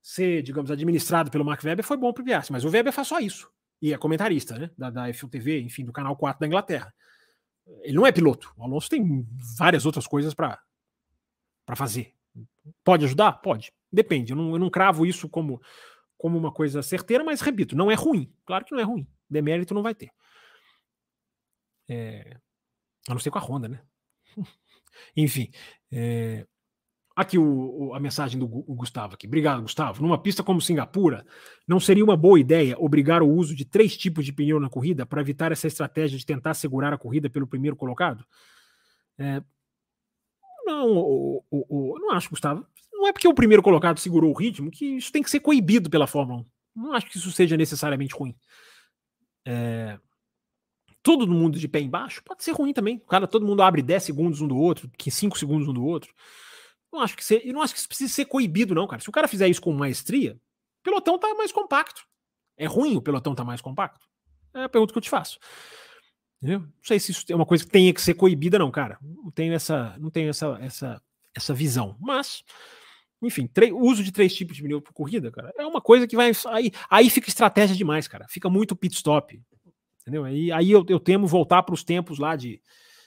ser 0.00 0.42
digamos, 0.42 0.70
administrado 0.70 1.30
pelo 1.30 1.44
Mark 1.44 1.62
Webber 1.64 1.84
foi 1.84 1.96
bom 1.96 2.12
para 2.12 2.22
o 2.22 2.24
Piastri. 2.24 2.52
Mas 2.52 2.64
o 2.64 2.70
Webber 2.70 2.92
faz 2.92 3.08
só 3.08 3.18
isso. 3.18 3.50
E 3.80 3.92
é 3.92 3.98
comentarista 3.98 4.58
né, 4.58 4.70
da, 4.76 4.90
da 4.90 5.08
F1 5.08 5.30
TV, 5.30 5.60
enfim, 5.60 5.84
do 5.84 5.92
canal 5.92 6.16
4 6.16 6.40
da 6.40 6.46
Inglaterra. 6.46 6.94
Ele 7.82 7.94
não 7.94 8.06
é 8.06 8.12
piloto. 8.12 8.52
O 8.56 8.64
Alonso 8.64 8.88
tem 8.88 9.26
várias 9.56 9.86
outras 9.86 10.06
coisas 10.06 10.34
para 10.34 10.60
fazer. 11.74 12.14
Pode 12.84 13.04
ajudar? 13.04 13.32
Pode. 13.32 13.72
Depende. 13.92 14.32
Eu 14.32 14.36
não, 14.36 14.52
eu 14.52 14.58
não 14.58 14.70
cravo 14.70 15.06
isso 15.06 15.28
como, 15.28 15.60
como 16.18 16.36
uma 16.36 16.52
coisa 16.52 16.82
certeira, 16.82 17.24
mas 17.24 17.40
repito, 17.40 17.76
não 17.76 17.90
é 17.90 17.94
ruim. 17.94 18.32
Claro 18.44 18.64
que 18.64 18.72
não 18.72 18.80
é 18.80 18.84
ruim. 18.84 19.06
Demérito 19.28 19.74
não 19.74 19.82
vai 19.82 19.94
ter. 19.94 20.10
É, 21.88 22.36
a 23.08 23.12
não 23.12 23.18
ser 23.18 23.30
com 23.30 23.38
a 23.38 23.42
Honda, 23.42 23.68
né? 23.68 23.82
Enfim. 25.16 25.50
É, 25.90 26.46
Aqui 27.14 27.36
o, 27.36 27.44
o, 27.44 27.94
a 27.94 28.00
mensagem 28.00 28.38
do 28.38 28.46
Gustavo 28.46 29.14
aqui. 29.14 29.26
Obrigado, 29.26 29.62
Gustavo. 29.62 30.02
Numa 30.02 30.16
pista 30.16 30.42
como 30.42 30.60
Singapura, 30.60 31.26
não 31.66 31.80
seria 31.80 32.04
uma 32.04 32.16
boa 32.16 32.38
ideia 32.38 32.76
obrigar 32.78 33.22
o 33.22 33.28
uso 33.28 33.54
de 33.54 33.64
três 33.64 33.96
tipos 33.96 34.24
de 34.24 34.32
pneu 34.32 34.60
na 34.60 34.70
corrida 34.70 35.04
para 35.04 35.20
evitar 35.20 35.52
essa 35.52 35.66
estratégia 35.66 36.18
de 36.18 36.24
tentar 36.24 36.54
segurar 36.54 36.92
a 36.92 36.98
corrida 36.98 37.28
pelo 37.28 37.46
primeiro 37.46 37.76
colocado? 37.76 38.24
É, 39.18 39.42
não, 40.64 40.88
o, 40.96 41.44
o, 41.50 41.98
não 41.98 42.12
acho, 42.12 42.30
Gustavo. 42.30 42.64
Não 42.92 43.08
é 43.08 43.12
porque 43.12 43.28
o 43.28 43.34
primeiro 43.34 43.62
colocado 43.62 43.98
segurou 43.98 44.30
o 44.30 44.36
ritmo 44.36 44.70
que 44.70 44.96
isso 44.96 45.10
tem 45.10 45.22
que 45.22 45.30
ser 45.30 45.40
coibido 45.40 45.90
pela 45.90 46.06
Fórmula 46.06 46.40
1. 46.40 46.46
Não 46.76 46.92
acho 46.92 47.06
que 47.06 47.16
isso 47.16 47.30
seja 47.32 47.56
necessariamente 47.56 48.14
ruim. 48.14 48.36
É, 49.44 49.98
todo 51.02 51.26
mundo 51.26 51.58
de 51.58 51.66
pé 51.66 51.80
embaixo, 51.80 52.22
pode 52.24 52.44
ser 52.44 52.52
ruim 52.52 52.72
também. 52.72 52.98
Cara, 52.98 53.26
todo 53.26 53.46
mundo 53.46 53.62
abre 53.62 53.82
10 53.82 54.02
segundos 54.02 54.40
um 54.40 54.48
do 54.48 54.56
outro, 54.56 54.90
5 54.98 55.38
segundos 55.38 55.66
um 55.66 55.72
do 55.72 55.84
outro. 55.84 56.14
Não 56.92 57.00
acho 57.00 57.16
que 57.16 57.24
ser, 57.24 57.44
não 57.52 57.62
acho 57.62 57.72
que 57.72 57.78
isso 57.78 57.88
precisa 57.88 58.12
ser 58.12 58.24
coibido, 58.24 58.74
não, 58.74 58.86
cara. 58.86 59.00
Se 59.00 59.08
o 59.08 59.12
cara 59.12 59.28
fizer 59.28 59.48
isso 59.48 59.60
com 59.60 59.72
maestria, 59.72 60.34
o 60.34 60.82
pelotão 60.82 61.18
tá 61.18 61.34
mais 61.34 61.52
compacto. 61.52 62.02
É 62.56 62.66
ruim 62.66 62.96
o 62.96 63.02
pelotão 63.02 63.34
tá 63.34 63.44
mais 63.44 63.60
compacto? 63.60 64.06
É 64.52 64.64
a 64.64 64.68
pergunta 64.68 64.92
que 64.92 64.98
eu 64.98 65.02
te 65.02 65.10
faço. 65.10 65.38
Entendeu? 66.42 66.60
Não 66.60 66.72
sei 66.82 66.98
se 66.98 67.12
isso 67.12 67.24
é 67.28 67.34
uma 67.34 67.46
coisa 67.46 67.64
que 67.64 67.70
tenha 67.70 67.92
que 67.92 68.00
ser 68.00 68.14
coibida, 68.14 68.58
não, 68.58 68.70
cara. 68.70 68.98
Não 69.00 69.30
tenho 69.30 69.52
essa, 69.52 69.96
não 69.98 70.10
tenho 70.10 70.30
essa, 70.30 70.58
essa, 70.60 71.02
essa 71.34 71.54
visão. 71.54 71.96
Mas, 72.00 72.42
enfim, 73.22 73.48
o 73.72 73.86
uso 73.88 74.02
de 74.02 74.10
três 74.10 74.34
tipos 74.34 74.56
de 74.56 74.62
pneu 74.62 74.80
por 74.80 74.92
corrida, 74.92 75.30
cara, 75.30 75.52
é 75.56 75.66
uma 75.66 75.80
coisa 75.80 76.06
que 76.06 76.16
vai. 76.16 76.32
Aí, 76.48 76.72
aí 76.88 77.10
fica 77.10 77.28
estratégia 77.28 77.76
demais, 77.76 78.08
cara. 78.08 78.26
Fica 78.28 78.48
muito 78.48 78.74
pit 78.74 78.94
stop. 78.94 79.40
Entendeu? 80.00 80.24
Aí, 80.24 80.50
aí 80.50 80.70
eu, 80.70 80.84
eu 80.88 80.98
temo 80.98 81.26
voltar 81.26 81.62
para 81.62 81.74
os 81.74 81.84
tempos 81.84 82.18
lá 82.18 82.34
de 82.34 82.60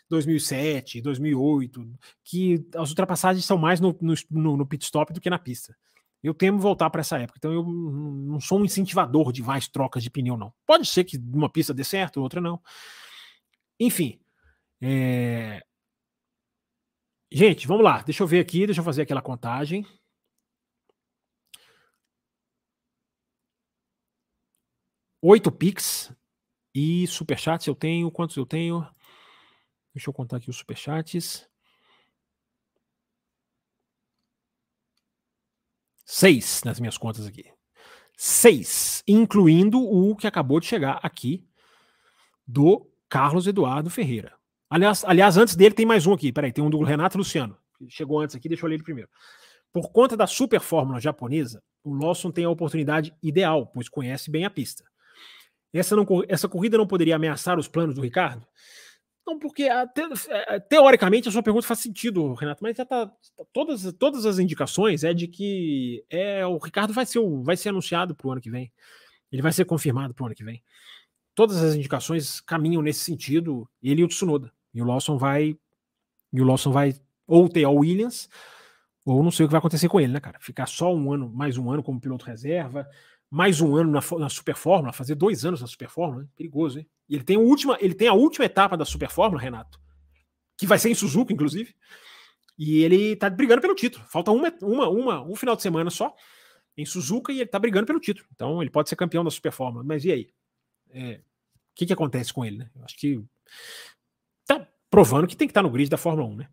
2007, 0.10 1.02
2008, 1.02 1.90
que 2.24 2.66
as 2.76 2.90
ultrapassagens 2.90 3.46
são 3.46 3.58
mais 3.58 3.80
no, 3.80 3.98
no, 4.30 4.58
no 4.58 4.66
pit 4.66 4.84
stop 4.84 5.14
do 5.14 5.22
que 5.22 5.30
na 5.30 5.40
pista. 5.40 5.76
Eu 6.24 6.34
temo 6.34 6.58
voltar 6.58 6.90
para 6.90 7.02
essa 7.02 7.20
época. 7.20 7.38
Então 7.38 7.52
eu 7.52 7.64
não 7.64 8.40
sou 8.40 8.60
um 8.60 8.66
incentivador 8.66 9.34
de 9.34 9.44
mais 9.44 9.68
trocas 9.68 10.02
de 10.02 10.10
pneu, 10.10 10.38
não. 10.38 10.54
Pode 10.66 10.88
ser 10.88 11.04
que 11.04 11.18
uma 11.18 11.50
pista 11.50 11.74
dê 11.74 11.84
certo, 11.84 12.22
outra 12.22 12.40
não. 12.40 12.62
Enfim. 13.80 14.20
É... 14.82 15.62
Gente, 17.32 17.68
vamos 17.68 17.84
lá. 17.84 18.02
Deixa 18.04 18.24
eu 18.24 18.28
ver 18.28 18.40
aqui, 18.40 18.66
deixa 18.66 18.80
eu 18.80 18.86
fazer 18.86 19.02
aquela 19.02 19.22
contagem. 19.22 19.86
Oito 25.22 25.52
Pix 25.52 26.14
e 26.76 27.08
superchats 27.08 27.68
eu 27.68 27.76
tenho. 27.76 28.12
Quantos 28.12 28.38
eu 28.38 28.46
tenho? 28.46 28.88
Deixa 29.94 30.10
eu 30.10 30.14
contar 30.14 30.38
aqui 30.38 30.50
os 30.50 30.58
superchats. 30.58 31.48
Seis 36.06 36.64
nas 36.64 36.80
minhas 36.80 36.98
contas 36.98 37.26
aqui. 37.28 37.46
Seis, 38.18 39.04
incluindo 39.08 39.80
o 39.82 40.16
que 40.16 40.28
acabou 40.28 40.60
de 40.60 40.66
chegar 40.66 41.00
aqui 41.04 41.48
do 42.46 42.90
Carlos 43.10 43.48
Eduardo 43.48 43.90
Ferreira. 43.90 44.34
Aliás, 44.70 45.04
aliás, 45.06 45.38
antes 45.38 45.56
dele 45.56 45.76
tem 45.76 45.86
mais 45.86 46.06
um 46.08 46.14
aqui. 46.14 46.32
Peraí, 46.32 46.52
tem 46.52 46.64
um 46.64 46.70
do 46.70 46.82
Renato 46.84 47.18
Luciano. 47.18 47.58
Chegou 47.88 48.20
antes 48.20 48.36
aqui, 48.36 48.48
deixa 48.48 48.66
eu 48.66 48.70
ler 48.70 48.76
ele 48.76 48.84
primeiro. 48.84 49.10
Por 49.72 49.92
conta 49.92 50.16
da 50.16 50.28
super 50.28 50.60
fórmula 50.60 51.00
japonesa, 51.00 51.64
o 51.84 51.94
Lawson 51.94 52.32
tem 52.32 52.46
a 52.46 52.50
oportunidade 52.50 53.14
ideal, 53.22 53.68
pois 53.68 53.90
conhece 53.90 54.32
bem 54.32 54.46
a 54.46 54.50
pista. 54.50 54.84
Essa, 55.74 55.96
não, 55.96 56.06
essa 56.28 56.48
corrida 56.48 56.78
não 56.78 56.86
poderia 56.86 57.16
ameaçar 57.16 57.58
os 57.58 57.68
planos 57.68 57.96
do 57.96 58.02
Ricardo? 58.02 58.48
Não, 59.26 59.40
porque 59.40 59.70
te, 59.94 60.32
é, 60.32 60.60
teoricamente 60.60 61.30
a 61.30 61.32
sua 61.32 61.42
pergunta 61.42 61.66
faz 61.66 61.80
sentido, 61.80 62.34
Renato, 62.34 62.62
mas 62.62 62.76
já 62.76 62.86
tá, 62.86 63.12
todas, 63.54 63.94
todas 63.94 64.26
as 64.26 64.38
indicações 64.38 65.04
é 65.04 65.14
de 65.14 65.28
que 65.28 66.04
é 66.10 66.46
o 66.46 66.58
Ricardo 66.58 66.94
vai 66.94 67.06
ser, 67.06 67.22
vai 67.42 67.56
ser 67.56 67.70
anunciado 67.70 68.14
para 68.14 68.28
o 68.28 68.32
ano 68.32 68.42
que 68.42 68.52
vem. 68.52 68.72
Ele 69.32 69.42
vai 69.42 69.54
ser 69.54 69.66
confirmado 69.66 70.14
para 70.14 70.24
o 70.24 70.26
ano 70.28 70.36
que 70.36 70.44
vem. 70.44 70.62
Todas 71.34 71.64
as 71.64 71.74
indicações 71.74 72.42
caminham 72.42 72.82
nesse 72.82 73.00
sentido, 73.00 73.68
ele 73.82 74.02
e 74.02 74.04
o 74.04 74.08
Tsunoda. 74.08 74.52
E 74.74 74.82
o 74.82 74.86
Lawson 74.86 75.18
vai 75.18 75.58
e 76.32 76.42
o 76.42 76.44
Lawson 76.44 76.72
vai 76.72 76.96
ou 77.26 77.48
ter 77.48 77.64
a 77.64 77.70
Williams 77.70 78.30
ou 79.06 79.24
não 79.24 79.32
sei 79.32 79.46
o 79.46 79.50
que 79.50 79.52
vai 79.52 79.60
acontecer 79.60 79.88
com 79.88 80.00
ele, 80.00 80.14
né, 80.14 80.20
cara? 80.20 80.40
Ficar 80.40 80.66
só 80.66 80.94
um 80.94 81.12
ano, 81.12 81.30
mais 81.30 81.58
um 81.58 81.72
ano 81.72 81.84
como 81.84 82.00
piloto 82.00 82.26
reserva, 82.26 82.88
mais 83.30 83.62
um 83.62 83.76
ano 83.76 83.92
na, 83.92 84.02
na 84.20 84.30
Super 84.30 84.56
Fórmula, 84.56 84.94
fazer 84.94 85.16
dois 85.16 85.46
anos 85.46 85.62
na 85.62 85.68
Super 85.68 85.90
Fórmula, 85.90 86.24
né? 86.24 86.30
perigoso, 86.36 86.80
hein? 86.80 86.88
Ele 87.14 87.24
tem, 87.24 87.36
a 87.36 87.40
última, 87.40 87.78
ele 87.80 87.94
tem 87.94 88.08
a 88.08 88.14
última 88.14 88.46
etapa 88.46 88.76
da 88.76 88.86
Super 88.86 89.10
Fórmula, 89.10 89.42
Renato, 89.42 89.80
que 90.58 90.66
vai 90.66 90.80
ser 90.80 90.90
em 90.90 90.96
Suzuka, 90.96 91.32
inclusive, 91.32 91.76
e 92.58 92.84
ele 92.84 93.16
tá 93.16 93.30
brigando 93.30 93.62
pelo 93.62 93.76
título. 93.76 94.04
Falta 94.10 94.32
uma, 94.32 94.52
uma, 94.62 94.90
uma, 94.90 95.22
um 95.22 95.36
final 95.36 95.56
de 95.56 95.62
semana 95.62 95.90
só 95.90 96.16
em 96.76 96.86
Suzuka 96.86 97.32
e 97.32 97.42
ele 97.42 97.50
tá 97.50 97.60
brigando 97.60 97.86
pelo 97.86 98.00
título. 98.00 98.28
Então 98.34 98.62
ele 98.62 98.72
pode 98.72 98.90
ser 98.90 98.96
campeão 98.96 99.24
da 99.24 99.30
Super 99.30 99.52
Fórmula. 99.52 99.84
Mas 99.84 100.04
e 100.06 100.12
aí? 100.12 100.34
É, 100.90 101.16
o 101.16 101.76
que, 101.76 101.86
que 101.86 101.94
acontece 101.94 102.34
com 102.34 102.44
ele, 102.46 102.58
né? 102.58 102.72
Eu 102.76 102.84
acho 102.84 102.98
que 102.98 103.24
tá 104.46 104.68
provando 104.90 105.28
que 105.28 105.38
tem 105.38 105.48
que 105.48 105.52
estar 105.52 105.62
tá 105.62 105.68
no 105.68 105.72
grid 105.74 105.90
da 105.90 105.98
Fórmula 105.98 106.28
1, 106.30 106.36
né? 106.36 106.50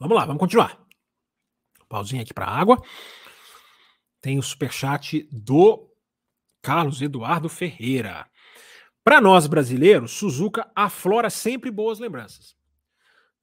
Vamos 0.00 0.16
lá, 0.16 0.24
vamos 0.24 0.40
continuar. 0.40 0.89
Pauzinho 1.90 2.22
aqui 2.22 2.32
para 2.32 2.46
água. 2.46 2.80
Tem 4.22 4.38
o 4.38 4.42
superchat 4.42 5.28
do 5.30 5.90
Carlos 6.62 7.02
Eduardo 7.02 7.48
Ferreira. 7.48 8.26
Para 9.02 9.20
nós 9.20 9.46
brasileiros, 9.46 10.12
Suzuka 10.12 10.70
aflora 10.74 11.28
sempre 11.28 11.70
boas 11.70 11.98
lembranças. 11.98 12.54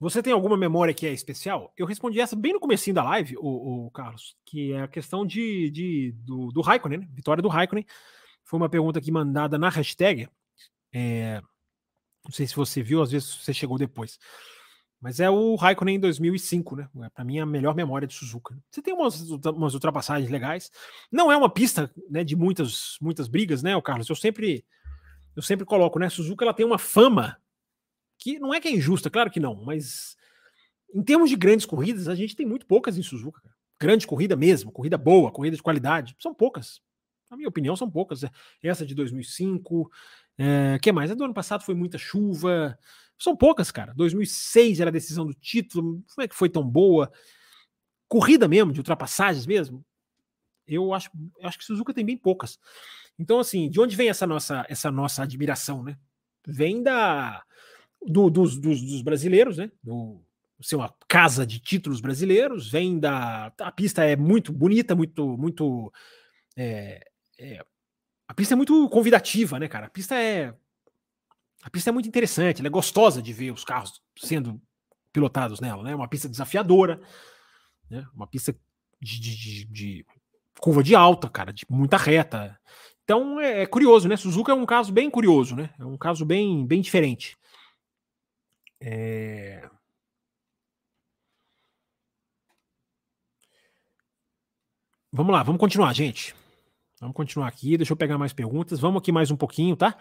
Você 0.00 0.22
tem 0.22 0.32
alguma 0.32 0.56
memória 0.56 0.94
que 0.94 1.06
é 1.06 1.12
especial? 1.12 1.72
Eu 1.76 1.84
respondi 1.84 2.20
essa 2.20 2.36
bem 2.36 2.52
no 2.52 2.60
comecinho 2.60 2.94
da 2.94 3.02
live, 3.02 3.36
o, 3.38 3.86
o 3.86 3.90
Carlos, 3.90 4.36
que 4.46 4.72
é 4.72 4.82
a 4.82 4.88
questão 4.88 5.26
de, 5.26 5.70
de 5.70 6.12
do, 6.18 6.52
do 6.52 6.60
Raikkonen, 6.60 7.00
né? 7.00 7.08
vitória 7.10 7.42
do 7.42 7.48
Raikkonen. 7.48 7.84
Foi 8.44 8.58
uma 8.58 8.68
pergunta 8.68 8.98
aqui 8.98 9.10
mandada 9.10 9.58
na 9.58 9.68
hashtag. 9.68 10.28
É, 10.92 11.42
não 12.24 12.30
sei 12.30 12.46
se 12.46 12.54
você 12.54 12.82
viu, 12.82 13.02
às 13.02 13.10
vezes 13.10 13.28
você 13.28 13.52
chegou 13.52 13.76
depois. 13.76 14.18
Mas 15.00 15.20
é 15.20 15.30
o 15.30 15.54
Raikkonen 15.54 15.96
em 15.96 16.00
2005, 16.00 16.76
né? 16.76 16.88
É 17.02 17.08
para 17.10 17.24
mim 17.24 17.38
a 17.38 17.46
melhor 17.46 17.74
memória 17.74 18.06
de 18.06 18.14
Suzuka. 18.14 18.58
Você 18.68 18.82
tem 18.82 18.92
umas, 18.92 19.20
umas 19.30 19.74
ultrapassagens 19.74 20.30
legais. 20.30 20.72
Não 21.10 21.30
é 21.30 21.36
uma 21.36 21.48
pista 21.48 21.90
né, 22.10 22.24
de 22.24 22.34
muitas, 22.34 22.96
muitas 23.00 23.28
brigas, 23.28 23.62
né, 23.62 23.76
o 23.76 23.82
Carlos? 23.82 24.08
Eu 24.08 24.16
sempre 24.16 24.64
eu 25.36 25.42
sempre 25.42 25.64
coloco, 25.64 26.00
né? 26.00 26.08
Suzuka 26.08 26.44
ela 26.44 26.52
tem 26.52 26.66
uma 26.66 26.78
fama 26.78 27.40
que 28.18 28.40
não 28.40 28.52
é 28.52 28.60
que 28.60 28.66
é 28.66 28.72
injusta, 28.72 29.08
claro 29.08 29.30
que 29.30 29.38
não, 29.38 29.54
mas 29.54 30.16
em 30.92 31.02
termos 31.02 31.30
de 31.30 31.36
grandes 31.36 31.64
corridas, 31.64 32.08
a 32.08 32.14
gente 32.14 32.34
tem 32.34 32.44
muito 32.44 32.66
poucas 32.66 32.98
em 32.98 33.02
Suzuka. 33.02 33.40
Grande 33.80 34.06
corrida 34.06 34.34
mesmo, 34.34 34.72
corrida 34.72 34.98
boa, 34.98 35.30
corrida 35.30 35.54
de 35.54 35.62
qualidade, 35.62 36.16
são 36.18 36.34
poucas. 36.34 36.80
Na 37.30 37.36
minha 37.36 37.48
opinião, 37.48 37.76
são 37.76 37.88
poucas. 37.88 38.22
Essa 38.62 38.84
de 38.84 38.94
2005, 38.94 39.90
é, 40.38 40.78
que 40.80 40.90
mais? 40.90 41.10
A 41.10 41.14
do 41.14 41.24
ano 41.24 41.34
passado 41.34 41.62
foi 41.62 41.74
muita 41.74 41.98
chuva. 41.98 42.76
São 43.18 43.36
poucas, 43.36 43.70
cara. 43.70 43.92
2006 43.94 44.80
era 44.80 44.90
a 44.90 44.92
decisão 44.92 45.26
do 45.26 45.34
título. 45.34 46.02
Como 46.14 46.24
é 46.24 46.28
que 46.28 46.34
foi 46.34 46.48
tão 46.48 46.62
boa? 46.62 47.10
Corrida 48.06 48.46
mesmo, 48.46 48.72
de 48.72 48.80
ultrapassagens 48.80 49.46
mesmo. 49.46 49.84
Eu 50.66 50.94
acho, 50.94 51.10
eu 51.38 51.48
acho 51.48 51.58
que 51.58 51.64
Suzuka 51.64 51.92
tem 51.92 52.04
bem 52.04 52.16
poucas. 52.16 52.58
Então, 53.18 53.40
assim, 53.40 53.68
de 53.68 53.80
onde 53.80 53.96
vem 53.96 54.08
essa 54.08 54.26
nossa, 54.26 54.64
essa 54.68 54.90
nossa 54.90 55.22
admiração, 55.22 55.82
né? 55.82 55.98
Vem 56.46 56.82
da 56.82 57.42
do, 58.06 58.30
dos, 58.30 58.56
dos, 58.56 58.80
dos, 58.80 59.02
brasileiros, 59.02 59.56
né? 59.56 59.70
Do 59.82 60.22
ser 60.60 60.76
uma 60.76 60.94
casa 61.08 61.46
de 61.46 61.58
títulos 61.58 62.00
brasileiros. 62.00 62.70
Vem 62.70 62.98
da 62.98 63.52
a 63.60 63.72
pista 63.72 64.04
é 64.04 64.14
muito 64.14 64.52
bonita, 64.52 64.94
muito 64.94 65.36
muito 65.36 65.92
é, 66.56 67.04
é, 67.38 67.64
a 68.26 68.34
pista 68.34 68.54
é 68.54 68.56
muito 68.56 68.88
convidativa, 68.88 69.58
né, 69.58 69.68
cara? 69.68 69.86
A 69.86 69.90
pista 69.90 70.14
é 70.14 70.54
a 71.62 71.70
pista 71.70 71.90
é 71.90 71.92
muito 71.92 72.08
interessante, 72.08 72.60
ela 72.60 72.68
é 72.68 72.70
gostosa 72.70 73.20
de 73.20 73.32
ver 73.32 73.50
os 73.52 73.64
carros 73.64 74.00
sendo 74.16 74.60
pilotados 75.12 75.60
nela, 75.60 75.82
né? 75.82 75.94
Uma 75.94 76.08
pista 76.08 76.28
desafiadora, 76.28 77.00
né? 77.90 78.06
Uma 78.14 78.26
pista 78.26 78.56
de, 79.00 79.20
de, 79.20 79.36
de, 79.36 79.64
de 79.64 80.06
curva 80.60 80.82
de 80.82 80.94
alta, 80.94 81.28
cara, 81.28 81.52
de 81.52 81.64
muita 81.68 81.96
reta. 81.96 82.58
Então 83.04 83.40
é, 83.40 83.62
é, 83.62 83.66
curioso, 83.66 84.08
né? 84.08 84.16
Suzuka 84.16 84.52
é 84.52 84.54
um 84.54 84.66
caso 84.66 84.92
bem 84.92 85.10
curioso, 85.10 85.56
né? 85.56 85.70
É 85.78 85.84
um 85.84 85.96
caso 85.96 86.24
bem, 86.24 86.66
bem 86.66 86.80
diferente. 86.80 87.36
É... 88.80 89.68
Vamos 95.10 95.32
lá, 95.32 95.42
vamos 95.42 95.58
continuar, 95.58 95.92
gente. 95.94 96.34
Vamos 97.00 97.16
continuar 97.16 97.48
aqui. 97.48 97.76
Deixa 97.76 97.92
eu 97.92 97.96
pegar 97.96 98.18
mais 98.18 98.32
perguntas. 98.32 98.78
Vamos 98.78 99.00
aqui 99.00 99.10
mais 99.10 99.30
um 99.30 99.36
pouquinho, 99.36 99.74
tá? 99.74 99.96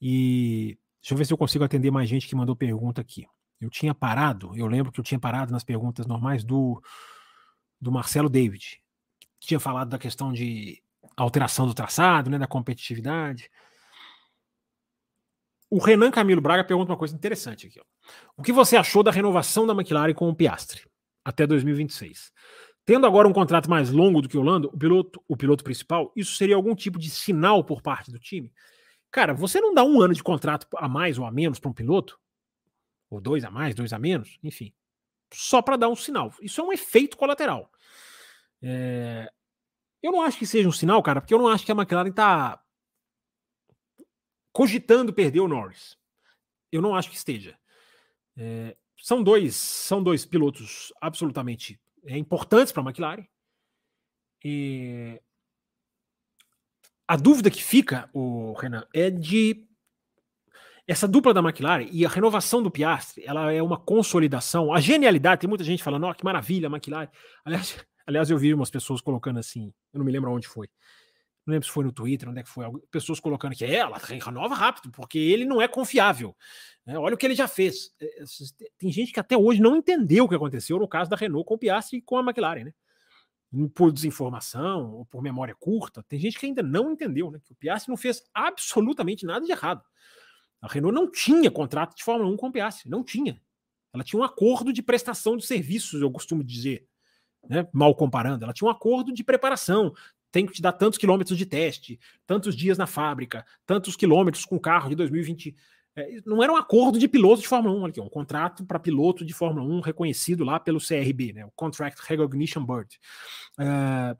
E 0.00 0.76
deixa 1.02 1.14
eu 1.14 1.18
ver 1.18 1.24
se 1.24 1.32
eu 1.32 1.38
consigo 1.38 1.64
atender 1.64 1.90
mais 1.90 2.08
gente 2.08 2.28
que 2.28 2.36
mandou 2.36 2.54
pergunta 2.54 3.00
aqui. 3.00 3.26
Eu 3.60 3.68
tinha 3.68 3.94
parado, 3.94 4.56
eu 4.56 4.66
lembro 4.66 4.90
que 4.90 5.00
eu 5.00 5.04
tinha 5.04 5.18
parado 5.18 5.52
nas 5.52 5.64
perguntas 5.64 6.06
normais 6.06 6.44
do, 6.44 6.82
do 7.80 7.92
Marcelo 7.92 8.28
David, 8.28 8.80
que 9.40 9.48
tinha 9.48 9.60
falado 9.60 9.88
da 9.90 9.98
questão 9.98 10.32
de 10.32 10.82
alteração 11.16 11.66
do 11.66 11.74
traçado, 11.74 12.30
né, 12.30 12.38
da 12.38 12.46
competitividade. 12.46 13.50
O 15.68 15.78
Renan 15.78 16.10
Camilo 16.10 16.40
Braga 16.40 16.64
pergunta 16.64 16.92
uma 16.92 16.98
coisa 16.98 17.14
interessante 17.14 17.66
aqui. 17.66 17.80
Ó. 17.80 17.84
O 18.36 18.42
que 18.42 18.52
você 18.52 18.76
achou 18.76 19.02
da 19.02 19.10
renovação 19.10 19.66
da 19.66 19.72
McLaren 19.72 20.14
com 20.14 20.28
o 20.28 20.34
Piastre 20.34 20.86
até 21.24 21.46
2026? 21.46 22.32
Tendo 22.84 23.06
agora 23.06 23.28
um 23.28 23.32
contrato 23.32 23.70
mais 23.70 23.90
longo 23.90 24.20
do 24.20 24.28
que 24.28 24.36
o 24.36 24.42
Lando, 24.42 24.68
o 24.72 24.76
piloto, 24.76 25.22
o 25.28 25.36
piloto 25.36 25.62
principal, 25.62 26.12
isso 26.16 26.34
seria 26.36 26.56
algum 26.56 26.74
tipo 26.74 26.98
de 26.98 27.08
sinal 27.10 27.64
por 27.64 27.80
parte 27.80 28.10
do 28.10 28.18
time? 28.18 28.52
Cara, 29.12 29.34
você 29.34 29.60
não 29.60 29.74
dá 29.74 29.84
um 29.84 30.00
ano 30.00 30.14
de 30.14 30.22
contrato 30.22 30.66
a 30.74 30.88
mais 30.88 31.18
ou 31.18 31.26
a 31.26 31.30
menos 31.30 31.60
para 31.60 31.70
um 31.70 31.74
piloto, 31.74 32.18
ou 33.10 33.20
dois 33.20 33.44
a 33.44 33.50
mais, 33.50 33.74
dois 33.74 33.92
a 33.92 33.98
menos, 33.98 34.38
enfim, 34.42 34.72
só 35.32 35.60
para 35.60 35.76
dar 35.76 35.90
um 35.90 35.94
sinal. 35.94 36.32
Isso 36.40 36.62
é 36.62 36.64
um 36.64 36.72
efeito 36.72 37.16
colateral. 37.18 37.70
É, 38.62 39.30
eu 40.02 40.10
não 40.10 40.22
acho 40.22 40.38
que 40.38 40.46
seja 40.46 40.66
um 40.66 40.72
sinal, 40.72 41.02
cara, 41.02 41.20
porque 41.20 41.34
eu 41.34 41.38
não 41.38 41.48
acho 41.48 41.64
que 41.64 41.70
a 41.70 41.74
McLaren 41.74 42.08
está 42.08 42.64
cogitando 44.50 45.12
perder 45.12 45.40
o 45.40 45.48
Norris. 45.48 45.96
Eu 46.70 46.80
não 46.80 46.96
acho 46.96 47.10
que 47.10 47.16
esteja. 47.16 47.58
É, 48.34 48.74
são 48.96 49.22
dois, 49.22 49.54
são 49.54 50.02
dois 50.02 50.24
pilotos 50.24 50.90
absolutamente 50.98 51.78
é, 52.06 52.16
importantes 52.16 52.72
para 52.72 52.82
a 52.82 52.86
McLaren. 52.86 53.26
E 54.42 55.20
a 57.06 57.16
dúvida 57.16 57.50
que 57.50 57.62
fica, 57.62 58.08
o 58.12 58.52
Renan, 58.54 58.86
é 58.94 59.10
de 59.10 59.66
essa 60.86 61.06
dupla 61.06 61.32
da 61.32 61.40
McLaren 61.40 61.86
e 61.90 62.04
a 62.04 62.08
renovação 62.08 62.62
do 62.62 62.70
Piastri, 62.70 63.24
ela 63.24 63.52
é 63.52 63.62
uma 63.62 63.78
consolidação. 63.78 64.72
A 64.72 64.80
genialidade, 64.80 65.40
tem 65.40 65.48
muita 65.48 65.64
gente 65.64 65.82
falando, 65.82 66.04
ó, 66.04 66.10
oh, 66.10 66.14
que 66.14 66.24
maravilha, 66.24 66.68
a 66.68 66.70
McLaren. 66.70 67.08
Aliás, 67.44 67.76
aliás, 68.06 68.30
eu 68.30 68.38
vi 68.38 68.52
umas 68.52 68.70
pessoas 68.70 69.00
colocando 69.00 69.38
assim, 69.38 69.72
eu 69.92 69.98
não 69.98 70.04
me 70.04 70.12
lembro 70.12 70.30
onde 70.30 70.48
foi. 70.48 70.68
Não 71.46 71.52
lembro 71.52 71.66
se 71.66 71.72
foi 71.72 71.84
no 71.84 71.92
Twitter, 71.92 72.28
onde 72.28 72.40
é 72.40 72.42
que 72.42 72.48
foi. 72.48 72.64
Pessoas 72.90 73.18
colocando 73.18 73.54
que 73.54 73.64
é, 73.64 73.76
ela 73.76 73.98
renova 73.98 74.54
rápido, 74.54 74.92
porque 74.92 75.18
ele 75.18 75.44
não 75.44 75.60
é 75.60 75.66
confiável. 75.66 76.36
É, 76.86 76.96
olha 76.96 77.14
o 77.14 77.18
que 77.18 77.26
ele 77.26 77.34
já 77.34 77.48
fez. 77.48 77.92
É, 78.00 78.22
tem 78.78 78.92
gente 78.92 79.12
que 79.12 79.18
até 79.18 79.36
hoje 79.36 79.60
não 79.60 79.76
entendeu 79.76 80.24
o 80.24 80.28
que 80.28 80.34
aconteceu 80.34 80.78
no 80.78 80.86
caso 80.86 81.10
da 81.10 81.16
Renault 81.16 81.46
com 81.46 81.54
o 81.54 81.58
Piastri 81.58 81.98
e 81.98 82.02
com 82.02 82.16
a 82.16 82.22
McLaren, 82.22 82.64
né? 82.64 82.74
Por 83.74 83.92
desinformação 83.92 84.92
ou 84.92 85.04
por 85.04 85.22
memória 85.22 85.54
curta. 85.54 86.02
Tem 86.08 86.18
gente 86.18 86.38
que 86.38 86.46
ainda 86.46 86.62
não 86.62 86.92
entendeu, 86.92 87.30
né? 87.30 87.38
Que 87.44 87.52
o 87.52 87.56
Piastri 87.56 87.90
não 87.90 87.96
fez 87.96 88.22
absolutamente 88.32 89.26
nada 89.26 89.44
de 89.44 89.52
errado. 89.52 89.82
A 90.60 90.68
Renault 90.68 90.94
não 90.94 91.10
tinha 91.10 91.50
contrato 91.50 91.96
de 91.96 92.04
Fórmula 92.04 92.30
1 92.30 92.36
com 92.36 92.46
o 92.46 92.52
Piastri, 92.52 92.88
não 92.88 93.02
tinha. 93.02 93.40
Ela 93.92 94.04
tinha 94.04 94.18
um 94.18 94.24
acordo 94.24 94.72
de 94.72 94.80
prestação 94.80 95.36
de 95.36 95.44
serviços, 95.44 96.00
eu 96.00 96.10
costumo 96.10 96.42
dizer, 96.42 96.86
né? 97.48 97.68
mal 97.72 97.94
comparando. 97.94 98.44
Ela 98.44 98.52
tinha 98.52 98.68
um 98.68 98.70
acordo 98.70 99.12
de 99.12 99.22
preparação. 99.22 99.92
Tem 100.30 100.46
que 100.46 100.52
te 100.52 100.62
dar 100.62 100.72
tantos 100.72 100.98
quilômetros 100.98 101.36
de 101.36 101.44
teste, 101.44 102.00
tantos 102.26 102.56
dias 102.56 102.78
na 102.78 102.86
fábrica, 102.86 103.44
tantos 103.66 103.96
quilômetros 103.96 104.46
com 104.46 104.56
o 104.56 104.60
carro 104.60 104.88
de 104.88 104.94
2020. 104.94 105.54
É, 105.94 106.20
não 106.24 106.42
era 106.42 106.52
um 106.52 106.56
acordo 106.56 106.98
de 106.98 107.06
piloto 107.06 107.42
de 107.42 107.48
Fórmula 107.48 107.74
1, 107.74 107.86
aqui, 107.86 108.00
um 108.00 108.08
contrato 108.08 108.64
para 108.64 108.78
piloto 108.78 109.24
de 109.24 109.34
Fórmula 109.34 109.66
1 109.66 109.80
reconhecido 109.80 110.44
lá 110.44 110.58
pelo 110.58 110.80
CRB, 110.80 111.34
né, 111.34 111.44
o 111.44 111.50
Contract 111.54 112.00
Recognition 112.06 112.64
Board. 112.64 112.98
É, 113.58 114.16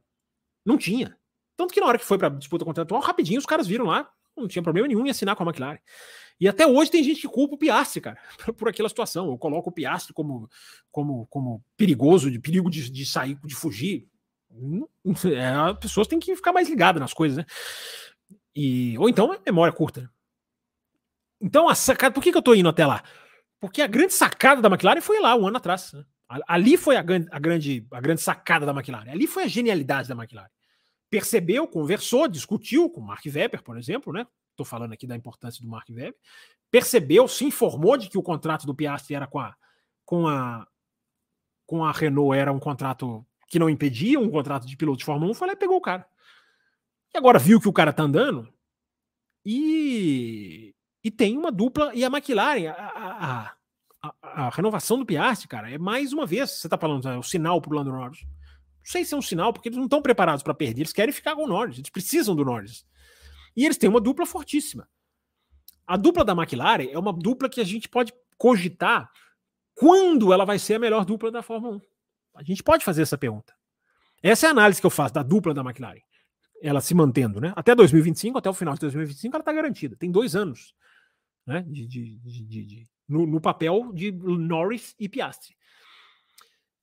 não 0.64 0.76
tinha. 0.76 1.16
Tanto 1.56 1.72
que 1.72 1.80
na 1.80 1.86
hora 1.86 1.98
que 1.98 2.04
foi 2.04 2.18
para 2.18 2.28
disputa 2.28 2.64
contratual, 2.64 3.00
rapidinho 3.00 3.38
os 3.38 3.46
caras 3.46 3.66
viram 3.66 3.86
lá, 3.86 4.10
não 4.36 4.48
tinha 4.48 4.62
problema 4.62 4.88
nenhum 4.88 5.06
em 5.06 5.10
assinar 5.10 5.36
com 5.36 5.42
a 5.42 5.46
McLaren. 5.46 5.78
E 6.40 6.48
até 6.48 6.66
hoje 6.66 6.90
tem 6.90 7.04
gente 7.04 7.20
que 7.20 7.28
culpa 7.28 7.54
o 7.54 7.58
Piastri, 7.58 8.00
cara, 8.00 8.18
por 8.56 8.68
aquela 8.68 8.88
situação. 8.88 9.28
Eu 9.28 9.38
coloco 9.38 9.70
o 9.70 9.72
Piastri 9.72 10.12
como, 10.12 10.48
como, 10.90 11.26
como 11.28 11.64
perigoso, 11.76 12.30
de 12.30 12.38
perigo 12.38 12.70
de, 12.70 12.90
de 12.90 13.06
sair, 13.06 13.38
de 13.44 13.54
fugir. 13.54 14.08
É, 15.34 15.46
as 15.46 15.78
pessoas 15.78 16.06
têm 16.06 16.18
que 16.18 16.34
ficar 16.36 16.52
mais 16.52 16.68
ligadas 16.68 17.00
nas 17.00 17.14
coisas, 17.14 17.38
né? 17.38 17.46
E, 18.54 18.98
ou 18.98 19.08
então 19.08 19.32
é 19.32 19.38
memória 19.46 19.72
curta. 19.72 20.10
Então, 21.42 21.68
a 21.68 21.74
sacada, 21.74 22.14
por 22.14 22.22
que, 22.22 22.30
que 22.30 22.36
eu 22.36 22.40
estou 22.40 22.54
indo 22.54 22.68
até 22.68 22.86
lá? 22.86 23.02
Porque 23.60 23.82
a 23.82 23.86
grande 23.86 24.12
sacada 24.12 24.62
da 24.62 24.68
McLaren 24.68 25.00
foi 25.00 25.20
lá, 25.20 25.34
um 25.34 25.46
ano 25.46 25.56
atrás. 25.56 25.92
Né? 25.92 26.04
Ali 26.46 26.76
foi 26.76 26.96
a, 26.96 27.00
a, 27.00 27.38
grande, 27.38 27.86
a 27.90 28.00
grande 28.00 28.20
sacada 28.20 28.64
da 28.64 28.72
McLaren. 28.72 29.10
Ali 29.10 29.26
foi 29.26 29.42
a 29.42 29.48
genialidade 29.48 30.08
da 30.08 30.14
McLaren. 30.14 30.50
Percebeu, 31.10 31.66
conversou, 31.66 32.28
discutiu 32.28 32.88
com 32.88 33.00
o 33.00 33.04
Mark 33.04 33.24
Webber, 33.26 33.62
por 33.62 33.76
exemplo, 33.76 34.12
né? 34.12 34.26
Estou 34.50 34.64
falando 34.64 34.92
aqui 34.92 35.06
da 35.06 35.16
importância 35.16 35.60
do 35.60 35.68
Mark 35.68 35.88
Webber. 35.90 36.14
Percebeu, 36.70 37.26
se 37.26 37.44
informou 37.44 37.96
de 37.96 38.08
que 38.08 38.16
o 38.16 38.22
contrato 38.22 38.64
do 38.64 38.74
Piastri 38.74 39.14
era 39.14 39.26
com 39.26 39.38
a, 39.38 39.54
com 40.04 40.28
a, 40.28 40.66
com 41.66 41.84
a 41.84 41.92
Renault, 41.92 42.38
era 42.38 42.52
um 42.52 42.60
contrato 42.60 43.26
que 43.48 43.58
não 43.58 43.68
impedia 43.68 44.18
um 44.18 44.30
contrato 44.30 44.66
de 44.66 44.76
piloto 44.76 44.98
de 44.98 45.04
Fórmula 45.04 45.30
1, 45.32 45.34
foi 45.34 45.48
lá 45.48 45.52
e 45.52 45.56
pegou 45.56 45.76
o 45.76 45.82
cara. 45.82 46.06
E 47.14 47.18
agora 47.18 47.38
viu 47.38 47.60
que 47.60 47.68
o 47.68 47.72
cara 47.72 47.92
tá 47.92 48.04
andando 48.04 48.48
e, 49.44 50.61
e 51.02 51.10
tem 51.10 51.36
uma 51.36 51.50
dupla. 51.50 51.92
E 51.94 52.04
a 52.04 52.08
McLaren, 52.08 52.68
a, 52.68 52.74
a, 52.74 53.54
a, 54.02 54.46
a 54.46 54.48
renovação 54.50 54.98
do 54.98 55.06
Piastri, 55.06 55.48
cara, 55.48 55.70
é 55.70 55.78
mais 55.78 56.12
uma 56.12 56.26
vez, 56.26 56.50
você 56.50 56.68
tá 56.68 56.78
falando, 56.78 57.08
é 57.08 57.16
o 57.16 57.22
sinal 57.22 57.60
pro 57.60 57.74
Lando 57.74 57.90
Norris. 57.90 58.22
Não 58.22 58.90
sei 58.90 59.04
se 59.04 59.14
é 59.14 59.16
um 59.16 59.22
sinal, 59.22 59.52
porque 59.52 59.68
eles 59.68 59.78
não 59.78 59.84
estão 59.84 60.02
preparados 60.02 60.42
para 60.42 60.54
perder, 60.54 60.82
eles 60.82 60.92
querem 60.92 61.12
ficar 61.12 61.36
com 61.36 61.44
o 61.44 61.48
Norris, 61.48 61.78
eles 61.78 61.90
precisam 61.90 62.34
do 62.34 62.44
Norris. 62.44 62.84
E 63.56 63.64
eles 63.64 63.76
têm 63.76 63.88
uma 63.88 64.00
dupla 64.00 64.26
fortíssima. 64.26 64.88
A 65.86 65.96
dupla 65.96 66.24
da 66.24 66.32
McLaren 66.32 66.88
é 66.90 66.98
uma 66.98 67.12
dupla 67.12 67.48
que 67.48 67.60
a 67.60 67.64
gente 67.64 67.88
pode 67.88 68.12
cogitar 68.38 69.10
quando 69.74 70.32
ela 70.32 70.44
vai 70.44 70.58
ser 70.58 70.74
a 70.74 70.78
melhor 70.78 71.04
dupla 71.04 71.30
da 71.30 71.42
Fórmula 71.42 71.76
1. 71.76 71.80
A 72.34 72.42
gente 72.42 72.62
pode 72.62 72.84
fazer 72.84 73.02
essa 73.02 73.18
pergunta. 73.18 73.54
Essa 74.22 74.46
é 74.46 74.48
a 74.48 74.52
análise 74.52 74.80
que 74.80 74.86
eu 74.86 74.90
faço 74.90 75.12
da 75.12 75.22
dupla 75.22 75.52
da 75.52 75.60
McLaren. 75.60 76.00
Ela 76.62 76.80
se 76.80 76.94
mantendo, 76.94 77.40
né? 77.40 77.52
Até 77.56 77.74
2025, 77.74 78.38
até 78.38 78.48
o 78.48 78.54
final 78.54 78.74
de 78.74 78.80
2025, 78.80 79.34
ela 79.34 79.42
está 79.42 79.52
garantida. 79.52 79.96
Tem 79.96 80.10
dois 80.10 80.34
anos 80.36 80.74
né? 81.46 81.62
de, 81.62 81.86
de, 81.86 82.18
de, 82.18 82.64
de 82.64 82.90
no, 83.08 83.26
no, 83.26 83.40
papel 83.40 83.92
de 83.92 84.12
Norris 84.12 84.94
e 84.98 85.08
Piastri. 85.08 85.54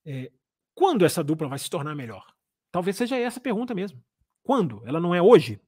É, 0.04 0.30
quando 0.74 1.04
essa 1.04 1.22
dupla 1.24 1.48
vai 1.48 1.58
se 1.58 1.68
tornar 1.68 1.94
melhor? 1.94 2.24
Talvez 2.70 2.96
seja 2.96 3.16
essa 3.16 3.38
a 3.38 3.42
pergunta 3.42 3.74
mesmo. 3.74 4.02
Quando? 4.42 4.82
Ela 4.86 5.00
não 5.00 5.14
é 5.14 5.20
hoje? 5.20 5.60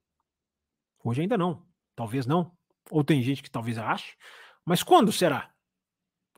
Hoje 1.04 1.22
ainda 1.22 1.36
não. 1.36 1.66
Talvez 1.94 2.26
não. 2.26 2.52
Ou 2.90 3.02
tem 3.02 3.22
gente 3.22 3.42
que 3.42 3.50
talvez 3.50 3.76
ache. 3.78 4.16
Mas 4.64 4.82
quando 4.82 5.12
será? 5.12 5.52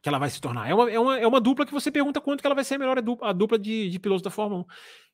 que 0.04 0.08
ela 0.10 0.18
vai 0.18 0.28
se 0.28 0.38
tornar. 0.38 0.68
É 0.68 0.74
uma, 0.74 0.90
é 0.90 1.00
uma, 1.00 1.18
é 1.18 1.26
uma 1.26 1.40
dupla 1.40 1.64
que 1.64 1.72
você 1.72 1.90
pergunta 1.90 2.20
quanto 2.20 2.42
que 2.42 2.46
ela 2.46 2.54
vai 2.54 2.62
ser 2.62 2.74
a 2.74 2.78
melhor 2.78 2.98
a 3.22 3.32
dupla 3.32 3.58
de, 3.58 3.88
de 3.88 3.98
pilotos 3.98 4.22
da 4.22 4.30
Fórmula 4.30 4.60
1. 4.60 4.66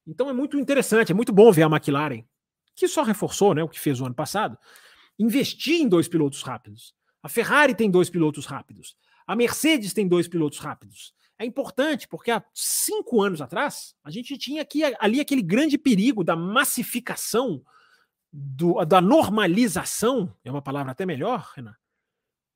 Então 0.08 0.28
é 0.28 0.32
muito 0.32 0.58
interessante, 0.58 1.12
é 1.12 1.14
muito 1.14 1.32
bom 1.32 1.52
ver 1.52 1.62
a 1.62 1.66
McLaren, 1.66 2.24
que 2.74 2.88
só 2.88 3.04
reforçou 3.04 3.54
né, 3.54 3.62
o 3.62 3.68
que 3.68 3.78
fez 3.78 4.00
o 4.00 4.06
ano 4.06 4.16
passado, 4.16 4.58
investir 5.16 5.80
em 5.80 5.88
dois 5.88 6.08
pilotos 6.08 6.42
rápidos. 6.42 6.92
A 7.22 7.28
Ferrari 7.28 7.74
tem 7.74 7.90
dois 7.90 8.08
pilotos 8.08 8.46
rápidos. 8.46 8.96
A 9.26 9.36
Mercedes 9.36 9.92
tem 9.92 10.08
dois 10.08 10.26
pilotos 10.26 10.58
rápidos. 10.58 11.14
É 11.38 11.44
importante 11.44 12.06
porque 12.06 12.30
há 12.30 12.44
cinco 12.52 13.22
anos 13.22 13.40
atrás 13.40 13.94
a 14.04 14.10
gente 14.10 14.36
tinha 14.36 14.62
aqui, 14.62 14.82
ali 14.98 15.20
aquele 15.20 15.42
grande 15.42 15.78
perigo 15.78 16.22
da 16.22 16.36
massificação, 16.36 17.62
do, 18.32 18.84
da 18.84 19.00
normalização, 19.00 20.34
é 20.44 20.50
uma 20.50 20.62
palavra 20.62 20.92
até 20.92 21.04
melhor, 21.04 21.50
Renan, 21.56 21.74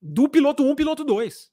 do 0.01 0.29
piloto 0.29 0.63
1, 0.63 0.75
piloto 0.75 1.03
2. 1.03 1.51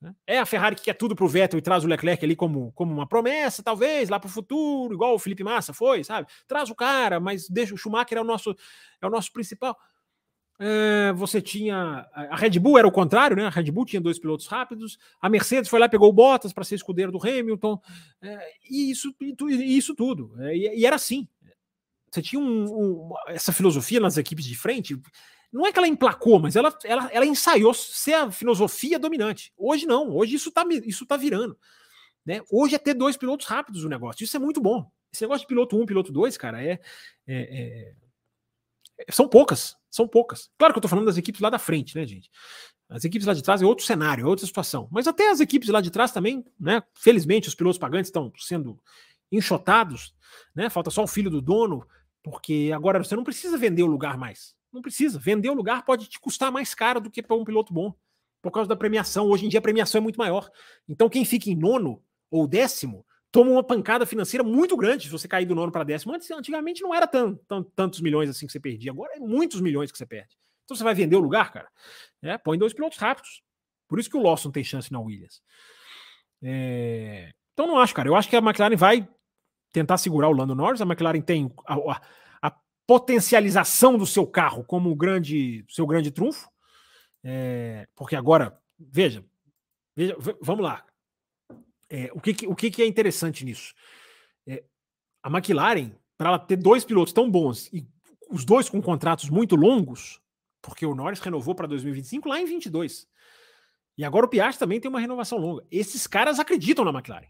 Né? 0.00 0.14
É 0.26 0.38
a 0.38 0.46
Ferrari 0.46 0.76
que 0.76 0.82
quer 0.82 0.94
tudo 0.94 1.14
para 1.14 1.24
o 1.24 1.28
Vettel 1.28 1.58
e 1.58 1.62
traz 1.62 1.84
o 1.84 1.88
Leclerc 1.88 2.24
ali 2.24 2.34
como, 2.34 2.72
como 2.72 2.92
uma 2.92 3.06
promessa, 3.08 3.62
talvez, 3.62 4.08
lá 4.08 4.18
para 4.18 4.28
o 4.28 4.32
futuro, 4.32 4.94
igual 4.94 5.14
o 5.14 5.18
Felipe 5.18 5.44
Massa 5.44 5.72
foi, 5.72 6.02
sabe? 6.02 6.28
Traz 6.46 6.70
o 6.70 6.74
cara, 6.74 7.20
mas 7.20 7.48
deixa 7.48 7.74
o 7.74 7.76
Schumacher 7.76 8.18
é 8.18 8.20
o 8.20 8.24
nosso, 8.24 8.54
é 9.00 9.06
o 9.06 9.10
nosso 9.10 9.32
principal. 9.32 9.76
É, 10.64 11.12
você 11.14 11.42
tinha. 11.42 12.08
A 12.14 12.36
Red 12.36 12.56
Bull 12.60 12.78
era 12.78 12.86
o 12.86 12.92
contrário, 12.92 13.36
né? 13.36 13.46
A 13.46 13.50
Red 13.50 13.68
Bull 13.72 13.84
tinha 13.84 14.00
dois 14.00 14.16
pilotos 14.16 14.46
rápidos, 14.46 14.96
a 15.20 15.28
Mercedes 15.28 15.68
foi 15.68 15.80
lá 15.80 15.88
pegou 15.88 16.08
o 16.08 16.12
Bottas 16.12 16.52
para 16.52 16.62
ser 16.62 16.76
escudeiro 16.76 17.10
do 17.10 17.18
Hamilton, 17.18 17.80
é, 18.22 18.48
e, 18.70 18.92
isso, 18.92 19.12
e, 19.20 19.76
isso 19.76 19.92
tudo. 19.96 20.40
É, 20.40 20.56
e, 20.56 20.78
e, 20.78 20.86
era 20.86 20.94
assim. 20.94 21.26
Você 22.08 22.22
tinha 22.22 22.40
um, 22.40 22.64
um, 22.64 23.12
essa 23.26 23.52
filosofia 23.52 23.98
nas 23.98 24.16
equipes 24.16 24.44
de 24.44 24.54
frente 24.54 25.00
não 25.52 25.66
é 25.66 25.72
que 25.72 25.78
ela 25.78 25.88
emplacou, 25.88 26.38
mas 26.38 26.54
ela, 26.54 26.72
ela, 26.84 27.10
ela 27.12 27.26
ensaiou 27.26 27.74
ser 27.74 28.14
a 28.14 28.30
filosofia 28.30 29.00
dominante. 29.00 29.52
Hoje 29.56 29.84
não, 29.84 30.14
hoje 30.14 30.36
isso 30.36 30.50
está 30.50 30.64
isso 30.84 31.04
tá 31.04 31.16
virando. 31.16 31.58
Né? 32.24 32.40
Hoje 32.52 32.76
é 32.76 32.78
ter 32.78 32.94
dois 32.94 33.16
pilotos 33.16 33.48
rápidos 33.48 33.82
o 33.82 33.88
negócio. 33.88 34.22
Isso 34.22 34.36
é 34.36 34.40
muito 34.40 34.60
bom. 34.60 34.88
Esse 35.12 35.24
negócio 35.24 35.40
de 35.40 35.48
piloto 35.48 35.76
1, 35.76 35.82
um, 35.82 35.86
piloto 35.86 36.12
2, 36.12 36.36
cara, 36.38 36.62
é, 36.64 36.78
é, 37.26 37.92
é, 38.98 39.12
São 39.12 39.28
poucas. 39.28 39.76
São 39.92 40.08
poucas. 40.08 40.48
Claro 40.58 40.72
que 40.72 40.78
eu 40.78 40.80
estou 40.80 40.88
falando 40.88 41.04
das 41.04 41.18
equipes 41.18 41.42
lá 41.42 41.50
da 41.50 41.58
frente, 41.58 41.94
né, 41.94 42.06
gente? 42.06 42.30
As 42.88 43.04
equipes 43.04 43.26
lá 43.26 43.34
de 43.34 43.42
trás 43.42 43.60
é 43.60 43.66
outro 43.66 43.84
cenário, 43.84 44.24
é 44.24 44.26
outra 44.26 44.46
situação. 44.46 44.88
Mas 44.90 45.06
até 45.06 45.30
as 45.30 45.38
equipes 45.38 45.68
lá 45.68 45.82
de 45.82 45.90
trás 45.90 46.10
também, 46.12 46.42
né? 46.58 46.82
Felizmente, 46.94 47.46
os 47.46 47.54
pilotos 47.54 47.78
pagantes 47.78 48.08
estão 48.08 48.32
sendo 48.38 48.78
enxotados, 49.30 50.14
né? 50.54 50.70
Falta 50.70 50.90
só 50.90 51.04
o 51.04 51.06
filho 51.06 51.30
do 51.30 51.42
dono, 51.42 51.86
porque 52.22 52.70
agora 52.74 52.98
você 53.04 53.14
não 53.14 53.22
precisa 53.22 53.58
vender 53.58 53.82
o 53.82 53.86
lugar 53.86 54.16
mais. 54.16 54.54
Não 54.72 54.80
precisa. 54.80 55.18
Vender 55.18 55.50
o 55.50 55.54
lugar 55.54 55.84
pode 55.84 56.08
te 56.08 56.18
custar 56.18 56.50
mais 56.50 56.74
caro 56.74 56.98
do 56.98 57.10
que 57.10 57.22
para 57.22 57.36
um 57.36 57.44
piloto 57.44 57.72
bom. 57.72 57.94
Por 58.40 58.50
causa 58.50 58.68
da 58.68 58.74
premiação. 58.74 59.28
Hoje 59.28 59.44
em 59.44 59.48
dia 59.50 59.58
a 59.58 59.62
premiação 59.62 59.98
é 59.98 60.02
muito 60.02 60.16
maior. 60.16 60.50
Então 60.88 61.10
quem 61.10 61.24
fica 61.26 61.50
em 61.50 61.54
nono 61.54 62.02
ou 62.30 62.46
décimo 62.46 63.04
toma 63.32 63.50
uma 63.50 63.64
pancada 63.64 64.04
financeira 64.04 64.44
muito 64.44 64.76
grande 64.76 65.04
se 65.04 65.10
você 65.10 65.26
cair 65.26 65.46
do 65.46 65.54
nono 65.54 65.72
para 65.72 65.82
décimo. 65.82 66.14
Antes, 66.14 66.30
antigamente 66.30 66.82
não 66.82 66.94
era 66.94 67.06
tão, 67.06 67.34
tão, 67.48 67.64
tantos 67.64 68.00
milhões 68.02 68.28
assim 68.28 68.46
que 68.46 68.52
você 68.52 68.60
perdia. 68.60 68.92
Agora 68.92 69.16
é 69.16 69.18
muitos 69.18 69.60
milhões 69.60 69.90
que 69.90 69.96
você 69.96 70.04
perde. 70.04 70.36
Então 70.64 70.76
você 70.76 70.84
vai 70.84 70.94
vender 70.94 71.16
o 71.16 71.20
lugar, 71.20 71.50
cara? 71.50 71.68
É, 72.20 72.36
põe 72.36 72.58
dois 72.58 72.74
pilotos 72.74 72.98
rápidos. 72.98 73.42
Por 73.88 73.98
isso 73.98 74.10
que 74.10 74.16
o 74.16 74.22
Lawson 74.22 74.50
tem 74.50 74.62
chance 74.62 74.92
na 74.92 75.00
Williams. 75.00 75.42
É... 76.42 77.32
Então 77.54 77.66
não 77.66 77.78
acho, 77.78 77.94
cara. 77.94 78.08
Eu 78.08 78.14
acho 78.14 78.28
que 78.28 78.36
a 78.36 78.40
McLaren 78.40 78.76
vai 78.76 79.08
tentar 79.72 79.96
segurar 79.96 80.28
o 80.28 80.32
Lando 80.32 80.54
Norris. 80.54 80.82
A 80.82 80.84
McLaren 80.84 81.22
tem 81.22 81.50
a, 81.66 81.76
a, 82.42 82.56
potencialização 82.86 83.96
do 83.96 84.06
seu 84.06 84.26
carro 84.26 84.64
como 84.64 84.90
o 84.90 84.96
grande, 84.96 85.64
seu 85.68 85.86
grande 85.86 86.10
trunfo. 86.10 86.50
É, 87.24 87.86
porque 87.94 88.16
agora, 88.16 88.58
veja, 88.78 89.24
veja 89.96 90.16
vamos 90.40 90.64
lá. 90.64 90.84
É, 91.94 92.10
o 92.14 92.20
que, 92.22 92.46
o 92.46 92.56
que, 92.56 92.80
é 92.80 92.86
interessante 92.86 93.44
nisso? 93.44 93.74
É, 94.46 94.64
a 95.22 95.28
McLaren, 95.28 95.90
para 96.16 96.30
ela 96.30 96.38
ter 96.38 96.56
dois 96.56 96.86
pilotos 96.86 97.12
tão 97.12 97.30
bons 97.30 97.68
e 97.70 97.86
os 98.30 98.46
dois 98.46 98.66
com 98.70 98.80
contratos 98.80 99.28
muito 99.28 99.54
longos, 99.54 100.18
porque 100.62 100.86
o 100.86 100.94
Norris 100.94 101.20
renovou 101.20 101.54
para 101.54 101.66
2025 101.66 102.30
lá 102.30 102.40
em 102.40 102.46
22. 102.46 103.06
E 103.98 104.06
agora 104.06 104.24
o 104.24 104.28
Piastri 104.28 104.58
também 104.58 104.80
tem 104.80 104.88
uma 104.88 105.00
renovação 105.00 105.36
longa. 105.36 105.66
Esses 105.70 106.06
caras 106.06 106.40
acreditam 106.40 106.82
na 106.82 106.92
McLaren. 106.92 107.28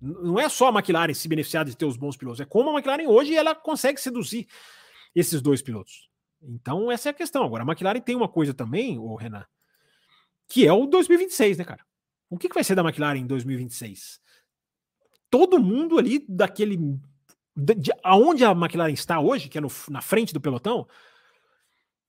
Não 0.00 0.40
é 0.40 0.48
só 0.48 0.68
a 0.68 0.72
McLaren 0.72 1.12
se 1.12 1.28
beneficiar 1.28 1.66
de 1.66 1.76
ter 1.76 1.84
os 1.84 1.98
bons 1.98 2.16
pilotos, 2.16 2.40
é 2.40 2.46
como 2.46 2.70
a 2.70 2.72
McLaren 2.72 3.06
hoje 3.06 3.34
ela 3.34 3.54
consegue 3.54 4.00
seduzir 4.00 4.48
esses 5.14 5.42
dois 5.42 5.60
pilotos. 5.60 6.08
Então, 6.40 6.90
essa 6.90 7.10
é 7.10 7.10
a 7.10 7.14
questão. 7.14 7.44
Agora, 7.44 7.64
a 7.64 7.66
McLaren 7.66 8.00
tem 8.00 8.16
uma 8.16 8.28
coisa 8.28 8.54
também, 8.54 8.98
o 8.98 9.14
Renan, 9.14 9.44
que 10.48 10.66
é 10.66 10.72
o 10.72 10.86
2026, 10.86 11.58
né, 11.58 11.64
cara? 11.64 11.86
O 12.30 12.38
que, 12.38 12.48
que 12.48 12.54
vai 12.54 12.64
ser 12.64 12.74
da 12.74 12.82
McLaren 12.82 13.18
em 13.18 13.26
2026? 13.26 14.20
Todo 15.30 15.60
mundo 15.60 15.98
ali 15.98 16.24
daquele. 16.28 16.76
De, 17.56 17.74
de, 17.74 17.92
aonde 18.04 18.44
a 18.44 18.52
McLaren 18.52 18.92
está 18.92 19.18
hoje, 19.18 19.48
que 19.48 19.58
é 19.58 19.60
no, 19.60 19.68
na 19.88 20.00
frente 20.00 20.32
do 20.32 20.40
pelotão, 20.40 20.86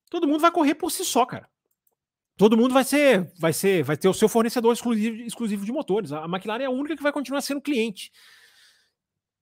todo 0.10 0.28
mundo 0.28 0.42
vai 0.42 0.52
correr 0.52 0.76
por 0.76 0.92
si 0.92 1.04
só, 1.04 1.26
cara 1.26 1.50
todo 2.40 2.56
mundo 2.56 2.74
vai 2.74 2.86
ser, 2.86 3.30
vai 3.38 3.52
ser, 3.52 3.84
vai 3.84 3.98
ter 3.98 4.08
o 4.08 4.14
seu 4.14 4.30
fornecedor 4.30 4.72
exclusivo, 4.72 5.18
exclusivo 5.18 5.66
de 5.66 5.74
motores. 5.74 6.14
A 6.14 6.24
McLaren 6.24 6.64
é 6.64 6.68
a 6.68 6.72
única 6.72 6.96
que 6.96 7.04
vai 7.04 7.12
continuar 7.12 7.42
sendo 7.42 7.60
cliente. 7.60 8.14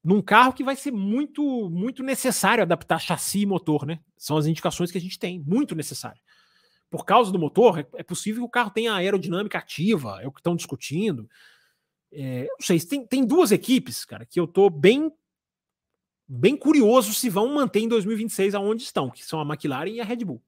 Num 0.04 0.20
carro 0.20 0.52
que 0.52 0.64
vai 0.64 0.76
ser 0.76 0.90
muito, 0.90 1.70
muito 1.70 2.02
necessário 2.02 2.64
adaptar 2.64 2.98
chassi 2.98 3.42
e 3.42 3.46
motor, 3.46 3.86
né? 3.86 4.00
São 4.18 4.36
as 4.36 4.48
indicações 4.48 4.90
que 4.90 4.98
a 4.98 5.02
gente 5.02 5.20
tem, 5.20 5.40
muito 5.40 5.76
necessário. 5.76 6.20
Por 6.90 7.06
causa 7.06 7.32
do 7.32 7.40
motor, 7.40 7.80
é, 7.80 7.88
é 7.96 8.04
possível 8.04 8.44
que 8.44 8.48
o 8.48 8.52
carro 8.52 8.72
tenha 8.72 8.94
aerodinâmica 8.94 9.58
ativa, 9.58 10.20
é 10.22 10.28
o 10.28 10.32
que 10.32 10.40
estão 10.40 10.56
discutindo. 10.56 11.30
É, 12.12 12.44
não 12.44 12.66
sei, 12.66 12.80
tem, 12.80 13.06
tem 13.06 13.26
duas 13.26 13.52
equipes, 13.52 14.06
cara, 14.06 14.26
que 14.26 14.40
eu 14.40 14.48
tô 14.48 14.70
bem 14.70 15.12
bem 16.30 16.58
curioso 16.58 17.14
se 17.14 17.30
vão 17.30 17.54
manter 17.54 17.80
em 17.80 17.88
2026 17.88 18.54
aonde 18.54 18.84
estão, 18.84 19.10
que 19.10 19.24
são 19.24 19.40
a 19.40 19.46
McLaren 19.46 19.90
e 19.90 20.02
a 20.02 20.04
Red 20.04 20.26
Bull. 20.26 20.44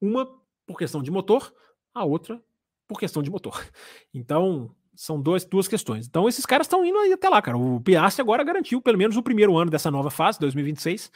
Uma 0.00 0.26
por 0.66 0.76
questão 0.78 1.02
de 1.02 1.10
motor, 1.10 1.52
a 1.94 2.04
outra 2.04 2.42
por 2.86 2.98
questão 2.98 3.22
de 3.22 3.30
motor. 3.30 3.64
Então, 4.12 4.74
são 4.94 5.20
dois, 5.20 5.44
duas 5.44 5.68
questões. 5.68 6.08
Então, 6.08 6.28
esses 6.28 6.44
caras 6.44 6.66
estão 6.66 6.84
indo 6.84 6.98
aí 6.98 7.12
até 7.12 7.28
lá, 7.28 7.40
cara. 7.40 7.56
O 7.56 7.80
Piastri 7.80 8.20
agora 8.20 8.42
garantiu 8.42 8.82
pelo 8.82 8.98
menos 8.98 9.16
o 9.16 9.22
primeiro 9.22 9.56
ano 9.56 9.70
dessa 9.70 9.90
nova 9.90 10.10
fase, 10.10 10.40
2026, 10.40 11.12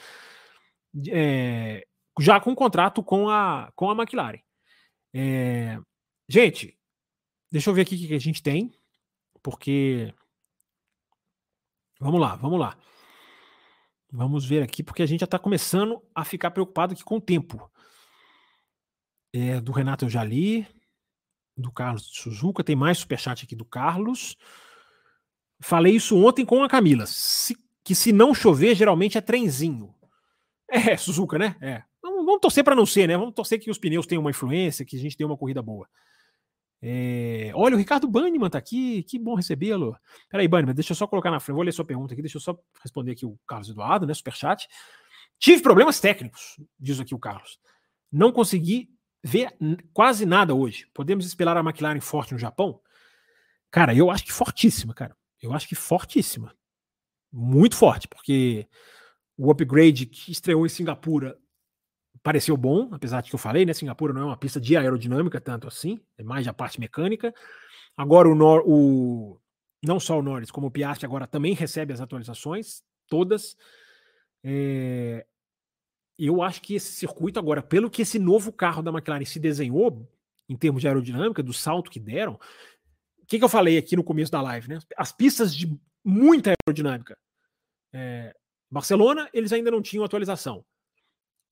é, 1.09 1.85
já 2.21 2.41
com 2.41 2.55
contrato 2.55 3.03
com 3.03 3.29
a, 3.29 3.73
com 3.75 3.91
a 3.91 3.95
McLaren. 3.95 4.41
É, 5.15 5.79
gente, 6.29 6.79
deixa 7.51 7.71
eu 7.71 7.75
ver 7.75 7.83
aqui 7.83 7.95
o 7.95 8.09
que 8.09 8.15
a 8.15 8.21
gente 8.21 8.43
tem, 8.43 8.73
porque. 9.43 10.13
Vamos 12.01 12.21
lá, 12.21 12.35
vamos 12.37 12.59
lá. 12.59 12.77
Vamos 14.11 14.45
ver 14.45 14.63
aqui, 14.63 14.83
porque 14.83 15.03
a 15.03 15.07
gente 15.07 15.21
já 15.21 15.25
está 15.25 15.39
começando 15.39 16.03
a 16.15 16.25
ficar 16.25 16.51
preocupado 16.51 16.93
aqui 16.93 17.03
com 17.03 17.17
o 17.17 17.21
tempo. 17.21 17.71
É, 19.33 19.61
do 19.61 19.73
Renato 19.73 20.05
eu 20.05 20.11
já 20.11 20.23
li. 20.23 20.67
Do 21.57 21.73
Carlos 21.73 22.11
Suzuka. 22.13 22.65
Tem 22.65 22.77
mais 22.77 22.99
superchat 22.99 23.45
aqui 23.45 23.57
do 23.57 23.65
Carlos. 23.65 24.37
Falei 25.63 25.95
isso 25.95 26.17
ontem 26.23 26.45
com 26.45 26.63
a 26.63 26.69
Camila. 26.69 27.07
Se, 27.07 27.57
que 27.85 27.95
se 27.95 28.13
não 28.13 28.35
chover, 28.35 28.75
geralmente 28.75 29.17
é 29.17 29.21
trenzinho. 29.21 29.95
É, 30.69 30.97
Suzuka, 30.97 31.39
né? 31.39 31.57
É. 31.61 31.83
Vamos, 32.25 32.41
torcer 32.41 32.65
para 32.65 32.75
não 32.75 32.87
ser, 32.87 33.07
né? 33.07 33.17
Vamos 33.17 33.35
torcer 33.35 33.59
que 33.59 33.71
os 33.71 33.79
pneus 33.79 34.07
tenham 34.07 34.21
uma 34.21 34.31
influência, 34.31 34.85
que 34.85 34.97
a 34.97 34.99
gente 34.99 35.17
tenha 35.17 35.27
uma 35.27 35.37
corrida 35.37 35.63
boa. 35.63 35.89
É... 36.81 37.53
Olha, 37.55 37.75
o 37.75 37.79
Ricardo 37.79 38.09
Banniman 38.09 38.51
tá 38.51 38.59
aqui. 38.59 39.03
Que 39.05 39.19
bom 39.19 39.35
recebê-lo. 39.35 39.97
Peraí, 40.29 40.49
Banniman, 40.49 40.75
deixa 40.75 40.93
eu 40.93 40.97
só 40.97 41.07
colocar 41.07 41.31
na 41.31 41.41
frente. 41.41 41.55
Vou 41.55 41.65
ler 41.65 41.73
sua 41.73 41.85
pergunta 41.85 42.13
aqui. 42.13 42.23
Deixa 42.23 42.37
eu 42.37 42.41
só 42.41 42.59
responder 42.83 43.13
aqui 43.13 43.25
o 43.25 43.39
Carlos 43.47 43.69
Eduardo, 43.69 44.07
né? 44.07 44.15
Superchat. 44.15 44.69
Tive 45.39 45.63
problemas 45.63 46.01
técnicos, 46.01 46.61
diz 46.79 47.01
aqui 47.01 47.15
o 47.15 47.19
Carlos. 47.19 47.59
Não 48.11 48.31
consegui 48.31 48.91
vê 49.23 49.49
quase 49.93 50.27
nada 50.27 50.55
hoje. 50.55 50.87
Podemos 50.93 51.25
esperar 51.25 51.57
a 51.57 51.61
McLaren 51.61 52.01
forte 52.01 52.33
no 52.33 52.39
Japão? 52.39 52.81
Cara, 53.71 53.95
eu 53.95 54.11
acho 54.11 54.25
que 54.25 54.33
fortíssima, 54.33 54.93
cara. 54.93 55.17
Eu 55.41 55.53
acho 55.53 55.69
que 55.69 55.75
fortíssima. 55.75 56.55
Muito 57.33 57.77
forte, 57.77 58.09
porque 58.09 58.69
o 59.37 59.51
upgrade 59.51 60.07
que 60.07 60.33
estreou 60.33 60.67
em 60.67 60.69
Singapura 60.69 61.39
pareceu 62.23 62.57
bom, 62.57 62.89
apesar 62.93 63.21
de 63.21 63.31
que 63.31 63.35
eu 63.35 63.39
falei, 63.39 63.67
né? 63.67 63.73
Singapura 63.73 64.13
não 64.13 64.23
é 64.23 64.25
uma 64.27 64.37
pista 64.37 64.61
de 64.61 64.77
aerodinâmica 64.77 65.41
tanto 65.41 65.67
assim, 65.67 66.01
é 66.17 66.23
mais 66.23 66.47
a 66.47 66.53
parte 66.53 66.79
mecânica. 66.79 67.35
Agora 67.97 68.29
o, 68.29 68.35
Nor 68.35 68.63
o 68.67 69.41
não 69.83 69.99
só 69.99 70.19
o 70.19 70.23
Norris, 70.23 70.51
como 70.51 70.69
o 70.69 70.71
Piastri 70.71 71.05
agora 71.05 71.27
também 71.27 71.55
recebe 71.55 71.93
as 71.93 72.01
atualizações, 72.01 72.83
todas. 73.09 73.57
É, 74.45 75.27
eu 76.19 76.41
acho 76.41 76.63
que 76.63 76.77
esse 76.77 76.93
circuito 76.93 77.39
agora, 77.39 77.63
pelo 77.63 77.91
que 77.91 78.03
esse 78.03 78.19
novo 78.19 78.53
carro 78.53 78.83
da 78.83 78.93
McLaren 78.93 79.25
se 79.25 79.41
desenhou, 79.41 80.09
em 80.49 80.57
termos 80.57 80.81
de 80.81 80.87
aerodinâmica, 80.87 81.43
do 81.43 81.53
salto 81.53 81.91
que 81.91 81.99
deram, 81.99 82.35
o 83.19 83.27
que, 83.27 83.39
que 83.39 83.45
eu 83.45 83.49
falei 83.49 83.79
aqui 83.79 83.97
no 83.97 84.05
começo 84.05 84.31
da 84.31 84.41
live, 84.43 84.69
né? 84.69 84.79
As 84.97 85.11
pistas 85.11 85.55
de 85.55 85.77
muita 86.05 86.53
aerodinâmica. 86.67 87.17
É, 87.93 88.35
Barcelona, 88.71 89.29
eles 89.33 89.53
ainda 89.53 89.71
não 89.71 89.83
tinham 89.83 90.05
atualização. 90.05 90.65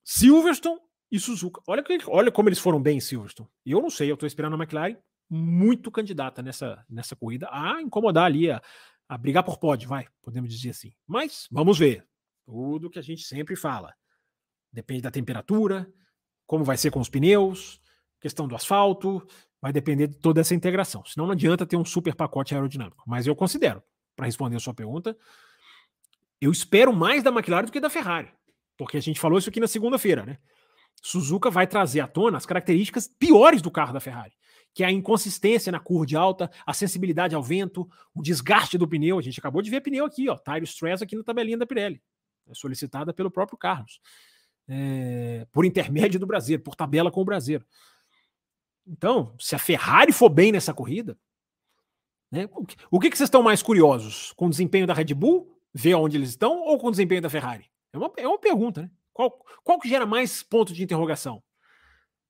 Silverstone 0.03 0.79
e 1.11 1.19
Suzuka. 1.19 1.61
Olha, 1.67 1.83
olha 2.07 2.31
como 2.31 2.49
eles 2.49 2.59
foram 2.59 2.81
bem 2.81 2.97
em 2.97 3.01
Silverstone. 3.01 3.49
Eu 3.65 3.81
não 3.81 3.89
sei, 3.89 4.09
eu 4.09 4.15
estou 4.15 4.27
esperando 4.27 4.55
a 4.55 4.57
McLaren 4.57 4.97
muito 5.29 5.89
candidata 5.89 6.41
nessa, 6.41 6.85
nessa 6.89 7.15
corrida 7.15 7.47
a 7.51 7.81
incomodar 7.81 8.25
ali, 8.25 8.51
a, 8.51 8.61
a 9.07 9.17
brigar 9.17 9.43
por 9.43 9.57
pódio, 9.57 9.87
vai, 9.87 10.07
podemos 10.21 10.49
dizer 10.49 10.71
assim. 10.71 10.93
Mas 11.07 11.47
vamos 11.51 11.79
ver. 11.79 12.05
Tudo 12.45 12.89
que 12.89 12.99
a 12.99 13.03
gente 13.03 13.23
sempre 13.23 13.55
fala. 13.55 13.93
Depende 14.73 15.01
da 15.01 15.11
temperatura, 15.11 15.91
como 16.45 16.63
vai 16.63 16.77
ser 16.77 16.91
com 16.91 16.99
os 16.99 17.09
pneus, 17.09 17.79
questão 18.19 18.47
do 18.47 18.55
asfalto, 18.55 19.25
vai 19.61 19.71
depender 19.71 20.07
de 20.07 20.17
toda 20.17 20.41
essa 20.41 20.55
integração. 20.55 21.05
Senão 21.05 21.27
não 21.27 21.33
adianta 21.33 21.65
ter 21.65 21.77
um 21.77 21.85
super 21.85 22.15
pacote 22.15 22.53
aerodinâmico. 22.53 23.03
Mas 23.07 23.27
eu 23.27 23.35
considero, 23.35 23.81
para 24.15 24.25
responder 24.25 24.57
a 24.57 24.59
sua 24.59 24.73
pergunta, 24.73 25.17
eu 26.41 26.51
espero 26.51 26.91
mais 26.91 27.23
da 27.23 27.29
McLaren 27.31 27.65
do 27.65 27.71
que 27.71 27.79
da 27.79 27.89
Ferrari. 27.89 28.29
Porque 28.81 28.97
a 28.97 29.01
gente 29.01 29.19
falou 29.19 29.37
isso 29.37 29.47
aqui 29.47 29.59
na 29.59 29.67
segunda-feira, 29.67 30.25
né? 30.25 30.39
Suzuka 31.03 31.51
vai 31.51 31.67
trazer 31.67 31.99
à 31.99 32.07
tona 32.07 32.37
as 32.37 32.47
características 32.47 33.07
piores 33.07 33.61
do 33.61 33.69
carro 33.69 33.93
da 33.93 33.99
Ferrari, 33.99 34.33
que 34.73 34.83
é 34.83 34.87
a 34.87 34.91
inconsistência 34.91 35.71
na 35.71 35.79
curva 35.79 36.03
de 36.03 36.17
alta, 36.17 36.49
a 36.65 36.73
sensibilidade 36.73 37.35
ao 37.35 37.43
vento, 37.43 37.87
o 38.11 38.23
desgaste 38.23 38.79
do 38.79 38.87
pneu. 38.87 39.19
A 39.19 39.21
gente 39.21 39.39
acabou 39.39 39.61
de 39.61 39.69
ver 39.69 39.81
pneu 39.81 40.03
aqui, 40.03 40.27
ó, 40.27 40.35
tire 40.35 40.65
stress 40.65 41.03
aqui 41.03 41.15
na 41.15 41.23
tabelinha 41.23 41.59
da 41.59 41.67
Pirelli, 41.67 42.01
é 42.49 42.55
solicitada 42.55 43.13
pelo 43.13 43.29
próprio 43.29 43.55
Carlos 43.55 44.01
é, 44.67 45.45
por 45.51 45.63
intermédio 45.63 46.19
do 46.19 46.25
brasileiro, 46.25 46.63
por 46.63 46.75
tabela 46.75 47.11
com 47.11 47.21
o 47.21 47.25
brasileiro. 47.25 47.63
Então, 48.87 49.35
se 49.39 49.53
a 49.53 49.59
Ferrari 49.59 50.11
for 50.11 50.29
bem 50.29 50.51
nessa 50.51 50.73
corrida, 50.73 51.15
né, 52.31 52.49
o 52.89 52.99
que, 52.99 53.11
que 53.11 53.15
vocês 53.15 53.27
estão 53.27 53.43
mais 53.43 53.61
curiosos? 53.61 54.31
Com 54.31 54.47
o 54.47 54.49
desempenho 54.49 54.87
da 54.87 54.93
Red 54.95 55.13
Bull, 55.13 55.55
ver 55.71 55.93
onde 55.93 56.17
eles 56.17 56.29
estão, 56.29 56.61
ou 56.61 56.79
com 56.79 56.87
o 56.87 56.91
desempenho 56.91 57.21
da 57.21 57.29
Ferrari? 57.29 57.69
É 57.93 57.97
uma, 57.97 58.11
é 58.17 58.27
uma 58.27 58.39
pergunta, 58.39 58.83
né? 58.83 58.91
Qual, 59.13 59.43
qual 59.63 59.79
que 59.79 59.89
gera 59.89 60.05
mais 60.05 60.41
ponto 60.41 60.73
de 60.73 60.83
interrogação? 60.83 61.43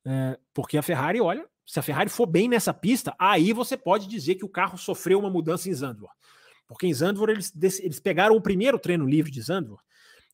É, 0.06 0.40
porque 0.54 0.78
a 0.78 0.82
Ferrari, 0.82 1.22
olha, 1.22 1.48
se 1.66 1.80
a 1.80 1.84
Ferrari 1.84 2.10
for 2.10 2.26
bem 2.26 2.48
nessa 2.48 2.74
pista, 2.74 3.16
aí 3.20 3.54
você 3.54 3.78
pode 3.78 4.08
dizer 4.08 4.36
que 4.36 4.46
o 4.46 4.50
carro 4.50 4.78
sofreu 4.78 5.20
uma 5.20 5.30
mudança 5.30 5.70
em 5.70 5.74
Zandvoort. 5.74 6.16
Porque 6.68 6.88
em 6.88 6.94
Zandvoort 6.94 7.32
eles, 7.32 7.80
eles 7.80 8.00
pegaram 8.00 8.36
o 8.36 8.42
primeiro 8.42 8.80
treino 8.80 9.06
livre 9.06 9.32
de 9.32 9.42
Zandvoort 9.42 9.84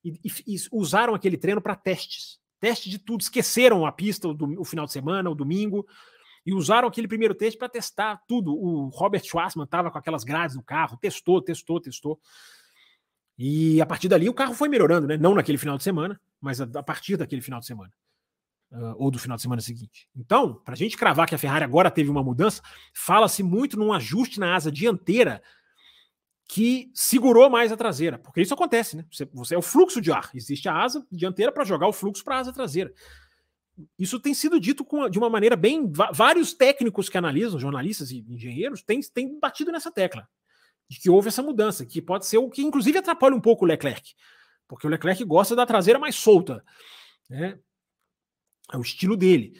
e, 0.03 0.19
e, 0.23 0.55
e 0.55 0.57
usaram 0.71 1.13
aquele 1.13 1.37
treino 1.37 1.61
para 1.61 1.75
testes. 1.75 2.39
Teste 2.59 2.89
de 2.89 2.97
tudo. 2.97 3.21
Esqueceram 3.21 3.85
a 3.85 3.91
pista 3.91 4.27
o, 4.27 4.35
o, 4.59 4.65
final 4.65 4.85
de 4.85 4.91
semana, 4.91 5.29
o 5.29 5.35
domingo, 5.35 5.85
e 6.45 6.53
usaram 6.53 6.87
aquele 6.87 7.07
primeiro 7.07 7.35
teste 7.35 7.57
para 7.57 7.69
testar 7.69 8.21
tudo. 8.27 8.53
O 8.53 8.87
Robert 8.89 9.23
Schwarzman 9.23 9.65
estava 9.65 9.91
com 9.91 9.97
aquelas 9.97 10.23
grades 10.23 10.55
no 10.55 10.63
carro, 10.63 10.97
testou, 10.97 11.41
testou, 11.41 11.79
testou. 11.79 12.19
E 13.37 13.79
a 13.79 13.85
partir 13.85 14.07
dali 14.07 14.27
o 14.27 14.33
carro 14.33 14.53
foi 14.53 14.67
melhorando, 14.67 15.07
né? 15.07 15.15
Não 15.15 15.35
naquele 15.35 15.57
final 15.57 15.77
de 15.77 15.83
semana, 15.83 16.19
mas 16.41 16.59
a, 16.59 16.83
partir 16.83 17.17
daquele 17.17 17.41
final 17.41 17.59
de 17.59 17.67
semana. 17.67 17.91
Uh, 18.71 18.95
ou 18.97 19.09
do 19.09 19.19
final 19.19 19.37
de 19.37 19.43
semana 19.43 19.61
seguinte. 19.61 20.09
Então, 20.13 20.55
para 20.55 20.73
a 20.73 20.77
gente 20.77 20.97
cravar 20.97 21.25
que 21.25 21.35
a 21.35 21.37
Ferrari 21.37 21.63
agora 21.63 21.89
teve 21.89 22.09
uma 22.09 22.23
mudança, 22.23 22.61
fala-se 22.93 23.41
muito 23.41 23.79
num 23.79 23.93
ajuste 23.93 24.41
na 24.41 24.55
asa 24.55 24.69
dianteira 24.69 25.41
que 26.49 26.91
segurou 26.93 27.49
mais 27.49 27.71
a 27.71 27.77
traseira, 27.77 28.17
porque 28.17 28.41
isso 28.41 28.53
acontece, 28.53 28.97
né? 28.97 29.05
Você, 29.11 29.25
você 29.33 29.55
é 29.55 29.57
o 29.57 29.61
fluxo 29.61 30.01
de 30.01 30.11
ar, 30.11 30.29
existe 30.33 30.67
a 30.67 30.81
asa 30.81 31.05
dianteira 31.09 31.51
para 31.51 31.63
jogar 31.63 31.87
o 31.87 31.93
fluxo 31.93 32.23
para 32.25 32.37
a 32.37 32.39
asa 32.39 32.51
traseira. 32.51 32.93
Isso 33.97 34.19
tem 34.19 34.33
sido 34.33 34.59
dito 34.59 34.83
com, 34.83 35.07
de 35.07 35.19
uma 35.19 35.29
maneira 35.29 35.55
bem. 35.55 35.89
Vários 36.11 36.53
técnicos 36.53 37.09
que 37.09 37.17
analisam, 37.17 37.59
jornalistas 37.59 38.11
e 38.11 38.25
engenheiros, 38.27 38.81
têm, 38.81 38.99
têm 39.01 39.39
batido 39.39 39.71
nessa 39.71 39.91
tecla 39.91 40.27
de 40.89 40.99
que 40.99 41.09
houve 41.09 41.27
essa 41.27 41.43
mudança, 41.43 41.85
que 41.85 42.01
pode 42.01 42.25
ser 42.25 42.37
o 42.37 42.49
que 42.49 42.61
inclusive 42.61 42.97
atrapalha 42.97 43.35
um 43.35 43.41
pouco 43.41 43.65
o 43.65 43.67
Leclerc, 43.67 44.13
porque 44.67 44.87
o 44.87 44.89
Leclerc 44.89 45.23
gosta 45.23 45.55
da 45.55 45.65
traseira 45.65 45.99
mais 45.99 46.15
solta, 46.15 46.63
né? 47.29 47.59
É 48.71 48.77
o 48.77 48.81
estilo 48.81 49.15
dele. 49.15 49.59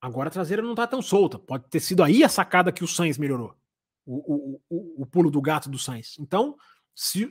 Agora 0.00 0.28
a 0.28 0.32
traseira 0.32 0.62
não 0.62 0.72
está 0.72 0.86
tão 0.86 1.00
solta. 1.00 1.38
Pode 1.38 1.64
ter 1.70 1.80
sido 1.80 2.02
aí 2.02 2.22
a 2.22 2.28
sacada 2.28 2.70
que 2.70 2.84
o 2.84 2.88
Sainz 2.88 3.16
melhorou 3.16 3.56
o, 4.04 4.60
o, 4.68 5.02
o, 5.02 5.06
pulo 5.06 5.30
do 5.30 5.40
gato 5.40 5.70
do 5.70 5.78
Sainz. 5.78 6.16
Então, 6.18 6.56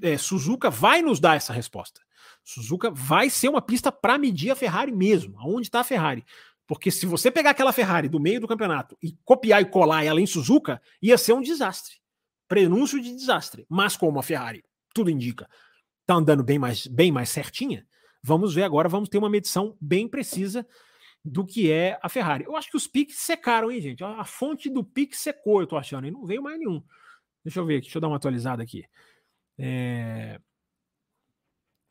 é, 0.02 0.18
Suzuka 0.18 0.70
vai 0.70 1.02
nos 1.02 1.20
dar 1.20 1.36
essa 1.36 1.54
resposta. 1.54 2.02
Suzuka 2.44 2.90
vai 2.90 3.30
ser 3.30 3.50
uma 3.50 3.62
pista 3.62 3.92
para 3.92 4.18
medir 4.18 4.52
a 4.52 4.56
Ferrari 4.56 4.92
mesmo, 4.92 5.40
aonde 5.40 5.68
está 5.68 5.82
a 5.82 5.84
Ferrari. 5.84 6.26
Porque 6.66 6.90
se 6.90 7.06
você 7.06 7.30
pegar 7.30 7.52
aquela 7.52 7.74
Ferrari 7.74 8.10
do 8.10 8.20
meio 8.20 8.42
do 8.42 8.48
campeonato 8.48 8.98
e 9.02 9.16
copiar 9.24 9.62
e 9.62 9.66
colar 9.66 10.04
ela 10.04 10.20
em 10.20 10.26
Suzuka, 10.26 10.82
ia 11.02 11.18
ser 11.18 11.34
um 11.34 11.42
desastre. 11.42 11.98
Prenúncio 12.48 13.02
de 13.02 13.16
desastre. 13.16 13.66
Mas 13.70 13.96
como 13.96 14.20
a 14.20 14.24
Ferrari, 14.24 14.64
tudo 14.94 15.10
indica, 15.10 15.50
está 16.02 16.16
andando 16.16 16.44
bem 16.44 16.60
mais, 16.60 16.88
bem 16.88 17.12
mais 17.12 17.30
certinha, 17.30 17.86
vamos 18.22 18.54
ver 18.54 18.64
agora, 18.64 18.88
vamos 18.88 19.10
ter 19.10 19.18
uma 19.18 19.30
medição 19.30 19.78
bem 19.82 20.08
precisa 20.08 20.66
do 21.24 21.46
que 21.46 21.72
é 21.72 21.98
a 22.02 22.10
Ferrari. 22.10 22.44
Eu 22.44 22.56
acho 22.56 22.70
que 22.70 22.78
os 22.78 22.86
piques 22.86 23.18
secaram, 23.20 23.72
hein, 23.72 23.82
gente? 23.82 24.04
A 24.04 24.26
fonte 24.26 24.70
do 24.70 24.84
pique 24.84 25.16
secou, 25.16 25.62
eu 25.62 25.68
tô 25.68 25.78
achando, 25.78 26.06
e 26.06 26.12
não 26.12 26.26
veio 26.26 26.44
mais 26.44 26.60
nenhum. 26.60 26.84
Deixa 27.44 27.60
eu 27.60 27.66
ver 27.66 27.76
aqui, 27.76 27.86
deixa 27.86 27.98
eu 27.98 28.02
dar 28.02 28.08
uma 28.08 28.18
atualizada 28.18 28.62
aqui. 28.62 28.84
É... 29.58 30.40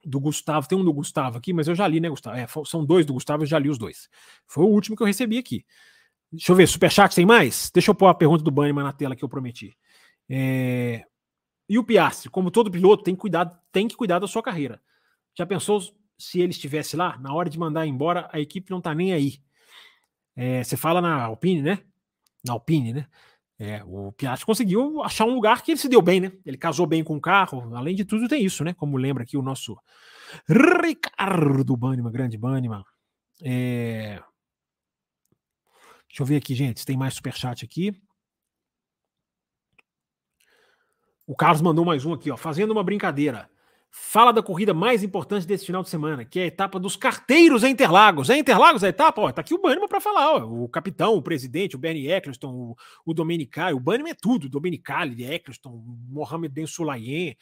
Do 0.04 0.18
Gustavo, 0.18 0.68
tem 0.68 0.76
um 0.76 0.84
do 0.84 0.92
Gustavo 0.92 1.38
aqui, 1.38 1.52
mas 1.52 1.68
eu 1.68 1.74
já 1.74 1.86
li, 1.86 2.00
né, 2.00 2.08
Gustavo? 2.08 2.36
É, 2.36 2.46
são 2.66 2.84
dois 2.84 3.06
do 3.06 3.12
Gustavo, 3.14 3.44
eu 3.44 3.46
já 3.46 3.58
li 3.58 3.70
os 3.70 3.78
dois. 3.78 4.08
Foi 4.46 4.64
o 4.64 4.68
último 4.68 4.96
que 4.96 5.02
eu 5.02 5.06
recebi 5.06 5.38
aqui. 5.38 5.64
Deixa 6.30 6.50
eu 6.50 6.56
ver, 6.56 6.66
Superchat 6.66 7.14
tem 7.14 7.24
mais? 7.24 7.70
Deixa 7.72 7.90
eu 7.90 7.94
pôr 7.94 8.08
a 8.08 8.14
pergunta 8.14 8.42
do 8.42 8.50
Bannerman 8.50 8.84
na 8.84 8.92
tela 8.92 9.14
que 9.14 9.24
eu 9.24 9.28
prometi. 9.28 9.76
É... 10.28 11.04
E 11.68 11.78
o 11.78 11.84
Piastri, 11.84 12.30
como 12.30 12.50
todo 12.50 12.70
piloto, 12.70 13.02
tem 13.02 13.14
cuidar, 13.14 13.46
tem 13.70 13.88
que 13.88 13.96
cuidar 13.96 14.18
da 14.18 14.26
sua 14.26 14.42
carreira. 14.42 14.80
Já 15.36 15.46
pensou 15.46 15.80
se 16.18 16.40
ele 16.40 16.50
estivesse 16.50 16.96
lá, 16.96 17.16
na 17.18 17.32
hora 17.32 17.48
de 17.48 17.58
mandar 17.58 17.86
embora, 17.86 18.28
a 18.32 18.38
equipe 18.38 18.70
não 18.70 18.80
tá 18.80 18.94
nem 18.94 19.12
aí. 19.12 19.42
É, 20.36 20.62
você 20.62 20.76
fala 20.76 21.00
na 21.00 21.24
Alpine, 21.24 21.62
né? 21.62 21.78
Na 22.44 22.52
Alpine, 22.52 22.92
né? 22.92 23.06
É, 23.58 23.82
o 23.84 24.12
Piastri 24.12 24.44
conseguiu 24.44 25.02
achar 25.02 25.24
um 25.24 25.34
lugar 25.34 25.62
que 25.62 25.70
ele 25.70 25.78
se 25.78 25.88
deu 25.88 26.02
bem, 26.02 26.20
né? 26.20 26.32
Ele 26.44 26.56
casou 26.56 26.86
bem 26.86 27.04
com 27.04 27.16
o 27.16 27.20
carro. 27.20 27.74
Além 27.76 27.94
de 27.94 28.04
tudo, 28.04 28.28
tem 28.28 28.44
isso, 28.44 28.64
né? 28.64 28.74
Como 28.74 28.96
lembra 28.96 29.22
aqui 29.22 29.36
o 29.36 29.42
nosso 29.42 29.78
Ricardo 30.48 31.76
Banniman, 31.76 32.10
grande 32.10 32.36
Banniman. 32.36 32.84
É... 33.42 34.20
Deixa 36.08 36.22
eu 36.22 36.26
ver 36.26 36.36
aqui, 36.36 36.54
gente, 36.54 36.80
se 36.80 36.86
tem 36.86 36.96
mais 36.96 37.14
superchat 37.14 37.64
aqui. 37.64 37.94
O 41.32 41.34
Carlos 41.34 41.62
mandou 41.62 41.82
mais 41.82 42.04
um 42.04 42.12
aqui, 42.12 42.30
ó. 42.30 42.36
Fazendo 42.36 42.72
uma 42.72 42.84
brincadeira 42.84 43.48
fala 43.90 44.34
da 44.34 44.42
corrida 44.42 44.74
mais 44.74 45.02
importante 45.02 45.46
desse 45.46 45.64
final 45.64 45.82
de 45.82 45.88
semana, 45.88 46.26
que 46.26 46.38
é 46.38 46.42
a 46.42 46.46
etapa 46.46 46.78
dos 46.78 46.94
carteiros 46.94 47.64
em 47.64 47.70
Interlagos. 47.70 48.28
É 48.28 48.36
Interlagos 48.36 48.84
a 48.84 48.88
etapa? 48.90 49.18
Ó, 49.18 49.32
tá 49.32 49.40
aqui 49.40 49.54
o 49.54 49.58
Bannerman 49.58 49.88
para 49.88 49.98
falar, 49.98 50.30
ó, 50.30 50.44
o 50.44 50.68
capitão, 50.68 51.14
o 51.14 51.22
presidente, 51.22 51.74
o 51.74 51.78
Bernie 51.78 52.12
Eccleston, 52.12 52.52
o, 52.52 52.76
o 53.06 53.14
Domenicali, 53.14 53.74
o 53.74 53.80
Bannerman 53.80 54.12
é 54.12 54.14
tudo, 54.14 54.46
Domenicali, 54.46 55.24
Eccleston, 55.24 55.82
Mohamed 56.10 56.52
Ben 56.52 56.66
Sulayem, 56.66 57.34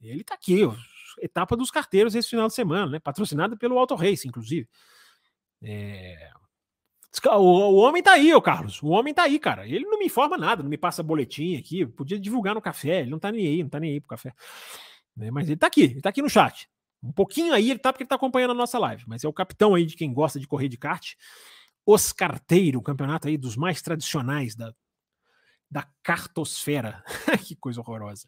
ele 0.00 0.22
tá 0.22 0.34
aqui, 0.34 0.64
ó, 0.64 0.72
etapa 1.20 1.56
dos 1.56 1.72
carteiros 1.72 2.14
esse 2.14 2.30
final 2.30 2.46
de 2.46 2.54
semana, 2.54 2.86
né, 2.86 2.98
patrocinada 3.00 3.56
pelo 3.56 3.80
Auto 3.80 3.96
Race, 3.96 4.28
inclusive. 4.28 4.68
É... 5.60 6.30
O, 7.36 7.76
homem 7.76 8.02
tá 8.02 8.12
aí, 8.12 8.34
ô 8.34 8.42
Carlos. 8.42 8.82
O 8.82 8.88
homem 8.88 9.14
tá 9.14 9.22
aí, 9.22 9.38
cara. 9.38 9.66
Ele 9.66 9.84
não 9.84 9.98
me 9.98 10.06
informa 10.06 10.36
nada, 10.36 10.62
não 10.62 10.70
me 10.70 10.76
passa 10.76 11.02
boletim 11.02 11.56
aqui. 11.56 11.86
Podia 11.86 12.18
divulgar 12.18 12.54
no 12.54 12.60
café. 12.60 13.00
Ele 13.00 13.10
não 13.10 13.18
tá 13.18 13.30
nem 13.30 13.46
aí, 13.46 13.62
não 13.62 13.70
tá 13.70 13.78
nem 13.78 13.92
aí 13.92 14.00
pro 14.00 14.08
café. 14.08 14.34
Né? 15.16 15.30
Mas 15.30 15.44
ele 15.44 15.54
está 15.54 15.66
aqui, 15.66 15.82
ele 15.82 15.98
está 15.98 16.08
aqui 16.08 16.22
no 16.22 16.28
chat. 16.28 16.68
Um 17.02 17.12
pouquinho 17.12 17.52
aí 17.52 17.70
ele 17.70 17.76
está 17.76 17.92
porque 17.92 18.02
ele 18.02 18.06
está 18.06 18.16
acompanhando 18.16 18.52
a 18.52 18.54
nossa 18.54 18.78
live, 18.78 19.04
mas 19.06 19.22
é 19.22 19.28
o 19.28 19.32
capitão 19.32 19.74
aí 19.74 19.84
de 19.84 19.94
quem 19.94 20.12
gosta 20.12 20.40
de 20.40 20.46
correr 20.46 20.68
de 20.68 20.78
kart. 20.78 21.14
Os 21.86 22.12
Carteiro, 22.12 22.78
o 22.78 22.82
campeonato 22.82 23.28
aí 23.28 23.36
dos 23.36 23.56
mais 23.56 23.82
tradicionais 23.82 24.56
da, 24.56 24.74
da 25.70 25.86
cartosfera. 26.02 27.04
que 27.46 27.54
coisa 27.54 27.80
horrorosa. 27.80 28.26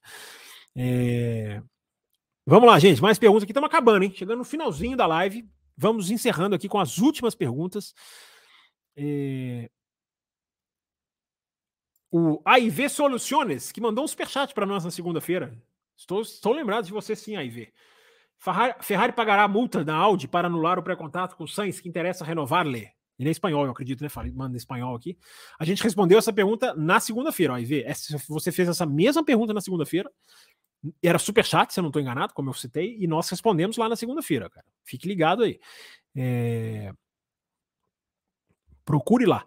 É... 0.77 1.63
Vamos 2.45 2.69
lá, 2.69 2.79
gente. 2.79 3.01
Mais 3.01 3.19
perguntas 3.19 3.45
aqui. 3.45 3.53
Estamos 3.53 3.69
acabando, 3.69 4.05
hein? 4.05 4.13
Chegando 4.15 4.39
no 4.39 4.45
finalzinho 4.45 4.97
da 4.97 5.07
live. 5.07 5.49
Vamos 5.77 6.11
encerrando 6.11 6.55
aqui 6.55 6.69
com 6.69 6.79
as 6.79 6.99
últimas 6.99 7.35
perguntas. 7.35 7.95
É... 8.97 9.71
O 12.11 12.41
AIV 12.45 12.89
Soluciones, 12.89 13.71
que 13.71 13.81
mandou 13.81 14.05
um 14.05 14.09
superchat 14.09 14.55
para 14.55 14.65
nós 14.65 14.85
na 14.85 14.91
segunda-feira. 14.91 15.53
Estou, 15.97 16.23
estou 16.23 16.53
lembrado 16.53 16.85
de 16.85 16.93
você 16.93 17.17
sim, 17.17 17.37
aí 17.37 17.73
Ferrari, 18.39 18.75
Ferrari 18.81 19.13
pagará 19.13 19.45
a 19.45 19.49
multa 19.49 19.85
da 19.85 19.95
Audi 19.95 20.29
para 20.29 20.47
anular 20.47 20.79
o 20.79 20.83
pré-contrato 20.83 21.37
com 21.37 21.45
o 21.45 21.49
Sainz, 21.49 21.81
que 21.81 21.89
interessa 21.89 22.25
renovar-lhe. 22.25 22.91
Ele 23.19 23.31
é 23.31 23.33
espanhol, 23.33 23.65
eu 23.65 23.71
acredito, 23.71 24.03
né? 24.03 24.09
Falei, 24.11 24.31
manda 24.31 24.57
espanhol 24.57 24.95
aqui. 24.95 25.17
A 25.59 25.65
gente 25.65 25.83
respondeu 25.83 26.19
essa 26.19 26.33
pergunta 26.33 26.75
na 26.75 27.01
segunda-feira, 27.01 27.55
ó, 27.55 27.59
IV. 27.59 27.85
Você 28.29 28.53
fez 28.53 28.69
essa 28.69 28.85
mesma 28.85 29.25
pergunta 29.25 29.55
na 29.55 29.61
segunda-feira. 29.61 30.11
Era 31.03 31.19
super 31.19 31.45
chat, 31.45 31.73
se 31.73 31.81
eu 31.81 31.83
não 31.83 31.89
estou 31.89 32.01
enganado, 32.01 32.35
como 32.35 32.51
eu 32.51 32.55
citei, 32.55 32.97
e 33.01 33.07
nós 33.07 33.29
respondemos 33.31 33.79
lá 33.79 33.89
na 33.89 33.97
segunda-feira, 33.97 34.51
cara. 34.51 34.67
Fique 34.85 35.09
ligado 35.09 35.43
aí. 35.43 35.59
É... 36.15 36.93
Procure 38.87 39.27
lá. 39.27 39.45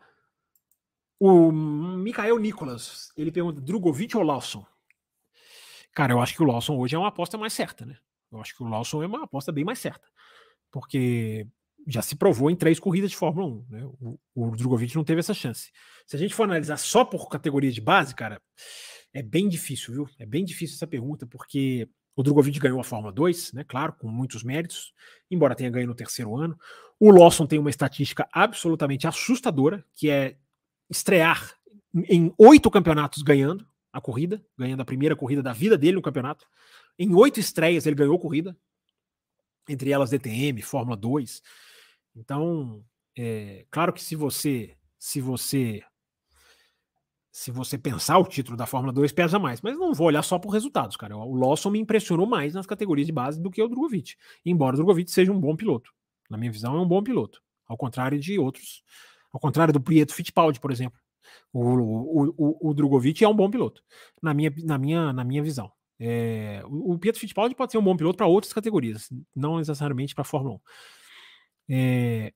O 1.18 1.52
Mikael 1.52 2.38
Nicolas, 2.38 3.12
ele 3.18 3.32
pergunta: 3.32 3.60
Drogovic 3.60 4.16
ou 4.16 4.22
Lawson? 4.22 4.66
Cara, 5.96 6.14
eu 6.14 6.22
acho 6.22 6.36
que 6.36 6.44
o 6.44 6.46
Lawson 6.46 6.78
hoje 6.78 6.96
é 6.96 7.00
uma 7.00 7.08
aposta 7.08 7.38
mais 7.38 7.54
certa, 7.54 7.86
né? 7.86 7.98
Eu 8.32 8.40
acho 8.40 8.56
que 8.56 8.62
o 8.62 8.68
Lawson 8.68 9.02
é 9.02 9.08
uma 9.08 9.24
aposta 9.24 9.52
bem 9.52 9.64
mais 9.64 9.80
certa. 9.80 10.08
Porque 10.70 11.48
já 11.88 12.02
se 12.02 12.16
provou 12.16 12.52
em 12.52 12.56
três 12.56 12.80
corridas 12.80 13.10
de 13.10 13.18
Fórmula 13.18 13.48
1. 13.48 13.66
Né? 13.70 13.86
O, 14.00 14.20
o 14.36 14.56
Drogovic 14.56 14.96
não 14.96 15.04
teve 15.04 15.20
essa 15.20 15.34
chance. 15.34 15.72
Se 16.06 16.16
a 16.16 16.20
gente 16.20 16.36
for 16.36 16.44
analisar 16.44 16.78
só 16.78 17.04
por 17.04 17.28
categoria 17.28 17.72
de 17.72 17.82
base, 17.82 18.14
cara, 18.14 18.40
é 19.14 19.24
bem 19.24 19.50
difícil, 19.50 19.94
viu? 19.94 20.10
É 20.20 20.26
bem 20.26 20.46
difícil 20.46 20.76
essa 20.76 20.86
pergunta, 20.86 21.26
porque 21.26 21.90
o 22.20 22.24
Drogovic 22.24 22.60
ganhou 22.60 22.82
a 22.82 22.84
Fórmula 22.84 23.14
2, 23.14 23.54
né? 23.54 23.64
Claro, 23.64 23.94
com 23.94 24.10
muitos 24.10 24.44
méritos, 24.44 24.94
embora 25.32 25.56
tenha 25.56 25.70
ganho 25.70 25.88
no 25.88 25.96
terceiro 25.96 26.36
ano. 26.36 26.60
O 27.00 27.12
Lawson 27.12 27.48
tem 27.48 27.58
uma 27.58 27.70
estatística 27.70 28.28
absolutamente 28.34 29.08
assustadora, 29.08 29.86
que 29.96 30.10
é 30.10 30.36
estrear 30.90 31.54
em 31.96 32.34
oito 32.38 32.70
campeonatos 32.70 33.24
ganhando 33.24 33.66
a 33.94 34.02
corrida, 34.02 34.46
ganhando 34.58 34.82
a 34.82 34.86
primeira 34.86 35.16
corrida 35.16 35.42
da 35.42 35.54
vida 35.54 35.78
dele 35.78 35.96
no 35.96 36.02
campeonato. 36.02 36.46
Em 36.98 37.16
oito 37.16 37.40
estreias 37.40 37.86
ele 37.86 37.96
ganhou 37.96 38.20
corrida, 38.20 38.54
entre 39.70 39.90
elas 39.90 40.10
DTM, 40.10 40.62
Fórmula 40.62 40.98
2. 40.98 41.42
Então, 42.18 42.84
é, 43.18 43.66
claro 43.72 43.94
que 43.94 44.04
se 44.04 44.18
você 44.18 44.76
se 45.00 45.22
você 45.22 45.82
se 47.40 47.52
você 47.52 47.78
pensar 47.78 48.18
o 48.18 48.26
título 48.26 48.58
da 48.58 48.66
Fórmula 48.66 48.92
2 48.92 49.14
pesa 49.14 49.40
mais, 49.40 49.62
mas 49.62 49.78
não 49.78 49.94
vou 49.94 50.08
olhar 50.08 50.22
só 50.24 50.38
por 50.38 50.50
resultados, 50.50 50.98
cara. 50.98 51.16
O 51.16 51.34
Lawson 51.34 51.70
me 51.70 51.80
impressionou 51.80 52.28
mais 52.28 52.54
nas 52.54 52.66
categorias 52.66 53.08
de 53.08 53.14
base 53.14 53.42
do 53.42 53.50
que 53.50 53.64
o 53.64 53.68
Drogovic, 53.70 54.16
embora 54.46 54.74
o 54.74 54.78
Drogovic 54.78 55.10
seja 55.10 55.32
um 55.32 55.40
bom 55.40 55.56
piloto. 55.56 55.90
Na 56.30 56.38
minha 56.38 56.52
visão, 56.52 56.76
é 56.76 56.82
um 56.82 56.88
bom 56.88 57.02
piloto, 57.02 57.42
ao 57.66 57.78
contrário 57.78 58.20
de 58.20 58.38
outros, 58.38 58.84
ao 59.32 59.40
contrário 59.40 59.74
do 59.74 59.80
Prieto 59.80 60.14
Fittipaldi, 60.14 60.60
por 60.60 60.70
exemplo, 60.70 61.00
o, 61.54 61.62
o, 61.62 62.34
o, 62.38 62.70
o 62.72 62.74
Drogovic 62.74 63.24
é 63.24 63.30
um 63.30 63.34
bom 63.34 63.50
piloto, 63.50 63.82
na 64.22 64.34
minha, 64.34 64.54
na 64.66 64.78
minha, 64.78 65.14
na 65.14 65.24
minha 65.24 65.42
visão. 65.42 65.72
É, 65.98 66.62
o, 66.66 66.96
o 66.96 67.00
Pietro 67.00 67.22
Fittipaldi 67.22 67.56
pode 67.56 67.72
ser 67.72 67.78
um 67.78 67.84
bom 67.84 67.96
piloto 67.96 68.18
para 68.18 68.28
outras 68.28 68.52
categorias, 68.52 69.08
não 69.34 69.60
necessariamente 69.60 70.14
para 70.14 70.24
a 70.24 70.26
Fórmula 70.26 70.56
1. 70.56 70.60
É, 71.70 72.34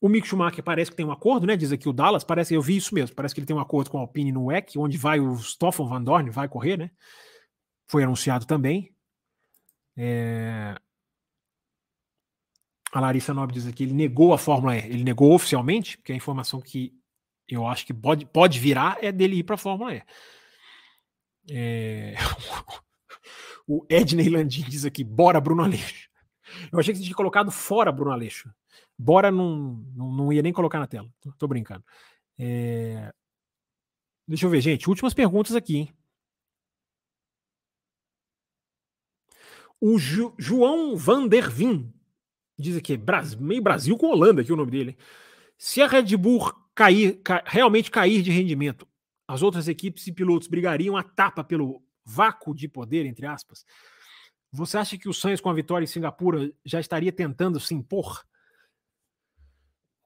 o 0.00 0.08
Mick 0.08 0.26
Schumacher 0.26 0.64
parece 0.64 0.90
que 0.90 0.96
tem 0.96 1.04
um 1.04 1.12
acordo, 1.12 1.46
né? 1.46 1.56
Diz 1.56 1.72
aqui 1.72 1.88
o 1.88 1.92
Dallas, 1.92 2.24
parece, 2.24 2.54
eu 2.54 2.62
vi 2.62 2.76
isso 2.76 2.94
mesmo, 2.94 3.14
parece 3.14 3.34
que 3.34 3.40
ele 3.40 3.46
tem 3.46 3.54
um 3.54 3.60
acordo 3.60 3.90
com 3.90 3.98
a 3.98 4.00
Alpine 4.00 4.32
no 4.32 4.46
WEC, 4.46 4.78
onde 4.78 4.96
vai 4.96 5.20
o 5.20 5.36
Stoffel 5.36 5.86
Van 5.86 6.02
Dorn, 6.02 6.30
vai 6.30 6.48
correr, 6.48 6.78
né? 6.78 6.90
Foi 7.86 8.02
anunciado 8.02 8.46
também. 8.46 8.94
É... 9.96 10.74
A 12.92 13.00
Larissa 13.00 13.34
Nobre 13.34 13.54
diz 13.54 13.66
aqui, 13.66 13.84
ele 13.84 13.92
negou 13.92 14.32
a 14.32 14.38
Fórmula 14.38 14.76
E, 14.76 14.86
ele 14.86 15.04
negou 15.04 15.34
oficialmente, 15.34 15.98
porque 15.98 16.12
a 16.12 16.16
informação 16.16 16.60
que 16.60 16.94
eu 17.46 17.66
acho 17.66 17.84
que 17.84 17.92
pode, 17.92 18.24
pode 18.24 18.58
virar 18.58 18.96
é 19.02 19.12
dele 19.12 19.36
ir 19.36 19.42
para 19.42 19.56
a 19.56 19.58
Fórmula 19.58 19.94
E. 19.94 20.02
É... 21.50 22.14
o 23.68 23.84
Edney 23.88 24.30
Landim 24.30 24.62
diz 24.62 24.86
aqui: 24.86 25.04
bora, 25.04 25.40
Bruno 25.40 25.62
Aleixo. 25.62 26.08
Eu 26.72 26.80
achei 26.80 26.94
que 26.94 26.98
você 26.98 27.04
tinha 27.04 27.16
colocado 27.16 27.50
fora 27.50 27.92
Bruno 27.92 28.12
Aleixo. 28.12 28.50
Bora 29.02 29.30
não, 29.30 29.82
não, 29.96 30.12
não 30.12 30.32
ia 30.32 30.42
nem 30.42 30.52
colocar 30.52 30.78
na 30.78 30.86
tela. 30.86 31.08
Tô, 31.22 31.32
tô 31.32 31.48
brincando. 31.48 31.82
É... 32.38 33.10
Deixa 34.28 34.44
eu 34.44 34.50
ver, 34.50 34.60
gente. 34.60 34.90
Últimas 34.90 35.14
perguntas 35.14 35.56
aqui, 35.56 35.76
hein? 35.78 35.94
O 39.80 39.98
Ju, 39.98 40.34
João 40.38 40.98
Van 40.98 41.26
der 41.26 41.48
Vin 41.48 41.90
diz 42.58 42.76
aqui, 42.76 43.00
meio 43.38 43.62
Brasil 43.62 43.96
com 43.96 44.08
Holanda 44.08 44.42
aqui 44.42 44.52
o 44.52 44.56
nome 44.56 44.70
dele. 44.70 44.98
Se 45.56 45.80
a 45.80 45.86
Red 45.86 46.14
Bull 46.18 46.52
cair, 46.74 47.22
ca, 47.22 47.42
realmente 47.46 47.90
cair 47.90 48.20
de 48.20 48.30
rendimento, 48.30 48.86
as 49.26 49.40
outras 49.40 49.66
equipes 49.66 50.06
e 50.06 50.12
pilotos 50.12 50.46
brigariam 50.46 50.94
a 50.94 51.02
tapa 51.02 51.42
pelo 51.42 51.82
vácuo 52.04 52.54
de 52.54 52.68
poder, 52.68 53.06
entre 53.06 53.24
aspas. 53.24 53.64
Você 54.52 54.76
acha 54.76 54.98
que 54.98 55.08
o 55.08 55.14
Sainz, 55.14 55.40
com 55.40 55.48
a 55.48 55.54
vitória 55.54 55.84
em 55.84 55.88
Singapura, 55.88 56.52
já 56.66 56.78
estaria 56.78 57.10
tentando 57.10 57.58
se 57.58 57.74
impor? 57.74 58.28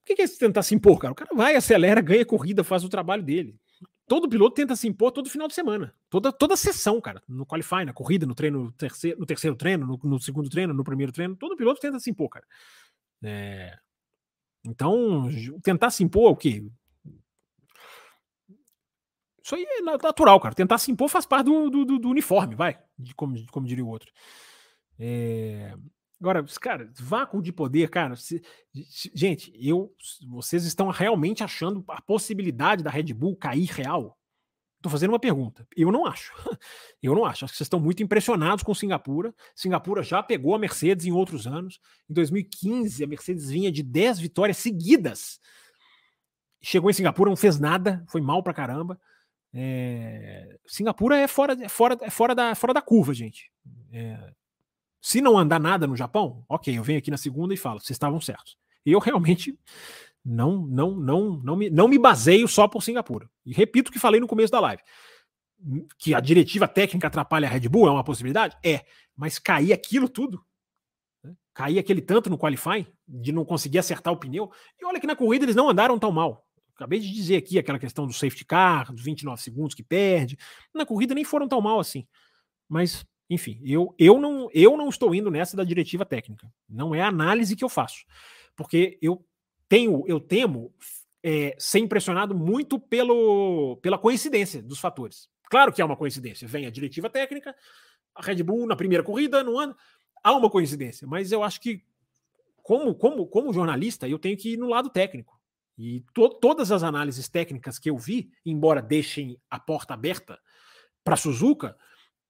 O 0.04 0.14
que 0.14 0.20
é 0.20 0.28
tentar 0.28 0.62
se 0.62 0.74
impor, 0.74 0.98
cara? 0.98 1.12
O 1.12 1.16
cara 1.16 1.30
vai, 1.34 1.56
acelera, 1.56 2.02
ganha 2.02 2.26
corrida, 2.26 2.62
faz 2.62 2.84
o 2.84 2.90
trabalho 2.90 3.22
dele. 3.22 3.58
todo 4.06 4.28
piloto 4.28 4.54
tenta 4.54 4.76
se 4.76 4.86
impor 4.86 5.10
todo 5.10 5.30
final 5.30 5.48
de 5.48 5.54
semana. 5.54 5.94
Toda, 6.10 6.30
toda 6.30 6.56
sessão, 6.56 7.00
cara. 7.00 7.22
No 7.26 7.46
qualify, 7.46 7.86
na 7.86 7.92
corrida, 7.94 8.26
no 8.26 8.34
treino, 8.34 8.64
no 8.64 8.72
terceiro, 8.72 9.18
no 9.18 9.24
terceiro 9.24 9.56
treino, 9.56 9.86
no, 9.86 9.98
no, 10.04 10.20
segundo 10.20 10.50
treino, 10.50 10.74
no 10.74 10.84
primeiro 10.84 11.10
treino. 11.10 11.34
Todo 11.36 11.56
piloto 11.56 11.80
tenta 11.80 11.98
se 11.98 12.10
impor, 12.10 12.28
cara. 12.28 12.44
É... 13.22 13.78
Então, 14.66 15.30
tentar 15.62 15.90
se 15.90 16.04
impor 16.04 16.32
o 16.32 16.36
quê? 16.36 16.62
Isso 19.42 19.54
aí 19.54 19.64
é 19.64 19.80
natural, 19.80 20.38
cara. 20.38 20.54
Tentar 20.54 20.76
se 20.76 20.90
impor 20.90 21.08
faz 21.08 21.24
parte 21.24 21.46
do, 21.46 21.70
do, 21.70 21.98
do 21.98 22.10
uniforme, 22.10 22.54
vai. 22.54 22.78
Como, 23.16 23.34
como 23.50 23.66
diria 23.66 23.84
o 23.84 23.88
outro. 23.88 24.12
É... 24.98 25.74
Agora, 26.24 26.42
cara, 26.58 26.90
vácuo 26.98 27.42
de 27.42 27.52
poder, 27.52 27.90
cara. 27.90 28.16
Se, 28.16 28.42
gente, 29.14 29.52
eu, 29.60 29.94
vocês 30.30 30.64
estão 30.64 30.88
realmente 30.88 31.44
achando 31.44 31.84
a 31.86 32.00
possibilidade 32.00 32.82
da 32.82 32.88
Red 32.88 33.12
Bull 33.12 33.36
cair 33.36 33.66
real? 33.66 34.18
Estou 34.78 34.90
fazendo 34.90 35.10
uma 35.10 35.20
pergunta. 35.20 35.68
Eu 35.76 35.92
não 35.92 36.06
acho. 36.06 36.32
Eu 37.02 37.14
não 37.14 37.26
acho. 37.26 37.44
Acho 37.44 37.52
que 37.52 37.58
vocês 37.58 37.66
estão 37.66 37.78
muito 37.78 38.02
impressionados 38.02 38.64
com 38.64 38.72
Singapura. 38.74 39.34
Singapura 39.54 40.02
já 40.02 40.22
pegou 40.22 40.54
a 40.54 40.58
Mercedes 40.58 41.04
em 41.04 41.12
outros 41.12 41.46
anos. 41.46 41.78
Em 42.08 42.14
2015, 42.14 43.04
a 43.04 43.06
Mercedes 43.06 43.50
vinha 43.50 43.70
de 43.70 43.82
10 43.82 44.18
vitórias 44.18 44.56
seguidas. 44.56 45.38
Chegou 46.62 46.88
em 46.88 46.94
Singapura, 46.94 47.28
não 47.28 47.36
fez 47.36 47.60
nada, 47.60 48.02
foi 48.08 48.22
mal 48.22 48.42
pra 48.42 48.54
caramba. 48.54 48.98
É... 49.52 50.56
Singapura 50.66 51.18
é 51.18 51.28
fora, 51.28 51.52
é 51.62 51.68
fora, 51.68 51.98
é 52.00 52.08
fora, 52.08 52.34
da, 52.34 52.54
fora 52.54 52.72
da 52.72 52.80
curva, 52.80 53.12
gente. 53.12 53.52
É... 53.92 54.32
Se 55.04 55.20
não 55.20 55.36
andar 55.36 55.60
nada 55.60 55.86
no 55.86 55.94
Japão, 55.94 56.42
ok, 56.48 56.78
eu 56.78 56.82
venho 56.82 56.98
aqui 56.98 57.10
na 57.10 57.18
segunda 57.18 57.52
e 57.52 57.58
falo, 57.58 57.78
vocês 57.78 57.90
estavam 57.90 58.18
certos. 58.22 58.56
Eu 58.86 58.98
realmente 58.98 59.54
não, 60.24 60.66
não, 60.66 60.96
não, 60.96 61.36
não 61.44 61.56
me, 61.56 61.68
não 61.68 61.86
me 61.86 61.98
baseio 61.98 62.48
só 62.48 62.66
por 62.66 62.82
Singapura. 62.82 63.28
E 63.44 63.52
repito 63.52 63.90
o 63.90 63.92
que 63.92 63.98
falei 63.98 64.18
no 64.18 64.26
começo 64.26 64.50
da 64.50 64.60
live. 64.60 64.82
Que 65.98 66.14
a 66.14 66.20
diretiva 66.20 66.66
técnica 66.66 67.08
atrapalha 67.08 67.46
a 67.46 67.50
Red 67.50 67.68
Bull 67.68 67.86
é 67.86 67.90
uma 67.90 68.02
possibilidade? 68.02 68.56
É. 68.64 68.86
Mas 69.14 69.38
cair 69.38 69.74
aquilo 69.74 70.08
tudo, 70.08 70.42
né? 71.22 71.34
cair 71.52 71.78
aquele 71.78 72.00
tanto 72.00 72.30
no 72.30 72.38
qualifying, 72.38 72.86
de 73.06 73.30
não 73.30 73.44
conseguir 73.44 73.80
acertar 73.80 74.10
o 74.10 74.16
pneu. 74.16 74.50
E 74.80 74.86
olha 74.86 74.98
que 74.98 75.06
na 75.06 75.14
corrida 75.14 75.44
eles 75.44 75.54
não 75.54 75.68
andaram 75.68 75.98
tão 75.98 76.10
mal. 76.10 76.46
Acabei 76.74 76.98
de 76.98 77.12
dizer 77.12 77.36
aqui 77.36 77.58
aquela 77.58 77.78
questão 77.78 78.06
do 78.06 78.12
safety 78.14 78.46
car, 78.46 78.90
dos 78.90 79.04
29 79.04 79.42
segundos 79.42 79.74
que 79.74 79.82
perde. 79.82 80.38
Na 80.72 80.86
corrida 80.86 81.14
nem 81.14 81.24
foram 81.24 81.46
tão 81.46 81.60
mal 81.60 81.78
assim. 81.78 82.06
Mas 82.66 83.04
enfim, 83.28 83.60
eu, 83.64 83.94
eu, 83.98 84.18
não, 84.18 84.48
eu 84.52 84.76
não 84.76 84.88
estou 84.88 85.14
indo 85.14 85.30
nessa 85.30 85.56
da 85.56 85.64
diretiva 85.64 86.04
técnica. 86.04 86.52
Não 86.68 86.94
é 86.94 87.00
a 87.00 87.08
análise 87.08 87.56
que 87.56 87.64
eu 87.64 87.68
faço. 87.68 88.04
Porque 88.54 88.98
eu 89.00 89.24
tenho, 89.68 90.04
eu 90.06 90.20
temo 90.20 90.72
é, 91.22 91.56
ser 91.58 91.78
impressionado 91.78 92.34
muito 92.34 92.78
pelo, 92.78 93.78
pela 93.78 93.98
coincidência 93.98 94.62
dos 94.62 94.78
fatores. 94.78 95.28
Claro 95.50 95.72
que 95.72 95.80
há 95.80 95.86
uma 95.86 95.96
coincidência. 95.96 96.46
Vem 96.46 96.66
a 96.66 96.70
diretiva 96.70 97.08
técnica, 97.08 97.54
a 98.14 98.22
Red 98.22 98.42
Bull 98.42 98.66
na 98.66 98.76
primeira 98.76 99.02
corrida, 99.02 99.42
no 99.42 99.58
ano. 99.58 99.74
Há 100.22 100.32
uma 100.32 100.50
coincidência, 100.50 101.06
mas 101.06 101.32
eu 101.32 101.42
acho 101.42 101.60
que, 101.60 101.82
como, 102.62 102.94
como, 102.94 103.26
como 103.26 103.52
jornalista, 103.52 104.08
eu 104.08 104.18
tenho 104.18 104.36
que 104.36 104.52
ir 104.52 104.56
no 104.56 104.68
lado 104.68 104.88
técnico. 104.90 105.38
E 105.76 106.00
to, 106.14 106.28
todas 106.28 106.70
as 106.70 106.82
análises 106.82 107.28
técnicas 107.28 107.78
que 107.78 107.90
eu 107.90 107.96
vi, 107.96 108.30
embora 108.44 108.80
deixem 108.80 109.38
a 109.50 109.58
porta 109.58 109.94
aberta 109.94 110.38
para 111.02 111.16
Suzuka, 111.16 111.76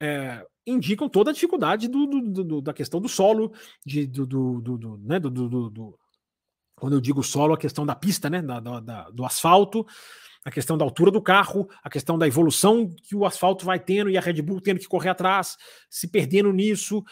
é, 0.00 0.44
indicam 0.66 1.08
toda 1.08 1.30
a 1.30 1.34
dificuldade 1.34 1.88
do, 1.88 2.06
do, 2.06 2.44
do, 2.44 2.60
da 2.60 2.72
questão 2.72 3.00
do 3.00 3.08
solo, 3.08 3.52
de, 3.84 4.06
do, 4.06 4.98
né, 5.02 5.18
do, 5.20 5.98
quando 6.74 6.94
eu 6.94 7.00
digo 7.00 7.22
solo, 7.22 7.54
a 7.54 7.58
questão 7.58 7.84
da 7.86 7.94
pista, 7.94 8.28
né, 8.28 8.42
da, 8.42 8.60
da, 8.60 9.10
do 9.10 9.24
asfalto, 9.24 9.86
a 10.44 10.50
questão 10.50 10.76
da 10.76 10.84
altura 10.84 11.10
do 11.10 11.22
carro, 11.22 11.68
a 11.82 11.88
questão 11.88 12.18
da 12.18 12.26
evolução 12.26 12.88
que 12.88 13.16
o 13.16 13.24
asfalto 13.24 13.64
vai 13.64 13.78
tendo 13.78 14.10
e 14.10 14.18
a 14.18 14.20
Red 14.20 14.42
Bull 14.42 14.60
tendo 14.60 14.80
que 14.80 14.88
correr 14.88 15.10
atrás, 15.10 15.56
se 15.88 16.08
perdendo 16.08 16.52
nisso, 16.52 17.02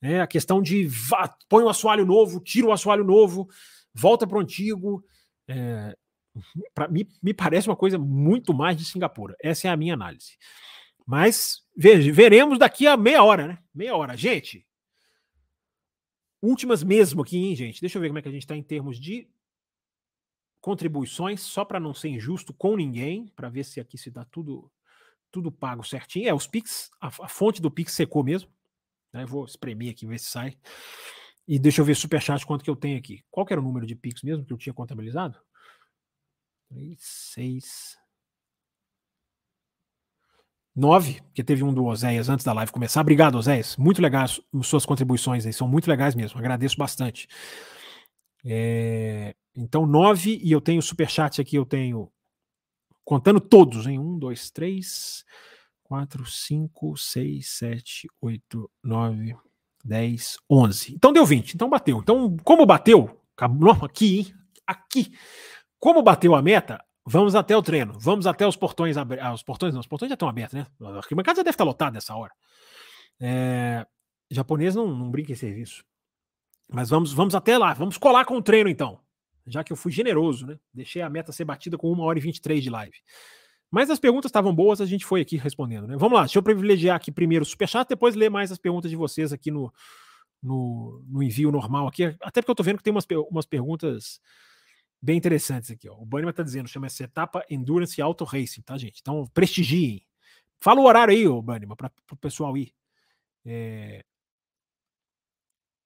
né, 0.00 0.20
a 0.20 0.26
questão 0.26 0.62
de 0.62 0.86
vá, 0.86 1.32
põe 1.48 1.62
o 1.62 1.66
um 1.66 1.70
assoalho 1.70 2.06
novo, 2.06 2.40
tira 2.40 2.66
o 2.66 2.72
assoalho 2.72 3.04
novo, 3.04 3.48
volta 3.94 4.26
para 4.26 4.38
o 4.38 4.40
antigo. 4.40 5.04
É, 5.46 5.94
pra, 6.74 6.88
me, 6.88 7.06
me 7.22 7.34
parece 7.34 7.68
uma 7.68 7.76
coisa 7.76 7.98
muito 7.98 8.54
mais 8.54 8.76
de 8.76 8.84
Singapura. 8.84 9.36
Essa 9.42 9.68
é 9.68 9.70
a 9.70 9.76
minha 9.76 9.94
análise. 9.94 10.38
Mas 11.10 11.66
veja, 11.76 12.12
veremos 12.12 12.56
daqui 12.56 12.86
a 12.86 12.96
meia 12.96 13.24
hora, 13.24 13.48
né? 13.48 13.58
Meia 13.74 13.96
hora. 13.96 14.16
Gente, 14.16 14.64
últimas 16.40 16.84
mesmo 16.84 17.22
aqui, 17.22 17.36
hein, 17.36 17.56
gente? 17.56 17.80
Deixa 17.80 17.98
eu 17.98 18.00
ver 18.00 18.10
como 18.10 18.20
é 18.20 18.22
que 18.22 18.28
a 18.28 18.30
gente 18.30 18.42
está 18.42 18.54
em 18.54 18.62
termos 18.62 18.96
de 18.96 19.28
contribuições, 20.60 21.40
só 21.40 21.64
para 21.64 21.80
não 21.80 21.92
ser 21.92 22.10
injusto 22.10 22.54
com 22.54 22.76
ninguém, 22.76 23.26
para 23.34 23.48
ver 23.48 23.64
se 23.64 23.80
aqui 23.80 23.98
se 23.98 24.08
dá 24.08 24.24
tudo 24.24 24.70
tudo 25.32 25.50
pago 25.50 25.82
certinho. 25.82 26.28
É, 26.28 26.32
os 26.34 26.46
Pix, 26.46 26.92
a, 27.00 27.08
a 27.08 27.28
fonte 27.28 27.60
do 27.60 27.72
Pix 27.72 27.92
secou 27.92 28.22
mesmo. 28.22 28.48
Né? 29.12 29.26
Vou 29.26 29.44
espremer 29.44 29.90
aqui, 29.90 30.06
ver 30.06 30.20
se 30.20 30.30
sai. 30.30 30.56
E 31.44 31.58
deixa 31.58 31.80
eu 31.80 31.84
ver 31.84 31.96
superchat 31.96 32.46
quanto 32.46 32.62
que 32.62 32.70
eu 32.70 32.76
tenho 32.76 32.96
aqui. 32.96 33.24
Qual 33.32 33.44
era 33.50 33.60
o 33.60 33.64
número 33.64 33.84
de 33.84 33.96
Pix 33.96 34.22
mesmo 34.22 34.44
que 34.44 34.52
eu 34.52 34.58
tinha 34.58 34.72
contabilizado? 34.72 35.40
3, 36.68 36.96
6, 37.00 37.99
Nove, 40.74 41.20
porque 41.22 41.42
teve 41.42 41.64
um 41.64 41.74
do 41.74 41.84
Oséias 41.84 42.28
antes 42.28 42.44
da 42.44 42.52
live 42.52 42.70
começar. 42.70 43.00
Obrigado, 43.00 43.36
Oséias. 43.36 43.76
Muito 43.76 44.00
legais 44.00 44.40
suas 44.62 44.86
contribuições 44.86 45.44
aí, 45.44 45.52
são 45.52 45.68
muito 45.68 45.88
legais 45.88 46.14
mesmo. 46.14 46.38
Agradeço 46.38 46.76
bastante. 46.76 47.26
É, 48.44 49.34
então, 49.54 49.84
nove, 49.84 50.40
e 50.42 50.52
eu 50.52 50.60
tenho 50.60 50.80
superchat 50.80 51.40
aqui, 51.40 51.56
eu 51.56 51.66
tenho. 51.66 52.10
Contando 53.04 53.40
todos, 53.40 53.86
em 53.86 53.98
um, 53.98 54.16
dois, 54.16 54.50
três, 54.50 55.24
quatro, 55.82 56.24
cinco, 56.24 56.96
seis, 56.96 57.48
sete, 57.48 58.08
oito, 58.20 58.70
nove, 58.84 59.34
dez, 59.84 60.38
onze. 60.48 60.94
Então 60.94 61.12
deu 61.12 61.26
20. 61.26 61.54
Então 61.54 61.68
bateu. 61.68 61.98
Então, 61.98 62.36
como 62.44 62.64
bateu, 62.64 63.20
aqui, 63.84 64.18
hein? 64.18 64.34
Aqui. 64.64 65.12
Como 65.80 66.02
bateu 66.02 66.34
a 66.34 66.42
meta, 66.42 66.80
Vamos 67.06 67.34
até 67.34 67.56
o 67.56 67.62
treino, 67.62 67.98
vamos 67.98 68.26
até 68.26 68.46
os 68.46 68.56
portões 68.56 68.96
abertos. 68.96 69.26
Ah, 69.26 69.32
os 69.32 69.42
portões 69.42 69.72
não, 69.72 69.80
os 69.80 69.86
portões 69.86 70.10
já 70.10 70.14
estão 70.14 70.28
abertos, 70.28 70.54
né? 70.54 70.66
A 70.82 70.98
arquibancada 70.98 71.38
já 71.38 71.42
deve 71.42 71.54
estar 71.54 71.64
lotada 71.64 71.92
nessa 71.92 72.14
hora. 72.14 72.32
É, 73.18 73.86
japonês 74.30 74.74
não, 74.74 74.86
não 74.86 75.10
brinca 75.10 75.32
em 75.32 75.36
serviço. 75.36 75.84
Mas 76.68 76.90
vamos, 76.90 77.12
vamos 77.12 77.34
até 77.34 77.58
lá, 77.58 77.72
vamos 77.74 77.98
colar 77.98 78.24
com 78.24 78.36
o 78.36 78.42
treino 78.42 78.68
então. 78.68 79.00
Já 79.46 79.64
que 79.64 79.72
eu 79.72 79.76
fui 79.76 79.90
generoso, 79.90 80.46
né? 80.46 80.58
Deixei 80.72 81.02
a 81.02 81.10
meta 81.10 81.32
ser 81.32 81.44
batida 81.44 81.76
com 81.76 81.90
1 81.92 82.00
hora 82.00 82.18
e 82.18 82.22
23 82.22 82.62
de 82.62 82.70
live. 82.70 82.96
Mas 83.70 83.88
as 83.88 83.98
perguntas 83.98 84.28
estavam 84.28 84.54
boas, 84.54 84.80
a 84.80 84.86
gente 84.86 85.06
foi 85.06 85.20
aqui 85.20 85.36
respondendo, 85.36 85.86
né? 85.86 85.96
Vamos 85.96 86.16
lá, 86.16 86.24
deixa 86.24 86.38
eu 86.38 86.42
privilegiar 86.42 86.96
aqui 86.96 87.10
primeiro 87.10 87.44
o 87.44 87.46
superchat, 87.46 87.88
depois 87.88 88.14
ler 88.14 88.28
mais 88.28 88.52
as 88.52 88.58
perguntas 88.58 88.90
de 88.90 88.96
vocês 88.96 89.32
aqui 89.32 89.50
no, 89.50 89.72
no, 90.42 91.04
no 91.08 91.22
envio 91.22 91.50
normal 91.50 91.86
aqui. 91.86 92.04
Até 92.20 92.42
porque 92.42 92.50
eu 92.50 92.54
tô 92.54 92.62
vendo 92.62 92.78
que 92.78 92.82
tem 92.82 92.92
umas, 92.92 93.06
umas 93.30 93.46
perguntas 93.46 94.20
bem 95.00 95.16
interessantes 95.16 95.70
aqui. 95.70 95.88
Ó. 95.88 95.94
O 95.94 96.04
Bannerman 96.04 96.30
está 96.30 96.42
dizendo, 96.42 96.68
chama 96.68 96.86
essa 96.86 97.04
etapa 97.04 97.44
Endurance 97.48 98.00
Auto 98.00 98.24
Racing, 98.24 98.62
tá, 98.62 98.76
gente? 98.76 99.00
Então, 99.00 99.26
prestigiem. 99.32 100.06
Fala 100.60 100.80
o 100.80 100.84
horário 100.84 101.14
aí, 101.14 101.26
o 101.26 101.40
Bannerman, 101.40 101.76
para 101.76 101.90
o 102.12 102.16
pessoal 102.16 102.56
ir. 102.56 102.72
É... 103.44 104.04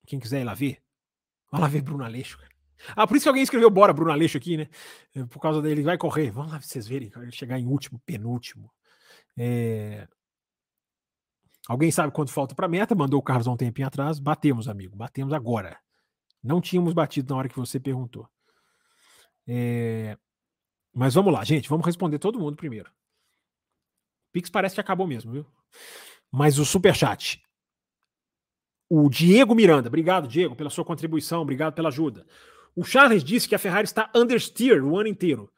Quem 0.07 0.19
quiser 0.19 0.41
ir 0.41 0.45
lá 0.45 0.55
ver. 0.55 0.82
Vai 1.51 1.61
lá 1.61 1.69
ver 1.69 1.82
Bruno 1.82 2.05
Aleixo. 2.05 2.39
Ah, 2.97 3.07
por 3.07 3.16
isso 3.16 3.24
que 3.24 3.28
alguém 3.28 3.45
escreveu 3.45 3.70
Bora 3.70 3.93
Bruno 3.93 4.11
Aleixo 4.11 4.36
aqui, 4.36 4.57
né? 4.57 4.69
É, 5.15 5.24
por 5.24 5.41
causa 5.41 5.62
dele, 5.62 5.82
vai 5.82 5.97
correr. 5.97 6.31
Vamos 6.31 6.53
lá 6.53 6.61
vocês 6.61 6.86
verem, 6.86 7.11
ele 7.16 7.32
chegar 7.32 7.59
em 7.59 7.66
último, 7.66 8.01
penúltimo. 8.05 8.70
É... 9.36 10.07
Alguém 11.66 11.91
sabe 11.91 12.12
quanto 12.12 12.31
falta 12.31 12.55
para 12.55 12.69
meta? 12.69 12.95
Mandou 12.95 13.19
o 13.19 13.23
Carlos 13.23 13.47
há 13.47 13.53
um 13.53 13.57
tempinho 13.57 13.89
atrás. 13.89 14.19
Batemos, 14.19 14.69
amigo. 14.69 14.95
Batemos 14.97 15.32
agora. 15.32 15.78
Não 16.43 16.61
tínhamos 16.61 16.93
batido 16.93 17.32
na 17.32 17.39
hora 17.39 17.49
que 17.49 17.57
você 17.57 17.81
perguntou. 17.81 18.28
É... 19.47 20.16
Mas 20.93 21.15
vamos 21.15 21.33
lá, 21.33 21.45
gente, 21.45 21.69
vamos 21.69 21.85
responder 21.85 22.19
todo 22.19 22.39
mundo 22.39 22.57
primeiro. 22.57 22.91
Pix 24.33 24.51
parece 24.51 24.75
que 24.75 24.81
acabou 24.81 25.07
mesmo, 25.07 25.33
viu? 25.33 25.47
Mas 26.31 26.59
o 26.59 26.65
super 26.65 26.95
chat. 26.95 27.43
O 28.89 29.09
Diego 29.09 29.55
Miranda, 29.55 29.89
obrigado, 29.89 30.29
Diego, 30.29 30.55
pela 30.55 30.71
sua 30.71 30.85
contribuição, 30.85 31.43
obrigado 31.43 31.75
pela 31.75 31.89
ajuda. 31.89 32.27
O 32.77 32.85
Charles 32.85 33.25
disse 33.25 33.49
que 33.49 33.55
a 33.55 33.59
Ferrari 33.59 33.87
está 33.87 34.11
understeer 34.15 34.85
o 34.85 34.99
ano 34.99 35.09
inteiro. 35.09 35.51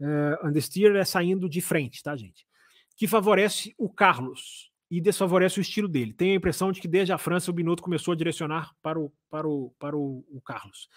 Uh, 0.00 0.46
understeer 0.46 0.94
é 0.96 1.04
saindo 1.04 1.48
de 1.48 1.60
frente, 1.60 2.02
tá, 2.02 2.14
gente? 2.16 2.46
Que 2.96 3.06
favorece 3.06 3.74
o 3.78 3.88
Carlos 3.88 4.70
e 4.90 5.00
desfavorece 5.00 5.58
o 5.58 5.62
estilo 5.62 5.88
dele. 5.88 6.12
Tenho 6.12 6.32
a 6.32 6.36
impressão 6.36 6.70
de 6.72 6.80
que 6.80 6.88
desde 6.88 7.12
a 7.12 7.18
França 7.18 7.50
o 7.50 7.54
Binotto 7.54 7.82
começou 7.82 8.12
a 8.12 8.16
direcionar 8.16 8.72
para 8.80 8.98
o, 8.98 9.12
para 9.30 9.48
o, 9.48 9.74
para 9.78 9.96
o, 9.96 10.24
o 10.30 10.40
Carlos. 10.40 10.88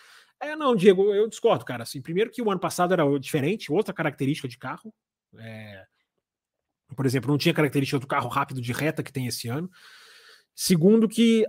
É, 0.42 0.56
não, 0.56 0.76
Diego, 0.76 1.14
eu 1.14 1.28
discordo, 1.28 1.64
cara. 1.64 1.84
Assim, 1.84 2.02
primeiro 2.02 2.32
que 2.32 2.42
o 2.42 2.50
ano 2.50 2.60
passado 2.60 2.92
era 2.94 3.04
diferente, 3.20 3.72
outra 3.72 3.94
característica 3.94 4.48
de 4.48 4.58
carro. 4.58 4.94
É... 5.38 5.86
Por 6.96 7.06
exemplo, 7.06 7.30
não 7.30 7.38
tinha 7.38 7.54
característica 7.54 8.00
do 8.00 8.08
carro 8.08 8.28
rápido 8.28 8.60
de 8.60 8.74
reta 8.74 9.04
que 9.04 9.14
tem 9.14 9.28
esse 9.28 9.48
ano. 9.48 9.70
Segundo 10.56 11.08
que 11.08 11.46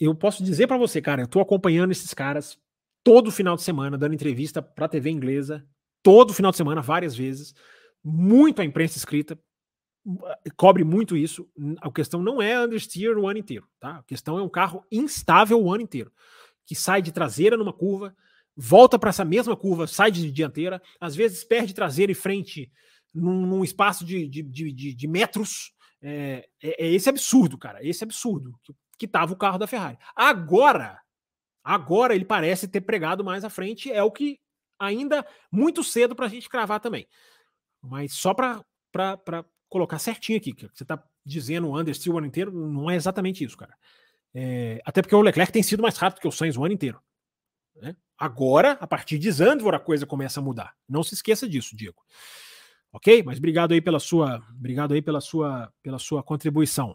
eu 0.00 0.14
posso 0.14 0.42
dizer 0.42 0.66
para 0.66 0.78
você, 0.78 1.00
cara, 1.00 1.22
eu 1.22 1.28
tô 1.28 1.40
acompanhando 1.40 1.92
esses 1.92 2.12
caras 2.12 2.58
todo 3.04 3.30
final 3.30 3.54
de 3.54 3.62
semana, 3.62 3.96
dando 3.96 4.14
entrevista 4.14 4.60
para 4.60 4.88
TV 4.88 5.10
inglesa, 5.10 5.64
todo 6.02 6.34
final 6.34 6.50
de 6.50 6.56
semana, 6.56 6.80
várias 6.80 7.14
vezes. 7.14 7.54
muito 8.02 8.60
a 8.60 8.64
imprensa 8.64 8.98
escrita, 8.98 9.38
cobre 10.56 10.84
muito 10.84 11.16
isso. 11.16 11.48
A 11.80 11.90
questão 11.90 12.22
não 12.22 12.40
é 12.40 12.60
understeer 12.60 13.16
o 13.18 13.28
ano 13.28 13.38
inteiro, 13.38 13.68
tá? 13.78 13.98
A 13.98 14.02
questão 14.04 14.38
é 14.38 14.42
um 14.42 14.48
carro 14.48 14.84
instável 14.90 15.62
o 15.62 15.72
ano 15.72 15.82
inteiro, 15.82 16.12
que 16.66 16.74
sai 16.74 17.00
de 17.00 17.12
traseira 17.12 17.56
numa 17.56 17.72
curva, 17.72 18.14
volta 18.56 18.98
para 18.98 19.10
essa 19.10 19.24
mesma 19.24 19.56
curva, 19.56 19.86
sai 19.86 20.10
de 20.10 20.30
dianteira, 20.30 20.82
às 21.00 21.14
vezes 21.14 21.44
perde 21.44 21.74
traseira 21.74 22.10
e 22.10 22.14
frente 22.14 22.70
num, 23.14 23.46
num 23.46 23.64
espaço 23.64 24.04
de, 24.04 24.28
de, 24.28 24.42
de, 24.42 24.94
de 24.94 25.08
metros. 25.08 25.72
É, 26.02 26.46
é, 26.62 26.86
é, 26.86 26.92
esse 26.92 27.08
absurdo, 27.08 27.56
cara. 27.56 27.84
Esse 27.86 28.04
absurdo 28.04 28.58
que, 28.62 28.74
que 28.98 29.08
tava 29.08 29.32
o 29.32 29.36
carro 29.36 29.58
da 29.58 29.66
Ferrari. 29.66 29.98
Agora, 30.14 31.00
agora 31.62 32.14
ele 32.14 32.24
parece 32.24 32.68
ter 32.68 32.80
pregado 32.80 33.24
mais 33.24 33.44
à 33.44 33.50
frente, 33.50 33.90
é 33.90 34.02
o 34.02 34.10
que 34.10 34.38
ainda 34.78 35.26
muito 35.50 35.82
cedo 35.82 36.14
para 36.14 36.26
a 36.26 36.28
gente 36.28 36.48
cravar 36.48 36.80
também. 36.80 37.06
Mas 37.82 38.12
só 38.12 38.34
para 38.34 38.64
colocar 39.68 39.98
certinho 39.98 40.38
aqui, 40.38 40.52
que 40.52 40.68
você 40.72 40.84
está 40.84 41.02
dizendo 41.24 41.68
o 41.68 41.78
Understeer 41.78 42.14
o 42.14 42.18
ano 42.18 42.26
inteiro, 42.26 42.52
não 42.52 42.90
é 42.90 42.94
exatamente 42.94 43.42
isso, 43.42 43.56
cara. 43.56 43.74
É, 44.38 44.82
até 44.84 45.00
porque 45.00 45.14
o 45.14 45.22
Leclerc 45.22 45.50
tem 45.50 45.62
sido 45.62 45.82
mais 45.82 45.96
rápido 45.96 46.20
que 46.20 46.28
o 46.28 46.30
Sainz 46.30 46.58
o 46.58 46.64
ano 46.64 46.74
inteiro. 46.74 47.00
Né? 47.76 47.96
Agora, 48.18 48.72
a 48.72 48.86
partir 48.86 49.18
de 49.18 49.32
Zandvoort, 49.32 49.76
a 49.76 49.84
coisa 49.84 50.04
começa 50.04 50.40
a 50.40 50.42
mudar. 50.42 50.74
Não 50.86 51.02
se 51.02 51.14
esqueça 51.14 51.48
disso, 51.48 51.74
Diego. 51.74 52.02
Ok? 52.92 53.22
Mas 53.22 53.38
obrigado 53.38 53.72
aí 53.72 53.80
pela 53.80 53.98
sua, 53.98 54.46
obrigado 54.54 54.92
aí 54.92 55.00
pela 55.00 55.22
sua, 55.22 55.72
pela 55.82 55.98
sua 55.98 56.22
contribuição. 56.22 56.94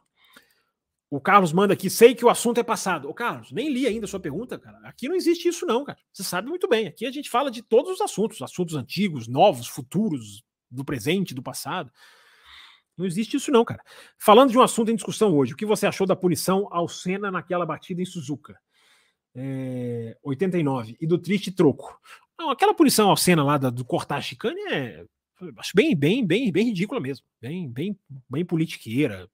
O 1.09 1.19
Carlos 1.19 1.51
manda 1.51 1.73
aqui, 1.73 1.89
sei 1.89 2.13
que 2.13 2.23
o 2.23 2.29
assunto 2.29 2.59
é 2.59 2.63
passado. 2.63 3.09
Ô, 3.09 3.13
Carlos, 3.13 3.51
nem 3.51 3.73
li 3.73 3.87
ainda 3.87 4.05
a 4.05 4.07
sua 4.07 4.19
pergunta, 4.19 4.59
cara. 4.59 4.77
Aqui 4.83 5.09
não 5.09 5.15
existe 5.15 5.47
isso, 5.47 5.65
não, 5.65 5.83
cara. 5.83 5.97
Você 6.13 6.23
sabe 6.23 6.47
muito 6.47 6.67
bem. 6.69 6.87
Aqui 6.87 7.07
a 7.07 7.11
gente 7.11 7.27
fala 7.27 7.49
de 7.49 7.63
todos 7.63 7.91
os 7.91 8.01
assuntos, 8.01 8.39
assuntos 8.43 8.75
antigos, 8.75 9.27
novos, 9.27 9.67
futuros, 9.67 10.43
do 10.69 10.85
presente, 10.85 11.33
do 11.33 11.41
passado. 11.41 11.91
Não 12.97 13.05
existe 13.05 13.37
isso, 13.37 13.51
não, 13.51 13.65
cara. 13.65 13.81
Falando 14.17 14.51
de 14.51 14.57
um 14.57 14.61
assunto 14.61 14.91
em 14.91 14.95
discussão 14.95 15.35
hoje, 15.35 15.53
o 15.53 15.57
que 15.57 15.65
você 15.65 15.87
achou 15.87 16.05
da 16.05 16.15
punição 16.15 16.67
ao 16.71 16.87
Senna 16.87 17.31
naquela 17.31 17.65
batida 17.65 18.01
em 18.01 18.05
Suzuka? 18.05 18.57
É, 19.33 20.17
89. 20.23 20.97
E 20.99 21.07
do 21.07 21.17
triste 21.17 21.51
troco. 21.51 21.99
Não, 22.37 22.49
aquela 22.49 22.73
punição 22.73 23.09
ao 23.09 23.17
Senna 23.17 23.43
lá 23.43 23.57
do 23.57 23.85
cortar 23.85 24.17
a 24.17 24.21
chicane 24.21 24.59
é. 24.71 25.05
Acho 25.57 25.71
bem, 25.73 25.95
bem, 25.95 26.25
bem, 26.25 26.51
bem 26.51 26.65
ridícula 26.67 26.99
mesmo. 26.99 27.25
Bem, 27.41 27.67
bem, 27.67 27.99
bem 28.29 28.45
politiqueira. 28.45 29.27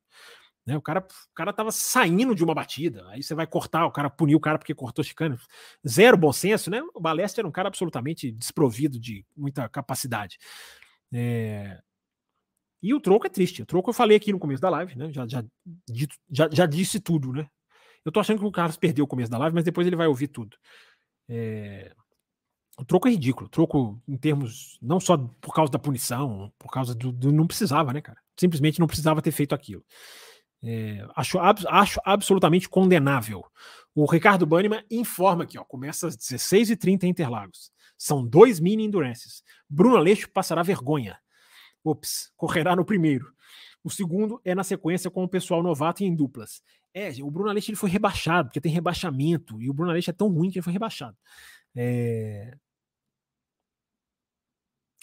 Né? 0.68 0.76
O, 0.76 0.82
cara, 0.82 1.00
o 1.00 1.34
cara 1.34 1.54
tava 1.54 1.72
saindo 1.72 2.36
de 2.36 2.44
uma 2.44 2.54
batida, 2.54 3.08
aí 3.10 3.24
você 3.24 3.34
vai 3.34 3.48
cortar, 3.48 3.86
o 3.86 3.92
cara 3.92 4.10
puniu 4.10 4.38
o 4.38 4.42
cara 4.42 4.58
porque 4.58 4.76
cortou 4.76 5.02
chicane. 5.02 5.38
Zero 5.88 6.18
bom 6.18 6.34
senso, 6.34 6.70
né? 6.70 6.82
O 6.94 7.00
Balestre 7.00 7.40
era 7.40 7.48
um 7.48 7.52
cara 7.52 7.70
absolutamente 7.70 8.30
desprovido 8.30 9.00
de 9.00 9.26
muita 9.36 9.70
capacidade. 9.70 10.38
É... 11.14 11.80
E 12.82 12.94
o 12.94 13.00
troco 13.00 13.26
é 13.26 13.30
triste. 13.30 13.62
O 13.62 13.66
troco 13.66 13.90
eu 13.90 13.94
falei 13.94 14.18
aqui 14.18 14.32
no 14.32 14.40
começo 14.40 14.62
da 14.62 14.70
live, 14.70 14.98
né? 14.98 15.12
Já, 15.12 15.28
já, 15.28 15.44
já, 16.30 16.50
já 16.52 16.66
disse 16.66 17.00
tudo, 17.00 17.34
né? 17.34 17.48
Eu 18.06 18.12
tô 18.12 18.20
achando 18.20 18.40
que 18.40 18.46
o 18.46 18.52
Carlos 18.52 18.78
perdeu 18.78 19.06
o 19.06 19.08
começo 19.08 19.32
da 19.32 19.38
live, 19.38 19.56
mas 19.56 19.66
depois 19.66 19.86
ele 19.86 19.96
vai 19.96 20.08
ouvir 20.08 20.28
tudo. 20.28 20.56
É... 21.28 21.94
O 22.80 22.86
troco 22.86 23.08
é 23.08 23.12
ridículo. 23.12 23.48
O 23.48 23.50
troco, 23.50 24.02
em 24.08 24.18
termos, 24.18 24.78
não 24.82 25.00
só 25.00 25.18
por 25.18 25.54
causa 25.54 25.72
da 25.72 25.80
punição, 25.80 26.54
por 26.60 26.72
causa 26.72 26.94
do, 26.94 27.12
do. 27.12 27.32
Não 27.32 27.48
precisava, 27.48 27.92
né, 27.92 28.02
cara? 28.02 28.20
Simplesmente 28.40 28.80
não 28.80 28.88
precisava 28.88 29.22
ter 29.22 29.32
feito 29.32 29.56
aquilo. 29.56 29.84
É, 30.64 31.06
acho, 31.16 31.40
ab, 31.40 31.64
acho 31.68 32.00
absolutamente 32.06 32.70
condenável. 32.70 33.44
O 33.96 34.06
Ricardo 34.06 34.46
Banniman 34.46 34.84
informa 34.92 35.44
aqui, 35.44 35.58
ó, 35.58 35.64
começa 35.64 36.08
às 36.08 36.16
16h30 36.16 37.04
em 37.04 37.10
Interlagos. 37.10 37.72
São 37.98 38.26
dois 38.26 38.60
mini 38.60 38.84
endurances. 38.84 39.44
Bruno 39.68 39.98
Aleixo 39.98 40.30
passará 40.30 40.62
vergonha. 40.62 41.18
Ops, 41.90 42.32
correrá 42.36 42.76
no 42.76 42.86
primeiro. 42.86 43.34
O 43.84 43.90
segundo 43.90 44.42
é 44.44 44.54
na 44.54 44.64
sequência 44.64 45.10
com 45.10 45.24
o 45.24 45.30
pessoal 45.30 45.64
novato 45.64 46.04
e 46.04 46.06
em 46.06 46.16
duplas. 46.16 46.62
É, 46.94 47.12
o 47.22 47.30
Bruno 47.30 47.50
Aleixo 47.50 47.70
ele 47.70 47.78
foi 47.78 47.90
rebaixado, 47.90 48.50
porque 48.50 48.62
tem 48.62 48.72
rebaixamento, 48.72 49.62
e 49.62 49.70
o 49.70 49.74
Bruno 49.74 49.92
Aleixo 49.92 50.10
é 50.10 50.14
tão 50.14 50.30
ruim 50.30 50.50
que 50.50 50.58
ele 50.58 50.64
foi 50.64 50.74
rebaixado. 50.74 51.16
É... 51.76 52.58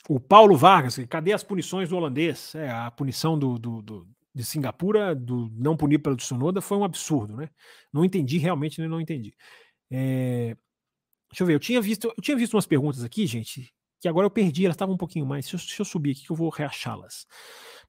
O 0.09 0.21
Paulo 0.21 0.57
Vargas, 0.57 0.99
cadê 1.09 1.33
as 1.33 1.43
punições 1.43 1.89
do 1.89 1.97
holandês? 1.97 2.55
É, 2.55 2.69
a 2.71 2.91
punição 2.91 3.39
do, 3.39 3.59
do, 3.59 3.81
do 3.81 4.09
de 4.35 4.45
Singapura, 4.45 5.15
do 5.15 5.49
não 5.55 5.77
punir 5.77 5.99
pelo 5.99 6.17
Tsunoda, 6.17 6.61
foi 6.61 6.77
um 6.77 6.85
absurdo, 6.85 7.37
né? 7.37 7.49
Não 7.93 8.05
entendi, 8.05 8.37
realmente 8.37 8.85
não 8.87 9.01
entendi. 9.01 9.33
É... 9.91 10.57
Deixa 11.31 11.43
eu 11.43 11.47
ver, 11.47 11.55
eu 11.55 11.61
tinha 11.61 11.81
visto, 11.81 12.13
eu 12.17 12.23
tinha 12.23 12.37
visto 12.37 12.55
umas 12.55 12.67
perguntas 12.67 13.05
aqui, 13.05 13.27
gente, 13.27 13.73
que 14.01 14.09
agora 14.09 14.27
eu 14.27 14.31
perdi, 14.31 14.65
elas 14.65 14.75
estavam 14.75 14.95
um 14.95 14.99
pouquinho 14.99 15.27
mais. 15.27 15.49
Deixa 15.49 15.57
eu, 15.57 15.77
eu 15.81 15.85
subir 15.85 16.13
aqui 16.13 16.25
que 16.27 16.31
eu 16.31 16.37
vou 16.37 16.51
reachá-las. 16.51 17.27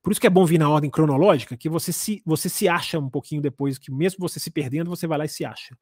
Por 0.01 0.11
isso 0.11 0.21
que 0.21 0.27
é 0.27 0.29
bom 0.29 0.45
vir 0.45 0.59
na 0.59 0.69
ordem 0.69 0.89
cronológica, 0.89 1.57
que 1.57 1.67
você 1.67 1.91
se, 1.91 2.21
você 2.25 2.47
se 2.47 2.67
acha 2.67 2.99
um 2.99 3.09
pouquinho 3.09 3.41
depois, 3.41 3.77
que 3.77 3.91
mesmo 3.91 4.19
você 4.19 4.39
se 4.39 4.51
perdendo, 4.51 4.89
você 4.89 5.07
vai 5.07 5.17
lá 5.17 5.25
e 5.25 5.29
se 5.29 5.43
acha. 5.43 5.75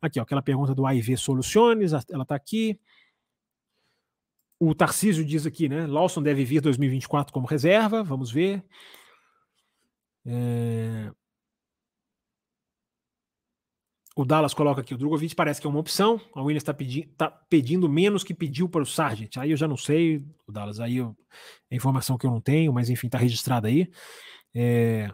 Aqui, 0.00 0.20
ó, 0.20 0.22
aquela 0.22 0.42
pergunta 0.42 0.74
do 0.74 0.86
AIV 0.86 1.16
Soluções, 1.16 1.92
ela 1.92 2.22
está 2.22 2.34
aqui. 2.34 2.78
O 4.60 4.74
Tarcísio 4.74 5.24
diz 5.24 5.44
aqui, 5.44 5.68
né? 5.68 5.86
Lawson 5.86 6.22
deve 6.22 6.44
vir 6.44 6.60
2024 6.60 7.32
como 7.32 7.46
reserva, 7.46 8.02
vamos 8.02 8.30
ver. 8.30 8.64
É... 10.24 11.10
O 14.16 14.24
Dallas 14.24 14.54
coloca 14.54 14.80
aqui, 14.80 14.94
o 14.94 14.98
Drogovic 14.98 15.34
parece 15.34 15.60
que 15.60 15.66
é 15.66 15.70
uma 15.70 15.80
opção. 15.80 16.20
A 16.34 16.40
Williams 16.40 16.62
está 16.62 16.72
pedi 16.72 17.02
tá 17.16 17.28
pedindo 17.28 17.88
menos 17.88 18.22
que 18.22 18.32
pediu 18.32 18.68
para 18.68 18.82
o 18.82 18.86
Sargent. 18.86 19.36
Aí 19.38 19.50
eu 19.50 19.56
já 19.56 19.66
não 19.66 19.76
sei, 19.76 20.24
o 20.46 20.52
Dallas, 20.52 20.78
aí 20.78 20.98
eu, 20.98 21.16
é 21.68 21.74
informação 21.74 22.16
que 22.16 22.24
eu 22.24 22.30
não 22.30 22.40
tenho, 22.40 22.72
mas 22.72 22.88
enfim, 22.88 23.08
está 23.08 23.18
registrada 23.18 23.66
aí. 23.66 23.90
É... 24.54 25.10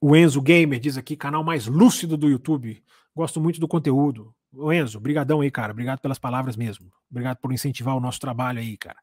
O 0.00 0.14
Enzo 0.14 0.40
Gamer 0.40 0.78
diz 0.78 0.96
aqui, 0.96 1.16
canal 1.16 1.42
mais 1.42 1.66
lúcido 1.66 2.16
do 2.16 2.28
YouTube. 2.28 2.82
Gosto 3.14 3.40
muito 3.40 3.58
do 3.58 3.66
conteúdo. 3.66 4.32
O 4.52 4.72
Enzo, 4.72 5.00
brigadão 5.00 5.40
aí, 5.40 5.50
cara. 5.50 5.72
Obrigado 5.72 6.00
pelas 6.00 6.18
palavras 6.18 6.56
mesmo. 6.56 6.92
Obrigado 7.10 7.38
por 7.38 7.52
incentivar 7.52 7.96
o 7.96 8.00
nosso 8.00 8.20
trabalho 8.20 8.60
aí, 8.60 8.76
cara. 8.76 8.98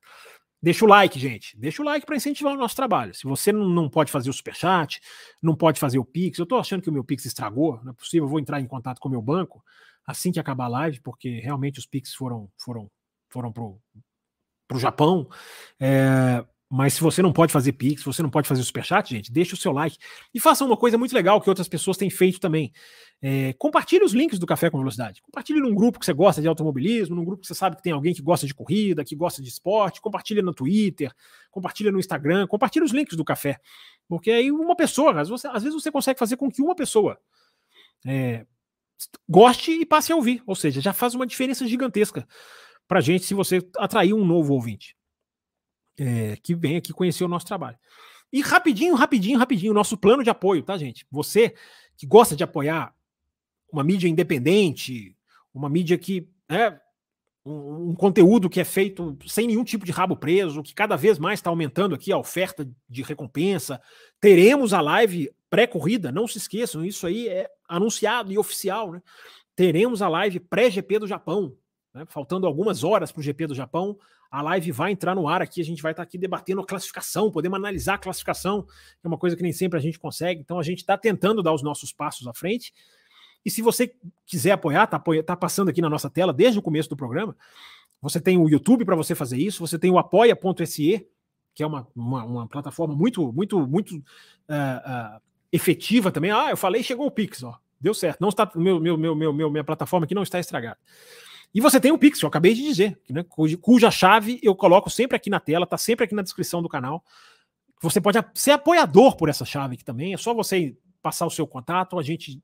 Deixa 0.64 0.86
o 0.86 0.88
like, 0.88 1.20
gente. 1.20 1.58
Deixa 1.60 1.82
o 1.82 1.86
like 1.86 2.06
para 2.06 2.16
incentivar 2.16 2.54
o 2.54 2.58
nosso 2.58 2.76
trabalho. 2.76 3.14
Se 3.14 3.26
você 3.26 3.52
não 3.52 3.90
pode 3.90 4.10
fazer 4.10 4.30
o 4.30 4.34
superchat, 4.34 5.02
não 5.42 5.56
pode 5.56 5.78
fazer 5.78 6.00
o 6.00 6.06
Pix, 6.06 6.40
eu 6.40 6.44
estou 6.44 6.58
achando 6.58 6.82
que 6.82 6.90
o 6.90 6.94
meu 6.94 7.04
Pix 7.04 7.26
estragou, 7.26 7.82
não 7.84 7.92
é 7.92 7.94
possível, 7.94 8.26
eu 8.26 8.30
vou 8.30 8.40
entrar 8.40 8.62
em 8.62 8.66
contato 8.66 9.00
com 9.00 9.10
o 9.10 9.12
meu 9.12 9.22
banco 9.22 9.62
assim 10.06 10.32
que 10.32 10.40
acabar 10.40 10.66
a 10.66 10.70
live, 10.70 11.00
porque 11.02 11.40
realmente 11.40 11.80
os 11.80 11.86
Pix 11.86 12.14
foram 12.14 12.50
foram 12.58 12.90
foram 13.30 13.52
pro, 13.52 13.80
pro 14.68 14.80
Japão. 14.80 15.28
É, 15.80 16.46
mas 16.70 16.96
se 16.96 17.02
você 17.02 17.22
não 17.22 17.32
pode 17.32 17.54
fazer 17.54 17.74
Pix, 17.74 18.02
se 18.02 18.06
você 18.06 18.24
não 18.24 18.30
pode 18.32 18.48
fazer 18.48 18.64
Superchat, 18.64 19.08
gente, 19.08 19.32
deixa 19.32 19.54
o 19.54 19.58
seu 19.58 19.72
like. 19.72 19.96
E 20.34 20.40
faça 20.40 20.66
uma 20.66 20.76
coisa 20.76 20.98
muito 20.98 21.14
legal 21.14 21.40
que 21.40 21.48
outras 21.48 21.68
pessoas 21.68 21.98
têm 21.98 22.10
feito 22.10 22.40
também. 22.40 22.74
É, 23.22 23.54
compartilhe 23.54 24.04
os 24.04 24.12
links 24.12 24.40
do 24.40 24.48
Café 24.48 24.72
com 24.72 24.80
Velocidade. 24.80 25.22
Compartilhe 25.22 25.60
num 25.60 25.74
grupo 25.76 26.00
que 26.00 26.06
você 26.06 26.14
gosta 26.14 26.42
de 26.42 26.48
automobilismo, 26.48 27.16
num 27.16 27.24
grupo 27.24 27.42
que 27.42 27.48
você 27.48 27.54
sabe 27.54 27.76
que 27.76 27.84
tem 27.84 27.94
alguém 27.94 28.14
que 28.14 28.24
gosta 28.24 28.48
de 28.48 28.56
corrida, 28.56 29.06
que 29.06 29.16
gosta 29.16 29.42
de 29.42 29.50
esporte. 29.50 30.02
Compartilhe 30.02 30.42
no 30.42 30.52
Twitter, 30.52 31.14
compartilhe 31.52 31.92
no 31.92 32.00
Instagram, 32.00 32.48
compartilhe 32.48 32.84
os 32.84 32.92
links 32.92 33.16
do 33.16 33.24
café. 33.24 33.60
Porque 34.08 34.32
aí 34.32 34.52
uma 34.52 34.76
pessoa, 34.76 35.22
às 35.22 35.30
vezes, 35.30 35.46
às 35.46 35.64
vezes 35.64 35.80
você 35.80 35.92
consegue 35.92 36.18
fazer 36.18 36.38
com 36.38 36.50
que 36.50 36.62
uma 36.62 36.76
pessoa 36.76 37.20
é, 38.06 38.48
goste 39.30 39.72
e 39.72 39.86
passe 39.86 40.12
a 40.12 40.16
ouvir. 40.16 40.42
Ou 40.48 40.56
seja, 40.56 40.82
já 40.82 40.92
faz 40.92 41.14
uma 41.14 41.28
diferença 41.28 41.68
gigantesca 41.68 42.28
para 42.88 43.00
gente 43.00 43.26
se 43.26 43.36
você 43.36 43.62
atrair 43.78 44.14
um 44.14 44.26
novo 44.26 44.54
ouvinte 44.54 44.96
é, 45.98 46.36
que 46.38 46.56
vem 46.56 46.78
aqui 46.78 46.94
conhecer 46.94 47.24
o 47.24 47.28
nosso 47.28 47.46
trabalho. 47.46 47.78
E 48.32 48.42
rapidinho, 48.42 48.96
rapidinho, 48.96 49.38
rapidinho, 49.38 49.74
nosso 49.74 49.96
plano 49.96 50.24
de 50.24 50.30
apoio, 50.30 50.64
tá, 50.64 50.78
gente? 50.78 51.06
Você 51.12 51.54
que 51.96 52.08
gosta 52.08 52.36
de 52.36 52.44
apoiar 52.44 52.94
uma 53.72 53.84
mídia 53.84 54.08
independente, 54.08 55.16
uma 55.54 55.70
mídia 55.70 55.98
que 55.98 56.28
é 56.50 56.80
um, 57.46 57.90
um, 57.90 57.96
conteúdo 57.96 58.50
que 58.50 58.60
é 58.60 58.64
feito 58.64 59.18
sem 59.28 59.48
nenhum 59.48 59.64
tipo 59.64 59.86
de 59.86 59.92
rabo 59.92 60.16
preso, 60.16 60.64
que 60.64 60.74
cada 60.74 60.96
vez 60.96 61.20
mais 61.20 61.40
está 61.40 61.50
aumentando 61.50 61.94
aqui 61.94 62.12
a 62.12 62.18
oferta 62.18 62.68
de 62.90 63.04
recompensa. 63.04 63.82
Teremos 64.20 64.74
a 64.74 64.82
live 64.82 65.30
pré-corrida, 65.50 66.12
não 66.12 66.28
se 66.28 66.38
esqueçam, 66.38 66.84
isso 66.84 67.06
aí 67.06 67.28
é 67.28 67.48
anunciado 67.68 68.32
e 68.32 68.38
oficial, 68.38 68.92
né? 68.92 69.02
Teremos 69.56 70.02
a 70.02 70.10
live 70.10 70.40
pré-GP 70.40 71.00
do 71.00 71.08
Japão, 71.08 71.56
né? 71.94 72.06
faltando 72.08 72.48
algumas 72.48 72.84
horas 72.84 73.12
para 73.12 73.20
o 73.20 73.24
GP 73.24 73.48
do 73.48 73.56
Japão. 73.56 73.98
A 74.32 74.42
live 74.42 74.72
vai 74.72 74.92
entrar 74.92 75.14
no 75.14 75.28
ar 75.28 75.42
aqui, 75.42 75.62
a 75.62 75.66
gente 75.66 75.82
vai 75.82 75.92
estar 75.92 76.04
tá 76.04 76.08
aqui 76.08 76.18
debatendo 76.18 76.62
a 76.62 76.66
classificação, 76.66 77.32
podemos 77.32 77.56
analisar 77.56 77.96
a 77.96 77.98
classificação, 78.00 78.64
que 78.64 79.06
é 79.06 79.08
uma 79.08 79.18
coisa 79.18 79.36
que 79.36 79.44
nem 79.44 79.54
sempre 79.54 79.78
a 79.78 79.82
gente 79.82 80.00
consegue. 80.00 80.42
Então 80.42 80.58
a 80.58 80.64
gente 80.64 80.80
está 80.80 80.98
tentando 80.98 81.44
dar 81.44 81.54
os 81.54 81.62
nossos 81.62 81.94
passos 81.94 82.26
à 82.28 82.34
frente. 82.34 82.74
E 83.46 83.52
se 83.52 83.62
você 83.62 83.94
quiser 84.26 84.52
apoiar, 84.52 84.88
tá, 84.88 85.02
tá 85.26 85.36
passando 85.36 85.70
aqui 85.70 85.82
na 85.82 85.90
nossa 85.90 86.10
tela 86.10 86.34
desde 86.34 86.58
o 86.58 86.62
começo 86.62 86.90
do 86.90 86.98
programa. 86.98 87.36
Você 88.02 88.20
tem 88.20 88.38
o 88.38 88.50
YouTube 88.50 88.86
para 88.86 88.96
você 88.96 89.14
fazer 89.14 89.38
isso, 89.38 89.66
você 89.66 89.78
tem 89.78 89.92
o 89.92 89.98
apoia.se, 89.98 91.08
que 91.54 91.64
é 91.64 91.68
uma, 91.68 91.88
uma, 91.96 92.24
uma, 92.26 92.48
plataforma 92.48 92.96
muito, 92.96 93.32
muito, 93.32 93.66
muito 93.68 93.96
uh, 93.96 94.00
uh, 94.00 95.22
efetiva 95.52 96.12
também. 96.12 96.32
Ah, 96.32 96.50
eu 96.50 96.58
falei, 96.58 96.82
chegou 96.84 97.06
o 97.06 97.12
Pix, 97.12 97.44
ó. 97.44 97.58
Deu 97.80 97.94
certo. 97.94 98.22
Não 98.22 98.30
está 98.30 98.50
meu, 98.56 98.80
meu, 98.80 98.98
meu, 98.98 99.16
meu, 99.16 99.50
minha 99.50 99.64
plataforma 99.64 100.06
aqui 100.06 100.16
não 100.16 100.24
está 100.24 100.40
estragada. 100.40 100.78
E 101.54 101.62
você 101.62 101.80
tem 101.80 101.92
o 101.92 101.98
Pix, 101.98 102.22
eu 102.22 102.28
acabei 102.28 102.54
de 102.54 102.64
dizer, 102.64 103.00
né, 103.10 103.24
cuja 103.62 103.92
chave 103.92 104.40
eu 104.42 104.56
coloco 104.56 104.90
sempre 104.90 105.16
aqui 105.16 105.30
na 105.30 105.40
tela, 105.40 105.68
tá 105.68 105.78
sempre 105.78 106.06
aqui 106.06 106.16
na 106.16 106.24
descrição 106.24 106.62
do 106.62 106.70
canal. 106.70 107.04
Você 107.82 108.02
pode 108.02 108.18
ser 108.34 108.52
apoiador 108.52 109.16
por 109.16 109.30
essa 109.30 109.46
chave 109.46 109.76
aqui 109.76 109.84
também. 109.84 110.14
É 110.14 110.18
só 110.18 110.34
você 110.34 110.76
passar 111.02 111.26
o 111.26 111.30
seu 111.30 111.46
contato, 111.46 112.00
a 112.00 112.04
gente 112.04 112.42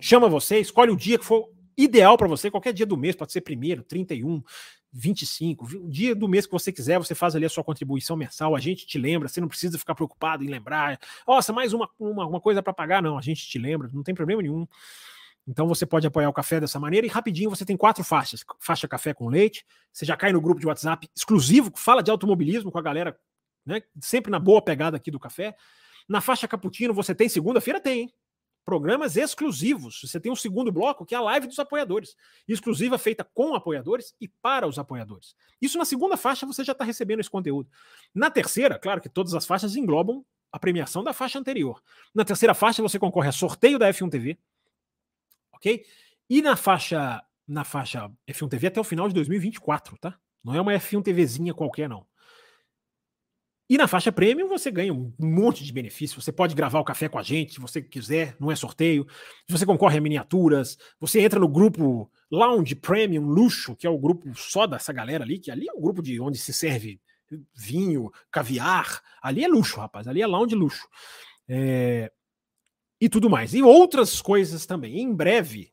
chama 0.00 0.28
você, 0.28 0.58
escolhe 0.58 0.90
o 0.90 0.96
dia 0.96 1.18
que 1.18 1.24
for 1.24 1.48
ideal 1.76 2.18
para 2.18 2.26
você, 2.26 2.50
qualquer 2.50 2.72
dia 2.72 2.84
do 2.84 2.96
mês, 2.96 3.14
pode 3.14 3.30
ser 3.30 3.40
primeiro, 3.40 3.84
31, 3.84 4.42
25, 4.92 5.64
o 5.64 5.88
dia 5.88 6.12
do 6.12 6.26
mês 6.26 6.44
que 6.44 6.50
você 6.50 6.72
quiser, 6.72 6.98
você 6.98 7.14
faz 7.14 7.36
ali 7.36 7.44
a 7.44 7.48
sua 7.48 7.62
contribuição 7.62 8.16
mensal, 8.16 8.56
a 8.56 8.58
gente 8.58 8.84
te 8.84 8.98
lembra, 8.98 9.28
você 9.28 9.40
não 9.40 9.46
precisa 9.46 9.78
ficar 9.78 9.94
preocupado 9.94 10.42
em 10.42 10.48
lembrar, 10.48 10.98
nossa, 11.26 11.52
mais 11.52 11.72
uma, 11.72 11.88
uma, 11.98 12.26
uma 12.26 12.40
coisa 12.40 12.60
para 12.60 12.72
pagar, 12.72 13.00
não, 13.00 13.16
a 13.16 13.22
gente 13.22 13.46
te 13.46 13.58
lembra, 13.60 13.88
não 13.92 14.02
tem 14.02 14.14
problema 14.14 14.42
nenhum. 14.42 14.66
Então 15.48 15.66
você 15.66 15.86
pode 15.86 16.06
apoiar 16.06 16.28
o 16.28 16.32
café 16.32 16.60
dessa 16.60 16.78
maneira 16.78 17.06
e 17.06 17.08
rapidinho 17.08 17.48
você 17.48 17.64
tem 17.64 17.74
quatro 17.74 18.04
faixas. 18.04 18.44
Faixa 18.60 18.86
café 18.86 19.14
com 19.14 19.28
leite, 19.28 19.64
você 19.90 20.04
já 20.04 20.14
cai 20.14 20.30
no 20.30 20.42
grupo 20.42 20.60
de 20.60 20.66
WhatsApp 20.66 21.08
exclusivo 21.16 21.72
fala 21.74 22.02
de 22.02 22.10
automobilismo 22.10 22.70
com 22.70 22.78
a 22.78 22.82
galera, 22.82 23.18
né? 23.64 23.82
Sempre 23.98 24.30
na 24.30 24.38
boa 24.38 24.60
pegada 24.60 24.98
aqui 24.98 25.10
do 25.10 25.18
café. 25.18 25.56
Na 26.06 26.20
faixa 26.20 26.46
cappuccino 26.46 26.92
você 26.92 27.14
tem 27.14 27.30
segunda-feira 27.30 27.80
tem, 27.80 28.00
hein? 28.00 28.12
Programas 28.62 29.16
exclusivos. 29.16 30.02
Você 30.02 30.20
tem 30.20 30.30
um 30.30 30.36
segundo 30.36 30.70
bloco 30.70 31.06
que 31.06 31.14
é 31.14 31.18
a 31.18 31.22
live 31.22 31.46
dos 31.46 31.58
apoiadores, 31.58 32.14
exclusiva 32.46 32.98
feita 32.98 33.24
com 33.24 33.54
apoiadores 33.54 34.14
e 34.20 34.28
para 34.28 34.66
os 34.66 34.78
apoiadores. 34.78 35.34
Isso 35.62 35.78
na 35.78 35.86
segunda 35.86 36.18
faixa 36.18 36.44
você 36.44 36.62
já 36.62 36.72
está 36.72 36.84
recebendo 36.84 37.20
esse 37.20 37.30
conteúdo. 37.30 37.70
Na 38.14 38.30
terceira, 38.30 38.78
claro 38.78 39.00
que 39.00 39.08
todas 39.08 39.32
as 39.32 39.46
faixas 39.46 39.76
englobam 39.76 40.22
a 40.52 40.58
premiação 40.58 41.02
da 41.02 41.14
faixa 41.14 41.38
anterior. 41.38 41.82
Na 42.14 42.22
terceira 42.22 42.52
faixa 42.52 42.82
você 42.82 42.98
concorre 42.98 43.28
a 43.28 43.32
sorteio 43.32 43.78
da 43.78 43.88
F1 43.88 44.10
TV, 44.10 44.38
ok? 45.58 45.84
E 46.30 46.40
na 46.40 46.56
faixa 46.56 47.22
na 47.46 47.64
faixa 47.64 48.10
F1 48.28 48.48
TV 48.48 48.66
até 48.66 48.80
o 48.80 48.84
final 48.84 49.08
de 49.08 49.14
2024, 49.14 49.96
tá? 49.98 50.18
Não 50.44 50.54
é 50.54 50.60
uma 50.60 50.72
F1 50.74 51.02
TVzinha 51.02 51.54
qualquer, 51.54 51.88
não. 51.88 52.06
E 53.70 53.76
na 53.76 53.86
faixa 53.86 54.10
premium 54.10 54.48
você 54.48 54.70
ganha 54.70 54.94
um 54.94 55.12
monte 55.18 55.62
de 55.62 55.72
benefícios. 55.72 56.24
Você 56.24 56.32
pode 56.32 56.54
gravar 56.54 56.80
o 56.80 56.84
café 56.84 57.08
com 57.08 57.18
a 57.18 57.22
gente, 57.22 57.54
se 57.54 57.60
você 57.60 57.82
quiser, 57.82 58.34
não 58.40 58.50
é 58.50 58.56
sorteio. 58.56 59.06
Você 59.48 59.66
concorre 59.66 59.98
a 59.98 60.00
miniaturas. 60.00 60.78
Você 60.98 61.20
entra 61.20 61.38
no 61.38 61.48
grupo 61.48 62.10
Lounge 62.30 62.74
Premium 62.74 63.26
Luxo, 63.26 63.76
que 63.76 63.86
é 63.86 63.90
o 63.90 63.98
grupo 63.98 64.34
só 64.34 64.66
dessa 64.66 64.90
galera 64.92 65.24
ali, 65.24 65.38
que 65.38 65.50
ali 65.50 65.68
é 65.68 65.72
o 65.72 65.80
grupo 65.80 66.02
de 66.02 66.18
onde 66.18 66.38
se 66.38 66.52
serve 66.52 66.98
vinho, 67.54 68.10
caviar. 68.30 69.02
Ali 69.22 69.44
é 69.44 69.48
luxo, 69.48 69.80
rapaz. 69.80 70.08
Ali 70.08 70.22
é 70.22 70.26
lounge 70.26 70.54
luxo. 70.54 70.88
É 71.46 72.10
e 73.00 73.08
tudo 73.08 73.30
mais. 73.30 73.54
E 73.54 73.62
outras 73.62 74.20
coisas 74.20 74.66
também. 74.66 75.00
Em 75.00 75.14
breve, 75.14 75.72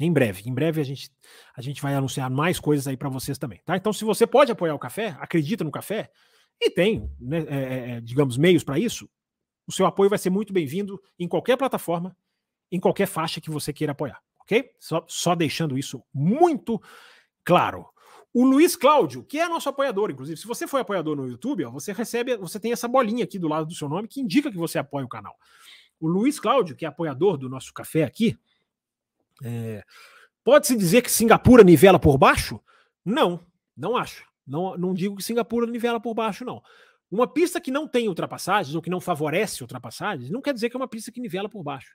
em 0.00 0.12
breve, 0.12 0.48
em 0.48 0.52
breve 0.52 0.80
a 0.80 0.84
gente, 0.84 1.10
a 1.56 1.62
gente 1.62 1.80
vai 1.80 1.94
anunciar 1.94 2.30
mais 2.30 2.60
coisas 2.60 2.86
aí 2.86 2.96
para 2.96 3.08
vocês 3.08 3.38
também, 3.38 3.60
tá? 3.64 3.76
Então, 3.76 3.92
se 3.92 4.04
você 4.04 4.26
pode 4.26 4.52
apoiar 4.52 4.74
o 4.74 4.78
café, 4.78 5.16
acredita 5.18 5.64
no 5.64 5.70
café 5.70 6.10
e 6.60 6.70
tem, 6.70 7.10
né, 7.18 7.44
é, 7.48 7.56
é, 7.56 7.90
é 7.92 8.00
digamos, 8.00 8.36
meios 8.36 8.62
para 8.62 8.78
isso, 8.78 9.08
o 9.66 9.72
seu 9.72 9.86
apoio 9.86 10.10
vai 10.10 10.18
ser 10.18 10.30
muito 10.30 10.52
bem-vindo 10.52 11.00
em 11.18 11.26
qualquer 11.26 11.56
plataforma, 11.56 12.16
em 12.70 12.78
qualquer 12.78 13.06
faixa 13.06 13.40
que 13.40 13.50
você 13.50 13.72
queira 13.72 13.92
apoiar, 13.92 14.20
ok? 14.40 14.70
Só, 14.78 15.04
só 15.08 15.34
deixando 15.34 15.78
isso 15.78 16.02
muito 16.12 16.80
claro. 17.42 17.86
O 18.34 18.44
Luiz 18.44 18.76
Cláudio, 18.76 19.24
que 19.24 19.38
é 19.38 19.48
nosso 19.48 19.68
apoiador, 19.68 20.10
inclusive, 20.10 20.38
se 20.38 20.46
você 20.46 20.66
for 20.66 20.78
apoiador 20.78 21.16
no 21.16 21.26
YouTube, 21.26 21.64
ó, 21.64 21.70
você 21.70 21.92
recebe, 21.92 22.36
você 22.36 22.60
tem 22.60 22.70
essa 22.70 22.86
bolinha 22.86 23.24
aqui 23.24 23.38
do 23.38 23.48
lado 23.48 23.66
do 23.66 23.74
seu 23.74 23.88
nome 23.88 24.08
que 24.08 24.20
indica 24.20 24.50
que 24.50 24.58
você 24.58 24.78
apoia 24.78 25.06
o 25.06 25.08
canal. 25.08 25.34
O 26.00 26.08
Luiz 26.08 26.38
Cláudio, 26.38 26.76
que 26.76 26.84
é 26.84 26.88
apoiador 26.88 27.36
do 27.36 27.48
nosso 27.48 27.72
café 27.72 28.04
aqui, 28.04 28.38
é, 29.42 29.82
pode-se 30.44 30.76
dizer 30.76 31.02
que 31.02 31.10
Singapura 31.10 31.62
nivela 31.62 31.98
por 31.98 32.18
baixo? 32.18 32.60
Não, 33.04 33.44
não 33.76 33.96
acho. 33.96 34.24
Não, 34.46 34.76
não 34.76 34.94
digo 34.94 35.16
que 35.16 35.22
Singapura 35.22 35.66
nivela 35.66 36.00
por 36.00 36.14
baixo, 36.14 36.44
não. 36.44 36.62
Uma 37.10 37.26
pista 37.26 37.60
que 37.60 37.70
não 37.70 37.86
tem 37.86 38.08
ultrapassagens 38.08 38.74
ou 38.74 38.82
que 38.82 38.90
não 38.90 39.00
favorece 39.00 39.62
ultrapassagens 39.62 40.30
não 40.30 40.42
quer 40.42 40.52
dizer 40.52 40.70
que 40.70 40.76
é 40.76 40.78
uma 40.78 40.88
pista 40.88 41.12
que 41.12 41.20
nivela 41.20 41.48
por 41.48 41.62
baixo. 41.62 41.94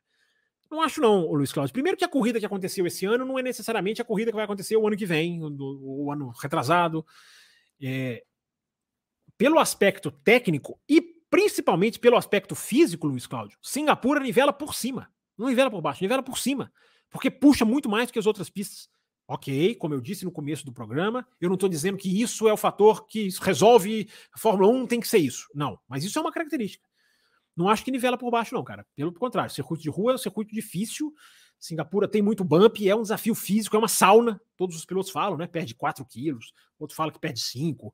Não 0.70 0.82
acho, 0.82 1.02
não, 1.02 1.30
Luiz 1.34 1.52
Cláudio. 1.52 1.74
Primeiro, 1.74 1.98
que 1.98 2.06
a 2.06 2.10
corrida 2.10 2.40
que 2.40 2.46
aconteceu 2.46 2.88
esse 2.88 3.06
ano 3.06 3.26
não 3.26 3.38
é 3.38 3.44
necessariamente 3.44 4.02
a 4.02 4.06
corrida 4.06 4.32
que 4.32 4.36
vai 4.36 4.46
acontecer 4.46 4.78
o 4.78 4.88
ano 4.88 4.96
que 4.96 5.06
vem, 5.06 5.44
o, 5.44 6.06
o 6.06 6.12
ano 6.12 6.30
retrasado. 6.30 7.06
É, 7.82 8.24
pelo 9.38 9.60
aspecto 9.60 10.12
técnico 10.12 10.80
e 10.88 11.11
principalmente 11.32 11.98
pelo 11.98 12.18
aspecto 12.18 12.54
físico, 12.54 13.08
Luiz 13.08 13.26
Cláudio, 13.26 13.58
Singapura 13.62 14.20
nivela 14.20 14.52
por 14.52 14.76
cima. 14.76 15.10
Não 15.38 15.48
nivela 15.48 15.72
por 15.72 15.82
baixo, 15.82 16.04
nivela 16.04 16.22
por 16.22 16.38
cima. 16.38 16.72
Porque 17.10 17.32
puxa 17.32 17.66
muito 17.66 17.90
mais 17.90 18.12
que 18.12 18.20
as 18.20 18.28
outras 18.28 18.50
pistas. 18.50 18.90
Ok, 19.28 19.76
como 19.76 19.94
eu 19.94 20.02
disse 20.02 20.26
no 20.26 20.32
começo 20.32 20.66
do 20.66 20.74
programa, 20.74 21.26
eu 21.40 21.48
não 21.48 21.54
estou 21.54 21.70
dizendo 21.70 21.98
que 21.98 22.22
isso 22.22 22.50
é 22.50 22.54
o 22.54 22.58
fator 22.58 23.08
que 23.08 23.30
resolve 23.42 24.10
a 24.34 24.38
Fórmula 24.38 24.68
1 24.68 24.88
tem 24.88 25.00
que 25.00 25.08
ser 25.08 25.20
isso. 25.20 25.48
Não, 25.56 25.80
mas 25.88 26.04
isso 26.04 26.20
é 26.20 26.22
uma 26.22 26.34
característica. 26.34 26.86
Não 27.56 27.70
acho 27.70 27.84
que 27.84 27.92
nivela 27.92 28.18
por 28.18 28.30
baixo, 28.30 28.54
não, 28.54 28.64
cara. 28.64 28.86
Pelo 28.94 29.14
contrário, 29.14 29.50
circuito 29.52 29.82
de 29.82 29.90
rua 29.90 30.12
é 30.12 30.16
um 30.16 30.18
circuito 30.18 30.54
difícil. 30.54 31.14
Singapura 31.58 32.10
tem 32.10 32.22
muito 32.22 32.44
bump, 32.44 32.86
é 32.86 32.96
um 32.96 33.04
desafio 33.04 33.36
físico, 33.36 33.76
é 33.76 33.80
uma 33.80 33.88
sauna. 33.88 34.42
Todos 34.58 34.76
os 34.76 34.84
pilotos 34.84 35.12
falam, 35.12 35.38
né? 35.38 35.48
Perde 35.48 35.76
4 35.76 36.04
quilos, 36.06 36.52
outro 36.78 36.96
fala 36.96 37.12
que 37.12 37.20
perde 37.20 37.40
5. 37.40 37.94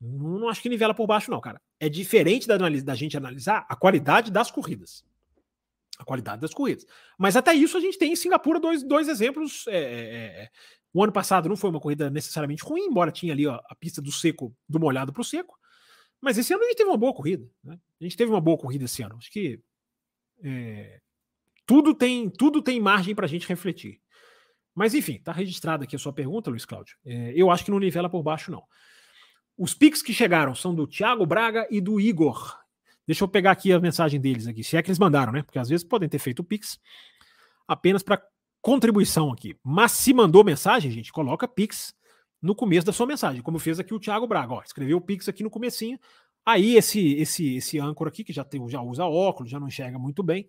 Não, 0.00 0.38
não 0.38 0.48
acho 0.48 0.62
que 0.62 0.68
nivela 0.70 0.94
por 0.94 1.06
baixo, 1.06 1.30
não, 1.30 1.40
cara. 1.40 1.60
É 1.78 1.88
diferente 1.88 2.46
da, 2.46 2.56
da 2.56 2.94
gente 2.94 3.16
analisar 3.16 3.66
a 3.68 3.76
qualidade 3.76 4.30
das 4.30 4.50
corridas. 4.50 5.04
A 5.98 6.04
qualidade 6.04 6.40
das 6.40 6.52
corridas. 6.52 6.86
Mas 7.18 7.36
até 7.36 7.54
isso 7.54 7.76
a 7.76 7.80
gente 7.80 7.98
tem 7.98 8.12
em 8.12 8.16
Singapura 8.16 8.60
dois, 8.60 8.82
dois 8.82 9.08
exemplos. 9.08 9.66
É, 9.68 9.76
é, 9.76 10.42
é 10.44 10.50
o 10.96 11.02
ano 11.02 11.12
passado 11.12 11.46
não 11.46 11.56
foi 11.56 11.68
uma 11.68 11.80
corrida 11.80 12.08
necessariamente 12.08 12.64
ruim, 12.64 12.86
embora 12.86 13.12
tinha 13.12 13.32
ali 13.32 13.46
ó, 13.46 13.60
a 13.68 13.74
pista 13.74 14.00
do 14.00 14.10
seco, 14.10 14.56
do 14.66 14.80
molhado 14.80 15.12
para 15.12 15.20
o 15.20 15.24
seco. 15.24 15.58
Mas 16.20 16.38
esse 16.38 16.54
ano 16.54 16.62
a 16.62 16.66
gente 16.68 16.76
teve 16.76 16.88
uma 16.88 16.96
boa 16.96 17.12
corrida. 17.12 17.46
Né? 17.62 17.78
A 18.00 18.04
gente 18.04 18.16
teve 18.16 18.30
uma 18.30 18.40
boa 18.40 18.56
corrida 18.56 18.86
esse 18.86 19.02
ano. 19.02 19.16
Acho 19.18 19.30
que 19.30 19.60
é, 20.42 21.00
tudo 21.66 21.94
tem 21.94 22.30
tudo 22.30 22.62
tem 22.62 22.80
margem 22.80 23.14
para 23.14 23.26
a 23.26 23.28
gente 23.28 23.46
refletir. 23.46 24.00
Mas 24.74 24.94
enfim, 24.94 25.16
está 25.16 25.32
registrada 25.32 25.84
aqui 25.84 25.96
a 25.96 25.98
sua 25.98 26.12
pergunta, 26.12 26.50
Luiz 26.50 26.64
Cláudio. 26.64 26.96
É, 27.04 27.32
eu 27.34 27.50
acho 27.50 27.64
que 27.64 27.70
não 27.70 27.78
nivela 27.78 28.08
por 28.08 28.22
baixo, 28.22 28.50
não. 28.50 28.62
Os 29.58 29.72
pics 29.72 30.02
que 30.02 30.12
chegaram 30.12 30.54
são 30.54 30.74
do 30.74 30.86
Thiago 30.86 31.24
Braga 31.24 31.66
e 31.70 31.80
do 31.80 31.98
Igor. 31.98 32.58
Deixa 33.06 33.24
eu 33.24 33.28
pegar 33.28 33.52
aqui 33.52 33.72
a 33.72 33.80
mensagem 33.80 34.20
deles 34.20 34.46
aqui, 34.46 34.64
se 34.64 34.76
é 34.76 34.82
que 34.82 34.88
eles 34.90 34.98
mandaram, 34.98 35.32
né? 35.32 35.42
Porque 35.42 35.58
às 35.58 35.68
vezes 35.68 35.84
podem 35.84 36.08
ter 36.08 36.18
feito 36.18 36.40
o 36.40 36.44
pix 36.44 36.78
apenas 37.66 38.02
para 38.02 38.22
contribuição 38.60 39.32
aqui. 39.32 39.56
Mas 39.62 39.92
se 39.92 40.12
mandou 40.12 40.44
mensagem, 40.44 40.90
gente, 40.90 41.12
coloca 41.12 41.46
pix 41.46 41.94
no 42.42 42.54
começo 42.54 42.86
da 42.86 42.92
sua 42.92 43.06
mensagem, 43.06 43.42
como 43.42 43.58
fez 43.58 43.80
aqui 43.80 43.94
o 43.94 44.00
Thiago 44.00 44.26
Braga, 44.26 44.54
ó, 44.54 44.62
escreveu 44.62 44.98
o 44.98 45.00
pix 45.00 45.28
aqui 45.28 45.42
no 45.42 45.50
comecinho. 45.50 45.98
Aí 46.44 46.76
esse 46.76 47.14
esse 47.14 47.56
esse 47.56 47.78
âncora 47.78 48.08
aqui 48.08 48.22
que 48.22 48.32
já 48.32 48.44
tem 48.44 48.68
já 48.68 48.80
usa 48.82 49.04
óculos, 49.04 49.50
já 49.50 49.58
não 49.58 49.68
enxerga 49.68 49.98
muito 49.98 50.22
bem, 50.22 50.46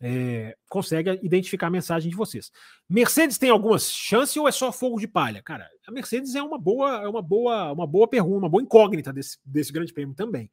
é, 0.00 0.56
consegue 0.68 1.18
identificar 1.22 1.66
a 1.66 1.70
mensagem 1.70 2.10
de 2.10 2.16
vocês. 2.16 2.52
Mercedes 2.88 3.38
tem 3.38 3.50
algumas 3.50 3.90
chances 3.90 4.36
ou 4.36 4.48
é 4.48 4.52
só 4.52 4.72
fogo 4.72 4.98
de 4.98 5.08
palha? 5.08 5.42
Cara, 5.42 5.68
a 5.86 5.90
Mercedes 5.90 6.34
é 6.34 6.42
uma 6.42 6.58
boa, 6.58 7.02
é 7.02 7.08
uma 7.08 7.22
boa, 7.22 7.72
uma 7.72 7.86
boa 7.86 8.06
pergunta, 8.06 8.38
uma 8.38 8.48
boa 8.48 8.62
incógnita 8.62 9.12
desse, 9.12 9.38
desse 9.44 9.72
grande 9.72 9.92
prêmio 9.92 10.14
também. 10.14 10.50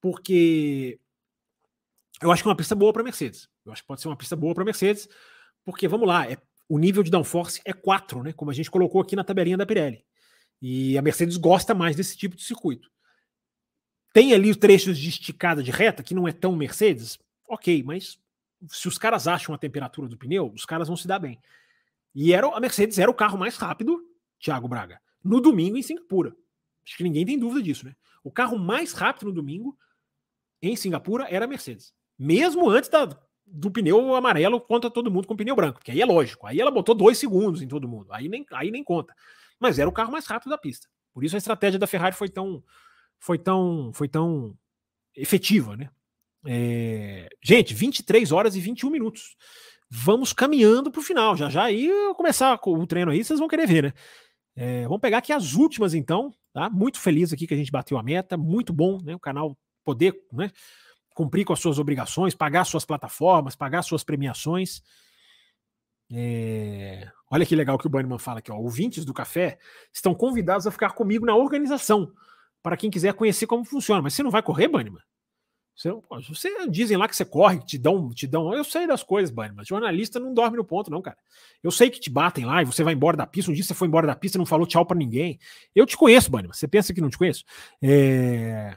Porque 0.00 0.98
eu 2.20 2.30
acho 2.30 2.42
que 2.42 2.48
é 2.48 2.50
uma 2.50 2.56
pista 2.56 2.74
boa 2.74 2.92
para 2.92 3.02
Mercedes. 3.02 3.48
Eu 3.64 3.72
acho 3.72 3.82
que 3.82 3.88
pode 3.88 4.00
ser 4.00 4.08
uma 4.08 4.16
pista 4.16 4.36
boa 4.36 4.54
para 4.54 4.64
Mercedes, 4.64 5.08
porque 5.64 5.88
vamos 5.88 6.06
lá, 6.06 6.30
é, 6.30 6.36
o 6.68 6.78
nível 6.78 7.02
de 7.02 7.10
downforce 7.10 7.60
é 7.64 7.72
4, 7.72 8.22
né? 8.22 8.32
Como 8.32 8.50
a 8.50 8.54
gente 8.54 8.70
colocou 8.70 9.00
aqui 9.00 9.16
na 9.16 9.24
tabelinha 9.24 9.56
da 9.56 9.66
Pirelli. 9.66 10.04
E 10.60 10.96
a 10.98 11.02
Mercedes 11.02 11.36
gosta 11.36 11.74
mais 11.74 11.96
desse 11.96 12.16
tipo 12.16 12.36
de 12.36 12.42
circuito. 12.42 12.90
Tem 14.12 14.32
ali 14.32 14.50
os 14.50 14.56
trechos 14.56 14.98
de 14.98 15.08
esticada 15.08 15.62
de 15.62 15.70
reta, 15.70 16.02
que 16.02 16.14
não 16.14 16.28
é 16.28 16.32
tão 16.32 16.54
Mercedes, 16.54 17.18
ok, 17.48 17.82
mas 17.82 18.18
se 18.68 18.88
os 18.88 18.98
caras 18.98 19.26
acham 19.26 19.54
a 19.54 19.58
temperatura 19.58 20.08
do 20.08 20.16
pneu, 20.16 20.52
os 20.54 20.64
caras 20.64 20.88
vão 20.88 20.96
se 20.96 21.06
dar 21.06 21.18
bem. 21.18 21.40
E 22.14 22.32
era, 22.32 22.46
a 22.46 22.60
Mercedes 22.60 22.98
era 22.98 23.10
o 23.10 23.14
carro 23.14 23.36
mais 23.36 23.56
rápido, 23.56 24.00
Thiago 24.38 24.68
Braga, 24.68 25.00
no 25.22 25.40
domingo 25.40 25.76
em 25.76 25.82
Singapura. 25.82 26.34
Acho 26.86 26.96
que 26.96 27.02
ninguém 27.02 27.24
tem 27.24 27.38
dúvida 27.38 27.62
disso, 27.62 27.86
né? 27.86 27.94
O 28.22 28.30
carro 28.30 28.58
mais 28.58 28.92
rápido 28.92 29.26
no 29.26 29.32
domingo 29.32 29.76
em 30.62 30.76
Singapura 30.76 31.26
era 31.28 31.44
a 31.44 31.48
Mercedes. 31.48 31.92
Mesmo 32.18 32.70
antes 32.70 32.88
da, 32.88 33.08
do 33.46 33.70
pneu 33.70 34.14
amarelo 34.14 34.60
contra 34.60 34.90
todo 34.90 35.10
mundo 35.10 35.26
com 35.26 35.36
pneu 35.36 35.56
branco, 35.56 35.80
que 35.80 35.90
aí 35.90 36.00
é 36.00 36.06
lógico. 36.06 36.46
Aí 36.46 36.60
ela 36.60 36.70
botou 36.70 36.94
dois 36.94 37.18
segundos 37.18 37.62
em 37.62 37.68
todo 37.68 37.88
mundo. 37.88 38.12
Aí 38.12 38.28
nem, 38.28 38.46
aí 38.52 38.70
nem 38.70 38.84
conta. 38.84 39.14
Mas 39.58 39.78
era 39.78 39.88
o 39.88 39.92
carro 39.92 40.12
mais 40.12 40.26
rápido 40.26 40.50
da 40.50 40.58
pista. 40.58 40.88
Por 41.12 41.24
isso 41.24 41.36
a 41.36 41.38
estratégia 41.38 41.78
da 41.78 41.86
Ferrari 41.86 42.14
foi 42.14 42.28
tão, 42.28 42.62
foi 43.18 43.38
tão, 43.38 43.92
foi 43.92 44.08
tão 44.08 44.56
efetiva, 45.14 45.76
né? 45.76 45.90
É... 46.46 47.28
Gente, 47.42 47.74
23 47.74 48.32
horas 48.32 48.56
e 48.56 48.60
21 48.60 48.90
minutos. 48.90 49.36
Vamos 49.90 50.32
caminhando 50.32 50.90
para 50.90 51.00
o 51.00 51.04
final. 51.04 51.36
Já 51.36 51.48
já 51.48 51.64
aí 51.64 51.90
começar 52.16 52.58
o 52.62 52.86
treino 52.86 53.10
aí, 53.10 53.22
vocês 53.22 53.38
vão 53.38 53.48
querer 53.48 53.66
ver, 53.66 53.82
né? 53.84 53.92
É, 54.56 54.82
vamos 54.84 55.00
pegar 55.00 55.18
aqui 55.18 55.32
as 55.32 55.54
últimas, 55.54 55.94
então. 55.94 56.32
Tá? 56.52 56.70
Muito 56.70 57.00
feliz 57.00 57.32
aqui 57.32 57.46
que 57.46 57.54
a 57.54 57.56
gente 57.56 57.72
bateu 57.72 57.98
a 57.98 58.02
meta. 58.02 58.36
Muito 58.36 58.72
bom, 58.72 59.00
né? 59.02 59.14
O 59.14 59.20
canal 59.20 59.56
poder 59.84 60.14
né, 60.32 60.50
cumprir 61.14 61.44
com 61.44 61.52
as 61.52 61.60
suas 61.60 61.78
obrigações, 61.78 62.34
pagar 62.34 62.64
suas 62.64 62.84
plataformas, 62.84 63.54
pagar 63.54 63.82
suas 63.82 64.02
premiações. 64.02 64.82
É... 66.12 67.10
Olha 67.30 67.44
que 67.44 67.56
legal 67.56 67.78
que 67.78 67.86
o 67.86 67.90
Bannerman 67.90 68.18
fala 68.18 68.38
aqui, 68.38 68.52
ó. 68.52 68.56
Ouvintes 68.56 69.04
do 69.04 69.12
café 69.12 69.58
estão 69.92 70.14
convidados 70.14 70.66
a 70.66 70.70
ficar 70.70 70.90
comigo 70.90 71.26
na 71.26 71.34
organização, 71.34 72.12
para 72.62 72.76
quem 72.76 72.90
quiser 72.90 73.14
conhecer 73.14 73.46
como 73.46 73.64
funciona. 73.64 74.02
Mas 74.02 74.14
você 74.14 74.22
não 74.22 74.30
vai 74.30 74.42
correr, 74.42 74.68
Bannerman? 74.68 75.02
Você, 75.76 75.90
você 76.28 76.68
dizem 76.68 76.96
lá 76.96 77.08
que 77.08 77.16
você 77.16 77.24
corre, 77.24 77.58
que 77.58 77.66
te 77.66 77.78
dão, 77.78 78.10
te 78.10 78.26
dão. 78.26 78.54
Eu 78.54 78.62
sei 78.62 78.86
das 78.86 79.02
coisas, 79.02 79.34
Bannerman. 79.34 79.56
Mas 79.58 79.66
jornalista 79.66 80.20
não 80.20 80.32
dorme 80.32 80.56
no 80.56 80.64
ponto, 80.64 80.90
não, 80.90 81.02
cara. 81.02 81.16
Eu 81.62 81.70
sei 81.70 81.90
que 81.90 81.98
te 81.98 82.08
batem 82.08 82.44
lá 82.44 82.62
e 82.62 82.64
você 82.64 82.84
vai 82.84 82.94
embora 82.94 83.16
da 83.16 83.26
pista. 83.26 83.50
Um 83.50 83.54
dia 83.54 83.64
você 83.64 83.74
foi 83.74 83.88
embora 83.88 84.06
da 84.06 84.14
pista 84.14 84.38
e 84.38 84.40
não 84.40 84.46
falou 84.46 84.66
tchau 84.66 84.86
para 84.86 84.96
ninguém. 84.96 85.38
Eu 85.74 85.84
te 85.84 85.96
conheço, 85.96 86.30
Bannerman. 86.30 86.56
Você 86.56 86.68
pensa 86.68 86.94
que 86.94 87.00
não 87.00 87.10
te 87.10 87.18
conheço? 87.18 87.44
É... 87.82 88.76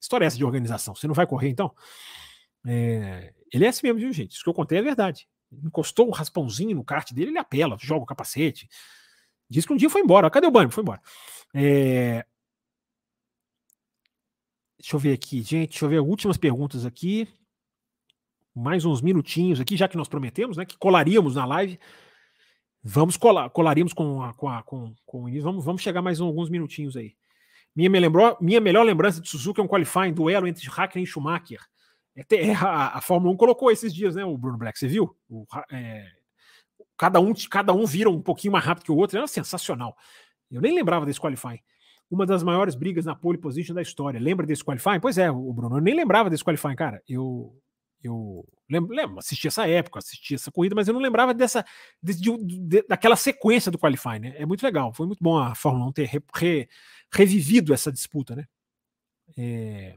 História 0.00 0.24
é 0.24 0.28
essa 0.28 0.36
de 0.36 0.44
organização. 0.44 0.94
Você 0.94 1.06
não 1.06 1.14
vai 1.14 1.26
correr, 1.26 1.48
então? 1.48 1.72
É... 2.66 3.32
Ele 3.52 3.64
é 3.64 3.68
assim 3.68 3.86
mesmo, 3.86 4.00
viu, 4.00 4.12
gente? 4.12 4.32
Isso 4.32 4.42
que 4.42 4.48
eu 4.48 4.54
contei 4.54 4.78
é 4.78 4.82
verdade 4.82 5.28
encostou 5.64 6.06
um 6.08 6.10
raspãozinho 6.10 6.76
no 6.76 6.84
kart 6.84 7.12
dele, 7.12 7.30
ele 7.30 7.38
apela, 7.38 7.76
joga 7.80 8.02
o 8.02 8.06
capacete. 8.06 8.68
Diz 9.48 9.64
que 9.64 9.72
um 9.72 9.76
dia 9.76 9.88
foi 9.88 10.02
embora. 10.02 10.30
Cadê 10.30 10.46
o 10.46 10.50
banho? 10.50 10.70
Foi 10.70 10.82
embora. 10.82 11.00
É... 11.54 12.24
Deixa 14.78 14.94
eu 14.94 15.00
ver 15.00 15.12
aqui, 15.12 15.42
gente. 15.42 15.70
Deixa 15.70 15.84
eu 15.84 15.88
ver 15.88 16.00
últimas 16.00 16.36
perguntas 16.36 16.86
aqui. 16.86 17.28
Mais 18.54 18.84
uns 18.84 19.00
minutinhos 19.00 19.60
aqui, 19.60 19.76
já 19.76 19.88
que 19.88 19.96
nós 19.96 20.08
prometemos, 20.08 20.56
né? 20.56 20.64
Que 20.64 20.76
colaríamos 20.78 21.34
na 21.34 21.44
live. 21.44 21.78
Vamos 22.82 23.16
colar, 23.16 23.50
colaríamos 23.50 23.92
com 23.92 24.22
a, 24.22 24.32
com, 24.32 24.48
a, 24.48 24.62
com, 24.62 24.94
com 25.04 25.24
o. 25.24 25.42
Vamos, 25.42 25.64
vamos 25.64 25.82
chegar 25.82 26.00
mais 26.00 26.20
alguns 26.20 26.48
minutinhos 26.48 26.96
aí. 26.96 27.16
Minha, 27.74 27.90
me 27.90 28.00
lembrou, 28.00 28.36
minha 28.40 28.60
melhor 28.60 28.84
lembrança 28.84 29.20
de 29.20 29.28
Suzuki 29.28 29.60
é 29.60 29.62
um 29.62 29.68
qualifying 29.68 30.12
duelo 30.12 30.46
entre 30.46 30.68
Hackney 30.68 31.04
e 31.04 31.06
Schumacher. 31.06 31.60
É, 32.16 32.24
é, 32.34 32.54
a, 32.54 32.98
a, 32.98 33.00
Fórmula 33.00 33.32
1 33.34 33.36
colocou 33.36 33.70
esses 33.70 33.94
dias, 33.94 34.14
né? 34.14 34.24
O 34.24 34.36
Bruno 34.36 34.58
Black, 34.58 34.78
você 34.78 34.88
viu? 34.88 35.16
O, 35.28 35.44
é, 35.70 36.06
cada, 36.96 37.20
um, 37.20 37.32
cada 37.50 37.72
um 37.72 37.84
vira 37.84 38.10
um 38.10 38.20
pouquinho 38.20 38.52
mais 38.52 38.64
rápido 38.64 38.84
que 38.84 38.92
o 38.92 38.96
outro, 38.96 39.18
era 39.18 39.26
sensacional. 39.26 39.96
Eu 40.50 40.60
nem 40.60 40.74
lembrava 40.74 41.04
desse 41.04 41.20
qualifying. 41.20 41.60
Uma 42.10 42.24
das 42.24 42.42
maiores 42.42 42.74
brigas 42.74 43.04
na 43.04 43.14
pole 43.14 43.36
position 43.36 43.74
da 43.74 43.82
história. 43.82 44.18
Lembra 44.18 44.46
desse 44.46 44.64
qualifying? 44.64 45.00
Pois 45.00 45.18
é, 45.18 45.30
o 45.30 45.52
Bruno, 45.52 45.76
eu 45.76 45.80
nem 45.80 45.94
lembrava 45.94 46.30
desse 46.30 46.42
qualifying, 46.42 46.74
cara. 46.74 47.02
Eu, 47.06 47.54
eu 48.02 48.46
lembro, 48.68 48.94
lembro, 48.94 49.18
assisti 49.18 49.46
essa 49.46 49.68
época, 49.68 49.98
assisti 49.98 50.34
essa 50.34 50.50
corrida, 50.50 50.74
mas 50.74 50.88
eu 50.88 50.94
não 50.94 51.00
lembrava 51.00 51.34
dessa 51.34 51.64
de, 52.02 52.14
de, 52.14 52.36
de, 52.44 52.82
daquela 52.88 53.16
sequência 53.16 53.70
do 53.70 53.78
qualifying, 53.78 54.20
né? 54.20 54.34
É 54.38 54.46
muito 54.46 54.62
legal, 54.62 54.92
foi 54.92 55.06
muito 55.06 55.22
bom 55.22 55.36
a 55.36 55.54
Fórmula 55.54 55.86
1 55.88 55.92
ter 55.92 56.04
re, 56.06 56.22
re, 56.34 56.68
revivido 57.12 57.74
essa 57.74 57.92
disputa, 57.92 58.34
né? 58.34 58.46
É, 59.36 59.94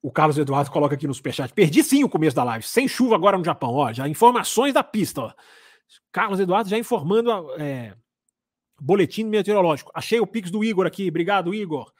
o 0.00 0.10
Carlos 0.10 0.38
Eduardo 0.38 0.70
coloca 0.70 0.94
aqui 0.94 1.06
no 1.06 1.14
superchat. 1.14 1.52
Perdi 1.52 1.82
sim 1.82 2.04
o 2.04 2.08
começo 2.08 2.36
da 2.36 2.44
live. 2.44 2.64
Sem 2.64 2.86
chuva 2.86 3.14
agora 3.14 3.36
no 3.36 3.44
Japão. 3.44 3.74
Ó, 3.74 3.92
já 3.92 4.08
informações 4.08 4.72
da 4.72 4.82
pista. 4.82 5.22
Ó. 5.22 5.32
Carlos 6.12 6.38
Eduardo 6.38 6.70
já 6.70 6.78
informando 6.78 7.30
é, 7.60 7.94
boletim 8.80 9.24
meteorológico. 9.24 9.90
Achei 9.94 10.20
o 10.20 10.26
Pix 10.26 10.50
do 10.50 10.64
Igor 10.64 10.86
aqui. 10.86 11.08
Obrigado, 11.08 11.54
Igor. 11.54 11.92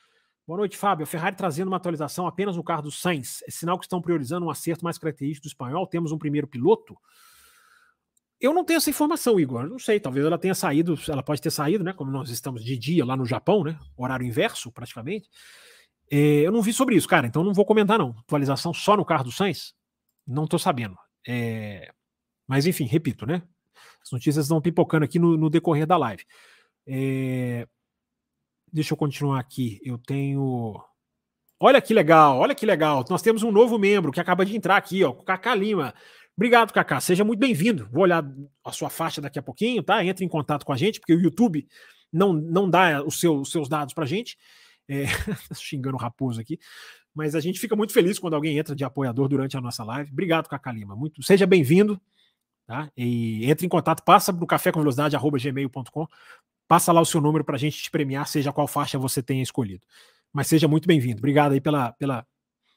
Boa 0.47 0.59
noite, 0.59 0.77
Fábio. 0.77 1.05
A 1.05 1.07
Ferrari 1.07 1.37
trazendo 1.37 1.69
uma 1.69 1.77
atualização 1.77 2.27
apenas 2.27 2.57
no 2.57 2.65
carro 2.65 2.83
do 2.83 2.91
Sainz. 2.91 3.43
É 3.47 3.51
sinal 3.51 3.79
que 3.79 3.85
estão 3.85 4.01
priorizando 4.01 4.47
um 4.47 4.51
acerto 4.51 4.85
mais 4.85 4.97
característico 4.97 5.47
do 5.47 5.51
espanhol. 5.51 5.87
Temos 5.87 6.11
um 6.11 6.19
primeiro 6.19 6.47
piloto. 6.47 6.97
Eu 8.41 8.55
não 8.55 8.65
tenho 8.65 8.79
essa 8.79 8.89
informação, 8.89 9.39
Igor. 9.39 9.69
Não 9.69 9.79
sei, 9.79 9.99
talvez 9.99 10.25
ela 10.25 10.39
tenha 10.39 10.55
saído, 10.55 10.99
ela 11.09 11.23
pode 11.23 11.43
ter 11.43 11.51
saído, 11.51 11.83
né? 11.83 11.93
Como 11.93 12.11
nós 12.11 12.31
estamos 12.31 12.65
de 12.65 12.79
dia 12.79 13.05
lá 13.05 13.17
no 13.17 13.27
Japão, 13.27 13.65
né? 13.65 13.79
Horário 13.97 14.25
inverso, 14.25 14.71
praticamente. 14.71 15.29
É, 16.11 16.47
eu 16.47 16.53
não 16.53 16.63
vi 16.63 16.73
sobre 16.73 16.95
isso, 16.95 17.09
cara, 17.09 17.27
então 17.27 17.45
não 17.45 17.53
vou 17.53 17.67
comentar, 17.67 17.99
não. 17.99 18.15
Atualização 18.21 18.73
só 18.73 18.97
no 18.97 19.05
carro 19.05 19.25
do 19.25 19.33
Sainz? 19.33 19.75
Não 20.27 20.47
tô 20.47 20.59
sabendo. 20.59 20.97
É, 21.27 21.93
mas, 22.47 22.67
enfim, 22.67 22.85
repito, 22.85 23.27
né? 23.27 23.43
As 24.03 24.13
notícias 24.13 24.47
estão 24.47 24.61
pipocando 24.61 25.05
aqui 25.05 25.19
no, 25.19 25.37
no 25.37 25.51
decorrer 25.51 25.87
da 25.87 25.97
live. 25.97 26.25
É, 26.89 27.67
deixa 28.73 28.95
eu 28.95 28.97
continuar 28.97 29.39
aqui. 29.39 29.79
Eu 29.85 29.99
tenho. 29.99 30.83
Olha 31.61 31.83
que 31.83 31.93
legal, 31.93 32.39
olha 32.39 32.55
que 32.55 32.65
legal. 32.65 33.05
Nós 33.11 33.21
temos 33.21 33.43
um 33.43 33.53
novo 33.53 33.79
membro 33.79 34.11
que 34.11 34.21
acaba 34.21 34.47
de 34.47 34.57
entrar 34.57 34.77
aqui, 34.77 35.05
ó, 35.05 35.11
o 35.11 35.23
Cacá 35.23 35.55
Lima. 35.55 35.95
Obrigado, 36.37 36.73
Cacá. 36.73 37.01
Seja 37.01 37.25
muito 37.25 37.41
bem-vindo. 37.41 37.89
Vou 37.93 38.05
olhar 38.05 38.25
a 38.65 38.73
sua 38.73 38.89
faixa 38.89 39.21
daqui 39.21 39.39
a 39.39 39.43
pouquinho, 39.43 39.83
tá? 39.83 40.05
Entre 40.05 40.25
em 40.25 40.29
contato 40.29 40.65
com 40.65 40.73
a 40.73 40.77
gente, 40.77 41.01
porque 41.01 41.13
o 41.13 41.21
YouTube 41.21 41.67
não, 42.13 42.33
não 42.33 42.71
dá 42.71 43.03
os, 43.05 43.19
seu, 43.19 43.41
os 43.41 43.51
seus 43.51 43.69
dados 43.69 43.93
pra 43.93 44.07
gente. 44.07 44.39
É, 44.89 45.05
xingando 45.55 45.97
o 45.97 46.01
Raposo 46.01 46.41
aqui. 46.41 46.59
Mas 47.13 47.35
a 47.35 47.41
gente 47.41 47.59
fica 47.59 47.75
muito 47.75 47.93
feliz 47.93 48.19
quando 48.19 48.35
alguém 48.35 48.57
entra 48.57 48.75
de 48.77 48.85
apoiador 48.85 49.29
durante 49.29 49.57
a 49.57 49.61
nossa 49.61 49.83
live. 49.83 50.13
Obrigado, 50.13 50.49
Cacá 50.49 50.71
Lima. 50.71 50.95
Muito, 50.95 51.23
seja 51.23 51.47
bem-vindo. 51.47 52.01
Tá? 52.69 52.89
E 52.97 53.51
entre 53.51 53.67
em 53.67 53.69
contato, 53.69 54.05
passa 54.05 54.31
no 54.31 54.47
café 54.47 54.71
com 54.71 54.79
velocidade, 54.79 55.17
gmail.com. 55.17 56.07
Passa 56.69 56.93
lá 56.93 57.01
o 57.01 57.07
seu 57.07 57.21
número 57.21 57.43
para 57.43 57.57
a 57.57 57.59
gente 57.59 57.83
te 57.83 57.91
premiar, 57.91 58.29
seja 58.29 58.53
qual 58.53 58.69
faixa 58.69 58.99
você 58.99 59.23
tenha 59.23 59.43
escolhido. 59.43 59.83
Mas 60.31 60.47
seja 60.47 60.69
muito 60.69 60.87
bem-vindo. 60.87 61.19
Obrigado 61.19 61.53
aí 61.53 61.61
pela, 61.63 61.93
pela 61.93 62.27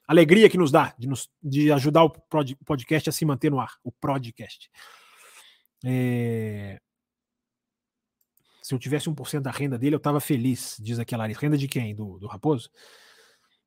alegria 0.07 0.49
que 0.49 0.57
nos 0.57 0.71
dá 0.71 0.95
de, 0.97 1.07
nos, 1.07 1.29
de 1.43 1.71
ajudar 1.73 2.05
o 2.05 2.09
podcast 2.65 3.09
a 3.09 3.11
se 3.11 3.25
manter 3.25 3.51
no 3.51 3.59
ar, 3.59 3.73
o 3.83 3.91
podcast. 3.91 4.71
É... 5.83 6.79
Se 8.61 8.73
eu 8.73 8.79
tivesse 8.79 9.09
1% 9.09 9.41
da 9.41 9.51
renda 9.51 9.77
dele, 9.77 9.95
eu 9.95 9.97
estava 9.97 10.21
feliz, 10.21 10.77
diz 10.79 10.97
aquela 10.97 11.25
ali. 11.25 11.33
Renda 11.33 11.57
de 11.57 11.67
quem? 11.67 11.93
Do, 11.93 12.17
do 12.17 12.27
Raposo? 12.27 12.69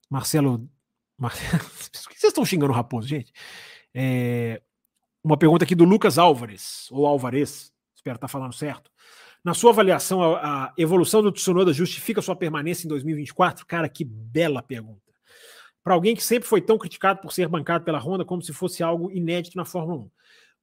Marcelo. 0.09 0.67
Marcelo... 1.19 1.59
Por 1.61 2.11
que 2.11 2.19
vocês 2.19 2.25
estão 2.25 2.47
xingando 2.47 2.73
o 2.73 2.77
Raposo, 2.77 3.07
gente? 3.07 3.31
É... 3.93 4.63
Uma 5.23 5.37
pergunta 5.37 5.65
aqui 5.65 5.75
do 5.75 5.85
Lucas 5.85 6.19
Álvares, 6.19 6.91
ou 6.91 7.07
Álvarez, 7.07 7.73
espero 7.95 8.17
estar 8.17 8.27
tá 8.27 8.33
falando 8.33 8.55
certo. 8.55 8.91
Na 9.45 9.53
sua 9.53 9.73
avaliação, 9.73 10.23
a, 10.23 10.67
a 10.67 10.75
evolução 10.79 11.23
do 11.23 11.31
Tsunoda 11.31 11.73
justifica 11.73 12.23
sua 12.23 12.35
permanência 12.35 12.87
em 12.87 12.89
2024? 12.89 13.67
Cara, 13.67 13.89
que 13.89 14.03
bela 14.03 14.63
pergunta. 14.63 15.03
Para 15.83 15.93
alguém 15.93 16.17
que 16.17 16.25
sempre 16.25 16.49
foi 16.49 16.63
tão 16.63 16.79
criticado 16.79 17.21
por 17.21 17.31
ser 17.31 17.47
bancado 17.47 17.85
pela 17.85 17.99
Honda 17.99 18.25
como 18.25 18.41
se 18.41 18.55
fosse 18.55 18.83
algo 18.83 19.13
inédito 19.13 19.59
na 19.59 19.67
Fórmula 19.67 20.05
1. 20.05 20.11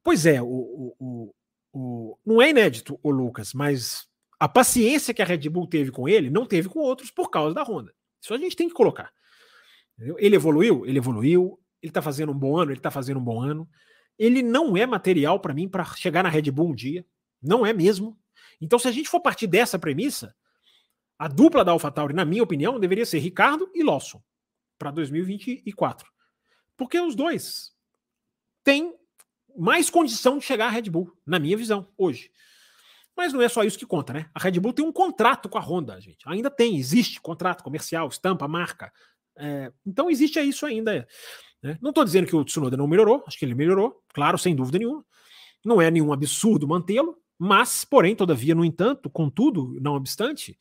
Pois 0.03 0.25
é, 0.25 0.41
o, 0.41 0.47
o, 0.47 0.95
o, 0.99 1.33
o 1.71 2.17
não 2.25 2.41
é 2.41 2.49
inédito, 2.49 2.99
o 3.03 3.11
Lucas, 3.11 3.53
mas 3.53 4.07
a 4.39 4.49
paciência 4.49 5.13
que 5.13 5.21
a 5.21 5.25
Red 5.25 5.47
Bull 5.47 5.67
teve 5.67 5.91
com 5.91 6.09
ele, 6.09 6.31
não 6.31 6.47
teve 6.47 6.67
com 6.67 6.79
outros 6.79 7.11
por 7.11 7.29
causa 7.29 7.53
da 7.53 7.61
Honda. 7.61 7.93
Isso 8.19 8.33
a 8.33 8.37
gente 8.37 8.55
tem 8.55 8.67
que 8.67 8.73
colocar. 8.73 9.11
Ele 10.17 10.35
evoluiu? 10.35 10.83
Ele 10.87 10.97
evoluiu. 10.97 11.59
Ele 11.81 11.91
está 11.91 12.01
fazendo 12.01 12.31
um 12.31 12.37
bom 12.37 12.57
ano? 12.57 12.71
Ele 12.71 12.79
está 12.79 12.89
fazendo 12.89 13.19
um 13.19 13.23
bom 13.23 13.39
ano. 13.39 13.69
Ele 14.17 14.41
não 14.41 14.75
é 14.75 14.87
material 14.87 15.39
para 15.39 15.53
mim 15.53 15.69
para 15.69 15.83
chegar 15.85 16.23
na 16.23 16.29
Red 16.29 16.49
Bull 16.51 16.69
um 16.69 16.75
dia. 16.75 17.05
Não 17.41 17.63
é 17.63 17.73
mesmo. 17.73 18.17
Então, 18.61 18.77
se 18.77 18.87
a 18.87 18.91
gente 18.91 19.09
for 19.09 19.19
partir 19.19 19.47
dessa 19.47 19.79
premissa, 19.79 20.35
a 21.17 21.27
dupla 21.27 21.65
da 21.65 21.71
AlphaTauri, 21.71 22.13
na 22.13 22.23
minha 22.23 22.43
opinião, 22.43 22.79
deveria 22.79 23.05
ser 23.05 23.19
Ricardo 23.19 23.69
e 23.73 23.83
Lawson 23.83 24.21
para 24.77 24.91
2024. 24.91 26.09
Porque 26.77 26.99
os 26.99 27.15
dois 27.15 27.71
têm 28.63 28.95
mais 29.57 29.89
condição 29.89 30.37
de 30.37 30.45
chegar 30.45 30.67
à 30.67 30.69
Red 30.69 30.83
Bull, 30.83 31.11
na 31.25 31.39
minha 31.39 31.57
visão, 31.57 31.87
hoje. 31.97 32.31
Mas 33.15 33.33
não 33.33 33.41
é 33.41 33.49
só 33.49 33.63
isso 33.63 33.77
que 33.77 33.85
conta, 33.85 34.13
né? 34.13 34.29
A 34.33 34.39
Red 34.39 34.59
Bull 34.59 34.73
tem 34.73 34.85
um 34.85 34.91
contrato 34.91 35.49
com 35.49 35.57
a 35.57 35.61
Honda, 35.61 35.99
gente. 35.99 36.23
Ainda 36.25 36.49
tem, 36.49 36.77
existe 36.77 37.19
contrato 37.21 37.63
comercial, 37.63 38.07
estampa, 38.07 38.47
marca. 38.47 38.91
É, 39.37 39.71
então 39.85 40.09
existe 40.09 40.39
isso 40.39 40.65
ainda. 40.65 41.07
Né? 41.61 41.77
Não 41.81 41.89
estou 41.89 42.03
dizendo 42.03 42.27
que 42.27 42.35
o 42.35 42.43
Tsunoda 42.43 42.77
não 42.77 42.87
melhorou, 42.87 43.23
acho 43.27 43.37
que 43.37 43.45
ele 43.45 43.53
melhorou, 43.53 44.01
claro, 44.13 44.37
sem 44.37 44.55
dúvida 44.55 44.79
nenhuma. 44.79 45.05
Não 45.63 45.79
é 45.79 45.91
nenhum 45.91 46.11
absurdo 46.11 46.67
mantê-lo, 46.67 47.15
mas, 47.43 47.83
porém, 47.83 48.15
todavia, 48.15 48.53
no 48.53 48.63
entanto, 48.63 49.09
contudo, 49.09 49.75
não 49.81 49.95
obstante, 49.95 50.55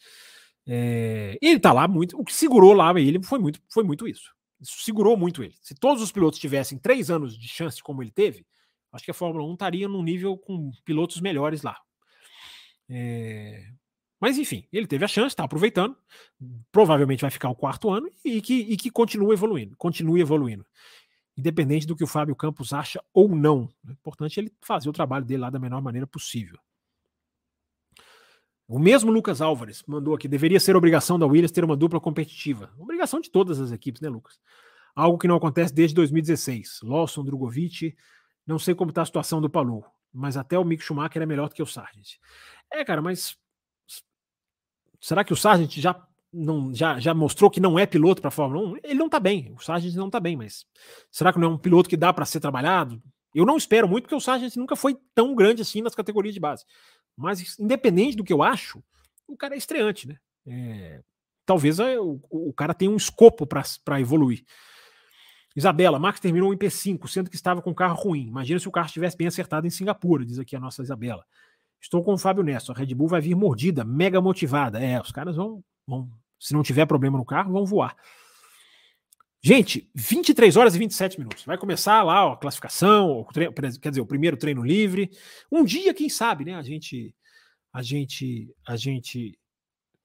é, 0.66 1.36
ele 1.42 1.58
está 1.58 1.74
lá 1.74 1.86
muito. 1.86 2.18
O 2.18 2.24
que 2.24 2.32
segurou 2.32 2.72
lá 2.72 2.98
ele 2.98 3.22
foi 3.22 3.38
muito, 3.38 3.60
foi 3.68 3.84
muito 3.84 4.08
isso. 4.08 4.34
Isso 4.58 4.82
segurou 4.82 5.14
muito 5.14 5.44
ele. 5.44 5.54
Se 5.60 5.74
todos 5.74 6.02
os 6.02 6.10
pilotos 6.10 6.38
tivessem 6.38 6.78
três 6.78 7.10
anos 7.10 7.38
de 7.38 7.46
chance 7.46 7.82
como 7.82 8.02
ele 8.02 8.10
teve, 8.10 8.46
acho 8.92 9.04
que 9.04 9.10
a 9.10 9.14
Fórmula 9.14 9.46
1 9.46 9.52
estaria 9.52 9.86
num 9.88 10.02
nível 10.02 10.38
com 10.38 10.70
pilotos 10.82 11.20
melhores 11.20 11.60
lá. 11.60 11.76
É... 12.88 13.62
Mas 14.18 14.38
enfim, 14.38 14.66
ele 14.72 14.86
teve 14.86 15.04
a 15.04 15.08
chance, 15.08 15.28
está 15.28 15.44
aproveitando. 15.44 15.94
Provavelmente 16.72 17.20
vai 17.20 17.30
ficar 17.30 17.50
o 17.50 17.54
quarto 17.54 17.90
ano 17.90 18.10
e 18.24 18.40
que, 18.40 18.54
e 18.54 18.76
que 18.78 18.90
continue 18.90 19.34
evoluindo, 19.34 19.76
continue 19.76 20.22
evoluindo. 20.22 20.64
Independente 21.36 21.86
do 21.86 21.94
que 21.94 22.04
o 22.04 22.06
Fábio 22.06 22.34
Campos 22.34 22.72
acha 22.72 23.04
ou 23.12 23.28
não. 23.28 23.68
É 23.86 23.92
importante 23.92 24.40
ele 24.40 24.50
fazer 24.62 24.88
o 24.88 24.94
trabalho 24.94 25.26
dele 25.26 25.42
lá 25.42 25.50
da 25.50 25.58
menor 25.58 25.82
maneira 25.82 26.06
possível. 26.06 26.58
O 28.70 28.78
mesmo 28.78 29.10
Lucas 29.10 29.40
Álvares 29.40 29.82
mandou 29.84 30.14
aqui: 30.14 30.28
deveria 30.28 30.60
ser 30.60 30.76
obrigação 30.76 31.18
da 31.18 31.26
Williams 31.26 31.50
ter 31.50 31.64
uma 31.64 31.76
dupla 31.76 31.98
competitiva. 31.98 32.70
Obrigação 32.78 33.20
de 33.20 33.28
todas 33.28 33.58
as 33.58 33.72
equipes, 33.72 34.00
né, 34.00 34.08
Lucas? 34.08 34.38
Algo 34.94 35.18
que 35.18 35.26
não 35.26 35.34
acontece 35.34 35.74
desde 35.74 35.96
2016. 35.96 36.78
Lawson, 36.84 37.24
Drogovic, 37.24 37.96
não 38.46 38.60
sei 38.60 38.72
como 38.72 38.90
está 38.90 39.02
a 39.02 39.06
situação 39.06 39.40
do 39.40 39.50
Palu, 39.50 39.82
mas 40.14 40.36
até 40.36 40.56
o 40.56 40.62
Mick 40.62 40.84
Schumacher 40.84 41.20
é 41.20 41.26
melhor 41.26 41.48
do 41.48 41.54
que 41.56 41.62
o 41.64 41.66
Sargent. 41.66 42.18
É, 42.72 42.84
cara, 42.84 43.02
mas 43.02 43.36
será 45.00 45.24
que 45.24 45.32
o 45.32 45.36
Sargent 45.36 45.76
já 45.80 46.00
não 46.32 46.72
já, 46.72 47.00
já 47.00 47.12
mostrou 47.12 47.50
que 47.50 47.58
não 47.58 47.76
é 47.76 47.86
piloto 47.86 48.20
para 48.22 48.28
a 48.28 48.32
Fórmula 48.32 48.68
1? 48.68 48.76
Ele 48.84 48.94
não 48.94 49.06
está 49.06 49.18
bem, 49.18 49.52
o 49.52 49.58
Sargent 49.58 49.96
não 49.96 50.06
está 50.06 50.20
bem, 50.20 50.36
mas 50.36 50.64
será 51.10 51.32
que 51.32 51.40
não 51.40 51.50
é 51.50 51.54
um 51.54 51.58
piloto 51.58 51.88
que 51.88 51.96
dá 51.96 52.12
para 52.12 52.24
ser 52.24 52.38
trabalhado? 52.38 53.02
Eu 53.34 53.44
não 53.44 53.56
espero 53.56 53.88
muito, 53.88 54.04
porque 54.04 54.14
o 54.14 54.20
Sargent 54.20 54.54
nunca 54.54 54.76
foi 54.76 54.96
tão 55.12 55.34
grande 55.34 55.62
assim 55.62 55.82
nas 55.82 55.94
categorias 55.94 56.34
de 56.34 56.40
base. 56.40 56.64
Mas, 57.16 57.58
independente 57.58 58.16
do 58.16 58.24
que 58.24 58.32
eu 58.32 58.42
acho, 58.42 58.82
o 59.26 59.36
cara 59.36 59.54
é 59.54 59.58
estreante, 59.58 60.08
né? 60.08 60.16
É, 60.46 61.02
talvez 61.44 61.78
é, 61.78 61.98
o, 61.98 62.20
o, 62.30 62.52
cara 62.52 62.74
tenha 62.74 62.90
um 62.90 62.96
escopo 62.96 63.46
para 63.46 64.00
evoluir. 64.00 64.44
Isabela, 65.54 65.98
Max 65.98 66.20
terminou 66.20 66.54
em 66.54 66.56
P5, 66.56 67.08
sendo 67.08 67.28
que 67.28 67.36
estava 67.36 67.60
com 67.60 67.74
carro 67.74 67.96
ruim. 67.96 68.26
Imagina 68.28 68.58
se 68.58 68.68
o 68.68 68.72
carro 68.72 68.86
estivesse 68.86 69.16
bem 69.16 69.26
acertado 69.26 69.66
em 69.66 69.70
Singapura, 69.70 70.24
diz 70.24 70.38
aqui 70.38 70.54
a 70.54 70.60
nossa 70.60 70.82
Isabela. 70.82 71.24
Estou 71.80 72.02
com 72.04 72.14
o 72.14 72.18
Fábio 72.18 72.44
Nesto. 72.44 72.72
A 72.72 72.74
Red 72.74 72.94
Bull 72.94 73.08
vai 73.08 73.20
vir 73.20 73.34
mordida, 73.34 73.84
mega 73.84 74.20
motivada. 74.20 74.78
É, 74.80 75.00
os 75.00 75.10
caras 75.10 75.36
vão, 75.36 75.64
vão 75.86 76.10
se 76.38 76.54
não 76.54 76.62
tiver 76.62 76.86
problema 76.86 77.18
no 77.18 77.24
carro, 77.24 77.52
vão 77.52 77.66
voar. 77.66 77.96
Gente, 79.42 79.90
23 79.94 80.54
horas 80.56 80.74
e 80.74 80.78
27 80.78 81.18
minutos. 81.18 81.44
Vai 81.44 81.56
começar 81.56 82.02
lá 82.02 82.26
ó, 82.26 82.32
a 82.34 82.36
classificação, 82.36 83.26
treino, 83.32 83.54
quer 83.80 83.88
dizer, 83.88 84.00
o 84.02 84.06
primeiro 84.06 84.36
treino 84.36 84.62
livre. 84.62 85.10
Um 85.50 85.64
dia, 85.64 85.94
quem 85.94 86.10
sabe, 86.10 86.44
né? 86.44 86.54
A 86.56 86.62
gente, 86.62 87.14
a 87.72 87.80
gente, 87.80 88.54
a 88.66 88.76
gente 88.76 89.38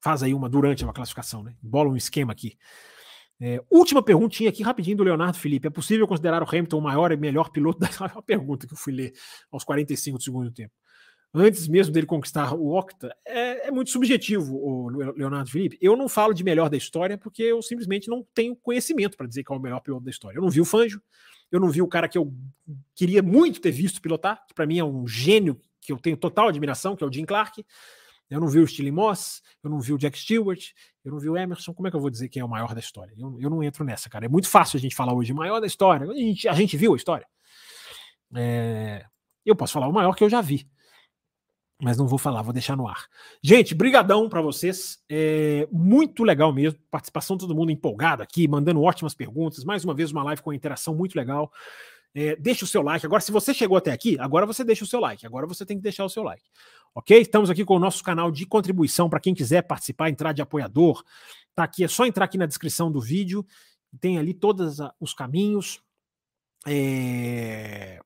faz 0.02 0.24
aí 0.24 0.34
uma 0.34 0.50
durante 0.50 0.86
uma 0.86 0.94
classificação, 0.94 1.44
né? 1.44 1.54
Bola 1.62 1.90
um 1.90 1.98
esquema 1.98 2.32
aqui. 2.32 2.58
É, 3.42 3.62
última 3.70 4.02
perguntinha 4.02 4.50
aqui, 4.50 4.64
rapidinho, 4.64 4.96
do 4.96 5.04
Leonardo 5.04 5.38
Felipe. 5.38 5.68
É 5.68 5.72
possível 5.72 6.08
considerar 6.08 6.42
o 6.42 6.48
Hamilton 6.48 6.78
o 6.78 6.82
maior 6.82 7.12
e 7.12 7.18
melhor 7.18 7.50
piloto 7.50 7.80
da. 7.80 7.90
É 8.08 8.14
uma 8.14 8.24
pergunta 8.24 8.66
que 8.66 8.74
eu 8.74 8.78
fui 8.78 8.94
ler 8.94 9.12
aos 9.52 9.66
45 9.66 10.18
do 10.18 10.24
segundo 10.24 10.50
tempo 10.50 10.74
antes 11.36 11.68
mesmo 11.68 11.94
dele 11.94 12.08
conquistar 12.08 12.54
o 12.54 12.74
Octa, 12.74 13.16
é, 13.26 13.68
é, 13.68 13.72
muito 13.72 13.92
subjetivo, 13.92 14.56
o 14.56 14.88
Leonardo 14.88 15.52
Felipe. 15.52 15.78
Eu 15.82 15.98
não 15.98 16.08
falo 16.08 16.34
de 16.34 16.44
melhor 16.44 16.70
da 16.70 16.78
história 16.78 17.18
porque 17.18 17.44
eu 17.44 17.62
simplesmente 17.62 18.08
não 18.08 18.26
tenho 18.34 18.56
conhecimento 18.56 19.18
para 19.18 19.28
dizer 19.28 19.44
qual 19.44 19.58
é 19.58 19.60
o 19.60 19.64
melhor 19.64 19.82
piloto 19.82 20.06
da 20.06 20.10
história. 20.10 20.38
Eu 20.38 20.42
não 20.42 20.50
vi 20.50 20.62
o 20.62 20.66
Fanjo, 20.66 21.02
eu 21.52 21.60
não 21.60 21.70
vi 21.70 21.82
o 21.82 21.88
cara 21.88 22.08
que 22.08 22.18
eu 22.18 22.34
queria 22.96 23.22
muito 23.22 23.60
ter 23.60 23.72
visto 23.72 24.02
pilotar, 24.02 24.46
que 24.48 24.54
para 24.54 24.66
mim 24.66 24.80
é 24.80 24.84
um 24.84 25.06
gênio 25.06 25.60
que 25.82 25.92
eu 25.92 25.98
tenho 25.98 26.16
total 26.16 26.48
admiração, 26.48 26.96
que 26.96 27.04
é 27.04 27.08
o 27.08 27.12
Jim 27.12 27.26
Clark. 27.26 27.66
Eu 28.30 28.40
não 28.40 28.48
vi 28.48 28.60
o 28.60 28.68
Stilly 28.68 28.92
Moss, 28.92 29.44
eu 29.62 29.70
não 29.70 29.80
vi 29.80 29.94
o 29.94 29.98
Jack 30.00 30.18
Stewart, 30.18 30.72
eu 31.04 31.12
não 31.12 31.20
vi 31.20 31.30
o 31.30 31.38
Emerson. 31.38 31.74
Como 31.74 31.88
é 31.88 31.92
que 31.92 31.98
eu 31.98 32.02
vou 32.02 32.10
dizer 32.10 32.30
quem 32.30 32.42
é 32.42 32.46
o 32.46 32.50
maior 32.50 32.74
da 32.74 32.80
história? 32.80 33.14
Eu, 33.16 33.38
eu 33.40 33.50
não 33.50 33.62
entro 33.62 33.84
nessa, 33.84 34.10
cara. 34.10 34.26
É 34.26 34.30
muito 34.30 34.48
fácil 34.48 34.78
a 34.78 34.80
gente 34.80 34.96
falar 34.96 35.14
hoje 35.14 35.32
maior 35.34 35.60
da 35.60 35.68
história. 35.68 36.10
A 36.10 36.16
gente, 36.16 36.48
a 36.48 36.54
gente 36.54 36.76
viu 36.76 36.94
a 36.94 36.98
história. 36.98 37.28
É, 38.36 39.06
eu 39.46 39.56
posso 39.56 39.74
falar 39.74 39.88
o 39.88 39.94
maior 39.94 40.16
que 40.16 40.24
eu 40.24 40.30
já 40.30 40.42
vi 40.42 40.68
mas 41.82 41.98
não 41.98 42.08
vou 42.08 42.18
falar, 42.18 42.42
vou 42.42 42.54
deixar 42.54 42.76
no 42.78 42.88
ar. 42.88 43.06
Gente, 43.44 43.76
brigadão 43.76 44.30
para 44.30 44.42
vocês, 44.42 45.00
é 45.10 45.68
muito 45.72 46.24
legal 46.24 46.54
mesmo, 46.54 46.80
participação 46.90 47.38
todo 47.38 47.56
mundo 47.56 47.72
empolgado 47.72 48.24
aqui, 48.24 48.48
mandando 48.48 48.82
ótimas 48.82 49.14
perguntas, 49.14 49.64
mais 49.64 49.84
uma 49.84 49.94
vez 49.94 50.12
uma 50.12 50.24
live 50.24 50.42
com 50.42 50.54
interação 50.54 50.96
muito 50.96 51.16
legal. 51.16 51.52
É, 52.18 52.34
deixa 52.38 52.64
o 52.64 52.68
seu 52.68 52.82
like. 52.82 53.06
Agora, 53.06 53.22
se 53.22 53.30
você 53.30 53.54
chegou 53.54 53.76
até 53.76 53.92
aqui, 53.92 54.18
agora 54.20 54.46
você 54.46 54.64
deixa 54.64 54.86
o 54.86 54.88
seu 54.88 55.02
like. 55.02 55.26
Agora 55.26 55.46
você 55.46 55.66
tem 55.66 55.76
que 55.76 55.84
deixar 55.84 56.06
o 56.06 56.10
seu 56.10 56.24
like. 56.24 56.46
Ok? 56.94 57.20
Estamos 57.20 57.50
aqui 57.50 57.66
com 57.66 57.76
o 57.76 57.80
nosso 57.80 58.02
canal 58.02 58.32
de 58.32 58.46
contribuição 58.46 59.10
para 59.10 59.20
quem 59.20 59.34
quiser 59.34 59.64
participar, 59.64 60.10
entrar 60.10 60.32
de 60.32 60.42
apoiador. 60.42 61.04
Tá 61.54 61.66
aqui, 61.66 61.84
é 61.84 61.90
só 61.90 62.06
entrar 62.06 62.24
aqui 62.24 62.38
na 62.38 62.46
descrição 62.46 62.90
do 62.90 63.02
vídeo. 63.02 63.46
Tem 64.00 64.18
ali 64.18 64.34
todos 64.34 64.78
os 64.98 65.14
caminhos. 65.14 65.82
É... 66.66 68.00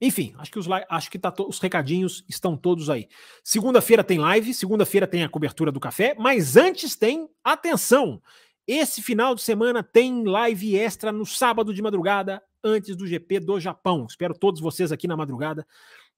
Enfim, 0.00 0.34
acho 0.38 0.50
que 0.50 0.58
os, 0.58 0.66
acho 0.88 1.10
que 1.10 1.18
tá 1.18 1.32
os 1.46 1.58
recadinhos 1.58 2.24
estão 2.28 2.56
todos 2.56 2.88
aí. 2.88 3.08
Segunda-feira 3.44 4.02
tem 4.02 4.18
live, 4.18 4.54
segunda-feira 4.54 5.06
tem 5.06 5.22
a 5.22 5.28
cobertura 5.28 5.70
do 5.70 5.78
café, 5.78 6.14
mas 6.18 6.56
antes 6.56 6.96
tem, 6.96 7.28
atenção, 7.44 8.22
esse 8.66 9.02
final 9.02 9.34
de 9.34 9.42
semana 9.42 9.82
tem 9.82 10.24
live 10.24 10.76
extra 10.76 11.12
no 11.12 11.26
sábado 11.26 11.74
de 11.74 11.82
madrugada, 11.82 12.42
antes 12.62 12.96
do 12.96 13.06
GP 13.06 13.40
do 13.40 13.58
Japão. 13.58 14.06
Espero 14.08 14.34
todos 14.34 14.60
vocês 14.60 14.92
aqui 14.92 15.08
na 15.08 15.16
madrugada 15.16 15.66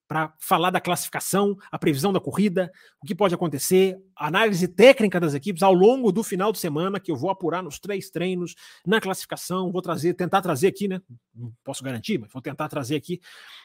para 0.07 0.33
falar 0.39 0.71
da 0.71 0.81
classificação, 0.81 1.57
a 1.71 1.79
previsão 1.79 2.13
da 2.13 2.21
corrida, 2.21 2.71
o 3.03 3.07
que 3.07 3.15
pode 3.15 3.35
acontecer, 3.35 3.99
análise 4.15 4.69
técnica 4.69 5.19
das 5.19 5.35
equipes 5.35 5.63
ao 5.63 5.73
longo 5.73 6.13
do 6.13 6.23
final 6.23 6.53
de 6.53 6.59
semana, 6.59 7.01
que 7.01 7.11
eu 7.11 7.17
vou 7.17 7.31
apurar 7.31 7.63
nos 7.63 7.79
três 7.79 8.11
treinos, 8.11 8.55
na 8.87 9.01
classificação, 9.01 9.73
vou 9.73 9.81
trazer, 9.81 10.15
tentar 10.15 10.43
trazer 10.43 10.67
aqui, 10.67 10.87
né? 10.87 11.01
Não 11.35 11.53
posso 11.65 11.83
garantir, 11.83 12.19
mas 12.19 12.31
vou 12.31 12.43
tentar 12.43 12.69
trazer 12.69 12.97
aqui 12.97 13.21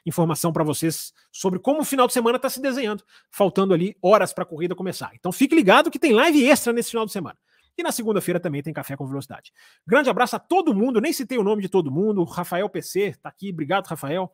informação 0.05 0.53
para 0.53 0.63
vocês 0.63 1.13
sobre 1.31 1.59
como 1.59 1.81
o 1.81 1.85
final 1.85 2.07
de 2.07 2.13
semana 2.13 2.37
está 2.37 2.49
se 2.49 2.61
desenhando, 2.61 3.03
faltando 3.29 3.73
ali 3.73 3.97
horas 4.01 4.31
para 4.31 4.43
a 4.43 4.47
corrida 4.47 4.73
começar. 4.73 5.11
Então 5.15 5.31
fique 5.31 5.53
ligado 5.53 5.91
que 5.91 5.99
tem 5.99 6.13
live 6.13 6.45
extra 6.45 6.71
nesse 6.71 6.91
final 6.91 7.05
de 7.05 7.11
semana. 7.11 7.37
E 7.77 7.83
na 7.83 7.91
segunda-feira 7.91 8.39
também 8.39 8.63
tem 8.63 8.73
Café 8.73 8.95
com 8.97 9.05
Velocidade. 9.05 9.53
Grande 9.85 10.09
abraço 10.09 10.35
a 10.35 10.39
todo 10.39 10.73
mundo, 10.73 10.99
nem 10.99 11.13
citei 11.13 11.37
o 11.37 11.43
nome 11.43 11.61
de 11.61 11.69
todo 11.69 11.91
mundo. 11.91 12.23
Rafael 12.23 12.67
PC 12.67 13.09
está 13.09 13.29
aqui, 13.29 13.51
obrigado, 13.51 13.85
Rafael. 13.85 14.31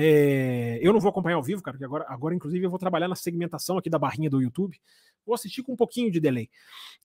É, 0.00 0.78
eu 0.80 0.92
não 0.92 1.00
vou 1.00 1.10
acompanhar 1.10 1.36
ao 1.36 1.42
vivo, 1.42 1.60
cara, 1.60 1.74
porque 1.74 1.84
agora, 1.84 2.06
agora, 2.08 2.34
inclusive, 2.34 2.64
eu 2.64 2.70
vou 2.70 2.78
trabalhar 2.78 3.08
na 3.08 3.16
segmentação 3.16 3.76
aqui 3.76 3.90
da 3.90 3.98
barrinha 3.98 4.30
do 4.30 4.40
YouTube. 4.40 4.80
Vou 5.26 5.34
assistir 5.34 5.62
com 5.64 5.72
um 5.72 5.76
pouquinho 5.76 6.10
de 6.10 6.20
delay. 6.20 6.48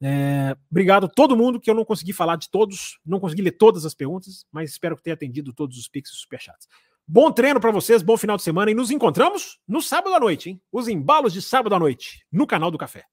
É, 0.02 0.56
obrigado 0.70 1.06
a 1.06 1.10
todo 1.10 1.36
mundo, 1.36 1.60
que 1.60 1.70
eu 1.70 1.74
não 1.74 1.84
consegui 1.84 2.14
falar 2.14 2.36
de 2.36 2.49
todos, 2.49 2.99
não 3.03 3.20
consegui 3.20 3.41
ler 3.41 3.52
todas 3.53 3.84
as 3.84 3.95
perguntas, 3.95 4.45
mas 4.52 4.70
espero 4.70 4.95
que 4.95 5.02
tenha 5.02 5.15
atendido 5.15 5.52
todos 5.52 5.78
os 5.78 5.88
pics 5.88 6.11
e 6.11 6.15
superchats. 6.15 6.68
Bom 7.06 7.32
treino 7.32 7.60
para 7.60 7.72
vocês, 7.72 8.02
bom 8.02 8.15
final 8.15 8.38
de 8.38 8.44
semana 8.44 8.72
e 8.72 8.74
nos 8.76 8.91
encontramos 8.91 9.60
no 9.68 9.82
sábado 9.82 10.15
à 10.15 10.20
noite, 10.20 10.52
hein? 10.52 10.61
Os 10.72 10.88
embalos 10.88 11.34
de 11.34 11.41
sábado 11.41 11.76
à 11.76 11.80
noite, 11.80 12.26
no 12.32 12.48
canal 12.48 12.72
do 12.72 12.78
Café. 12.78 13.03